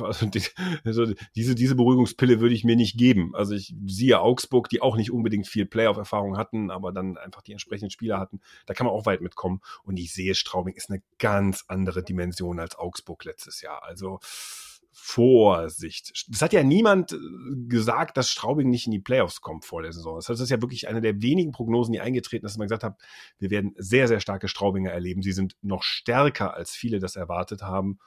also, 0.00 0.26
die, 0.26 0.42
also 0.84 1.06
diese, 1.34 1.54
diese 1.54 1.74
Beruhigungspille 1.74 2.40
würde 2.40 2.54
ich 2.54 2.64
mir 2.64 2.76
nicht 2.76 2.96
geben. 2.98 3.34
Also 3.34 3.54
ich 3.54 3.74
sehe 3.86 4.20
Augsburg, 4.20 4.68
die 4.68 4.82
auch 4.82 4.96
nicht 4.96 5.10
unbedingt 5.10 5.46
viel 5.46 5.66
Playoff-Erfahrung 5.66 6.36
hatten, 6.36 6.70
aber 6.70 6.92
dann 6.92 7.16
einfach 7.16 7.42
die 7.42 7.52
entsprechenden 7.52 7.90
Spieler 7.90 8.18
hatten. 8.18 8.40
Da 8.66 8.74
kann 8.74 8.86
man 8.86 8.94
auch 8.94 9.06
weit 9.06 9.20
mitkommen. 9.20 9.60
Und 9.82 9.96
ich 9.96 10.12
sehe, 10.12 10.34
Straubing 10.34 10.74
ist 10.74 10.90
eine 10.90 11.02
ganz 11.18 11.64
andere 11.68 12.02
Dimension 12.02 12.60
als 12.60 12.76
Augsburg 12.76 13.24
letztes 13.24 13.60
Jahr. 13.60 13.82
Also 13.82 14.20
Vorsicht. 14.94 16.24
Das 16.28 16.40
hat 16.40 16.52
ja 16.52 16.62
niemand 16.62 17.12
äh, 17.12 17.16
gesagt, 17.68 18.16
dass 18.16 18.30
Straubing 18.30 18.70
nicht 18.70 18.86
in 18.86 18.92
die 18.92 19.00
Playoffs 19.00 19.40
kommt 19.40 19.64
vor 19.64 19.82
der 19.82 19.92
Saison. 19.92 20.20
Das 20.24 20.40
ist 20.40 20.50
ja 20.50 20.62
wirklich 20.62 20.88
eine 20.88 21.00
der 21.00 21.20
wenigen 21.20 21.52
Prognosen, 21.52 21.92
die 21.92 22.00
eingetreten 22.00 22.46
ist, 22.46 22.52
dass 22.52 22.58
man 22.58 22.68
gesagt 22.68 22.84
hat, 22.84 22.98
wir 23.38 23.50
werden 23.50 23.74
sehr, 23.76 24.08
sehr 24.08 24.20
starke 24.20 24.48
Straubinger 24.48 24.90
erleben. 24.90 25.22
Sie 25.22 25.32
sind 25.32 25.56
noch 25.62 25.82
stärker, 25.82 26.54
als 26.54 26.70
viele 26.70 27.00
das 27.00 27.16
erwartet 27.16 27.62
haben. 27.62 27.98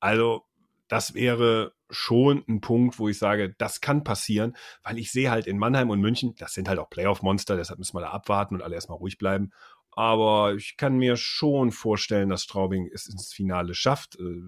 Also 0.00 0.44
das 0.88 1.14
wäre 1.14 1.72
schon 1.90 2.44
ein 2.48 2.60
Punkt, 2.60 2.98
wo 2.98 3.08
ich 3.08 3.18
sage, 3.18 3.54
das 3.56 3.80
kann 3.80 4.04
passieren, 4.04 4.56
weil 4.82 4.98
ich 4.98 5.10
sehe 5.10 5.30
halt 5.30 5.46
in 5.46 5.58
Mannheim 5.58 5.90
und 5.90 6.00
München, 6.00 6.34
das 6.36 6.54
sind 6.54 6.68
halt 6.68 6.78
auch 6.78 6.90
Playoff-Monster, 6.90 7.56
deshalb 7.56 7.78
müssen 7.78 7.96
wir 7.96 8.02
da 8.02 8.10
abwarten 8.10 8.56
und 8.56 8.62
alle 8.62 8.74
erstmal 8.74 8.98
ruhig 8.98 9.16
bleiben. 9.16 9.52
Aber 9.94 10.54
ich 10.54 10.76
kann 10.76 10.96
mir 10.96 11.16
schon 11.16 11.70
vorstellen, 11.70 12.30
dass 12.30 12.44
Straubing 12.44 12.90
es 12.92 13.08
ins 13.08 13.32
Finale 13.32 13.74
schafft. 13.74 14.18
Äh, 14.18 14.42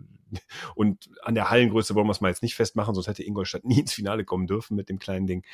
und 0.75 1.11
an 1.23 1.35
der 1.35 1.51
Hallengröße 1.51 1.95
wollen 1.95 2.07
wir 2.07 2.13
es 2.13 2.21
mal 2.21 2.29
jetzt 2.29 2.43
nicht 2.43 2.55
festmachen, 2.55 2.95
sonst 2.95 3.09
hätte 3.09 3.23
Ingolstadt 3.23 3.65
nie 3.65 3.81
ins 3.81 3.93
Finale 3.93 4.25
kommen 4.25 4.47
dürfen 4.47 4.77
mit 4.77 4.89
dem 4.89 4.99
kleinen 4.99 5.27
Ding 5.27 5.45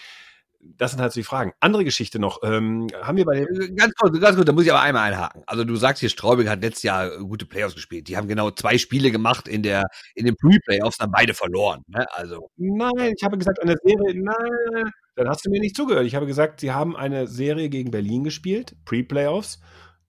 das 0.63 0.93
sind 0.93 1.01
halt 1.01 1.13
so 1.13 1.21
die 1.21 1.25
Fragen. 1.25 1.53
Andere 1.61 1.85
Geschichte 1.85 2.19
noch. 2.19 2.43
Ähm, 2.43 2.89
haben 3.03 3.17
wir 3.17 3.25
bei 3.25 3.37
den 3.37 3.61
äh, 3.61 3.73
ganz 3.75 3.95
kurz, 3.95 4.21
ganz 4.21 4.37
kurz, 4.37 4.47
da 4.47 4.53
muss 4.53 4.65
ich 4.65 4.71
aber 4.71 4.83
einmal 4.83 5.11
einhaken. 5.11 5.43
Also 5.47 5.65
du 5.65 5.77
sagst 5.77 6.01
hier, 6.01 6.09
Straubing 6.09 6.49
hat 6.49 6.63
letztes 6.63 6.83
Jahr 6.83 7.19
gute 7.19 7.47
Playoffs 7.47 7.75
gespielt. 7.75 8.09
Die 8.09 8.17
haben 8.17 8.29
genau 8.29 8.51
zwei 8.51 8.79
Spiele 8.79 9.11
gemacht 9.11 9.49
in 9.49 9.63
der 9.63 9.85
in 10.15 10.27
den 10.27 10.37
Pre-Playoffs, 10.37 10.99
dann 10.99 11.11
beide 11.11 11.35
verloren. 11.35 11.83
Ne? 11.87 12.07
Also 12.13 12.51
nein, 12.57 13.13
ich 13.17 13.25
habe 13.25 13.39
gesagt 13.39 13.61
eine 13.63 13.77
Serie. 13.83 14.23
Nein, 14.23 14.91
dann 15.17 15.29
hast 15.29 15.47
du 15.47 15.51
mir 15.51 15.61
nicht 15.61 15.77
zugehört. 15.77 16.07
Ich 16.07 16.15
habe 16.15 16.27
gesagt, 16.27 16.61
sie 16.61 16.73
haben 16.73 16.97
eine 16.97 17.27
Serie 17.27 17.69
gegen 17.69 17.91
Berlin 17.91 18.25
gespielt, 18.25 18.77
Pre-Playoffs 18.85 19.61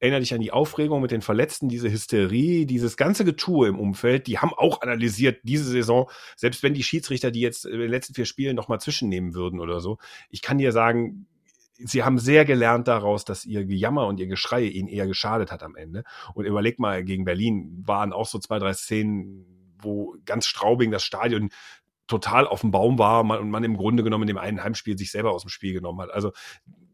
erinnere 0.02 0.20
dich 0.20 0.34
an 0.34 0.41
die 0.41 0.52
Aufregung 0.52 1.02
mit 1.02 1.12
den 1.12 1.22
Verletzten, 1.22 1.70
diese 1.70 1.89
Hysterie, 1.91 2.66
dieses 2.66 2.97
ganze 2.97 3.24
Getue 3.24 3.68
im 3.68 3.80
Umfeld. 3.80 4.26
Die 4.26 4.39
haben 4.39 4.52
auch 4.52 4.82
analysiert 4.82 5.39
diese 5.43 5.66
Saison, 5.66 6.10
selbst 6.36 6.64
wenn 6.64 6.74
die 6.74 6.84
Schiedsrichter 6.84 7.30
die 7.30 7.39
jetzt 7.39 7.66
in 7.66 7.80
den 7.80 7.89
letzten 7.89 8.16
vier 8.16 8.26
Spielen 8.26 8.56
nochmal 8.56 8.82
zwischennehmen 8.82 9.36
würden 9.36 9.60
oder 9.60 9.80
so. 9.80 9.99
Ich 10.30 10.41
kann 10.41 10.58
dir 10.58 10.72
sagen, 10.72 11.28
sie 11.78 12.04
haben 12.04 12.18
sehr 12.18 12.45
gelernt 12.45 12.88
daraus, 12.88 13.26
dass 13.26 13.45
ihr 13.45 13.64
Gejammer 13.64 14.08
und 14.08 14.20
ihr 14.20 14.28
Geschrei 14.28 14.64
ihnen 14.64 14.88
eher 14.88 15.06
geschadet 15.06 15.52
hat 15.52 15.62
am 15.62 15.76
Ende. 15.76 16.04
Und 16.34 16.45
überleg 16.45 16.80
mal, 16.80 17.04
gegen 17.04 17.24
Berlin 17.24 17.84
waren 17.86 18.12
auch 18.12 18.28
so 18.28 18.39
zwei, 18.39 18.58
drei 18.58 18.74
Szenen, 18.74 19.45
wo 19.80 20.16
ganz 20.26 20.47
Straubing 20.47 20.89
das 20.89 21.04
Stadion 21.04 21.49
total 22.08 22.47
auf 22.47 22.62
dem 22.62 22.72
Baum 22.72 22.97
war 22.97 23.22
und 23.22 23.52
man 23.52 23.64
im 23.64 23.78
Grunde 23.78 24.04
genommen 24.04 24.24
in 24.24 24.30
dem 24.30 24.38
einen 24.39 24.64
Heimspiel 24.64 24.97
sich 24.97 25.12
selber 25.12 25.32
aus 25.32 25.43
dem 25.43 25.49
Spiel 25.49 25.74
genommen 25.74 26.02
hat. 26.02 26.12
Also 26.12 26.32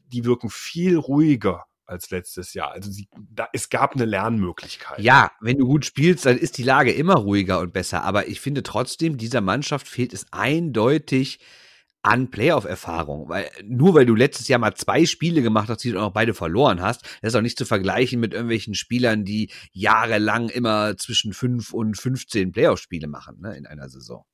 die 0.08 0.26
wirken 0.26 0.49
viel 0.49 0.97
ruhiger 0.97 1.66
als 1.88 2.09
letztes 2.09 2.53
Jahr. 2.53 2.71
Also 2.71 2.91
sie, 2.91 3.07
da, 3.31 3.47
es 3.53 3.69
gab 3.69 3.95
eine 3.95 4.05
Lernmöglichkeit. 4.05 4.99
Ja, 4.99 5.31
wenn 5.41 5.57
du 5.57 5.65
gut 5.65 5.85
spielst, 5.85 6.25
dann 6.25 6.38
ist 6.38 6.57
die 6.57 6.63
Lage 6.63 6.91
immer 6.91 7.15
ruhiger 7.15 7.59
und 7.59 7.73
besser. 7.73 8.03
Aber 8.03 8.27
ich 8.27 8.41
finde 8.41 8.63
trotzdem, 8.63 9.17
dieser 9.17 9.41
Mannschaft 9.41 9.88
fehlt 9.88 10.13
es 10.13 10.25
eindeutig 10.31 11.39
an 12.01 12.29
Playoff-Erfahrung. 12.29 13.29
Weil 13.29 13.49
nur 13.63 13.93
weil 13.93 14.05
du 14.05 14.15
letztes 14.15 14.47
Jahr 14.47 14.59
mal 14.59 14.75
zwei 14.75 15.05
Spiele 15.05 15.41
gemacht 15.41 15.69
hast, 15.69 15.83
die 15.83 15.91
du 15.91 15.99
auch 15.99 16.13
beide 16.13 16.33
verloren 16.33 16.81
hast, 16.81 17.03
das 17.21 17.33
ist 17.33 17.35
auch 17.35 17.41
nicht 17.41 17.57
zu 17.57 17.65
vergleichen 17.65 18.19
mit 18.19 18.33
irgendwelchen 18.33 18.75
Spielern, 18.75 19.25
die 19.25 19.51
jahrelang 19.71 20.49
immer 20.49 20.95
zwischen 20.97 21.33
fünf 21.33 21.73
und 21.73 21.97
15 21.97 22.51
Playoff-Spiele 22.51 23.07
machen 23.07 23.39
ne, 23.41 23.57
in 23.57 23.65
einer 23.65 23.89
Saison 23.89 24.25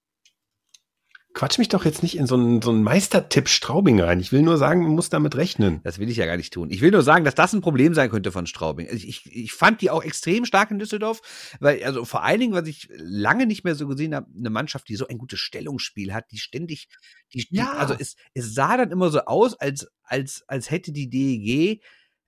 quatsch 1.34 1.58
mich 1.58 1.68
doch 1.68 1.84
jetzt 1.84 2.04
nicht 2.04 2.16
in 2.18 2.28
so 2.28 2.36
einen, 2.36 2.62
so 2.62 2.70
einen 2.70 2.84
Meistertipp 2.84 3.50
Straubing 3.50 4.00
rein. 4.00 4.20
Ich 4.20 4.32
will 4.32 4.44
nur 4.44 4.58
sagen, 4.58 4.84
man 4.84 4.92
muss 4.92 5.10
damit 5.10 5.36
rechnen. 5.36 5.82
Das 5.84 5.98
will 5.98 6.10
ich 6.10 6.18
ja 6.18 6.28
gar 6.28 6.38
nicht 6.38 6.54
tun. 6.54 6.70
Ich 6.70 6.82
will 6.82 6.92
nur 6.92 7.02
sagen, 7.02 7.26
dass 7.26 7.34
das 7.34 7.54
ein 7.54 7.62
Problem 7.62 7.94
sein 7.96 8.12
könnte 8.12 8.32
von 8.32 8.46
Straubing. 8.46 8.88
Also 8.88 9.06
ich, 9.08 9.26
ich 9.26 9.52
fand 9.52 9.82
die 9.82 9.90
auch 9.90 10.04
extrem 10.04 10.46
stark 10.46 10.70
in 10.70 10.80
Düsseldorf, 10.80 11.22
weil, 11.60 11.84
also 11.84 12.06
vor 12.06 12.24
allen 12.24 12.40
Dingen, 12.40 12.54
was 12.54 12.68
ich 12.68 12.88
lange 12.98 13.48
nicht 13.48 13.64
mehr 13.64 13.74
so 13.76 13.88
gesehen 13.88 14.14
habe, 14.14 14.28
eine 14.38 14.52
Mannschaft, 14.52 14.88
die 14.90 14.96
so 14.96 15.08
ein 15.08 15.18
gutes 15.18 15.40
Stellungsspiel 15.40 16.14
hat, 16.14 16.32
die 16.32 16.38
ständig, 16.38 16.88
die, 17.34 17.48
ja. 17.50 17.74
Also 17.74 17.96
es, 17.98 18.16
es 18.34 18.54
sah 18.54 18.78
dann 18.78 18.92
immer 18.92 19.10
so 19.10 19.22
aus, 19.22 19.56
als, 19.56 19.88
als, 20.04 20.44
als 20.48 20.70
hätte 20.70 20.92
die 20.92 21.10
DEG 21.10 21.82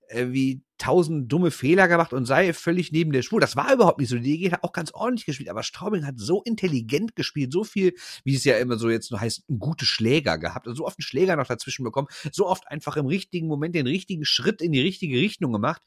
äh, 0.08 0.26
wie 0.30 0.62
tausend 0.78 1.32
dumme 1.32 1.50
Fehler 1.50 1.88
gemacht 1.88 2.12
und 2.12 2.26
sei 2.26 2.52
völlig 2.52 2.92
neben 2.92 3.12
der 3.12 3.22
Spur. 3.22 3.40
Das 3.40 3.56
war 3.56 3.72
überhaupt 3.72 3.98
nicht 3.98 4.08
so. 4.08 4.16
Die 4.16 4.22
DG 4.22 4.52
hat 4.52 4.62
auch 4.62 4.72
ganz 4.72 4.92
ordentlich 4.92 5.26
gespielt, 5.26 5.48
aber 5.48 5.62
Straubing 5.62 6.06
hat 6.06 6.18
so 6.18 6.42
intelligent 6.42 7.16
gespielt, 7.16 7.52
so 7.52 7.64
viel, 7.64 7.94
wie 8.24 8.34
es 8.34 8.44
ja 8.44 8.56
immer 8.58 8.76
so 8.78 8.90
jetzt 8.90 9.10
nur 9.10 9.20
heißt, 9.20 9.44
gute 9.58 9.86
Schläger 9.86 10.38
gehabt, 10.38 10.66
also 10.66 10.78
so 10.78 10.86
oft 10.86 10.98
einen 10.98 11.04
Schläger 11.04 11.36
noch 11.36 11.46
dazwischen 11.46 11.84
bekommen, 11.84 12.08
so 12.30 12.46
oft 12.46 12.68
einfach 12.68 12.96
im 12.96 13.06
richtigen 13.06 13.46
Moment 13.46 13.74
den 13.74 13.86
richtigen 13.86 14.24
Schritt 14.24 14.60
in 14.60 14.72
die 14.72 14.80
richtige 14.80 15.18
Richtung 15.18 15.52
gemacht. 15.52 15.82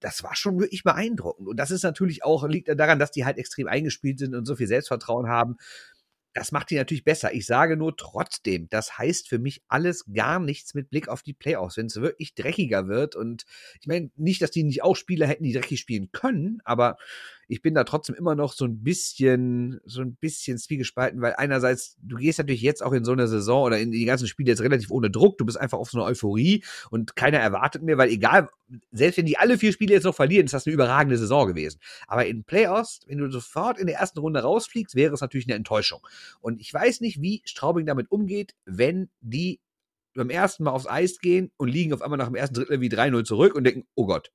Das 0.00 0.22
war 0.22 0.36
schon 0.36 0.58
wirklich 0.60 0.82
beeindruckend. 0.82 1.48
Und 1.48 1.56
das 1.56 1.70
ist 1.70 1.82
natürlich 1.82 2.24
auch, 2.24 2.46
liegt 2.46 2.68
daran, 2.68 2.98
dass 2.98 3.10
die 3.10 3.24
halt 3.24 3.38
extrem 3.38 3.66
eingespielt 3.66 4.18
sind 4.18 4.34
und 4.34 4.44
so 4.44 4.56
viel 4.56 4.66
Selbstvertrauen 4.66 5.28
haben. 5.28 5.56
Das 6.34 6.50
macht 6.50 6.70
die 6.70 6.74
natürlich 6.74 7.04
besser. 7.04 7.32
Ich 7.32 7.46
sage 7.46 7.76
nur 7.76 7.96
trotzdem, 7.96 8.68
das 8.68 8.98
heißt 8.98 9.28
für 9.28 9.38
mich 9.38 9.62
alles 9.68 10.04
gar 10.12 10.40
nichts 10.40 10.74
mit 10.74 10.90
Blick 10.90 11.08
auf 11.08 11.22
die 11.22 11.32
Playoffs. 11.32 11.76
Wenn 11.76 11.86
es 11.86 11.96
wirklich 11.96 12.34
dreckiger 12.34 12.88
wird 12.88 13.14
und 13.14 13.46
ich 13.80 13.86
meine 13.86 14.10
nicht, 14.16 14.42
dass 14.42 14.50
die 14.50 14.64
nicht 14.64 14.82
auch 14.82 14.96
Spieler 14.96 15.28
hätten, 15.28 15.44
die 15.44 15.52
dreckig 15.52 15.78
spielen 15.78 16.10
können, 16.10 16.60
aber 16.64 16.96
ich 17.48 17.62
bin 17.62 17.74
da 17.74 17.84
trotzdem 17.84 18.14
immer 18.14 18.34
noch 18.34 18.52
so 18.52 18.64
ein 18.64 18.82
bisschen, 18.82 19.80
so 19.84 20.00
ein 20.00 20.16
bisschen 20.16 20.58
zwiegespalten, 20.58 21.20
weil 21.20 21.34
einerseits, 21.36 21.96
du 22.02 22.16
gehst 22.16 22.38
natürlich 22.38 22.62
jetzt 22.62 22.82
auch 22.82 22.92
in 22.92 23.04
so 23.04 23.12
eine 23.12 23.28
Saison 23.28 23.64
oder 23.64 23.78
in 23.78 23.90
die 23.90 24.04
ganzen 24.04 24.26
Spiele 24.26 24.50
jetzt 24.50 24.62
relativ 24.62 24.90
ohne 24.90 25.10
Druck, 25.10 25.38
du 25.38 25.44
bist 25.44 25.60
einfach 25.60 25.78
auf 25.78 25.90
so 25.90 25.98
einer 25.98 26.06
Euphorie 26.06 26.64
und 26.90 27.16
keiner 27.16 27.38
erwartet 27.38 27.82
mehr, 27.82 27.98
weil 27.98 28.10
egal, 28.10 28.48
selbst 28.90 29.18
wenn 29.18 29.26
die 29.26 29.38
alle 29.38 29.58
vier 29.58 29.72
Spiele 29.72 29.94
jetzt 29.94 30.04
noch 30.04 30.14
verlieren, 30.14 30.46
ist 30.46 30.54
das 30.54 30.66
eine 30.66 30.74
überragende 30.74 31.18
Saison 31.18 31.46
gewesen. 31.46 31.80
Aber 32.06 32.26
in 32.26 32.44
Playoffs, 32.44 33.00
wenn 33.06 33.18
du 33.18 33.30
sofort 33.30 33.78
in 33.78 33.86
der 33.86 33.96
ersten 33.96 34.18
Runde 34.18 34.40
rausfliegst, 34.40 34.94
wäre 34.94 35.14
es 35.14 35.20
natürlich 35.20 35.46
eine 35.46 35.56
Enttäuschung. 35.56 36.00
Und 36.40 36.60
ich 36.60 36.72
weiß 36.72 37.00
nicht, 37.00 37.20
wie 37.20 37.42
Straubing 37.44 37.86
damit 37.86 38.10
umgeht, 38.10 38.54
wenn 38.64 39.10
die 39.20 39.60
beim 40.14 40.30
ersten 40.30 40.64
Mal 40.64 40.70
aufs 40.70 40.86
Eis 40.86 41.18
gehen 41.18 41.50
und 41.56 41.68
liegen 41.68 41.92
auf 41.92 42.02
einmal 42.02 42.18
nach 42.18 42.26
dem 42.26 42.36
ersten 42.36 42.54
Drittel 42.54 42.80
wie 42.80 42.88
3-0 42.88 43.24
zurück 43.24 43.54
und 43.54 43.64
denken, 43.64 43.84
oh 43.94 44.06
Gott, 44.06 44.30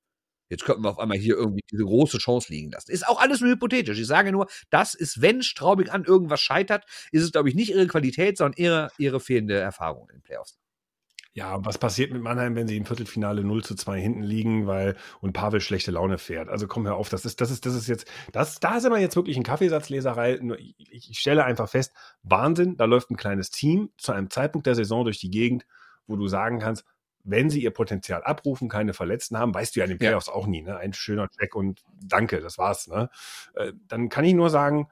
Jetzt 0.50 0.64
könnten 0.64 0.82
wir 0.84 0.90
auf 0.90 0.98
einmal 0.98 1.16
hier 1.16 1.36
irgendwie 1.36 1.62
diese 1.70 1.84
große 1.84 2.18
Chance 2.18 2.52
liegen 2.52 2.70
lassen. 2.72 2.90
Ist 2.90 3.08
auch 3.08 3.20
alles 3.20 3.40
nur 3.40 3.50
hypothetisch. 3.50 3.98
Ich 3.98 4.06
sage 4.06 4.32
nur, 4.32 4.48
das 4.68 4.94
ist, 4.94 5.22
wenn 5.22 5.42
Straubing 5.42 5.88
an 5.88 6.04
irgendwas 6.04 6.40
scheitert, 6.40 6.84
ist 7.12 7.22
es, 7.22 7.32
glaube 7.32 7.48
ich, 7.48 7.54
nicht 7.54 7.70
ihre 7.70 7.86
Qualität, 7.86 8.36
sondern 8.36 8.60
ihre, 8.62 8.90
ihre 8.98 9.20
fehlende 9.20 9.58
Erfahrung 9.58 10.10
in 10.10 10.16
den 10.16 10.22
Playoffs. 10.22 10.58
Ja, 11.32 11.64
was 11.64 11.78
passiert 11.78 12.12
mit 12.12 12.22
Mannheim, 12.22 12.56
wenn 12.56 12.66
sie 12.66 12.76
im 12.76 12.86
Viertelfinale 12.86 13.44
0 13.44 13.62
zu 13.62 13.76
2 13.76 14.00
hinten 14.00 14.22
liegen, 14.22 14.66
weil 14.66 14.96
und 15.20 15.32
Pavel 15.32 15.60
schlechte 15.60 15.92
Laune 15.92 16.18
fährt? 16.18 16.48
Also 16.48 16.66
komm 16.66 16.86
hör 16.86 16.96
auf, 16.96 17.08
das 17.08 17.24
ist, 17.24 17.40
das 17.40 17.52
ist, 17.52 17.64
das 17.66 17.76
ist 17.76 17.86
jetzt, 17.86 18.10
das, 18.32 18.58
da 18.58 18.80
sind 18.80 18.92
wir 18.92 18.98
jetzt 18.98 19.14
wirklich 19.14 19.36
in 19.36 19.44
Kaffeesatzleserei. 19.44 20.40
Ich, 20.76 21.08
ich 21.10 21.18
stelle 21.20 21.44
einfach 21.44 21.68
fest, 21.68 21.92
Wahnsinn, 22.24 22.76
da 22.76 22.86
läuft 22.86 23.10
ein 23.10 23.16
kleines 23.16 23.50
Team 23.50 23.90
zu 23.96 24.10
einem 24.10 24.28
Zeitpunkt 24.28 24.66
der 24.66 24.74
Saison 24.74 25.04
durch 25.04 25.20
die 25.20 25.30
Gegend, 25.30 25.66
wo 26.08 26.16
du 26.16 26.26
sagen 26.26 26.58
kannst, 26.58 26.84
wenn 27.24 27.50
sie 27.50 27.62
ihr 27.62 27.70
Potenzial 27.70 28.22
abrufen, 28.22 28.68
keine 28.68 28.94
Verletzten 28.94 29.38
haben, 29.38 29.54
weißt 29.54 29.74
du 29.74 29.80
ja 29.80 29.84
in 29.84 29.90
den 29.90 29.98
Playoffs 29.98 30.28
ja. 30.28 30.32
auch 30.32 30.46
nie, 30.46 30.62
ne? 30.62 30.76
Ein 30.76 30.92
schöner 30.92 31.28
Check 31.28 31.54
und 31.54 31.82
danke, 32.02 32.40
das 32.40 32.58
war's, 32.58 32.88
ne? 32.88 33.10
Äh, 33.54 33.72
dann 33.88 34.08
kann 34.08 34.24
ich 34.24 34.34
nur 34.34 34.50
sagen, 34.50 34.88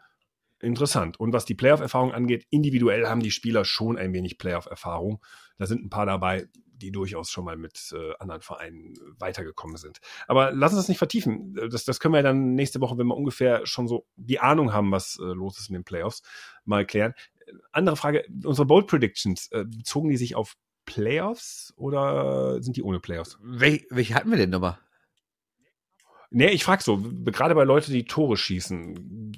interessant. 0.61 1.21
Und 1.21 1.33
was 1.33 1.45
die 1.45 1.55
Playoff-Erfahrung 1.55 2.13
angeht, 2.13 2.47
individuell 2.51 3.07
haben 3.07 3.21
die 3.21 3.31
Spieler 3.31 3.65
schon 3.65 3.97
ein 3.97 4.13
wenig 4.13 4.39
Playoff-Erfahrung. 4.39 5.25
Da 5.57 5.67
sind 5.67 5.85
ein 5.85 5.91
paar 5.91 6.07
dabei, 6.07 6.49
die 6.79 6.93
durchaus 6.93 7.31
schon 7.31 7.45
mal 7.45 7.57
mit 7.57 7.93
äh, 7.93 8.13
anderen 8.19 8.43
Vereinen 8.43 8.95
weitergekommen 9.19 9.77
sind. 9.77 9.99
Aber 10.27 10.53
lass 10.53 10.73
uns 10.73 10.83
das 10.83 10.89
nicht 10.89 10.99
vertiefen. 10.99 11.55
Das, 11.71 11.85
das 11.85 12.01
können 12.01 12.15
wir 12.15 12.23
dann 12.23 12.55
nächste 12.55 12.81
Woche, 12.81 12.97
wenn 12.99 13.07
wir 13.07 13.17
ungefähr 13.17 13.67
schon 13.67 13.89
so 13.89 14.07
die 14.17 14.41
Ahnung 14.41 14.73
haben, 14.73 14.93
was 14.93 15.19
äh, 15.21 15.25
los 15.25 15.59
ist 15.59 15.69
in 15.69 15.75
den 15.75 15.85
Playoffs, 15.85 16.23
mal 16.65 16.87
klären. 16.87 17.15
Andere 17.73 17.97
Frage, 17.97 18.25
unsere 18.45 18.67
Bold 18.67 18.87
Predictions, 18.87 19.51
äh, 19.53 19.65
bezogen 19.65 20.09
die 20.11 20.17
sich 20.17 20.37
auf 20.37 20.57
Playoffs 20.89 21.75
oder 21.77 22.63
sind 22.63 22.77
die 22.77 22.83
ohne 22.83 22.99
Playoffs? 22.99 23.39
Wel 23.43 23.83
welche 23.91 24.15
hatten 24.15 24.31
wir 24.31 24.39
denn 24.39 24.51
nochmal? 24.51 24.79
Nee, 26.31 26.49
ich 26.49 26.65
frage 26.65 26.83
so, 26.83 26.99
gerade 27.27 27.55
bei 27.55 27.65
Leuten, 27.65 27.93
die 27.93 28.05
Tore 28.05 28.37
schießen, 28.37 29.33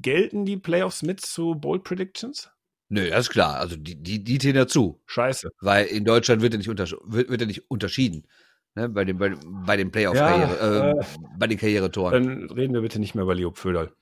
gelten 0.00 0.44
die 0.44 0.56
Playoffs 0.56 1.02
mit 1.02 1.20
zu 1.20 1.56
Bold 1.56 1.82
Predictions? 1.82 2.50
Nö, 2.88 3.08
das 3.10 3.26
ist 3.26 3.30
klar. 3.30 3.56
Also 3.58 3.76
die, 3.76 4.00
die, 4.00 4.22
die 4.22 4.38
zählen 4.38 4.56
dazu. 4.56 5.00
Scheiße. 5.06 5.50
Weil 5.60 5.86
in 5.86 6.04
Deutschland 6.04 6.42
wird 6.42 6.54
er 6.54 6.58
nicht, 6.58 6.68
untersch 6.68 6.94
wird, 7.04 7.28
wird 7.30 7.40
er 7.40 7.46
nicht 7.46 7.70
unterschieden. 7.70 8.26
Ne, 8.74 8.88
bei 8.88 9.04
den, 9.04 9.18
bei, 9.18 9.34
bei 9.66 9.76
den 9.76 9.90
Playoff-Karriere, 9.90 10.56
ja, 10.56 10.90
äh, 10.90 11.00
äh, 11.00 11.04
bei 11.36 11.46
den 11.46 11.58
Karrieretoren. 11.58 12.24
Dann 12.24 12.50
reden 12.50 12.74
wir 12.74 12.80
bitte 12.80 12.98
nicht 12.98 13.14
mehr 13.14 13.24
über 13.24 13.34
Leo 13.34 13.50
Pföderl. 13.50 13.92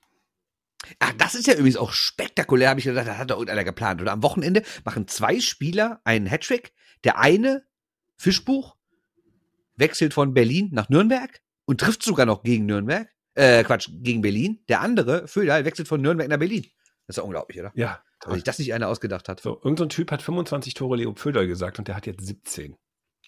Ach, 0.99 1.13
das 1.19 1.35
ist 1.35 1.47
ja 1.47 1.55
übrigens 1.55 1.77
auch 1.77 1.93
spektakulär, 1.93 2.71
habe 2.71 2.81
ich 2.81 2.87
gedacht, 2.87 3.07
das 3.07 3.19
hat 3.19 3.31
doch 3.31 3.37
irgendeiner 3.37 3.65
geplant. 3.65 4.01
Oder 4.01 4.13
am 4.13 4.23
Wochenende 4.23 4.63
machen 4.85 5.07
zwei 5.09 5.41
Spieler 5.41 6.01
einen 6.05 6.29
Hattrick. 6.31 6.73
Der 7.05 7.19
eine, 7.19 7.65
Fischbuch, 8.17 8.77
wechselt 9.77 10.15
von 10.15 10.35
Berlin 10.35 10.69
nach 10.73 10.89
Nürnberg 10.89 11.41
und 11.65 11.81
trifft 11.81 12.03
sogar 12.03 12.27
noch 12.27 12.43
gegen 12.43 12.67
Nürnberg. 12.67 13.09
Äh, 13.35 13.65
Quatsch, 13.65 13.89
gegen 13.93 14.21
Berlin. 14.23 14.63
Der 14.69 14.81
andere, 14.81 15.27
Föderl, 15.29 15.65
wechselt 15.65 15.89
von 15.89 16.01
Nürnberg 16.01 16.29
nach 16.29 16.39
Berlin. 16.39 16.63
Das 17.07 17.15
ist 17.15 17.17
ja 17.19 17.23
unglaublich, 17.23 17.59
oder? 17.61 17.73
Ja, 17.75 18.03
Dass 18.21 18.35
sich 18.35 18.45
das 18.45 18.59
nicht 18.59 18.75
einer 18.75 18.89
ausgedacht 18.89 19.29
hat. 19.29 19.41
So, 19.41 19.61
irgendein 19.63 19.89
Typ 19.89 20.11
hat 20.11 20.21
25 20.23 20.75
Tore 20.75 20.97
Leo 20.97 21.13
Pföder 21.15 21.47
gesagt 21.47 21.79
und 21.79 21.89
der 21.89 21.97
hat 21.97 22.07
jetzt 22.07 22.27
17. 22.27 22.77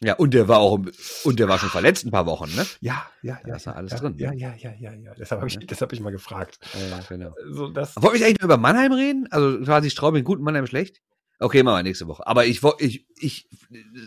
Ja, 0.04 0.14
und 0.14 0.34
der 0.34 0.48
war 0.48 0.58
auch, 0.58 0.80
und 1.24 1.38
der 1.38 1.48
war 1.48 1.58
schon 1.58 1.68
verletzt 1.68 2.04
ein 2.04 2.10
paar 2.10 2.26
Wochen, 2.26 2.52
ne? 2.56 2.66
Ja, 2.80 3.06
ja, 3.22 3.38
Da 3.46 3.54
ist 3.54 3.66
ja 3.66 3.72
alles 3.72 3.92
ja, 3.92 3.98
drin, 4.00 4.14
Ja, 4.18 4.30
ne? 4.32 4.36
ja, 4.36 4.54
ja, 4.56 4.72
ja, 4.72 4.92
ja. 4.92 5.14
Deshalb 5.14 5.40
habe 5.40 5.48
ich, 5.48 5.54
Ja. 5.54 5.76
hab 5.80 5.92
ich 5.92 6.00
mal 6.00 6.10
gefragt. 6.10 6.58
Ja, 6.90 7.00
genau. 7.08 7.32
So, 7.50 7.68
das, 7.68 7.94
Wollte 7.96 8.16
ich 8.18 8.24
eigentlich 8.24 8.40
nur 8.40 8.46
über 8.46 8.56
Mannheim 8.56 8.92
reden? 8.92 9.28
Also 9.30 9.60
quasi 9.60 9.90
Straubing 9.90 10.24
gut, 10.24 10.40
Mannheim 10.40 10.66
schlecht? 10.66 11.00
Okay, 11.42 11.64
machen 11.64 11.78
wir 11.78 11.82
nächste 11.82 12.06
Woche. 12.06 12.24
Aber 12.24 12.46
ich, 12.46 12.60
ich, 12.78 13.04
ich 13.18 13.48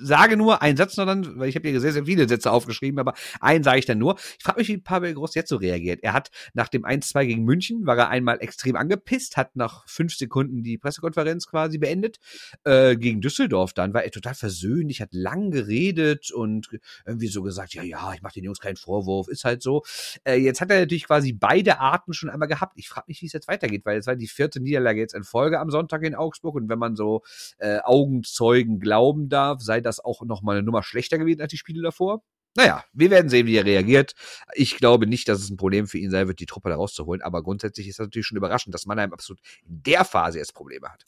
sage 0.02 0.38
nur 0.38 0.62
einen 0.62 0.78
Satz 0.78 0.96
noch 0.96 1.06
dann, 1.06 1.38
weil 1.38 1.50
ich 1.50 1.56
habe 1.56 1.68
hier 1.68 1.82
sehr, 1.82 1.92
sehr 1.92 2.06
viele 2.06 2.30
Sätze 2.30 2.50
aufgeschrieben, 2.50 2.98
aber 2.98 3.14
einen 3.42 3.62
sage 3.62 3.80
ich 3.80 3.86
dann 3.86 3.98
nur. 3.98 4.16
Ich 4.38 4.44
frage 4.44 4.60
mich, 4.60 4.70
wie 4.70 4.78
Pavel 4.78 5.14
Groß 5.14 5.36
jetzt 5.36 5.50
so 5.50 5.58
reagiert. 5.58 6.00
Er 6.02 6.14
hat 6.14 6.32
nach 6.54 6.70
dem 6.70 6.86
1-2 6.86 7.26
gegen 7.26 7.44
München, 7.44 7.86
war 7.86 7.98
er 7.98 8.08
einmal 8.08 8.38
extrem 8.40 8.78
angepisst, 8.78 9.36
hat 9.36 9.58
nach 9.58 9.86
fünf 9.86 10.16
Sekunden 10.16 10.64
die 10.64 10.78
Pressekonferenz 10.78 11.48
quasi 11.48 11.78
beendet. 11.78 12.20
Äh, 12.64 12.96
gegen 12.96 13.20
Düsseldorf 13.20 13.74
dann 13.74 13.94
war 13.94 14.06
er 14.06 14.12
total 14.12 14.36
versöhnlich, 14.36 15.02
hat 15.02 15.14
lang 15.14 15.52
geredet 15.52 16.32
und 16.32 16.70
irgendwie 17.06 17.28
so 17.28 17.44
gesagt, 17.44 17.74
ja, 17.74 17.84
ja, 17.84 18.14
ich 18.14 18.22
mache 18.22 18.36
den 18.36 18.46
Jungs 18.46 18.60
keinen 18.60 18.78
Vorwurf, 18.78 19.28
ist 19.28 19.44
halt 19.44 19.62
so. 19.62 19.84
Äh, 20.24 20.36
jetzt 20.36 20.62
hat 20.62 20.72
er 20.72 20.80
natürlich 20.80 21.06
quasi 21.06 21.34
beide 21.34 21.80
Arten 21.82 22.14
schon 22.14 22.30
einmal 22.30 22.48
gehabt. 22.48 22.78
Ich 22.78 22.88
frage 22.88 23.08
mich, 23.10 23.22
wie 23.22 23.26
es 23.26 23.34
jetzt 23.34 23.50
weitergeht, 23.50 23.86
weil 23.86 23.98
es 23.98 24.08
war 24.08 24.16
die 24.16 24.28
vierte 24.28 24.62
Niederlage 24.62 25.02
jetzt 25.02 25.14
in 25.14 25.26
Folge 25.26 25.60
am 25.60 25.70
Sonntag 25.70 26.04
in 26.04 26.16
Augsburg 26.16 26.56
und 26.56 26.70
wenn 26.70 26.80
man 26.80 26.96
so 26.96 27.25
äh, 27.58 27.80
Augenzeugen 27.84 28.80
glauben 28.80 29.30
darf, 29.30 29.62
sei 29.62 29.82
das 29.82 30.04
auch 30.04 30.22
noch 30.24 30.42
mal 30.42 30.54
eine 30.54 30.64
Nummer 30.64 30.84
schlechter 30.84 31.18
gewesen 31.18 31.42
als 31.42 31.52
die 31.52 31.58
Spiele 31.58 31.82
davor. 31.82 32.24
Naja, 32.58 32.86
wir 32.94 33.12
werden 33.12 33.30
sehen, 33.30 33.48
wie 33.48 33.58
er 33.58 33.66
reagiert. 33.66 34.14
Ich 34.54 34.78
glaube 34.78 35.08
nicht, 35.08 35.28
dass 35.28 35.40
es 35.40 35.50
ein 35.50 35.58
Problem 35.58 35.88
für 35.88 35.98
ihn 35.98 36.10
sein 36.10 36.28
wird, 36.28 36.40
die 36.40 36.46
Truppe 36.46 36.70
da 36.70 36.76
rauszuholen, 36.76 37.22
aber 37.22 37.44
grundsätzlich 37.44 37.88
ist 37.88 38.00
das 38.00 38.06
natürlich 38.06 38.28
schon 38.28 38.38
überraschend, 38.38 38.74
dass 38.74 38.86
Mannheim 38.86 39.12
absolut 39.12 39.42
in 39.68 39.84
der 39.84 40.06
Phase 40.06 40.40
jetzt 40.40 40.54
Probleme 40.54 40.88
hat. 40.88 41.06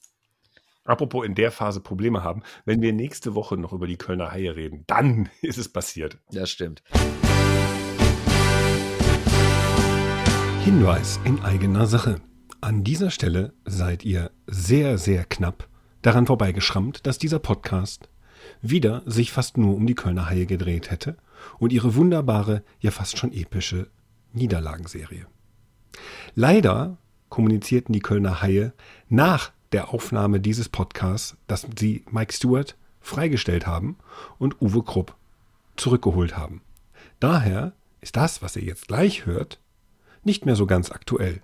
apropos 0.84 1.26
in 1.26 1.36
der 1.36 1.52
Phase 1.52 1.80
Probleme 1.80 2.24
haben, 2.24 2.44
wenn 2.66 2.82
wir 2.82 2.92
nächste 2.92 3.34
Woche 3.34 3.56
noch 3.56 3.72
über 3.72 3.88
die 3.88 3.98
Kölner 3.98 4.32
Haie 4.32 4.56
reden, 4.58 4.84
dann 4.88 5.30
ist 5.42 5.58
es 5.58 5.70
passiert. 5.70 6.18
Das 6.32 6.50
stimmt. 6.50 6.84
Hinweis 10.66 11.18
in 11.24 11.40
eigener 11.44 11.88
Sache. 11.88 12.20
An 12.60 12.84
dieser 12.84 13.10
Stelle 13.10 13.54
seid 13.64 14.04
ihr 14.04 14.32
sehr, 14.48 14.98
sehr 14.98 15.24
knapp 15.24 15.70
daran 16.02 16.26
vorbeigeschrammt, 16.26 17.06
dass 17.06 17.18
dieser 17.18 17.40
Podcast 17.40 18.10
wieder 18.62 19.04
sich 19.06 19.32
fast 19.32 19.58
nur 19.58 19.76
um 19.76 19.88
die 19.88 19.96
Kölner 19.96 20.30
Haie 20.30 20.46
gedreht 20.46 20.92
hätte 20.92 21.18
und 21.60 21.74
ihre 21.74 21.96
wunderbare, 21.96 22.64
ja 22.80 22.92
fast 22.92 23.18
schon 23.18 23.34
epische 23.34 23.88
Niederlagenserie. 24.34 25.28
Leider 26.36 26.98
kommunizierten 27.30 27.94
die 27.94 28.00
Kölner 28.00 28.42
Haie 28.42 28.74
nach 29.10 29.52
der 29.72 29.94
Aufnahme 29.94 30.40
dieses 30.40 30.70
Podcasts, 30.70 31.36
dass 31.48 31.68
sie 31.78 32.04
Mike 32.10 32.34
Stewart 32.34 32.76
freigestellt 33.02 33.68
haben 33.68 33.98
und 34.38 34.62
Uwe 34.62 34.84
Krupp 34.84 35.16
zurückgeholt 35.76 36.38
haben. 36.38 36.62
Daher 37.20 37.74
ist 38.02 38.16
das, 38.16 38.42
was 38.42 38.56
ihr 38.56 38.64
jetzt 38.64 38.88
gleich 38.88 39.26
hört, 39.26 39.60
nicht 40.24 40.46
mehr 40.46 40.56
so 40.56 40.66
ganz 40.66 40.92
aktuell. 40.92 41.42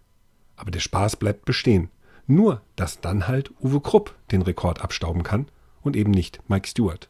Aber 0.56 0.72
der 0.72 0.80
Spaß 0.80 1.16
bleibt 1.16 1.46
bestehen. 1.46 1.90
Nur, 2.28 2.62
dass 2.76 3.02
dann 3.02 3.28
halt 3.28 3.52
Uwe 3.62 3.82
Krupp 3.82 4.16
den 4.32 4.42
Rekord 4.42 4.82
abstauben 4.82 5.24
kann 5.24 5.48
und 5.82 5.96
eben 5.96 6.12
nicht 6.12 6.40
Mike 6.48 6.68
Stewart. 6.68 7.10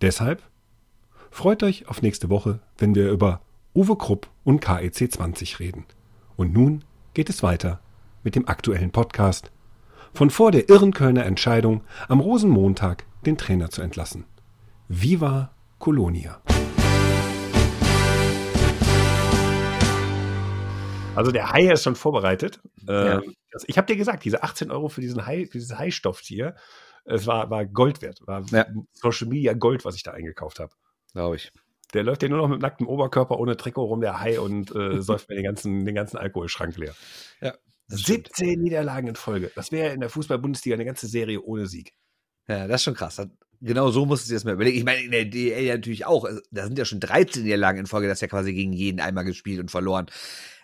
Deshalb 0.00 0.42
freut 1.30 1.62
euch 1.62 1.88
auf 1.88 2.02
nächste 2.02 2.30
Woche, 2.30 2.60
wenn 2.78 2.94
wir 2.94 3.10
über 3.10 3.40
Uwe 3.74 3.96
Krupp 3.96 4.28
und 4.44 4.60
KEC 4.60 5.12
20 5.12 5.58
reden. 5.58 5.84
Und 6.36 6.52
nun 6.52 6.84
geht 7.14 7.28
es 7.28 7.42
weiter 7.42 7.80
mit 8.22 8.36
dem 8.36 8.48
aktuellen 8.48 8.90
Podcast 8.90 9.50
von 10.16 10.30
vor 10.30 10.50
der 10.50 10.68
irren 10.68 10.92
Kölner 10.92 11.26
Entscheidung, 11.26 11.82
am 12.08 12.20
Rosenmontag 12.20 13.04
den 13.26 13.36
Trainer 13.36 13.70
zu 13.70 13.82
entlassen. 13.82 14.24
Viva 14.88 15.50
Colonia! 15.78 16.40
Also 21.16 21.32
der 21.32 21.50
Hai 21.50 21.72
ist 21.72 21.82
schon 21.82 21.96
vorbereitet. 21.96 22.60
Ja. 22.86 23.18
Ähm, 23.18 23.34
ich 23.66 23.78
habe 23.78 23.86
dir 23.86 23.96
gesagt, 23.96 24.24
diese 24.24 24.42
18 24.42 24.70
Euro 24.70 24.88
für 24.88 25.00
diesen 25.00 25.26
Hai, 25.26 25.46
für 25.46 25.58
dieses 25.58 25.78
Hai-Stofftier, 25.78 26.54
es 27.04 27.26
war, 27.26 27.50
war 27.50 27.64
Gold 27.64 28.02
wert. 28.02 28.20
War 28.26 28.44
Ja. 28.50 28.66
Social 28.92 29.28
Media 29.28 29.54
Gold, 29.54 29.84
was 29.84 29.96
ich 29.96 30.02
da 30.02 30.12
eingekauft 30.12 30.60
habe. 30.60 30.72
Glaube 31.12 31.36
ich. 31.36 31.52
Der 31.94 32.02
läuft 32.02 32.22
ja 32.22 32.28
nur 32.28 32.38
noch 32.38 32.48
mit 32.48 32.60
nacktem 32.60 32.88
Oberkörper 32.88 33.38
ohne 33.38 33.56
Trikot 33.56 33.84
rum, 33.84 34.00
der 34.00 34.20
Hai, 34.20 34.40
und 34.40 34.74
äh, 34.74 35.00
säuft 35.00 35.28
mir 35.28 35.36
den 35.36 35.44
ganzen, 35.44 35.84
den 35.84 35.94
ganzen 35.94 36.18
Alkoholschrank 36.18 36.76
leer. 36.76 36.94
Ja. 37.40 37.54
das 37.88 38.00
stimmt. 38.00 38.28
17 38.36 38.60
Niederlagen 38.60 39.08
in 39.08 39.16
Folge. 39.16 39.50
Das 39.54 39.72
wäre 39.72 39.94
in 39.94 40.00
der 40.00 40.10
Fußball-Bundesliga 40.10 40.74
eine 40.74 40.84
ganze 40.84 41.06
Serie 41.06 41.40
ohne 41.40 41.66
Sieg. 41.66 41.92
Ja, 42.48 42.66
das 42.66 42.80
ist 42.80 42.84
schon 42.84 42.94
krass. 42.94 43.20
Genau 43.60 43.90
so 43.90 44.04
musst 44.04 44.26
du 44.26 44.28
dir 44.28 44.34
das 44.34 44.44
mal 44.44 44.52
überlegen. 44.52 44.76
Ich 44.76 44.84
meine, 44.84 45.00
in 45.00 45.10
der 45.10 45.24
DL 45.24 45.64
ja 45.64 45.74
natürlich 45.74 46.04
auch. 46.04 46.24
Also, 46.24 46.40
Da 46.50 46.64
sind 46.64 46.78
ja 46.78 46.84
schon 46.84 47.00
13 47.00 47.42
Niederlagen 47.42 47.78
in 47.78 47.86
Folge. 47.86 48.06
Das 48.06 48.18
ist 48.18 48.22
ja 48.22 48.28
quasi 48.28 48.52
gegen 48.52 48.72
jeden 48.72 49.00
einmal 49.00 49.24
gespielt 49.24 49.60
und 49.60 49.70
verloren. 49.70 50.06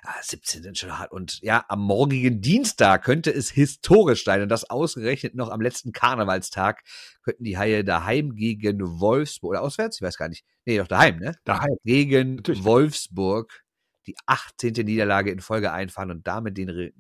Ah, 0.04 0.14
17 0.20 0.62
sind 0.62 0.78
schon 0.78 0.98
hart. 0.98 1.10
Und 1.12 1.40
ja, 1.42 1.64
am 1.68 1.80
morgigen 1.80 2.40
Dienstag 2.40 3.04
könnte 3.04 3.32
es 3.32 3.50
historisch 3.50 4.24
sein. 4.24 4.42
Und 4.42 4.48
das 4.50 4.68
ausgerechnet 4.68 5.34
noch 5.34 5.48
am 5.48 5.60
letzten 5.60 5.92
Karnevalstag 5.92 6.82
könnten 7.22 7.44
die 7.44 7.56
Haie 7.56 7.84
daheim 7.84 8.34
gegen 8.34 8.80
Wolfsburg 9.00 9.50
oder 9.50 9.62
auswärts? 9.62 9.96
Ich 9.96 10.02
weiß 10.02 10.18
gar 10.18 10.28
nicht. 10.28 10.44
Nee, 10.66 10.78
doch 10.78 10.88
daheim, 10.88 11.18
ne? 11.18 11.34
Daheim. 11.44 11.76
Gegen 11.84 12.36
Natürlich. 12.36 12.64
Wolfsburg 12.64 13.62
die 14.06 14.16
18. 14.26 14.72
Niederlage 14.84 15.30
in 15.30 15.40
Folge 15.40 15.72
einfahren 15.72 16.10
und 16.10 16.26
damit 16.26 16.58
den 16.58 16.92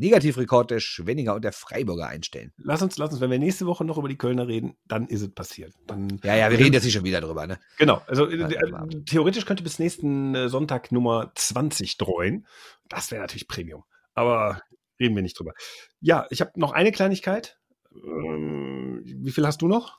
Negativrekord 0.00 0.70
der 0.70 0.80
Schwenninger 0.80 1.34
und 1.34 1.44
der 1.44 1.52
Freiburger 1.52 2.08
einstellen. 2.08 2.52
Lass 2.56 2.82
uns, 2.82 2.96
lass 2.98 3.10
uns, 3.10 3.20
wenn 3.20 3.30
wir 3.30 3.38
nächste 3.38 3.66
Woche 3.66 3.84
noch 3.84 3.98
über 3.98 4.08
die 4.08 4.16
Kölner 4.16 4.48
reden, 4.48 4.76
dann 4.86 5.06
ist 5.06 5.20
es 5.20 5.30
passiert. 5.30 5.74
Dann, 5.86 6.18
Ja, 6.24 6.34
ja, 6.34 6.50
wir 6.50 6.58
reden 6.58 6.72
jetzt 6.72 6.84
nicht 6.84 6.94
schon 6.94 7.04
wieder 7.04 7.20
drüber, 7.20 7.46
ne? 7.46 7.58
Genau, 7.78 8.02
also 8.06 8.26
äh, 8.26 8.36
äh, 8.36 9.04
theoretisch 9.04 9.44
könnte 9.44 9.62
bis 9.62 9.78
nächsten 9.78 10.34
äh, 10.34 10.48
Sonntag 10.48 10.90
Nummer 10.90 11.32
20 11.34 11.98
dreuen. 11.98 12.46
Das 12.88 13.10
wäre 13.10 13.20
natürlich 13.20 13.46
Premium. 13.46 13.84
Aber 14.14 14.62
reden 14.98 15.14
wir 15.14 15.22
nicht 15.22 15.38
drüber. 15.38 15.52
Ja, 16.00 16.26
ich 16.30 16.40
habe 16.40 16.52
noch 16.56 16.72
eine 16.72 16.92
Kleinigkeit. 16.92 17.58
Ähm, 17.94 19.02
wie 19.04 19.30
viel 19.30 19.46
hast 19.46 19.60
du 19.60 19.68
noch? 19.68 19.98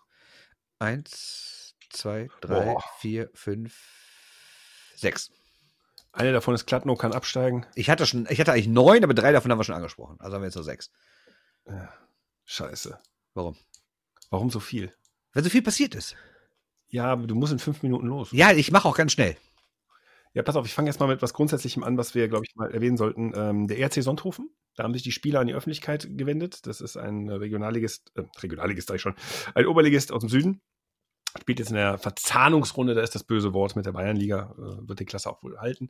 Eins, 0.80 1.76
zwei, 1.92 2.28
drei, 2.42 2.74
Boah. 2.74 2.84
vier, 3.00 3.30
fünf, 3.34 3.78
sechs. 4.96 5.32
Eine 6.14 6.34
davon 6.34 6.54
ist 6.54 6.66
Klatno, 6.66 6.96
kann 6.96 7.14
absteigen. 7.14 7.66
Ich 7.76 7.90
hatte 7.90 8.06
schon, 8.06 8.28
ich 8.30 8.40
hatte 8.40 8.52
eigentlich 8.52 8.68
neun, 8.68 9.04
aber 9.04 9.14
drei 9.14 9.32
davon 9.32 9.52
haben 9.52 9.60
wir 9.60 9.64
schon 9.64 9.76
angesprochen. 9.76 10.18
Also 10.20 10.36
haben 10.36 10.42
wir 10.42 10.48
jetzt 10.48 10.56
nur 10.56 10.64
sechs. 10.64 10.92
Ja, 11.66 11.94
scheiße. 12.46 13.00
Warum? 13.34 13.56
Warum 14.30 14.50
so 14.50 14.60
viel? 14.60 14.94
Weil 15.34 15.44
so 15.44 15.50
viel 15.50 15.62
passiert 15.62 15.96
ist. 15.96 16.16
Ja, 16.90 17.06
aber 17.06 17.28
du 17.28 17.36
musst 17.36 17.54
in 17.54 17.60
fünf 17.60 17.84
Minuten 17.84 18.08
los. 18.08 18.30
Ja, 18.34 18.52
ich 18.52 18.72
mache 18.72 18.88
auch 18.88 18.98
ganz 18.98 19.14
schnell. 19.14 19.38
Ja, 20.34 20.44
pass 20.44 20.56
auf, 20.56 20.66
ich 20.66 20.74
fange 20.74 20.90
jetzt 20.90 21.00
mal 21.00 21.08
mit 21.08 21.22
was 21.22 21.34
Grundsätzlichem 21.34 21.84
an, 21.84 21.98
was 21.98 22.16
wir, 22.16 22.28
glaube 22.28 22.46
ich, 22.46 22.56
mal 22.56 22.72
erwähnen 22.72 22.98
sollten. 22.98 23.34
Ähm, 23.36 23.68
der 23.68 23.80
ERC 23.80 24.02
Sonthofen, 24.02 24.50
da 24.76 24.84
haben 24.84 24.94
sich 24.94 25.04
die 25.04 25.12
Spieler 25.12 25.42
an 25.42 25.48
die 25.48 25.54
Öffentlichkeit 25.54 26.08
gewendet. 26.18 26.66
Das 26.68 26.80
ist 26.80 26.98
ein 26.98 27.30
Regionalligist, 27.30 28.12
äh, 28.16 28.24
Regionalligist 28.42 28.88
sag 28.88 28.96
ich 28.96 29.02
schon, 29.02 29.16
ein 29.56 29.66
Oberligist 29.66 30.12
aus 30.12 30.22
dem 30.22 30.30
Süden. 30.30 30.62
Spielt 31.40 31.60
jetzt 31.60 31.70
in 31.70 31.76
der 31.76 31.98
Verzahnungsrunde, 31.98 32.94
da 32.94 33.02
ist 33.02 33.16
das 33.16 33.24
böse 33.24 33.54
Wort 33.54 33.76
mit 33.76 33.86
der 33.86 33.94
Bayernliga, 33.94 34.54
äh, 34.58 34.88
wird 34.88 35.00
die 35.00 35.06
Klasse 35.06 35.30
auch 35.30 35.42
wohl 35.44 35.58
halten. 35.60 35.90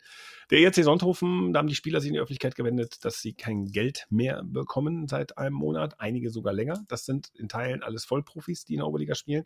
Der 0.52 0.60
ERC 0.60 0.84
Sonthofen, 0.84 1.52
da 1.54 1.60
haben 1.60 1.68
die 1.68 1.76
Spieler 1.76 2.00
sich 2.00 2.10
in 2.10 2.14
die 2.14 2.20
Öffentlichkeit 2.20 2.56
gewendet, 2.56 3.04
dass 3.06 3.22
sie 3.22 3.34
kein 3.34 3.66
Geld 3.66 4.06
mehr 4.10 4.44
bekommen 4.44 5.08
seit 5.08 5.38
einem 5.38 5.56
Monat, 5.56 6.00
einige 6.00 6.30
sogar 6.30 6.54
länger. 6.54 6.84
Das 6.88 7.06
sind 7.06 7.32
in 7.34 7.50
Teilen 7.50 7.82
alles 7.82 8.06
Vollprofis, 8.06 8.66
die 8.66 8.74
in 8.74 8.80
der 8.80 8.88
Oberliga 8.88 9.16
spielen. 9.16 9.46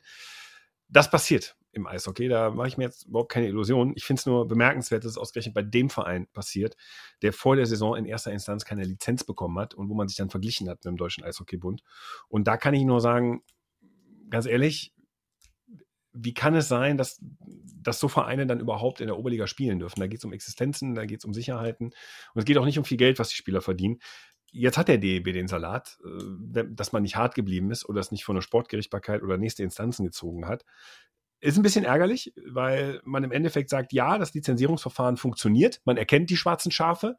Das 0.90 1.10
passiert 1.10 1.56
im 1.72 1.88
Eishockey, 1.88 2.30
da 2.30 2.52
mache 2.52 2.70
ich 2.70 2.78
mir 2.78 2.86
jetzt 2.86 3.06
überhaupt 3.06 3.32
keine 3.32 3.48
Illusionen. 3.48 3.94
Ich 3.96 4.06
finde 4.06 4.20
es 4.22 4.26
nur 4.26 4.48
bemerkenswert, 4.48 5.04
dass 5.04 5.12
es 5.12 5.18
ausgerechnet 5.18 5.54
bei 5.54 5.62
dem 5.62 5.90
Verein 5.90 6.28
passiert, 6.28 6.78
der 7.22 7.34
vor 7.34 7.56
der 7.56 7.66
Saison 7.66 7.96
in 7.96 8.06
erster 8.06 8.32
Instanz 8.32 8.64
keine 8.66 8.84
Lizenz 8.84 9.24
bekommen 9.24 9.60
hat 9.60 9.74
und 9.74 9.90
wo 9.90 9.94
man 9.94 10.08
sich 10.08 10.18
dann 10.18 10.30
verglichen 10.30 10.70
hat 10.70 10.78
mit 10.78 10.86
dem 10.86 10.98
Deutschen 10.98 11.24
Eishockeybund. 11.24 11.84
Und 12.30 12.48
da 12.48 12.56
kann 12.56 12.74
ich 12.74 12.84
nur 12.84 13.02
sagen, 13.02 13.44
ganz 14.30 14.46
ehrlich, 14.46 14.94
wie 16.16 16.34
kann 16.34 16.56
es 16.56 16.68
sein, 16.68 16.98
dass, 16.98 17.20
dass 17.82 18.00
so 18.00 18.08
Vereine 18.08 18.48
dann 18.48 18.60
überhaupt 18.60 19.02
in 19.02 19.08
der 19.08 19.18
Oberliga 19.18 19.48
spielen 19.48 19.80
dürfen? 19.80 20.00
Da 20.00 20.08
geht 20.08 20.20
es 20.20 20.26
um 20.26 20.34
Existenzen, 20.34 20.96
da 20.96 21.06
geht 21.06 21.20
es 21.20 21.26
um 21.26 21.34
Sicherheiten 21.34 21.88
und 21.88 22.40
es 22.40 22.46
geht 22.46 22.58
auch 22.58 22.66
nicht 22.66 22.78
um 22.78 22.86
viel 22.86 22.98
Geld, 22.98 23.20
was 23.20 23.30
die 23.30 23.36
Spieler 23.36 23.62
verdienen. 23.62 24.00
Jetzt 24.52 24.78
hat 24.78 24.88
der 24.88 24.98
DEB 24.98 25.34
den 25.34 25.48
Salat, 25.48 25.98
äh, 26.06 26.64
dass 26.70 26.94
man 26.94 27.04
nicht 27.04 27.18
hart 27.18 27.36
geblieben 27.36 27.72
ist 27.72 27.88
oder 27.88 28.00
es 28.00 28.12
nicht 28.12 28.24
von 28.24 28.36
der 28.36 28.42
Sportgerichtsbarkeit 28.42 29.22
oder 29.22 29.38
nächste 29.38 29.64
Instanzen 29.64 30.06
gezogen 30.06 30.48
hat. 30.48 30.66
Ist 31.42 31.58
ein 31.58 31.64
bisschen 31.64 31.86
ärgerlich, 31.86 32.34
weil 32.48 33.02
man 33.04 33.24
im 33.24 33.32
Endeffekt 33.32 33.70
sagt, 33.70 33.92
ja, 33.92 34.18
das 34.18 34.34
Lizenzierungsverfahren 34.34 35.18
funktioniert, 35.18 35.82
man 35.84 35.98
erkennt 35.98 36.30
die 36.30 36.38
schwarzen 36.38 36.72
Schafe, 36.72 37.18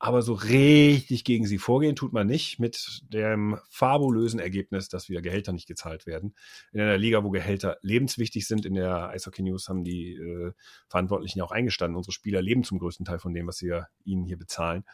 aber 0.00 0.22
so 0.22 0.34
richtig 0.34 1.24
gegen 1.24 1.44
sie 1.44 1.58
vorgehen 1.58 1.96
tut 1.96 2.12
man 2.12 2.26
nicht 2.26 2.60
mit 2.60 3.02
dem 3.12 3.58
fabulösen 3.68 4.38
Ergebnis, 4.38 4.88
dass 4.88 5.08
wieder 5.08 5.22
Gehälter 5.22 5.52
nicht 5.52 5.66
gezahlt 5.66 6.06
werden. 6.06 6.34
In 6.72 6.80
einer 6.80 6.98
Liga, 6.98 7.24
wo 7.24 7.30
Gehälter 7.30 7.78
lebenswichtig 7.82 8.46
sind, 8.46 8.64
in 8.64 8.74
der 8.74 9.08
Eishockey 9.08 9.42
News 9.42 9.68
haben 9.68 9.82
die 9.82 10.14
äh, 10.14 10.52
Verantwortlichen 10.86 11.40
auch 11.40 11.50
eingestanden. 11.50 11.96
Unsere 11.96 12.12
Spieler 12.12 12.40
leben 12.40 12.62
zum 12.62 12.78
größten 12.78 13.06
Teil 13.06 13.18
von 13.18 13.34
dem, 13.34 13.48
was 13.48 13.60
wir 13.60 13.88
ihnen 14.04 14.24
hier 14.24 14.38
bezahlen. 14.38 14.84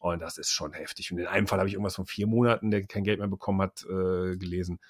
Und 0.00 0.20
das 0.20 0.38
ist 0.38 0.50
schon 0.50 0.72
heftig. 0.72 1.12
Und 1.12 1.18
in 1.18 1.26
einem 1.26 1.46
Fall 1.46 1.58
habe 1.58 1.68
ich 1.68 1.74
irgendwas 1.74 1.96
von 1.96 2.06
vier 2.06 2.26
Monaten, 2.26 2.70
der 2.70 2.86
kein 2.86 3.04
Geld 3.04 3.18
mehr 3.18 3.28
bekommen 3.28 3.60
hat, 3.60 3.84
äh, 3.84 4.36
gelesen. 4.36 4.80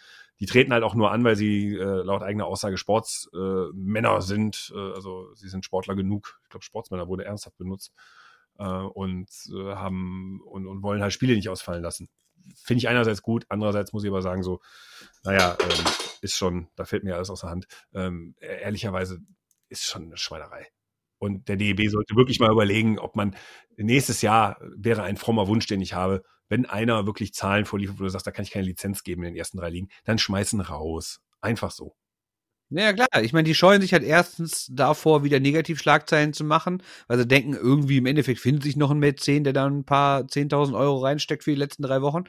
Die 0.41 0.47
treten 0.47 0.73
halt 0.73 0.85
auch 0.85 0.95
nur 0.95 1.11
an, 1.11 1.25
weil 1.25 1.37
sie 1.37 1.75
äh, 1.75 2.03
laut 2.03 2.23
eigener 2.23 2.47
Aussage 2.47 2.77
Sportsmänner 2.77 4.17
äh, 4.17 4.23
sind. 4.23 4.73
Äh, 4.75 4.93
also 4.93 5.33
sie 5.35 5.49
sind 5.49 5.65
Sportler 5.65 5.97
genug. 5.97 6.41
Ich 6.45 6.51
glaube, 6.51 6.65
Sportsmänner 6.65 7.09
wurde 7.09 7.25
ernsthaft 7.25 7.59
benutzt 7.59 7.93
äh, 8.59 8.65
und 8.65 9.29
äh, 9.53 9.75
haben 9.75 10.41
und, 10.47 10.67
und 10.67 10.83
wollen 10.83 11.03
halt 11.03 11.13
Spiele 11.13 11.35
nicht 11.35 11.49
ausfallen 11.49 11.83
lassen. 11.83 12.09
Finde 12.57 12.79
ich 12.79 12.89
einerseits 12.89 13.23
gut, 13.23 13.47
andererseits 13.49 13.93
muss 13.93 14.05
ich 14.05 14.11
aber 14.11 14.23
sagen, 14.23 14.43
so, 14.43 14.61
naja, 15.23 15.57
ähm, 15.61 15.85
ist 16.21 16.37
schon, 16.37 16.69
da 16.77 16.85
fällt 16.85 17.05
mir 17.05 17.15
alles 17.15 17.31
aus 17.31 17.41
der 17.41 17.51
Hand. 17.51 17.67
Ähm, 17.95 18.35
e-, 18.41 18.47
ehrlicherweise 18.47 19.21
ist 19.69 19.85
schon 19.85 20.05
eine 20.05 20.17
Schweinerei. 20.17 20.69
Und 21.19 21.49
der 21.49 21.57
DEB 21.57 21.89
sollte 21.89 22.17
wirklich 22.17 22.41
mal 22.41 22.51
überlegen, 22.53 22.99
ob 22.99 23.17
man 23.17 23.35
nächstes 23.77 24.21
Jahr 24.21 24.59
wäre 24.77 25.03
ein 25.03 25.17
frommer 25.17 25.49
Wunsch, 25.49 25.67
den 25.67 25.81
ich 25.81 25.95
habe, 25.95 26.23
wenn 26.49 26.67
einer 26.67 27.07
wirklich 27.07 27.33
Zahlen 27.33 27.65
vorliefert, 27.65 27.99
wo 27.99 28.05
du 28.05 28.11
sagst, 28.11 28.27
da 28.27 28.31
kann 28.31 28.45
ich 28.45 28.51
keine 28.51 28.67
Lizenz 28.67 29.03
geben 29.03 29.23
in 29.23 29.33
den 29.33 29.37
ersten 29.37 29.59
drei 29.59 29.71
Ligen, 29.71 29.89
dann 30.05 30.19
schmeißen 30.19 30.61
raus. 30.61 31.21
Einfach 31.41 31.71
so. 31.71 31.95
Ja, 32.77 32.93
klar. 32.93 33.07
Ich 33.23 33.33
meine, 33.33 33.45
die 33.45 33.55
scheuen 33.55 33.81
sich 33.81 33.93
halt 33.93 34.03
erstens 34.03 34.67
davor, 34.73 35.23
wieder 35.23 35.39
Negativschlagzeilen 35.39 36.33
zu 36.33 36.43
machen, 36.43 36.83
weil 37.07 37.19
sie 37.19 37.27
denken, 37.27 37.55
irgendwie 37.55 37.99
im 37.99 38.07
Endeffekt 38.07 38.41
findet 38.41 38.65
sich 38.65 38.75
noch 38.75 38.91
ein 38.91 38.99
Mäzen, 38.99 39.45
der 39.45 39.53
da 39.53 39.67
ein 39.67 39.85
paar 39.85 40.27
10.000 40.27 40.77
Euro 40.77 40.99
reinsteckt 40.99 41.45
für 41.45 41.53
die 41.53 41.57
letzten 41.57 41.85
drei 41.85 42.03
Wochen. 42.03 42.25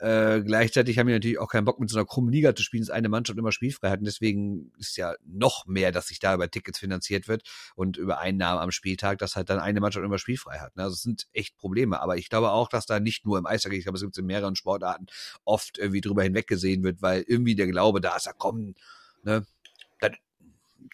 Äh, 0.00 0.40
gleichzeitig 0.42 0.98
haben 0.98 1.06
die 1.08 1.12
natürlich 1.12 1.38
auch 1.38 1.48
keinen 1.48 1.66
Bock, 1.66 1.80
mit 1.80 1.90
so 1.90 1.98
einer 1.98 2.06
krummen 2.06 2.32
Liga 2.32 2.54
zu 2.54 2.62
spielen, 2.62 2.82
dass 2.82 2.90
eine 2.90 3.10
Mannschaft 3.10 3.38
immer 3.38 3.52
spielfrei 3.52 3.90
hat. 3.90 3.98
Und 3.98 4.06
deswegen 4.06 4.72
ist 4.78 4.96
ja 4.96 5.14
noch 5.26 5.66
mehr, 5.66 5.92
dass 5.92 6.08
sich 6.08 6.18
da 6.18 6.34
über 6.34 6.50
Tickets 6.50 6.78
finanziert 6.78 7.28
wird 7.28 7.42
und 7.76 7.98
über 7.98 8.18
Einnahmen 8.18 8.60
am 8.60 8.70
Spieltag, 8.70 9.18
dass 9.18 9.36
halt 9.36 9.50
dann 9.50 9.60
eine 9.60 9.80
Mannschaft 9.80 10.04
immer 10.04 10.18
spielfrei 10.18 10.60
hat. 10.60 10.76
Ne? 10.76 10.84
Also 10.84 10.94
es 10.94 11.02
sind 11.02 11.26
echt 11.34 11.58
Probleme. 11.58 12.00
Aber 12.00 12.16
ich 12.16 12.30
glaube 12.30 12.50
auch, 12.52 12.68
dass 12.70 12.86
da 12.86 13.00
nicht 13.00 13.26
nur 13.26 13.38
im 13.38 13.46
Eishockey, 13.46 13.76
ich 13.76 13.84
glaube, 13.84 13.96
es 13.96 14.02
gibt 14.02 14.16
in 14.16 14.26
mehreren 14.26 14.56
Sportarten 14.56 15.06
oft 15.44 15.78
irgendwie 15.78 16.00
drüber 16.00 16.22
hinweggesehen 16.22 16.82
wird, 16.84 17.02
weil 17.02 17.22
irgendwie 17.28 17.54
der 17.54 17.66
Glaube 17.66 18.00
da 18.00 18.16
ist, 18.16 18.26
da 18.26 18.32
kommen, 18.32 18.74
ne, 19.22 19.44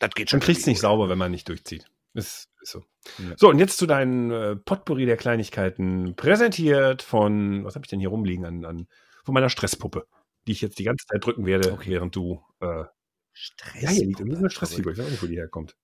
das 0.01 0.11
geht 0.14 0.30
schon. 0.30 0.38
Man 0.38 0.44
kriegt 0.44 0.61
es 0.61 0.66
nicht 0.66 0.80
sauber, 0.80 1.09
wenn 1.09 1.18
man 1.18 1.30
nicht 1.30 1.48
durchzieht. 1.48 1.86
Ist, 2.14 2.48
ist 2.61 2.72
so. 2.72 2.82
Ja. 3.18 3.34
So, 3.36 3.48
und 3.48 3.59
jetzt 3.59 3.78
zu 3.78 3.86
deinen 3.86 4.30
äh, 4.32 4.57
Potpourri 4.57 5.07
der 5.07 5.16
Kleinigkeiten. 5.16 6.16
Präsentiert 6.16 7.03
von, 7.03 7.64
was 7.64 7.76
habe 7.76 7.84
ich 7.84 7.90
denn 7.90 8.01
hier 8.01 8.09
rumliegen? 8.09 8.44
An, 8.44 8.64
an, 8.64 8.88
von 9.24 9.34
meiner 9.34 9.51
Stresspuppe, 9.51 10.07
die 10.46 10.53
ich 10.53 10.61
jetzt 10.61 10.78
die 10.78 10.84
ganze 10.84 11.07
Zeit 11.07 11.24
drücken 11.24 11.46
werde, 11.46 11.72
okay. 11.72 11.90
während 11.90 12.16
du. 12.16 12.42
Äh, 12.61 12.84
Stresspuppe? 13.32 13.84
Ja, 13.84 13.90
hier 13.90 14.07
liegt 14.07 14.20
eine 14.20 14.51
Stressfigur. 14.51 14.92
Ich 14.92 14.98
weiß 14.98 15.09
nicht, 15.09 15.22
wo 15.22 15.26
die 15.26 15.36
herkommt. 15.36 15.76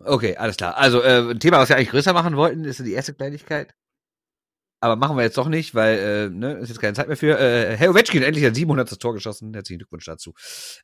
Okay, 0.00 0.36
alles 0.36 0.56
klar. 0.56 0.76
Also, 0.76 1.02
äh, 1.02 1.30
ein 1.30 1.38
Thema, 1.38 1.58
was 1.58 1.68
wir 1.68 1.76
eigentlich 1.76 1.90
größer 1.90 2.14
machen 2.14 2.36
wollten, 2.36 2.64
ist 2.64 2.80
die 2.80 2.92
erste 2.92 3.14
Kleinigkeit. 3.14 3.74
Aber 4.82 4.96
machen 4.96 5.16
wir 5.16 5.22
jetzt 5.22 5.38
doch 5.38 5.46
nicht, 5.46 5.76
weil 5.76 5.96
äh, 5.96 6.28
ne, 6.28 6.54
ist 6.54 6.68
jetzt 6.68 6.80
keine 6.80 6.94
Zeit 6.94 7.06
mehr 7.06 7.16
für. 7.16 7.38
Äh, 7.38 7.76
Herr 7.76 7.90
Ovechkin 7.90 8.20
endlich 8.24 8.44
ein 8.44 8.52
700. 8.52 8.98
Tor 8.98 9.14
geschossen. 9.14 9.54
Herzlichen 9.54 9.78
Glückwunsch 9.78 10.06
dazu. 10.06 10.34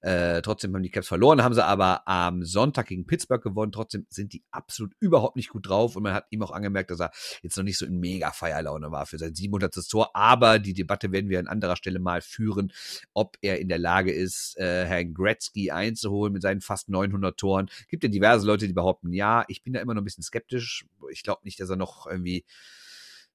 Äh, 0.03 0.41
trotzdem 0.41 0.73
haben 0.73 0.85
die 0.85 0.91
Caps 0.91 1.09
verloren, 1.09 1.43
haben 1.43 1.53
sie 1.53 1.65
aber 1.65 2.07
am 2.07 2.45
Sonntag 2.45 2.87
gegen 2.87 3.07
Pittsburgh 3.07 3.43
gewonnen. 3.43 3.73
Trotzdem 3.73 4.07
sind 4.09 4.35
die 4.35 4.45
absolut 4.53 4.93
überhaupt 5.01 5.35
nicht 5.35 5.49
gut 5.49 5.69
drauf 5.69 5.97
und 5.97 6.05
man 6.05 6.15
hat 6.15 6.27
ihm 6.31 6.45
auch 6.45 6.53
angemerkt, 6.53 6.93
dass 6.93 7.01
er 7.01 7.11
jetzt 7.43 7.57
noch 7.57 7.65
nicht 7.65 7.77
so 7.77 7.87
in 7.87 7.99
mega 7.99 8.31
Feierlaune 8.31 8.93
war 8.93 9.05
für 9.05 9.19
sein 9.19 9.35
700. 9.35 9.75
Tor. 9.89 10.15
Aber 10.15 10.61
die 10.61 10.75
Debatte 10.75 11.11
werden 11.11 11.29
wir 11.29 11.41
an 11.41 11.49
anderer 11.49 11.75
Stelle 11.75 11.99
mal 11.99 12.21
führen, 12.21 12.73
ob 13.15 13.37
er 13.41 13.59
in 13.59 13.69
der 13.69 13.79
Lage 13.79 14.13
ist, 14.13 14.57
äh, 14.59 14.87
Herrn 14.87 15.13
Gretzky 15.13 15.73
einzuholen 15.73 16.33
mit 16.33 16.43
seinen 16.43 16.61
fast 16.61 16.89
900 16.89 17.37
Toren. 17.37 17.69
Gibt 17.89 18.05
ja 18.05 18.09
diverse 18.09 18.47
Leute, 18.47 18.69
die 18.69 18.75
behaupten, 18.75 19.13
ja, 19.13 19.45
ich 19.49 19.65
bin 19.65 19.73
da 19.73 19.81
immer 19.81 19.95
noch 19.95 20.03
ein 20.03 20.05
bisschen 20.05 20.23
skeptisch. 20.23 20.87
Ich 21.11 21.25
glaube 21.25 21.41
nicht, 21.43 21.59
dass 21.59 21.69
er 21.69 21.75
noch 21.75 22.07
irgendwie 22.07 22.45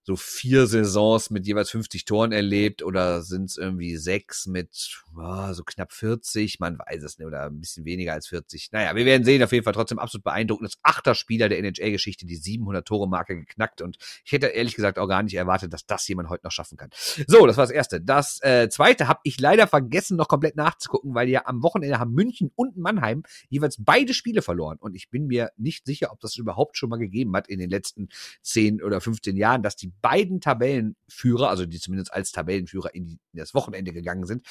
so 0.05 0.17
vier 0.17 0.67
Saisons 0.67 1.29
mit 1.29 1.47
jeweils 1.47 1.69
50 1.69 2.03
Toren 2.03 2.33
erlebt 2.33 2.83
oder 2.83 3.21
sind 3.21 3.45
es 3.45 3.57
irgendwie 3.57 3.95
sechs 3.95 4.47
mit 4.47 5.01
oh, 5.15 5.53
so 5.53 5.63
knapp 5.63 5.93
40, 5.93 6.59
man 6.59 6.77
weiß 6.77 7.03
es 7.03 7.17
nicht, 7.17 7.25
oder 7.25 7.45
ein 7.45 7.61
bisschen 7.61 7.85
weniger 7.85 8.11
als 8.11 8.27
40. 8.27 8.71
Naja, 8.73 8.95
wir 8.95 9.05
werden 9.05 9.23
sehen, 9.23 9.41
auf 9.41 9.53
jeden 9.53 9.63
Fall 9.63 9.73
trotzdem 9.73 9.99
absolut 9.99 10.25
beeindruckend. 10.25 10.69
Das 10.69 10.79
achter 10.83 11.15
Spieler 11.15 11.47
der 11.47 11.59
NHL-Geschichte, 11.59 12.25
die 12.25 12.35
700 12.35 12.85
Tore-Marke 12.85 13.37
geknackt 13.37 13.81
und 13.81 13.97
ich 14.25 14.33
hätte 14.33 14.47
ehrlich 14.47 14.75
gesagt 14.75 14.99
auch 14.99 15.07
gar 15.07 15.23
nicht 15.23 15.35
erwartet, 15.35 15.71
dass 15.71 15.85
das 15.85 16.05
jemand 16.07 16.29
heute 16.29 16.45
noch 16.45 16.51
schaffen 16.51 16.77
kann. 16.77 16.89
So, 17.27 17.47
das 17.47 17.55
war 17.55 17.63
das 17.63 17.71
Erste. 17.71 18.01
Das 18.01 18.41
äh, 18.43 18.67
Zweite 18.69 19.07
habe 19.07 19.21
ich 19.23 19.39
leider 19.39 19.67
vergessen, 19.67 20.17
noch 20.17 20.27
komplett 20.27 20.57
nachzugucken, 20.57 21.15
weil 21.15 21.29
ja 21.29 21.43
am 21.45 21.63
Wochenende 21.63 21.99
haben 21.99 22.11
München 22.11 22.51
und 22.55 22.75
Mannheim 22.75 23.23
jeweils 23.47 23.77
beide 23.79 24.13
Spiele 24.13 24.41
verloren 24.41 24.77
und 24.79 24.95
ich 24.95 25.09
bin 25.09 25.27
mir 25.27 25.51
nicht 25.55 25.85
sicher, 25.85 26.11
ob 26.11 26.19
das 26.19 26.35
überhaupt 26.35 26.77
schon 26.77 26.89
mal 26.89 26.97
gegeben 26.97 27.35
hat 27.35 27.47
in 27.47 27.59
den 27.59 27.69
letzten 27.69 28.09
10 28.41 28.83
oder 28.83 28.99
15 28.99 29.37
Jahren, 29.37 29.63
dass 29.63 29.77
die 29.77 29.92
beiden 30.01 30.41
Tabellenführer, 30.41 31.49
also 31.49 31.65
die 31.65 31.79
zumindest 31.79 32.13
als 32.13 32.31
Tabellenführer 32.31 32.93
in, 32.93 33.05
die, 33.05 33.19
in 33.31 33.39
das 33.39 33.53
Wochenende 33.53 33.93
gegangen 33.93 34.25
sind, 34.25 34.45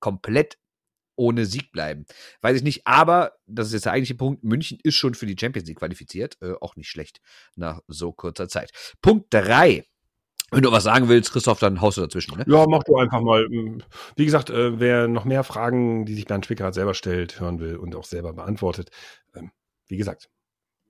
komplett 0.00 0.58
ohne 1.16 1.46
Sieg 1.46 1.70
bleiben. 1.72 2.06
Weiß 2.40 2.56
ich 2.56 2.62
nicht, 2.62 2.86
aber 2.86 3.34
das 3.46 3.68
ist 3.68 3.74
jetzt 3.74 3.84
der 3.84 3.92
eigentliche 3.92 4.16
Punkt. 4.16 4.42
München 4.42 4.78
ist 4.82 4.96
schon 4.96 5.14
für 5.14 5.26
die 5.26 5.36
Champions 5.38 5.68
League 5.68 5.78
qualifiziert. 5.78 6.36
Äh, 6.42 6.54
auch 6.60 6.76
nicht 6.76 6.88
schlecht 6.88 7.20
nach 7.54 7.80
so 7.86 8.12
kurzer 8.12 8.48
Zeit. 8.48 8.72
Punkt 9.00 9.26
drei. 9.30 9.84
Wenn 10.50 10.62
du 10.62 10.70
was 10.70 10.84
sagen 10.84 11.08
willst, 11.08 11.32
Christoph, 11.32 11.58
dann 11.58 11.80
haust 11.80 11.96
du 11.96 12.02
dazwischen. 12.02 12.36
Ne? 12.36 12.44
Ja, 12.46 12.66
mach 12.68 12.84
du 12.84 12.96
einfach 12.96 13.20
mal. 13.20 13.48
Wie 14.14 14.24
gesagt, 14.24 14.50
äh, 14.50 14.78
wer 14.78 15.08
noch 15.08 15.24
mehr 15.24 15.42
Fragen, 15.42 16.04
die 16.04 16.14
sich 16.14 16.26
Bernd 16.26 16.46
Schwickerath 16.46 16.74
selber 16.74 16.94
stellt, 16.94 17.40
hören 17.40 17.58
will 17.60 17.76
und 17.76 17.94
auch 17.96 18.04
selber 18.04 18.32
beantwortet, 18.32 18.90
ähm, 19.34 19.50
wie 19.86 19.96
gesagt, 19.96 20.30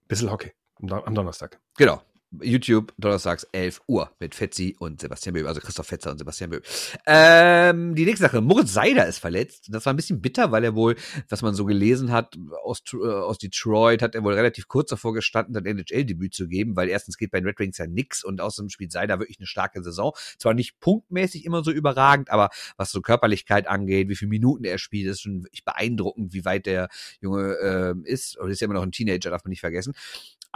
bisschen 0.07 0.31
Hockey 0.31 0.53
am 0.81 1.15
Donnerstag. 1.15 1.61
Genau. 1.77 2.03
YouTube, 2.43 2.93
donnerstags 2.99 3.45
11 3.53 3.82
Uhr 3.87 4.11
mit 4.18 4.35
Fetzi 4.35 4.76
und 4.78 5.01
Sebastian 5.01 5.35
Böhm, 5.35 5.47
also 5.47 5.61
Christoph 5.61 5.87
Fetzer 5.87 6.11
und 6.11 6.18
Sebastian 6.18 6.51
Böhm. 6.51 6.61
Ähm, 7.07 7.95
die 7.95 8.05
nächste 8.05 8.24
Sache, 8.24 8.41
Moritz 8.41 8.72
Seider 8.72 9.07
ist 9.07 9.18
verletzt. 9.18 9.68
Das 9.70 9.87
war 9.87 9.93
ein 9.93 9.97
bisschen 9.97 10.20
bitter, 10.20 10.53
weil 10.53 10.64
er 10.64 10.74
wohl, 10.74 10.97
was 11.28 11.43
man 11.43 11.55
so 11.55 11.64
gelesen 11.64 12.12
hat, 12.12 12.37
aus, 12.62 12.82
äh, 12.93 13.07
aus 13.07 13.39
Detroit 13.39 14.03
hat 14.03 14.14
er 14.14 14.24
wohl 14.24 14.35
relativ 14.35 14.68
kurz 14.68 14.91
davor 14.91 15.14
gestanden, 15.14 15.55
sein 15.55 15.66
NHL-Debüt 15.66 16.35
zu 16.35 16.49
geben, 16.49 16.76
weil 16.76 16.89
erstens 16.89 17.16
geht 17.16 17.30
bei 17.30 17.41
den 17.41 17.47
Red 17.47 17.59
Wings 17.59 17.78
ja 17.78 17.87
nix 17.87 18.24
und 18.24 18.41
außerdem 18.41 18.70
spielt 18.70 18.93
Seider 18.93 19.18
wirklich 19.18 19.39
eine 19.39 19.47
starke 19.47 19.82
Saison. 19.82 20.12
Zwar 20.39 20.55
nicht 20.55 20.80
punktmäßig 20.80 21.45
immer 21.45 21.62
so 21.62 21.70
überragend, 21.70 22.30
aber 22.30 22.51
was 22.76 22.91
so 22.91 23.01
Körperlichkeit 23.01 23.66
angeht, 23.66 24.09
wie 24.09 24.16
viele 24.16 24.30
Minuten 24.30 24.64
er 24.64 24.78
spielt, 24.78 25.09
ist 25.09 25.22
schon 25.22 25.45
wirklich 25.45 25.64
beeindruckend, 25.64 26.32
wie 26.32 26.45
weit 26.45 26.66
der 26.66 26.89
Junge 27.20 27.55
äh, 27.61 28.11
ist. 28.11 28.37
Und 28.39 28.51
ist 28.51 28.61
ja 28.61 28.66
immer 28.66 28.74
noch 28.74 28.82
ein 28.82 28.93
Teenager, 28.93 29.30
darf 29.30 29.45
man 29.45 29.51
nicht 29.51 29.61
vergessen. 29.61 29.95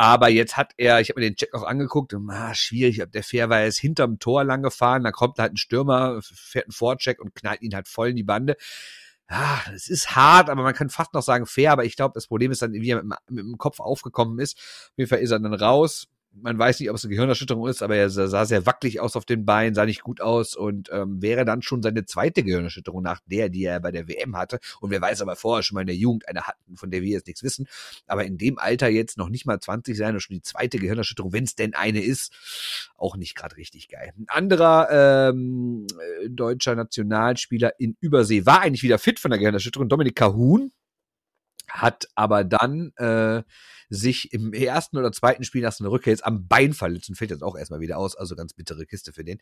Aber 0.00 0.28
jetzt 0.28 0.56
hat 0.56 0.74
er, 0.76 1.00
ich 1.00 1.08
habe 1.08 1.18
mir 1.18 1.28
den 1.28 1.34
Check 1.34 1.52
auch 1.54 1.64
angeguckt, 1.64 2.14
ah, 2.14 2.54
schwierig, 2.54 3.02
ob 3.02 3.10
der 3.10 3.24
fair 3.24 3.50
war, 3.50 3.58
er 3.58 3.66
ist 3.66 3.80
hinterm 3.80 4.20
Tor 4.20 4.44
lang 4.44 4.62
gefahren, 4.62 5.02
da 5.02 5.10
kommt 5.10 5.40
halt 5.40 5.52
ein 5.52 5.56
Stürmer, 5.56 6.20
fährt 6.22 6.66
einen 6.66 6.72
Vorcheck 6.72 7.20
und 7.20 7.34
knallt 7.34 7.62
ihn 7.62 7.74
halt 7.74 7.88
voll 7.88 8.10
in 8.10 8.16
die 8.16 8.22
Bande. 8.22 8.56
Ja, 9.28 9.60
es 9.74 9.88
ist 9.88 10.14
hart, 10.14 10.50
aber 10.50 10.62
man 10.62 10.72
kann 10.72 10.88
fast 10.88 11.14
noch 11.14 11.22
sagen 11.22 11.46
fair, 11.46 11.72
aber 11.72 11.84
ich 11.84 11.96
glaube, 11.96 12.12
das 12.14 12.28
Problem 12.28 12.52
ist 12.52 12.62
dann, 12.62 12.74
wie 12.74 12.90
er 12.90 13.02
mit, 13.02 13.18
mit 13.28 13.44
dem 13.44 13.58
Kopf 13.58 13.80
aufgekommen 13.80 14.38
ist. 14.38 14.56
Auf 14.56 14.92
jeden 14.98 15.10
Fall 15.10 15.18
ist 15.18 15.32
er 15.32 15.40
dann 15.40 15.52
raus 15.52 16.06
man 16.32 16.58
weiß 16.58 16.80
nicht, 16.80 16.90
ob 16.90 16.96
es 16.96 17.04
eine 17.04 17.14
Gehirnerschütterung 17.14 17.68
ist, 17.68 17.82
aber 17.82 17.96
er 17.96 18.10
sah 18.10 18.44
sehr 18.44 18.66
wackelig 18.66 19.00
aus 19.00 19.16
auf 19.16 19.24
den 19.24 19.44
Beinen, 19.44 19.74
sah 19.74 19.84
nicht 19.84 20.02
gut 20.02 20.20
aus 20.20 20.54
und 20.54 20.88
ähm, 20.92 21.20
wäre 21.20 21.44
dann 21.44 21.62
schon 21.62 21.82
seine 21.82 22.04
zweite 22.04 22.42
Gehirnerschütterung 22.42 23.02
nach 23.02 23.20
der, 23.26 23.48
die 23.48 23.64
er 23.64 23.80
bei 23.80 23.90
der 23.90 24.08
WM 24.08 24.36
hatte. 24.36 24.58
Und 24.80 24.90
wer 24.90 25.00
weiß 25.00 25.20
aber 25.22 25.36
vorher 25.36 25.62
schon 25.62 25.74
mal 25.76 25.82
in 25.82 25.88
der 25.88 25.96
Jugend 25.96 26.28
eine 26.28 26.42
hatten, 26.42 26.76
von 26.76 26.90
der 26.90 27.02
wir 27.02 27.10
jetzt 27.10 27.26
nichts 27.26 27.42
wissen. 27.42 27.66
Aber 28.06 28.24
in 28.24 28.38
dem 28.38 28.58
Alter 28.58 28.88
jetzt 28.88 29.18
noch 29.18 29.28
nicht 29.28 29.46
mal 29.46 29.58
20 29.58 29.96
sein 29.96 30.14
und 30.14 30.20
schon 30.20 30.34
die 30.34 30.42
zweite 30.42 30.78
Gehirnerschütterung, 30.78 31.32
wenn 31.32 31.44
es 31.44 31.54
denn 31.54 31.74
eine 31.74 32.02
ist, 32.02 32.32
auch 32.96 33.16
nicht 33.16 33.34
gerade 33.34 33.56
richtig 33.56 33.88
geil. 33.88 34.12
Ein 34.18 34.26
anderer 34.28 35.30
ähm, 35.30 35.86
äh, 36.22 36.28
deutscher 36.28 36.74
Nationalspieler 36.74 37.78
in 37.78 37.96
Übersee 38.00 38.46
war 38.46 38.60
eigentlich 38.60 38.82
wieder 38.82 38.98
fit 38.98 39.18
von 39.18 39.30
der 39.30 39.38
Gehirnerschütterung, 39.38 39.88
Dominik 39.88 40.16
Kahun, 40.16 40.72
hat 41.80 42.08
aber 42.14 42.44
dann 42.44 42.92
äh, 42.96 43.42
sich 43.90 44.32
im 44.32 44.52
ersten 44.52 44.98
oder 44.98 45.12
zweiten 45.12 45.44
Spiel 45.44 45.62
nach 45.62 45.72
so 45.72 45.84
einer 45.84 45.90
Rückkehr 45.90 46.12
jetzt 46.12 46.24
am 46.24 46.46
Bein 46.46 46.74
verletzt 46.74 47.08
und 47.08 47.14
fällt 47.16 47.30
jetzt 47.30 47.42
auch 47.42 47.56
erstmal 47.56 47.80
wieder 47.80 47.98
aus, 47.98 48.16
also 48.16 48.36
ganz 48.36 48.52
bittere 48.52 48.86
Kiste 48.86 49.12
für 49.12 49.24
den. 49.24 49.38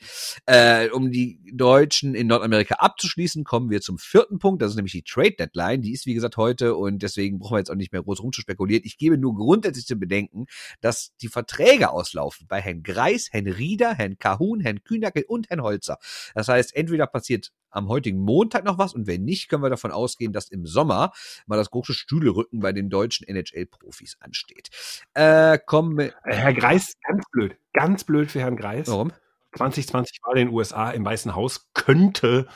Äh, 0.47 0.89
um 0.91 1.11
die 1.11 1.41
Deutschen 1.53 2.15
in 2.15 2.29
Nordamerika 2.29 2.77
abzuschließen, 2.77 3.45
kommen 3.45 3.71
wir 3.71 3.81
zum 3.81 3.99
vierten 3.99 4.39
Punkt, 4.39 4.63
das 4.63 4.71
ist 4.71 4.77
nämlich 4.77 4.93
die 4.93 5.03
Trade 5.03 5.33
Deadline, 5.33 5.83
die 5.83 5.93
ist 5.93 6.07
wie 6.07 6.15
gesagt 6.15 6.37
heute 6.37 6.77
und 6.77 7.03
deswegen 7.03 7.39
brauchen 7.39 7.55
wir 7.55 7.59
jetzt 7.59 7.71
auch 7.71 7.77
nicht 7.77 7.93
mehr 7.93 8.03
groß 8.03 8.23
rumzuspekulieren. 8.23 8.85
Ich 8.85 8.99
gebe 8.99 9.19
nur 9.19 9.35
grundsätzlich 9.35 9.87
zu 9.87 9.97
bedenken, 9.97 10.47
dass 10.81 11.17
die 11.21 11.29
Verträge 11.29 11.91
auslaufen 11.91 12.47
bei 12.47 12.61
Herrn 12.61 12.83
Greis, 12.83 13.29
Herrn 13.33 13.49
Rieder, 13.49 13.95
Herrn 13.95 14.19
Kahun, 14.19 14.61
Herrn 14.61 14.83
Kühnackel 14.85 15.25
und 15.27 15.51
Herrn 15.51 15.63
Holzer. 15.63 15.99
Das 16.35 16.49
heißt, 16.49 16.77
entweder 16.77 17.07
passiert 17.07 17.53
am 17.77 17.89
heutigen 17.89 18.21
Montag 18.21 18.65
noch 18.65 18.79
was 18.79 18.95
und 18.95 19.07
wenn 19.07 19.25
nicht, 19.25 19.49
können 19.49 19.63
wir 19.63 19.71
davon 19.71 19.93
ausgehen, 19.93 20.33
dass 20.33 20.49
im 20.49 20.67
Sommer 20.67 21.13
mal 21.47 21.57
das 21.57 21.71
große 21.71 21.93
Stühlerücken 21.95 22.61
bei 22.61 22.73
den 22.73 22.91
deutschen 22.91 23.27
NHL-Profis 23.29 24.17
ansteht. 24.21 24.71
Äh, 25.15 25.59
kommen 25.65 25.97
wir. 25.99 26.15
Herr 26.25 26.55
Greis, 26.55 26.95
ganz 27.07 27.25
blöd. 27.31 27.57
Ganz 27.73 28.05
blöd 28.05 28.31
für 28.31 28.41
Herrn 28.41 28.57
Greis. 28.57 28.89
Warum? 28.89 29.13
2020 29.57 30.19
war 30.23 30.37
in 30.37 30.47
den 30.47 30.55
USA 30.55 30.91
im 30.91 31.05
Weißen 31.05 31.35
Haus, 31.35 31.69
könnte 31.73 32.47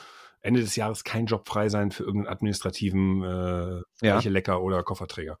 Ende 0.41 0.61
des 0.61 0.75
Jahres 0.75 1.03
kein 1.03 1.25
Job 1.27 1.47
frei 1.47 1.69
sein 1.69 1.91
für 1.91 2.03
irgendeinen 2.03 2.33
administrativen 2.33 3.23
äh, 3.23 4.05
Ja. 4.05 4.19
Lecker 4.19 4.61
oder 4.61 4.83
Kofferträger. 4.83 5.37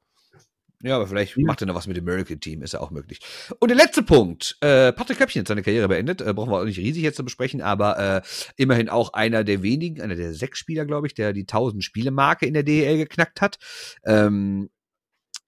Ja, 0.83 0.95
aber 0.95 1.07
vielleicht 1.07 1.37
Ja. 1.37 1.45
macht 1.45 1.61
er 1.61 1.67
noch 1.67 1.75
was 1.75 1.87
mit 1.87 1.97
dem 1.97 2.07
American 2.07 2.39
Team, 2.39 2.61
ist 2.61 2.73
ja 2.73 2.79
auch 2.79 2.91
möglich. 2.91 3.19
Und 3.59 3.69
der 3.69 3.77
letzte 3.77 4.03
Punkt. 4.03 4.57
Äh, 4.61 4.91
Patrick 4.93 5.17
Köppchen 5.17 5.41
hat 5.41 5.47
seine 5.47 5.61
Karriere 5.63 5.87
beendet. 5.87 6.21
Äh, 6.21 6.33
brauchen 6.33 6.51
wir 6.51 6.59
auch 6.59 6.65
nicht 6.65 6.79
riesig 6.79 7.03
jetzt 7.03 7.17
zu 7.17 7.23
besprechen, 7.23 7.61
aber 7.61 7.99
äh, 7.99 8.21
immerhin 8.57 8.89
auch 8.89 9.13
einer 9.13 9.43
der 9.43 9.61
wenigen, 9.63 10.01
einer 10.01 10.15
der 10.15 10.33
sechs 10.33 10.59
Spieler, 10.59 10.85
glaube 10.85 11.07
ich, 11.07 11.13
der 11.13 11.33
die 11.33 11.41
1000 11.41 11.83
Spiele-Marke 11.83 12.45
in 12.45 12.53
der 12.53 12.63
DEL 12.63 12.97
geknackt 12.97 13.41
hat. 13.41 13.57
Ähm, 14.05 14.69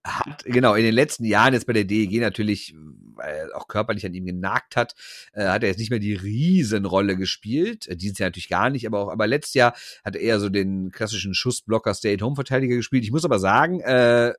hat, 0.06 0.44
genau, 0.44 0.76
in 0.76 0.84
den 0.84 0.94
letzten 0.94 1.24
Jahren 1.24 1.54
jetzt 1.54 1.66
bei 1.66 1.72
der 1.74 1.86
DEG 1.86 2.20
natürlich, 2.20 2.76
weil 3.16 3.36
er 3.50 3.58
auch 3.58 3.70
körperlich 3.70 4.06
an 4.06 4.14
ihm 4.14 4.26
genagt 4.26 4.76
hat, 4.76 4.96
äh, 5.32 5.46
hat 5.46 5.64
er 5.64 5.70
jetzt 5.70 5.80
nicht 5.80 5.92
mehr 5.92 6.00
die 6.00 6.14
Riesenrolle 6.14 7.16
gespielt. 7.16 7.88
Äh, 7.88 7.96
dieses 7.96 8.18
Jahr 8.20 8.28
natürlich 8.28 8.50
gar 8.50 8.70
nicht, 8.70 8.86
aber 8.86 9.00
auch, 9.00 9.10
aber 9.10 9.28
letztes 9.28 9.54
Jahr 9.54 9.74
hat 10.04 10.16
er 10.16 10.22
eher 10.22 10.40
so 10.42 10.50
den 10.50 10.92
klassischen 10.92 11.34
Schussblocker 11.34 11.94
Stay-at-Home-Verteidiger 11.94 12.76
gespielt. 12.76 13.06
Ich 13.06 13.12
muss 13.12 13.24
aber 13.24 13.40
sagen, 13.40 13.80
äh, 13.80 14.34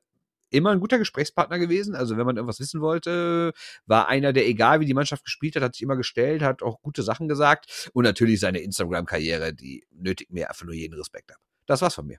immer 0.55 0.70
ein 0.70 0.80
guter 0.80 0.98
Gesprächspartner 0.98 1.59
gewesen. 1.59 1.94
Also 1.94 2.16
wenn 2.16 2.26
man 2.26 2.36
irgendwas 2.36 2.61
wissen 2.61 2.80
wollte, 2.80 3.52
war 3.86 4.09
einer, 4.09 4.32
der 4.32 4.46
egal 4.46 4.80
wie 4.80 4.86
die 4.86 4.94
Mannschaft 4.94 5.24
gespielt 5.24 5.57
hat, 5.57 5.62
hat 5.62 5.74
sich 5.74 5.82
immer 5.82 5.96
gestellt, 5.96 6.42
hat 6.42 6.62
auch 6.62 6.80
gute 6.80 7.02
Sachen 7.02 7.28
gesagt 7.28 7.90
und 7.92 8.05
natürlich 8.05 8.40
seine 8.40 8.59
Instagram-Karriere, 8.61 9.52
die 9.52 9.84
nötigt 9.90 10.30
mir 10.32 10.48
einfach 10.48 10.64
nur 10.64 10.74
jeden 10.74 10.94
Respekt 10.94 11.32
ab. 11.32 11.38
Das 11.66 11.82
war's 11.82 11.94
von 11.94 12.07
mir. 12.07 12.18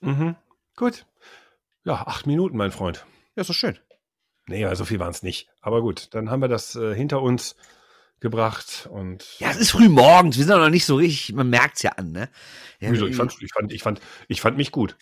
Mhm. 0.00 0.36
Gut. 0.76 1.06
Ja, 1.84 2.06
acht 2.06 2.26
Minuten, 2.26 2.56
mein 2.56 2.70
Freund. 2.70 3.06
Ja, 3.34 3.42
ist 3.42 3.50
doch 3.50 3.54
schön. 3.54 3.78
Nee, 4.46 4.72
so 4.74 4.84
viel 4.84 4.98
waren 4.98 5.10
es 5.10 5.22
nicht. 5.22 5.48
Aber 5.60 5.82
gut, 5.82 6.08
dann 6.14 6.30
haben 6.30 6.40
wir 6.42 6.48
das 6.48 6.74
äh, 6.74 6.94
hinter 6.94 7.22
uns 7.22 7.56
gebracht 8.20 8.88
und 8.90 9.38
Ja, 9.40 9.50
es 9.50 9.56
ist 9.58 9.72
früh 9.72 9.88
morgens, 9.88 10.38
wir 10.38 10.44
sind 10.44 10.54
auch 10.54 10.58
noch 10.60 10.70
nicht 10.70 10.86
so 10.86 10.96
richtig, 10.96 11.34
man 11.34 11.50
merkt's 11.50 11.82
ja 11.82 11.90
an, 11.92 12.12
ne? 12.12 12.30
Ja, 12.80 12.90
Wieso? 12.92 13.06
ich, 13.06 13.16
fand, 13.16 13.36
ich, 13.40 13.52
fand, 13.52 13.72
ich, 13.72 13.82
fand, 13.82 14.00
ich 14.28 14.40
fand 14.40 14.56
mich 14.56 14.70
gut. 14.72 14.96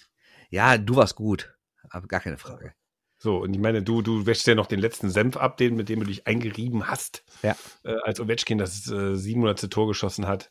ja 0.48 0.78
du 0.78 0.96
warst 0.96 1.16
gut, 1.16 1.55
aber 1.91 2.07
gar 2.07 2.20
keine 2.20 2.38
Frage. 2.38 2.72
So, 3.18 3.36
und 3.36 3.53
ich 3.53 3.61
meine, 3.61 3.82
du, 3.82 4.01
du 4.01 4.24
wäschst 4.24 4.47
ja 4.47 4.55
noch 4.55 4.66
den 4.66 4.80
letzten 4.80 5.11
Senf 5.11 5.36
ab, 5.36 5.59
den, 5.59 5.76
mit 5.76 5.91
dem 5.91 6.01
du 6.01 6.07
dich 6.07 6.26
eingerieben 6.26 6.86
hast, 6.88 7.22
Ja. 7.43 7.55
äh, 7.84 7.95
als 8.05 8.18
Ovechkin 8.18 8.57
das 8.57 8.91
äh, 8.91 9.14
700. 9.14 9.70
Tor 9.70 9.86
geschossen 9.88 10.26
hat. 10.26 10.51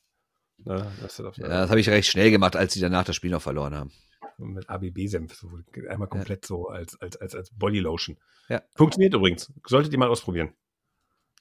Ne, 0.57 0.91
das 1.01 1.17
Ja, 1.17 1.31
das 1.47 1.69
habe 1.69 1.79
ich 1.79 1.89
recht 1.89 2.09
schnell 2.09 2.29
gemacht, 2.31 2.55
als 2.55 2.73
sie 2.73 2.79
danach 2.81 3.05
das 3.05 3.15
Spiel 3.15 3.31
noch 3.31 3.41
verloren 3.41 3.73
haben. 3.73 3.91
mit 4.37 4.69
ABB-Senf, 4.69 5.33
so, 5.35 5.49
einmal 5.89 6.07
komplett 6.09 6.45
so 6.45 6.67
als, 6.67 6.99
als, 7.01 7.17
als, 7.17 7.33
als 7.33 7.49
Bodylotion. 7.51 8.17
Ja. 8.49 8.61
Funktioniert 8.75 9.13
übrigens. 9.13 9.51
Solltet 9.65 9.91
ihr 9.93 9.99
mal 9.99 10.09
ausprobieren. 10.09 10.53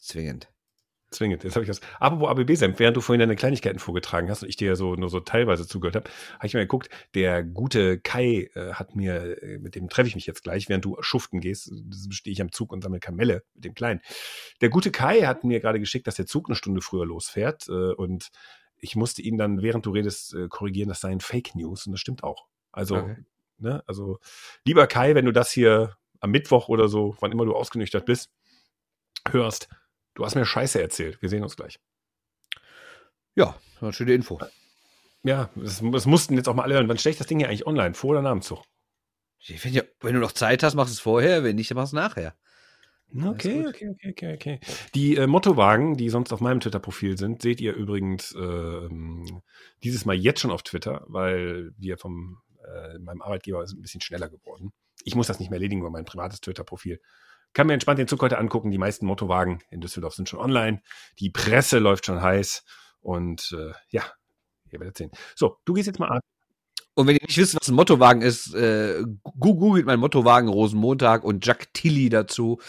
Zwingend. 0.00 0.48
Zwingend. 1.10 1.42
Jetzt 1.42 1.54
habe 1.54 1.64
ich 1.64 1.68
das. 1.68 1.80
Apropos 2.00 2.28
ABB-Senf, 2.28 2.78
während 2.78 2.96
du 2.96 3.00
vorhin 3.00 3.20
deine 3.20 3.34
Kleinigkeiten 3.34 3.78
vorgetragen 3.78 4.28
hast 4.28 4.42
und 4.42 4.48
ich 4.50 4.56
dir 4.56 4.68
ja 4.68 4.76
so 4.76 4.94
nur 4.94 5.08
so 5.08 5.20
teilweise 5.20 5.66
zugehört 5.66 5.96
habe, 5.96 6.10
habe 6.34 6.46
ich 6.46 6.52
mal 6.52 6.60
geguckt, 6.60 6.90
der 7.14 7.42
gute 7.42 7.98
Kai 7.98 8.50
äh, 8.54 8.74
hat 8.74 8.94
mir, 8.94 9.42
äh, 9.42 9.58
mit 9.58 9.74
dem 9.74 9.88
treffe 9.88 10.08
ich 10.08 10.14
mich 10.14 10.26
jetzt 10.26 10.42
gleich, 10.42 10.68
während 10.68 10.84
du 10.84 10.98
schuften 11.00 11.40
gehst, 11.40 11.72
stehe 12.10 12.32
ich 12.32 12.42
am 12.42 12.52
Zug 12.52 12.72
und 12.72 12.82
sammle 12.82 13.00
Kamelle 13.00 13.42
mit 13.54 13.64
dem 13.64 13.74
Kleinen. 13.74 14.00
Der 14.60 14.68
gute 14.68 14.90
Kai 14.90 15.22
hat 15.22 15.44
mir 15.44 15.60
gerade 15.60 15.80
geschickt, 15.80 16.06
dass 16.06 16.16
der 16.16 16.26
Zug 16.26 16.48
eine 16.48 16.56
Stunde 16.56 16.82
früher 16.82 17.06
losfährt 17.06 17.68
äh, 17.68 17.94
und 17.94 18.28
ich 18.76 18.94
musste 18.94 19.22
ihn 19.22 19.38
dann, 19.38 19.62
während 19.62 19.86
du 19.86 19.90
redest, 19.90 20.34
äh, 20.34 20.48
korrigieren, 20.48 20.90
das 20.90 21.00
seien 21.00 21.20
Fake 21.20 21.54
News 21.54 21.86
und 21.86 21.92
das 21.92 22.00
stimmt 22.00 22.22
auch. 22.22 22.46
Also, 22.70 22.96
Okay. 22.96 23.16
ne, 23.56 23.82
also 23.86 24.18
lieber 24.64 24.86
Kai, 24.86 25.14
wenn 25.14 25.24
du 25.24 25.32
das 25.32 25.50
hier 25.50 25.96
am 26.20 26.32
Mittwoch 26.32 26.68
oder 26.68 26.88
so, 26.88 27.16
wann 27.20 27.32
immer 27.32 27.46
du 27.46 27.54
ausgenüchtert 27.54 28.04
bist, 28.04 28.30
hörst, 29.30 29.68
du 30.18 30.24
hast 30.24 30.34
mir 30.34 30.44
Scheiße 30.44 30.82
erzählt. 30.82 31.22
Wir 31.22 31.28
sehen 31.28 31.42
uns 31.42 31.56
gleich. 31.56 31.78
Ja, 33.34 33.56
eine 33.80 33.92
schöne 33.92 34.12
Info. 34.12 34.40
Ja, 35.22 35.48
das, 35.54 35.80
das 35.92 36.06
mussten 36.06 36.34
jetzt 36.34 36.48
auch 36.48 36.54
mal 36.54 36.64
alle 36.64 36.74
hören. 36.74 36.88
Wann 36.88 36.98
stelle 36.98 37.12
ich 37.12 37.18
das 37.18 37.28
Ding 37.28 37.38
hier 37.38 37.48
eigentlich 37.48 37.66
online? 37.66 37.94
Vor 37.94 38.10
oder 38.10 38.22
nach 38.22 38.32
dem 38.32 38.42
Zug? 38.42 38.64
Ich 39.38 39.60
finde 39.60 39.78
ja, 39.78 39.84
wenn 40.00 40.14
du 40.14 40.20
noch 40.20 40.32
Zeit 40.32 40.62
hast, 40.64 40.74
mach 40.74 40.88
es 40.88 40.98
vorher, 40.98 41.44
wenn 41.44 41.56
nicht, 41.56 41.70
dann 41.70 41.76
mach 41.76 41.84
es 41.84 41.92
nachher. 41.92 42.34
Okay, 43.14 43.66
okay, 43.66 43.88
okay, 43.88 44.10
okay, 44.10 44.34
okay. 44.34 44.60
Die 44.94 45.16
äh, 45.16 45.26
Mottowagen, 45.26 45.96
die 45.96 46.10
sonst 46.10 46.32
auf 46.32 46.40
meinem 46.40 46.60
Twitter-Profil 46.60 47.16
sind, 47.16 47.40
seht 47.40 47.60
ihr 47.60 47.74
übrigens 47.74 48.34
ähm, 48.34 49.42
dieses 49.82 50.04
Mal 50.04 50.16
jetzt 50.16 50.40
schon 50.40 50.50
auf 50.50 50.62
Twitter, 50.62 51.04
weil 51.06 51.70
wir 51.78 51.96
vom 51.96 52.42
äh, 52.62 52.98
meinem 52.98 53.22
Arbeitgeber 53.22 53.66
sind 53.66 53.78
ein 53.78 53.82
bisschen 53.82 54.02
schneller 54.02 54.28
geworden. 54.28 54.72
Ich 55.04 55.14
muss 55.14 55.28
das 55.28 55.38
nicht 55.38 55.48
mehr 55.48 55.56
erledigen 55.56 55.80
über 55.80 55.90
mein 55.90 56.04
privates 56.04 56.40
Twitter-Profil. 56.40 57.00
Kann 57.52 57.66
mir 57.66 57.74
entspannt 57.74 57.98
den 57.98 58.08
Zug 58.08 58.22
heute 58.22 58.38
angucken. 58.38 58.70
Die 58.70 58.78
meisten 58.78 59.06
Mottowagen 59.06 59.62
in 59.70 59.80
Düsseldorf 59.80 60.14
sind 60.14 60.28
schon 60.28 60.40
online. 60.40 60.82
Die 61.18 61.30
Presse 61.30 61.78
läuft 61.78 62.06
schon 62.06 62.22
heiß. 62.22 62.64
Und 63.00 63.56
äh, 63.58 63.72
ja, 63.90 64.02
ihr 64.70 64.80
werdet 64.80 64.96
sehen. 64.96 65.10
So, 65.34 65.58
du 65.64 65.72
gehst 65.72 65.86
jetzt 65.86 65.98
mal 65.98 66.08
an. 66.08 66.20
Und 66.94 67.06
wenn 67.06 67.14
ihr 67.14 67.22
nicht 67.24 67.38
wisst, 67.38 67.54
was 67.54 67.68
ein 67.68 67.76
Mottowagen 67.76 68.22
ist, 68.22 68.52
äh, 68.54 69.04
googelt 69.38 69.86
mein 69.86 70.00
Mottowagen 70.00 70.48
Rosenmontag 70.48 71.22
und 71.22 71.46
Jack 71.46 71.72
Tilly 71.72 72.08
dazu 72.08 72.60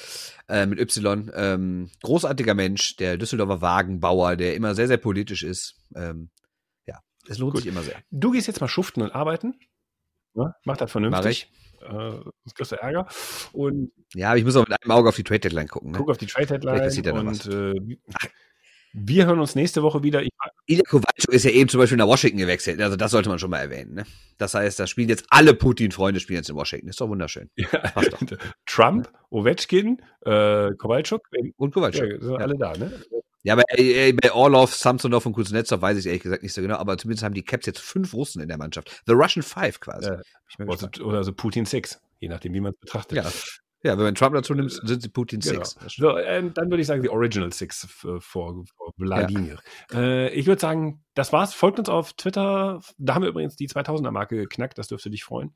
äh, 0.47 0.67
mit 0.67 0.79
Y. 0.79 1.31
Ähm, 1.33 1.89
großartiger 2.03 2.53
Mensch, 2.53 2.95
der 2.97 3.17
Düsseldorfer 3.17 3.61
Wagenbauer, 3.61 4.35
der 4.35 4.53
immer 4.53 4.75
sehr, 4.75 4.87
sehr 4.87 4.97
politisch 4.97 5.41
ist. 5.41 5.77
Ähm, 5.95 6.29
ja, 6.85 6.99
es 7.27 7.39
lohnt 7.39 7.53
Gut. 7.53 7.63
sich 7.63 7.71
immer 7.71 7.81
sehr. 7.81 7.95
Du 8.11 8.29
gehst 8.29 8.45
jetzt 8.45 8.61
mal 8.61 8.67
schuften 8.67 9.01
und 9.01 9.15
arbeiten. 9.15 9.59
Ja, 10.35 10.53
mach 10.63 10.77
das 10.77 10.91
vernünftig. 10.91 11.23
Mach 11.23 11.31
ich. 11.31 11.51
Äh, 11.81 12.11
sonst 12.43 12.55
kriegst 12.55 12.71
du 12.71 12.75
Ärger. 12.75 13.07
Und 13.53 13.91
Ja, 14.13 14.29
aber 14.29 14.37
ich 14.37 14.45
muss 14.45 14.55
auch 14.55 14.67
mit 14.67 14.81
einem 14.81 14.91
Auge 14.91 15.09
auf 15.09 15.15
die 15.15 15.23
Trade 15.23 15.39
Deadline 15.41 15.67
gucken. 15.67 15.91
Ne? 15.91 15.97
guck 15.97 16.09
auf 16.09 16.17
die 16.17 16.25
Trade 16.27 16.59
ja 16.63 17.13
noch 17.13 17.19
und 17.19 17.45
äh, 17.47 17.97
wir 18.93 19.27
hören 19.27 19.39
uns 19.39 19.53
nächste 19.53 19.83
Woche 19.83 20.01
wieder. 20.01 20.23
Ich, 20.23 20.29
Ilya 20.65 20.83
ist 21.29 21.45
ja 21.45 21.51
eben 21.51 21.69
zum 21.69 21.79
Beispiel 21.79 21.97
nach 21.97 22.07
Washington 22.07 22.39
gewechselt. 22.39 22.81
Also 22.81 22.95
das 22.95 23.11
sollte 23.11 23.29
man 23.29 23.37
schon 23.37 23.51
mal 23.51 23.59
erwähnen. 23.59 23.93
Ne? 23.93 24.05
Das 24.39 24.55
heißt, 24.55 24.79
da 24.79 24.87
spielen 24.87 25.09
jetzt 25.09 25.25
alle 25.29 25.53
Putin-Freunde 25.53 26.19
spielen 26.19 26.37
jetzt 26.37 26.49
in 26.49 26.55
Washington. 26.55 26.89
Ist 26.89 26.99
doch 26.99 27.07
wunderschön. 27.09 27.49
Passt 27.93 28.13
doch. 28.13 28.19
Trump, 28.65 29.11
Ovechkin, 29.29 30.01
äh, 30.25 30.71
Kowalczuk, 30.75 31.21
Und 31.57 31.69
ja, 31.69 31.81
Kowalczuk. 31.81 32.21
sind 32.23 32.31
Ja. 32.31 32.37
alle 32.37 32.57
da, 32.57 32.73
ne? 32.77 32.91
Ja, 33.43 33.55
bei, 33.55 33.63
äh, 33.77 34.11
bei 34.11 34.33
Orlov, 34.33 34.75
Samsonov 34.75 35.25
und 35.25 35.33
Kuznetsov 35.33 35.81
weiß 35.81 35.97
ich 35.97 36.05
ehrlich 36.05 36.23
gesagt 36.23 36.43
nicht 36.43 36.53
so 36.53 36.61
genau, 36.61 36.75
aber 36.75 36.97
zumindest 36.97 37.23
haben 37.23 37.33
die 37.33 37.43
Caps 37.43 37.65
jetzt 37.65 37.79
fünf 37.79 38.13
Russen 38.13 38.41
in 38.41 38.49
der 38.49 38.57
Mannschaft. 38.57 39.01
The 39.05 39.13
Russian 39.13 39.43
Five 39.43 39.79
quasi. 39.79 40.09
Ja. 40.09 40.65
Oder 41.03 41.23
so 41.23 41.31
Putin 41.33 41.65
Six, 41.65 42.01
je 42.19 42.27
nachdem, 42.27 42.53
wie 42.53 42.59
man 42.59 42.73
es 42.73 42.79
betrachtet. 42.79 43.17
Ja. 43.17 43.31
Ja, 43.81 43.97
wenn 43.97 44.03
man 44.03 44.15
Trump 44.15 44.35
dazu 44.35 44.53
nimmt, 44.53 44.71
sind 44.71 45.01
sie 45.01 45.09
Putin 45.09 45.39
Genau. 45.39 45.63
Six. 45.63 45.95
So, 45.95 46.17
ähm, 46.17 46.53
dann 46.53 46.69
würde 46.69 46.81
ich 46.81 46.87
sagen, 46.87 47.01
die 47.01 47.09
Original 47.09 47.53
Six 47.53 47.87
vor, 47.89 48.21
vor 48.21 48.65
Wladimir. 48.97 49.57
Äh, 49.93 50.33
ich 50.33 50.47
würde 50.47 50.59
sagen, 50.59 51.03
das 51.13 51.31
war's. 51.31 51.53
Folgt 51.53 51.79
uns 51.79 51.87
auf 51.87 52.13
Twitter. 52.13 52.81
Da 52.97 53.15
haben 53.15 53.21
wir 53.21 53.29
übrigens 53.29 53.55
die 53.55 53.69
2000er-Marke 53.69 54.35
geknackt. 54.35 54.77
Das 54.77 54.89
dürfte 54.89 55.09
dich 55.09 55.23
freuen. 55.23 55.53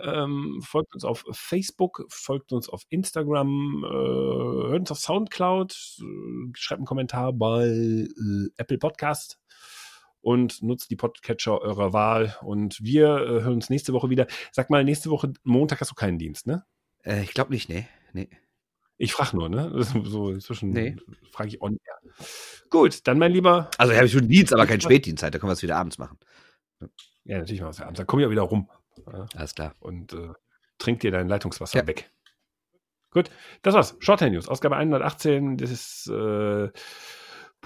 Ähm, 0.00 0.60
folgt 0.62 0.94
uns 0.94 1.04
auf 1.04 1.24
Facebook, 1.32 2.04
folgt 2.08 2.52
uns 2.52 2.68
auf 2.68 2.82
Instagram, 2.90 3.84
äh, 3.84 3.88
hört 3.88 4.80
uns 4.80 4.92
auf 4.92 4.98
Soundcloud, 4.98 5.72
äh, 5.72 6.04
schreibt 6.54 6.78
einen 6.78 6.86
Kommentar 6.86 7.32
bei 7.32 7.66
äh, 7.66 8.48
Apple 8.56 8.78
Podcast 8.78 9.40
und 10.20 10.62
nutzt 10.62 10.90
die 10.90 10.96
Podcatcher 10.96 11.60
eurer 11.60 11.92
Wahl. 11.92 12.36
Und 12.42 12.78
wir 12.82 13.06
äh, 13.08 13.42
hören 13.42 13.54
uns 13.54 13.68
nächste 13.68 13.92
Woche 13.92 14.10
wieder. 14.10 14.28
Sag 14.52 14.70
mal, 14.70 14.84
nächste 14.84 15.10
Woche 15.10 15.32
Montag 15.42 15.80
hast 15.80 15.90
du 15.90 15.96
keinen 15.96 16.18
Dienst, 16.18 16.46
ne? 16.46 16.64
Äh, 17.04 17.22
ich 17.22 17.34
glaube 17.34 17.52
nicht, 17.52 17.68
nee. 17.68 17.86
nee. 18.12 18.28
Ich 18.96 19.12
frage 19.12 19.36
nur, 19.36 19.48
ne? 19.48 19.70
So 20.04 20.30
inzwischen 20.30 20.70
Nee. 20.70 20.96
frage 21.32 21.48
ich 21.48 21.60
on 21.62 21.78
air. 21.84 22.12
Gut, 22.70 23.06
dann 23.06 23.18
mein 23.18 23.32
Lieber. 23.32 23.70
Also 23.78 23.92
ich 23.92 23.98
habe 23.98 24.08
schon 24.08 24.28
Dienst, 24.28 24.52
aber 24.52 24.66
kein 24.66 24.80
Spätdienstzeit, 24.80 25.34
da 25.34 25.38
können 25.38 25.48
wir 25.50 25.54
es 25.54 25.62
wieder 25.62 25.76
abends 25.76 25.98
machen. 25.98 26.18
Ja, 27.24 27.38
natürlich 27.38 27.60
machen 27.60 27.68
wir 27.68 27.76
es 27.76 27.80
abends. 27.80 27.98
Dann 27.98 28.06
komm 28.06 28.20
ich 28.20 28.24
ja 28.24 28.30
wieder 28.30 28.42
rum 28.42 28.68
ja, 29.12 29.26
Alles 29.34 29.54
klar. 29.54 29.74
und 29.80 30.12
äh, 30.12 30.28
trink 30.78 31.00
dir 31.00 31.10
dein 31.10 31.28
Leitungswasser 31.28 31.80
Ja. 31.80 31.86
weg. 31.86 32.10
Gut, 33.10 33.30
das 33.62 33.74
war's. 33.74 33.96
Shorthand 34.00 34.32
News, 34.32 34.48
Ausgabe 34.48 34.76
118. 34.76 35.56
Das 35.56 35.70
ist 35.70 36.08
äh, 36.08 36.68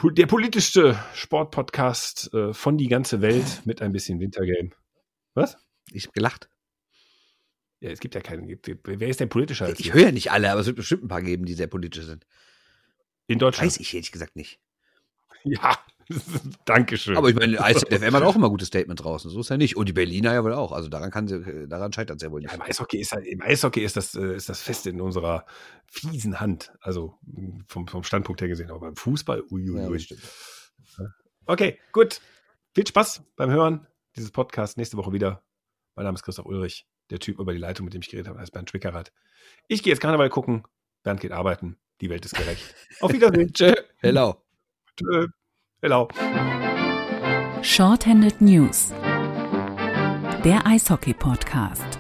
der 0.05 0.27
politischste 0.27 0.99
Sportpodcast 1.15 2.33
äh, 2.35 2.53
von 2.53 2.77
die 2.77 2.89
ganze 2.89 3.21
Welt 3.23 3.63
mit 3.65 3.81
ein 3.83 3.93
bisschen 3.93 4.21
Wintergame. 4.21 4.71
Was? 5.35 5.57
Ich 5.93 6.05
habe 6.05 6.13
gelacht. 6.13 6.51
Ja, 7.81 7.91
es 7.91 8.01
gibt 8.01 8.15
ja 8.15 8.21
keinen. 8.21 8.49
Wer 8.85 9.09
ist 9.09 9.21
denn 9.21 9.29
politischer 9.29 9.67
als 9.67 9.79
Ich 9.79 9.93
höre 9.93 10.07
ja 10.07 10.13
nicht 10.13 10.33
alle, 10.33 10.51
aber 10.51 10.61
es 10.61 10.67
wird 10.67 10.77
bestimmt 10.77 11.05
ein 11.05 11.09
paar 11.09 11.23
geben, 11.23 11.45
die 11.45 11.55
sehr 11.55 11.69
politisch 11.69 12.05
sind. 12.05 12.27
In 13.29 13.39
Deutschland. 13.39 13.67
Weiß 13.67 13.79
ich 13.79 13.95
ehrlich 13.95 14.13
gesagt 14.13 14.37
nicht. 14.37 14.61
Ja, 15.45 15.79
Dankeschön. 16.65 17.17
Aber 17.17 17.29
ich 17.29 17.37
meine, 17.37 17.59
IZFM 17.71 18.13
hat 18.13 18.23
auch 18.25 18.35
immer 18.35 18.51
gute 18.51 18.65
Statements 18.65 19.03
draußen. 19.03 19.31
So 19.31 19.41
ist 19.41 19.51
ja 19.51 19.57
nicht. 19.57 19.77
Und 19.77 19.89
die 19.89 19.93
Berliner 19.93 20.33
ja 20.35 20.43
wohl 20.43 20.53
auch. 20.53 20.73
Also 20.73 20.89
daran 20.89 21.13
kann 21.13 21.29
sie, 21.29 21.69
daran 21.69 21.93
scheitert 21.93 22.17
es 22.17 22.23
ja 22.23 22.33
wohl 22.33 22.41
nicht. 22.41 22.51
Ja, 22.51 22.57
im 22.57 22.63
Eishockey 22.63 22.99
ist, 22.99 23.13
im 23.13 23.41
Eishockey 23.41 23.85
ist 23.85 23.97
das, 23.97 24.17
äh, 24.17 24.35
ist 24.35 24.49
das 24.49 24.61
fest 24.63 24.87
in 24.89 25.01
unserer 25.01 25.47
fiesen 25.87 26.41
Hand. 26.41 26.73
Also 26.81 27.15
mh, 27.23 27.65
vom, 27.69 27.87
vom 27.87 28.03
Standpunkt 28.03 28.41
her 28.41 28.49
gesehen. 28.49 28.71
Aber 28.71 28.81
beim 28.81 28.97
Fußball, 28.97 29.39
Ja, 29.39 29.45
uiuiui. 29.49 30.01
stimmt. 30.01 30.23
okay, 31.47 31.79
gut. 31.93 32.21
viel 32.75 32.87
Spaß 32.87 33.23
beim 33.37 33.51
Hören 33.51 33.87
dieses 34.17 34.33
Podcasts 34.33 34.77
nächste 34.77 34.97
Woche 34.97 35.13
wieder. 35.13 35.45
Mein 35.95 36.05
Name 36.05 36.17
ist 36.17 36.23
Christoph 36.25 36.47
Ulrich. 36.47 36.87
Der 37.11 37.19
Typ 37.19 37.39
über 37.39 37.53
die 37.53 37.59
Leitung, 37.59 37.85
mit 37.85 37.95
dem 37.95 38.03
ich 38.03 38.09
geredet 38.09 38.29
habe, 38.29 38.39
heißt 38.39 38.53
Bernd 38.53 38.71
Schwickerath. 38.71 39.13
Ich 39.67 39.83
gehe 39.83 39.93
jetzt 39.93 40.01
Karneval 40.01 40.29
gucken. 40.29 40.65
Bernd 41.03 41.21
geht 41.21 41.33
arbeiten. 41.33 41.79
Die 42.01 42.11
Welt 42.11 42.25
ist 42.25 42.35
gerecht. 42.35 42.75
Auf 43.01 43.13
Wiedersehen. 43.13 43.53
Tschö. 43.53 43.75
Hello. 43.99 44.37
Tschö. 44.97 45.27
Hello. 45.81 46.09
Shorthanded 47.63 48.41
News. 48.41 48.93
Der 50.45 50.67
Eishockey-Podcast. 50.67 51.99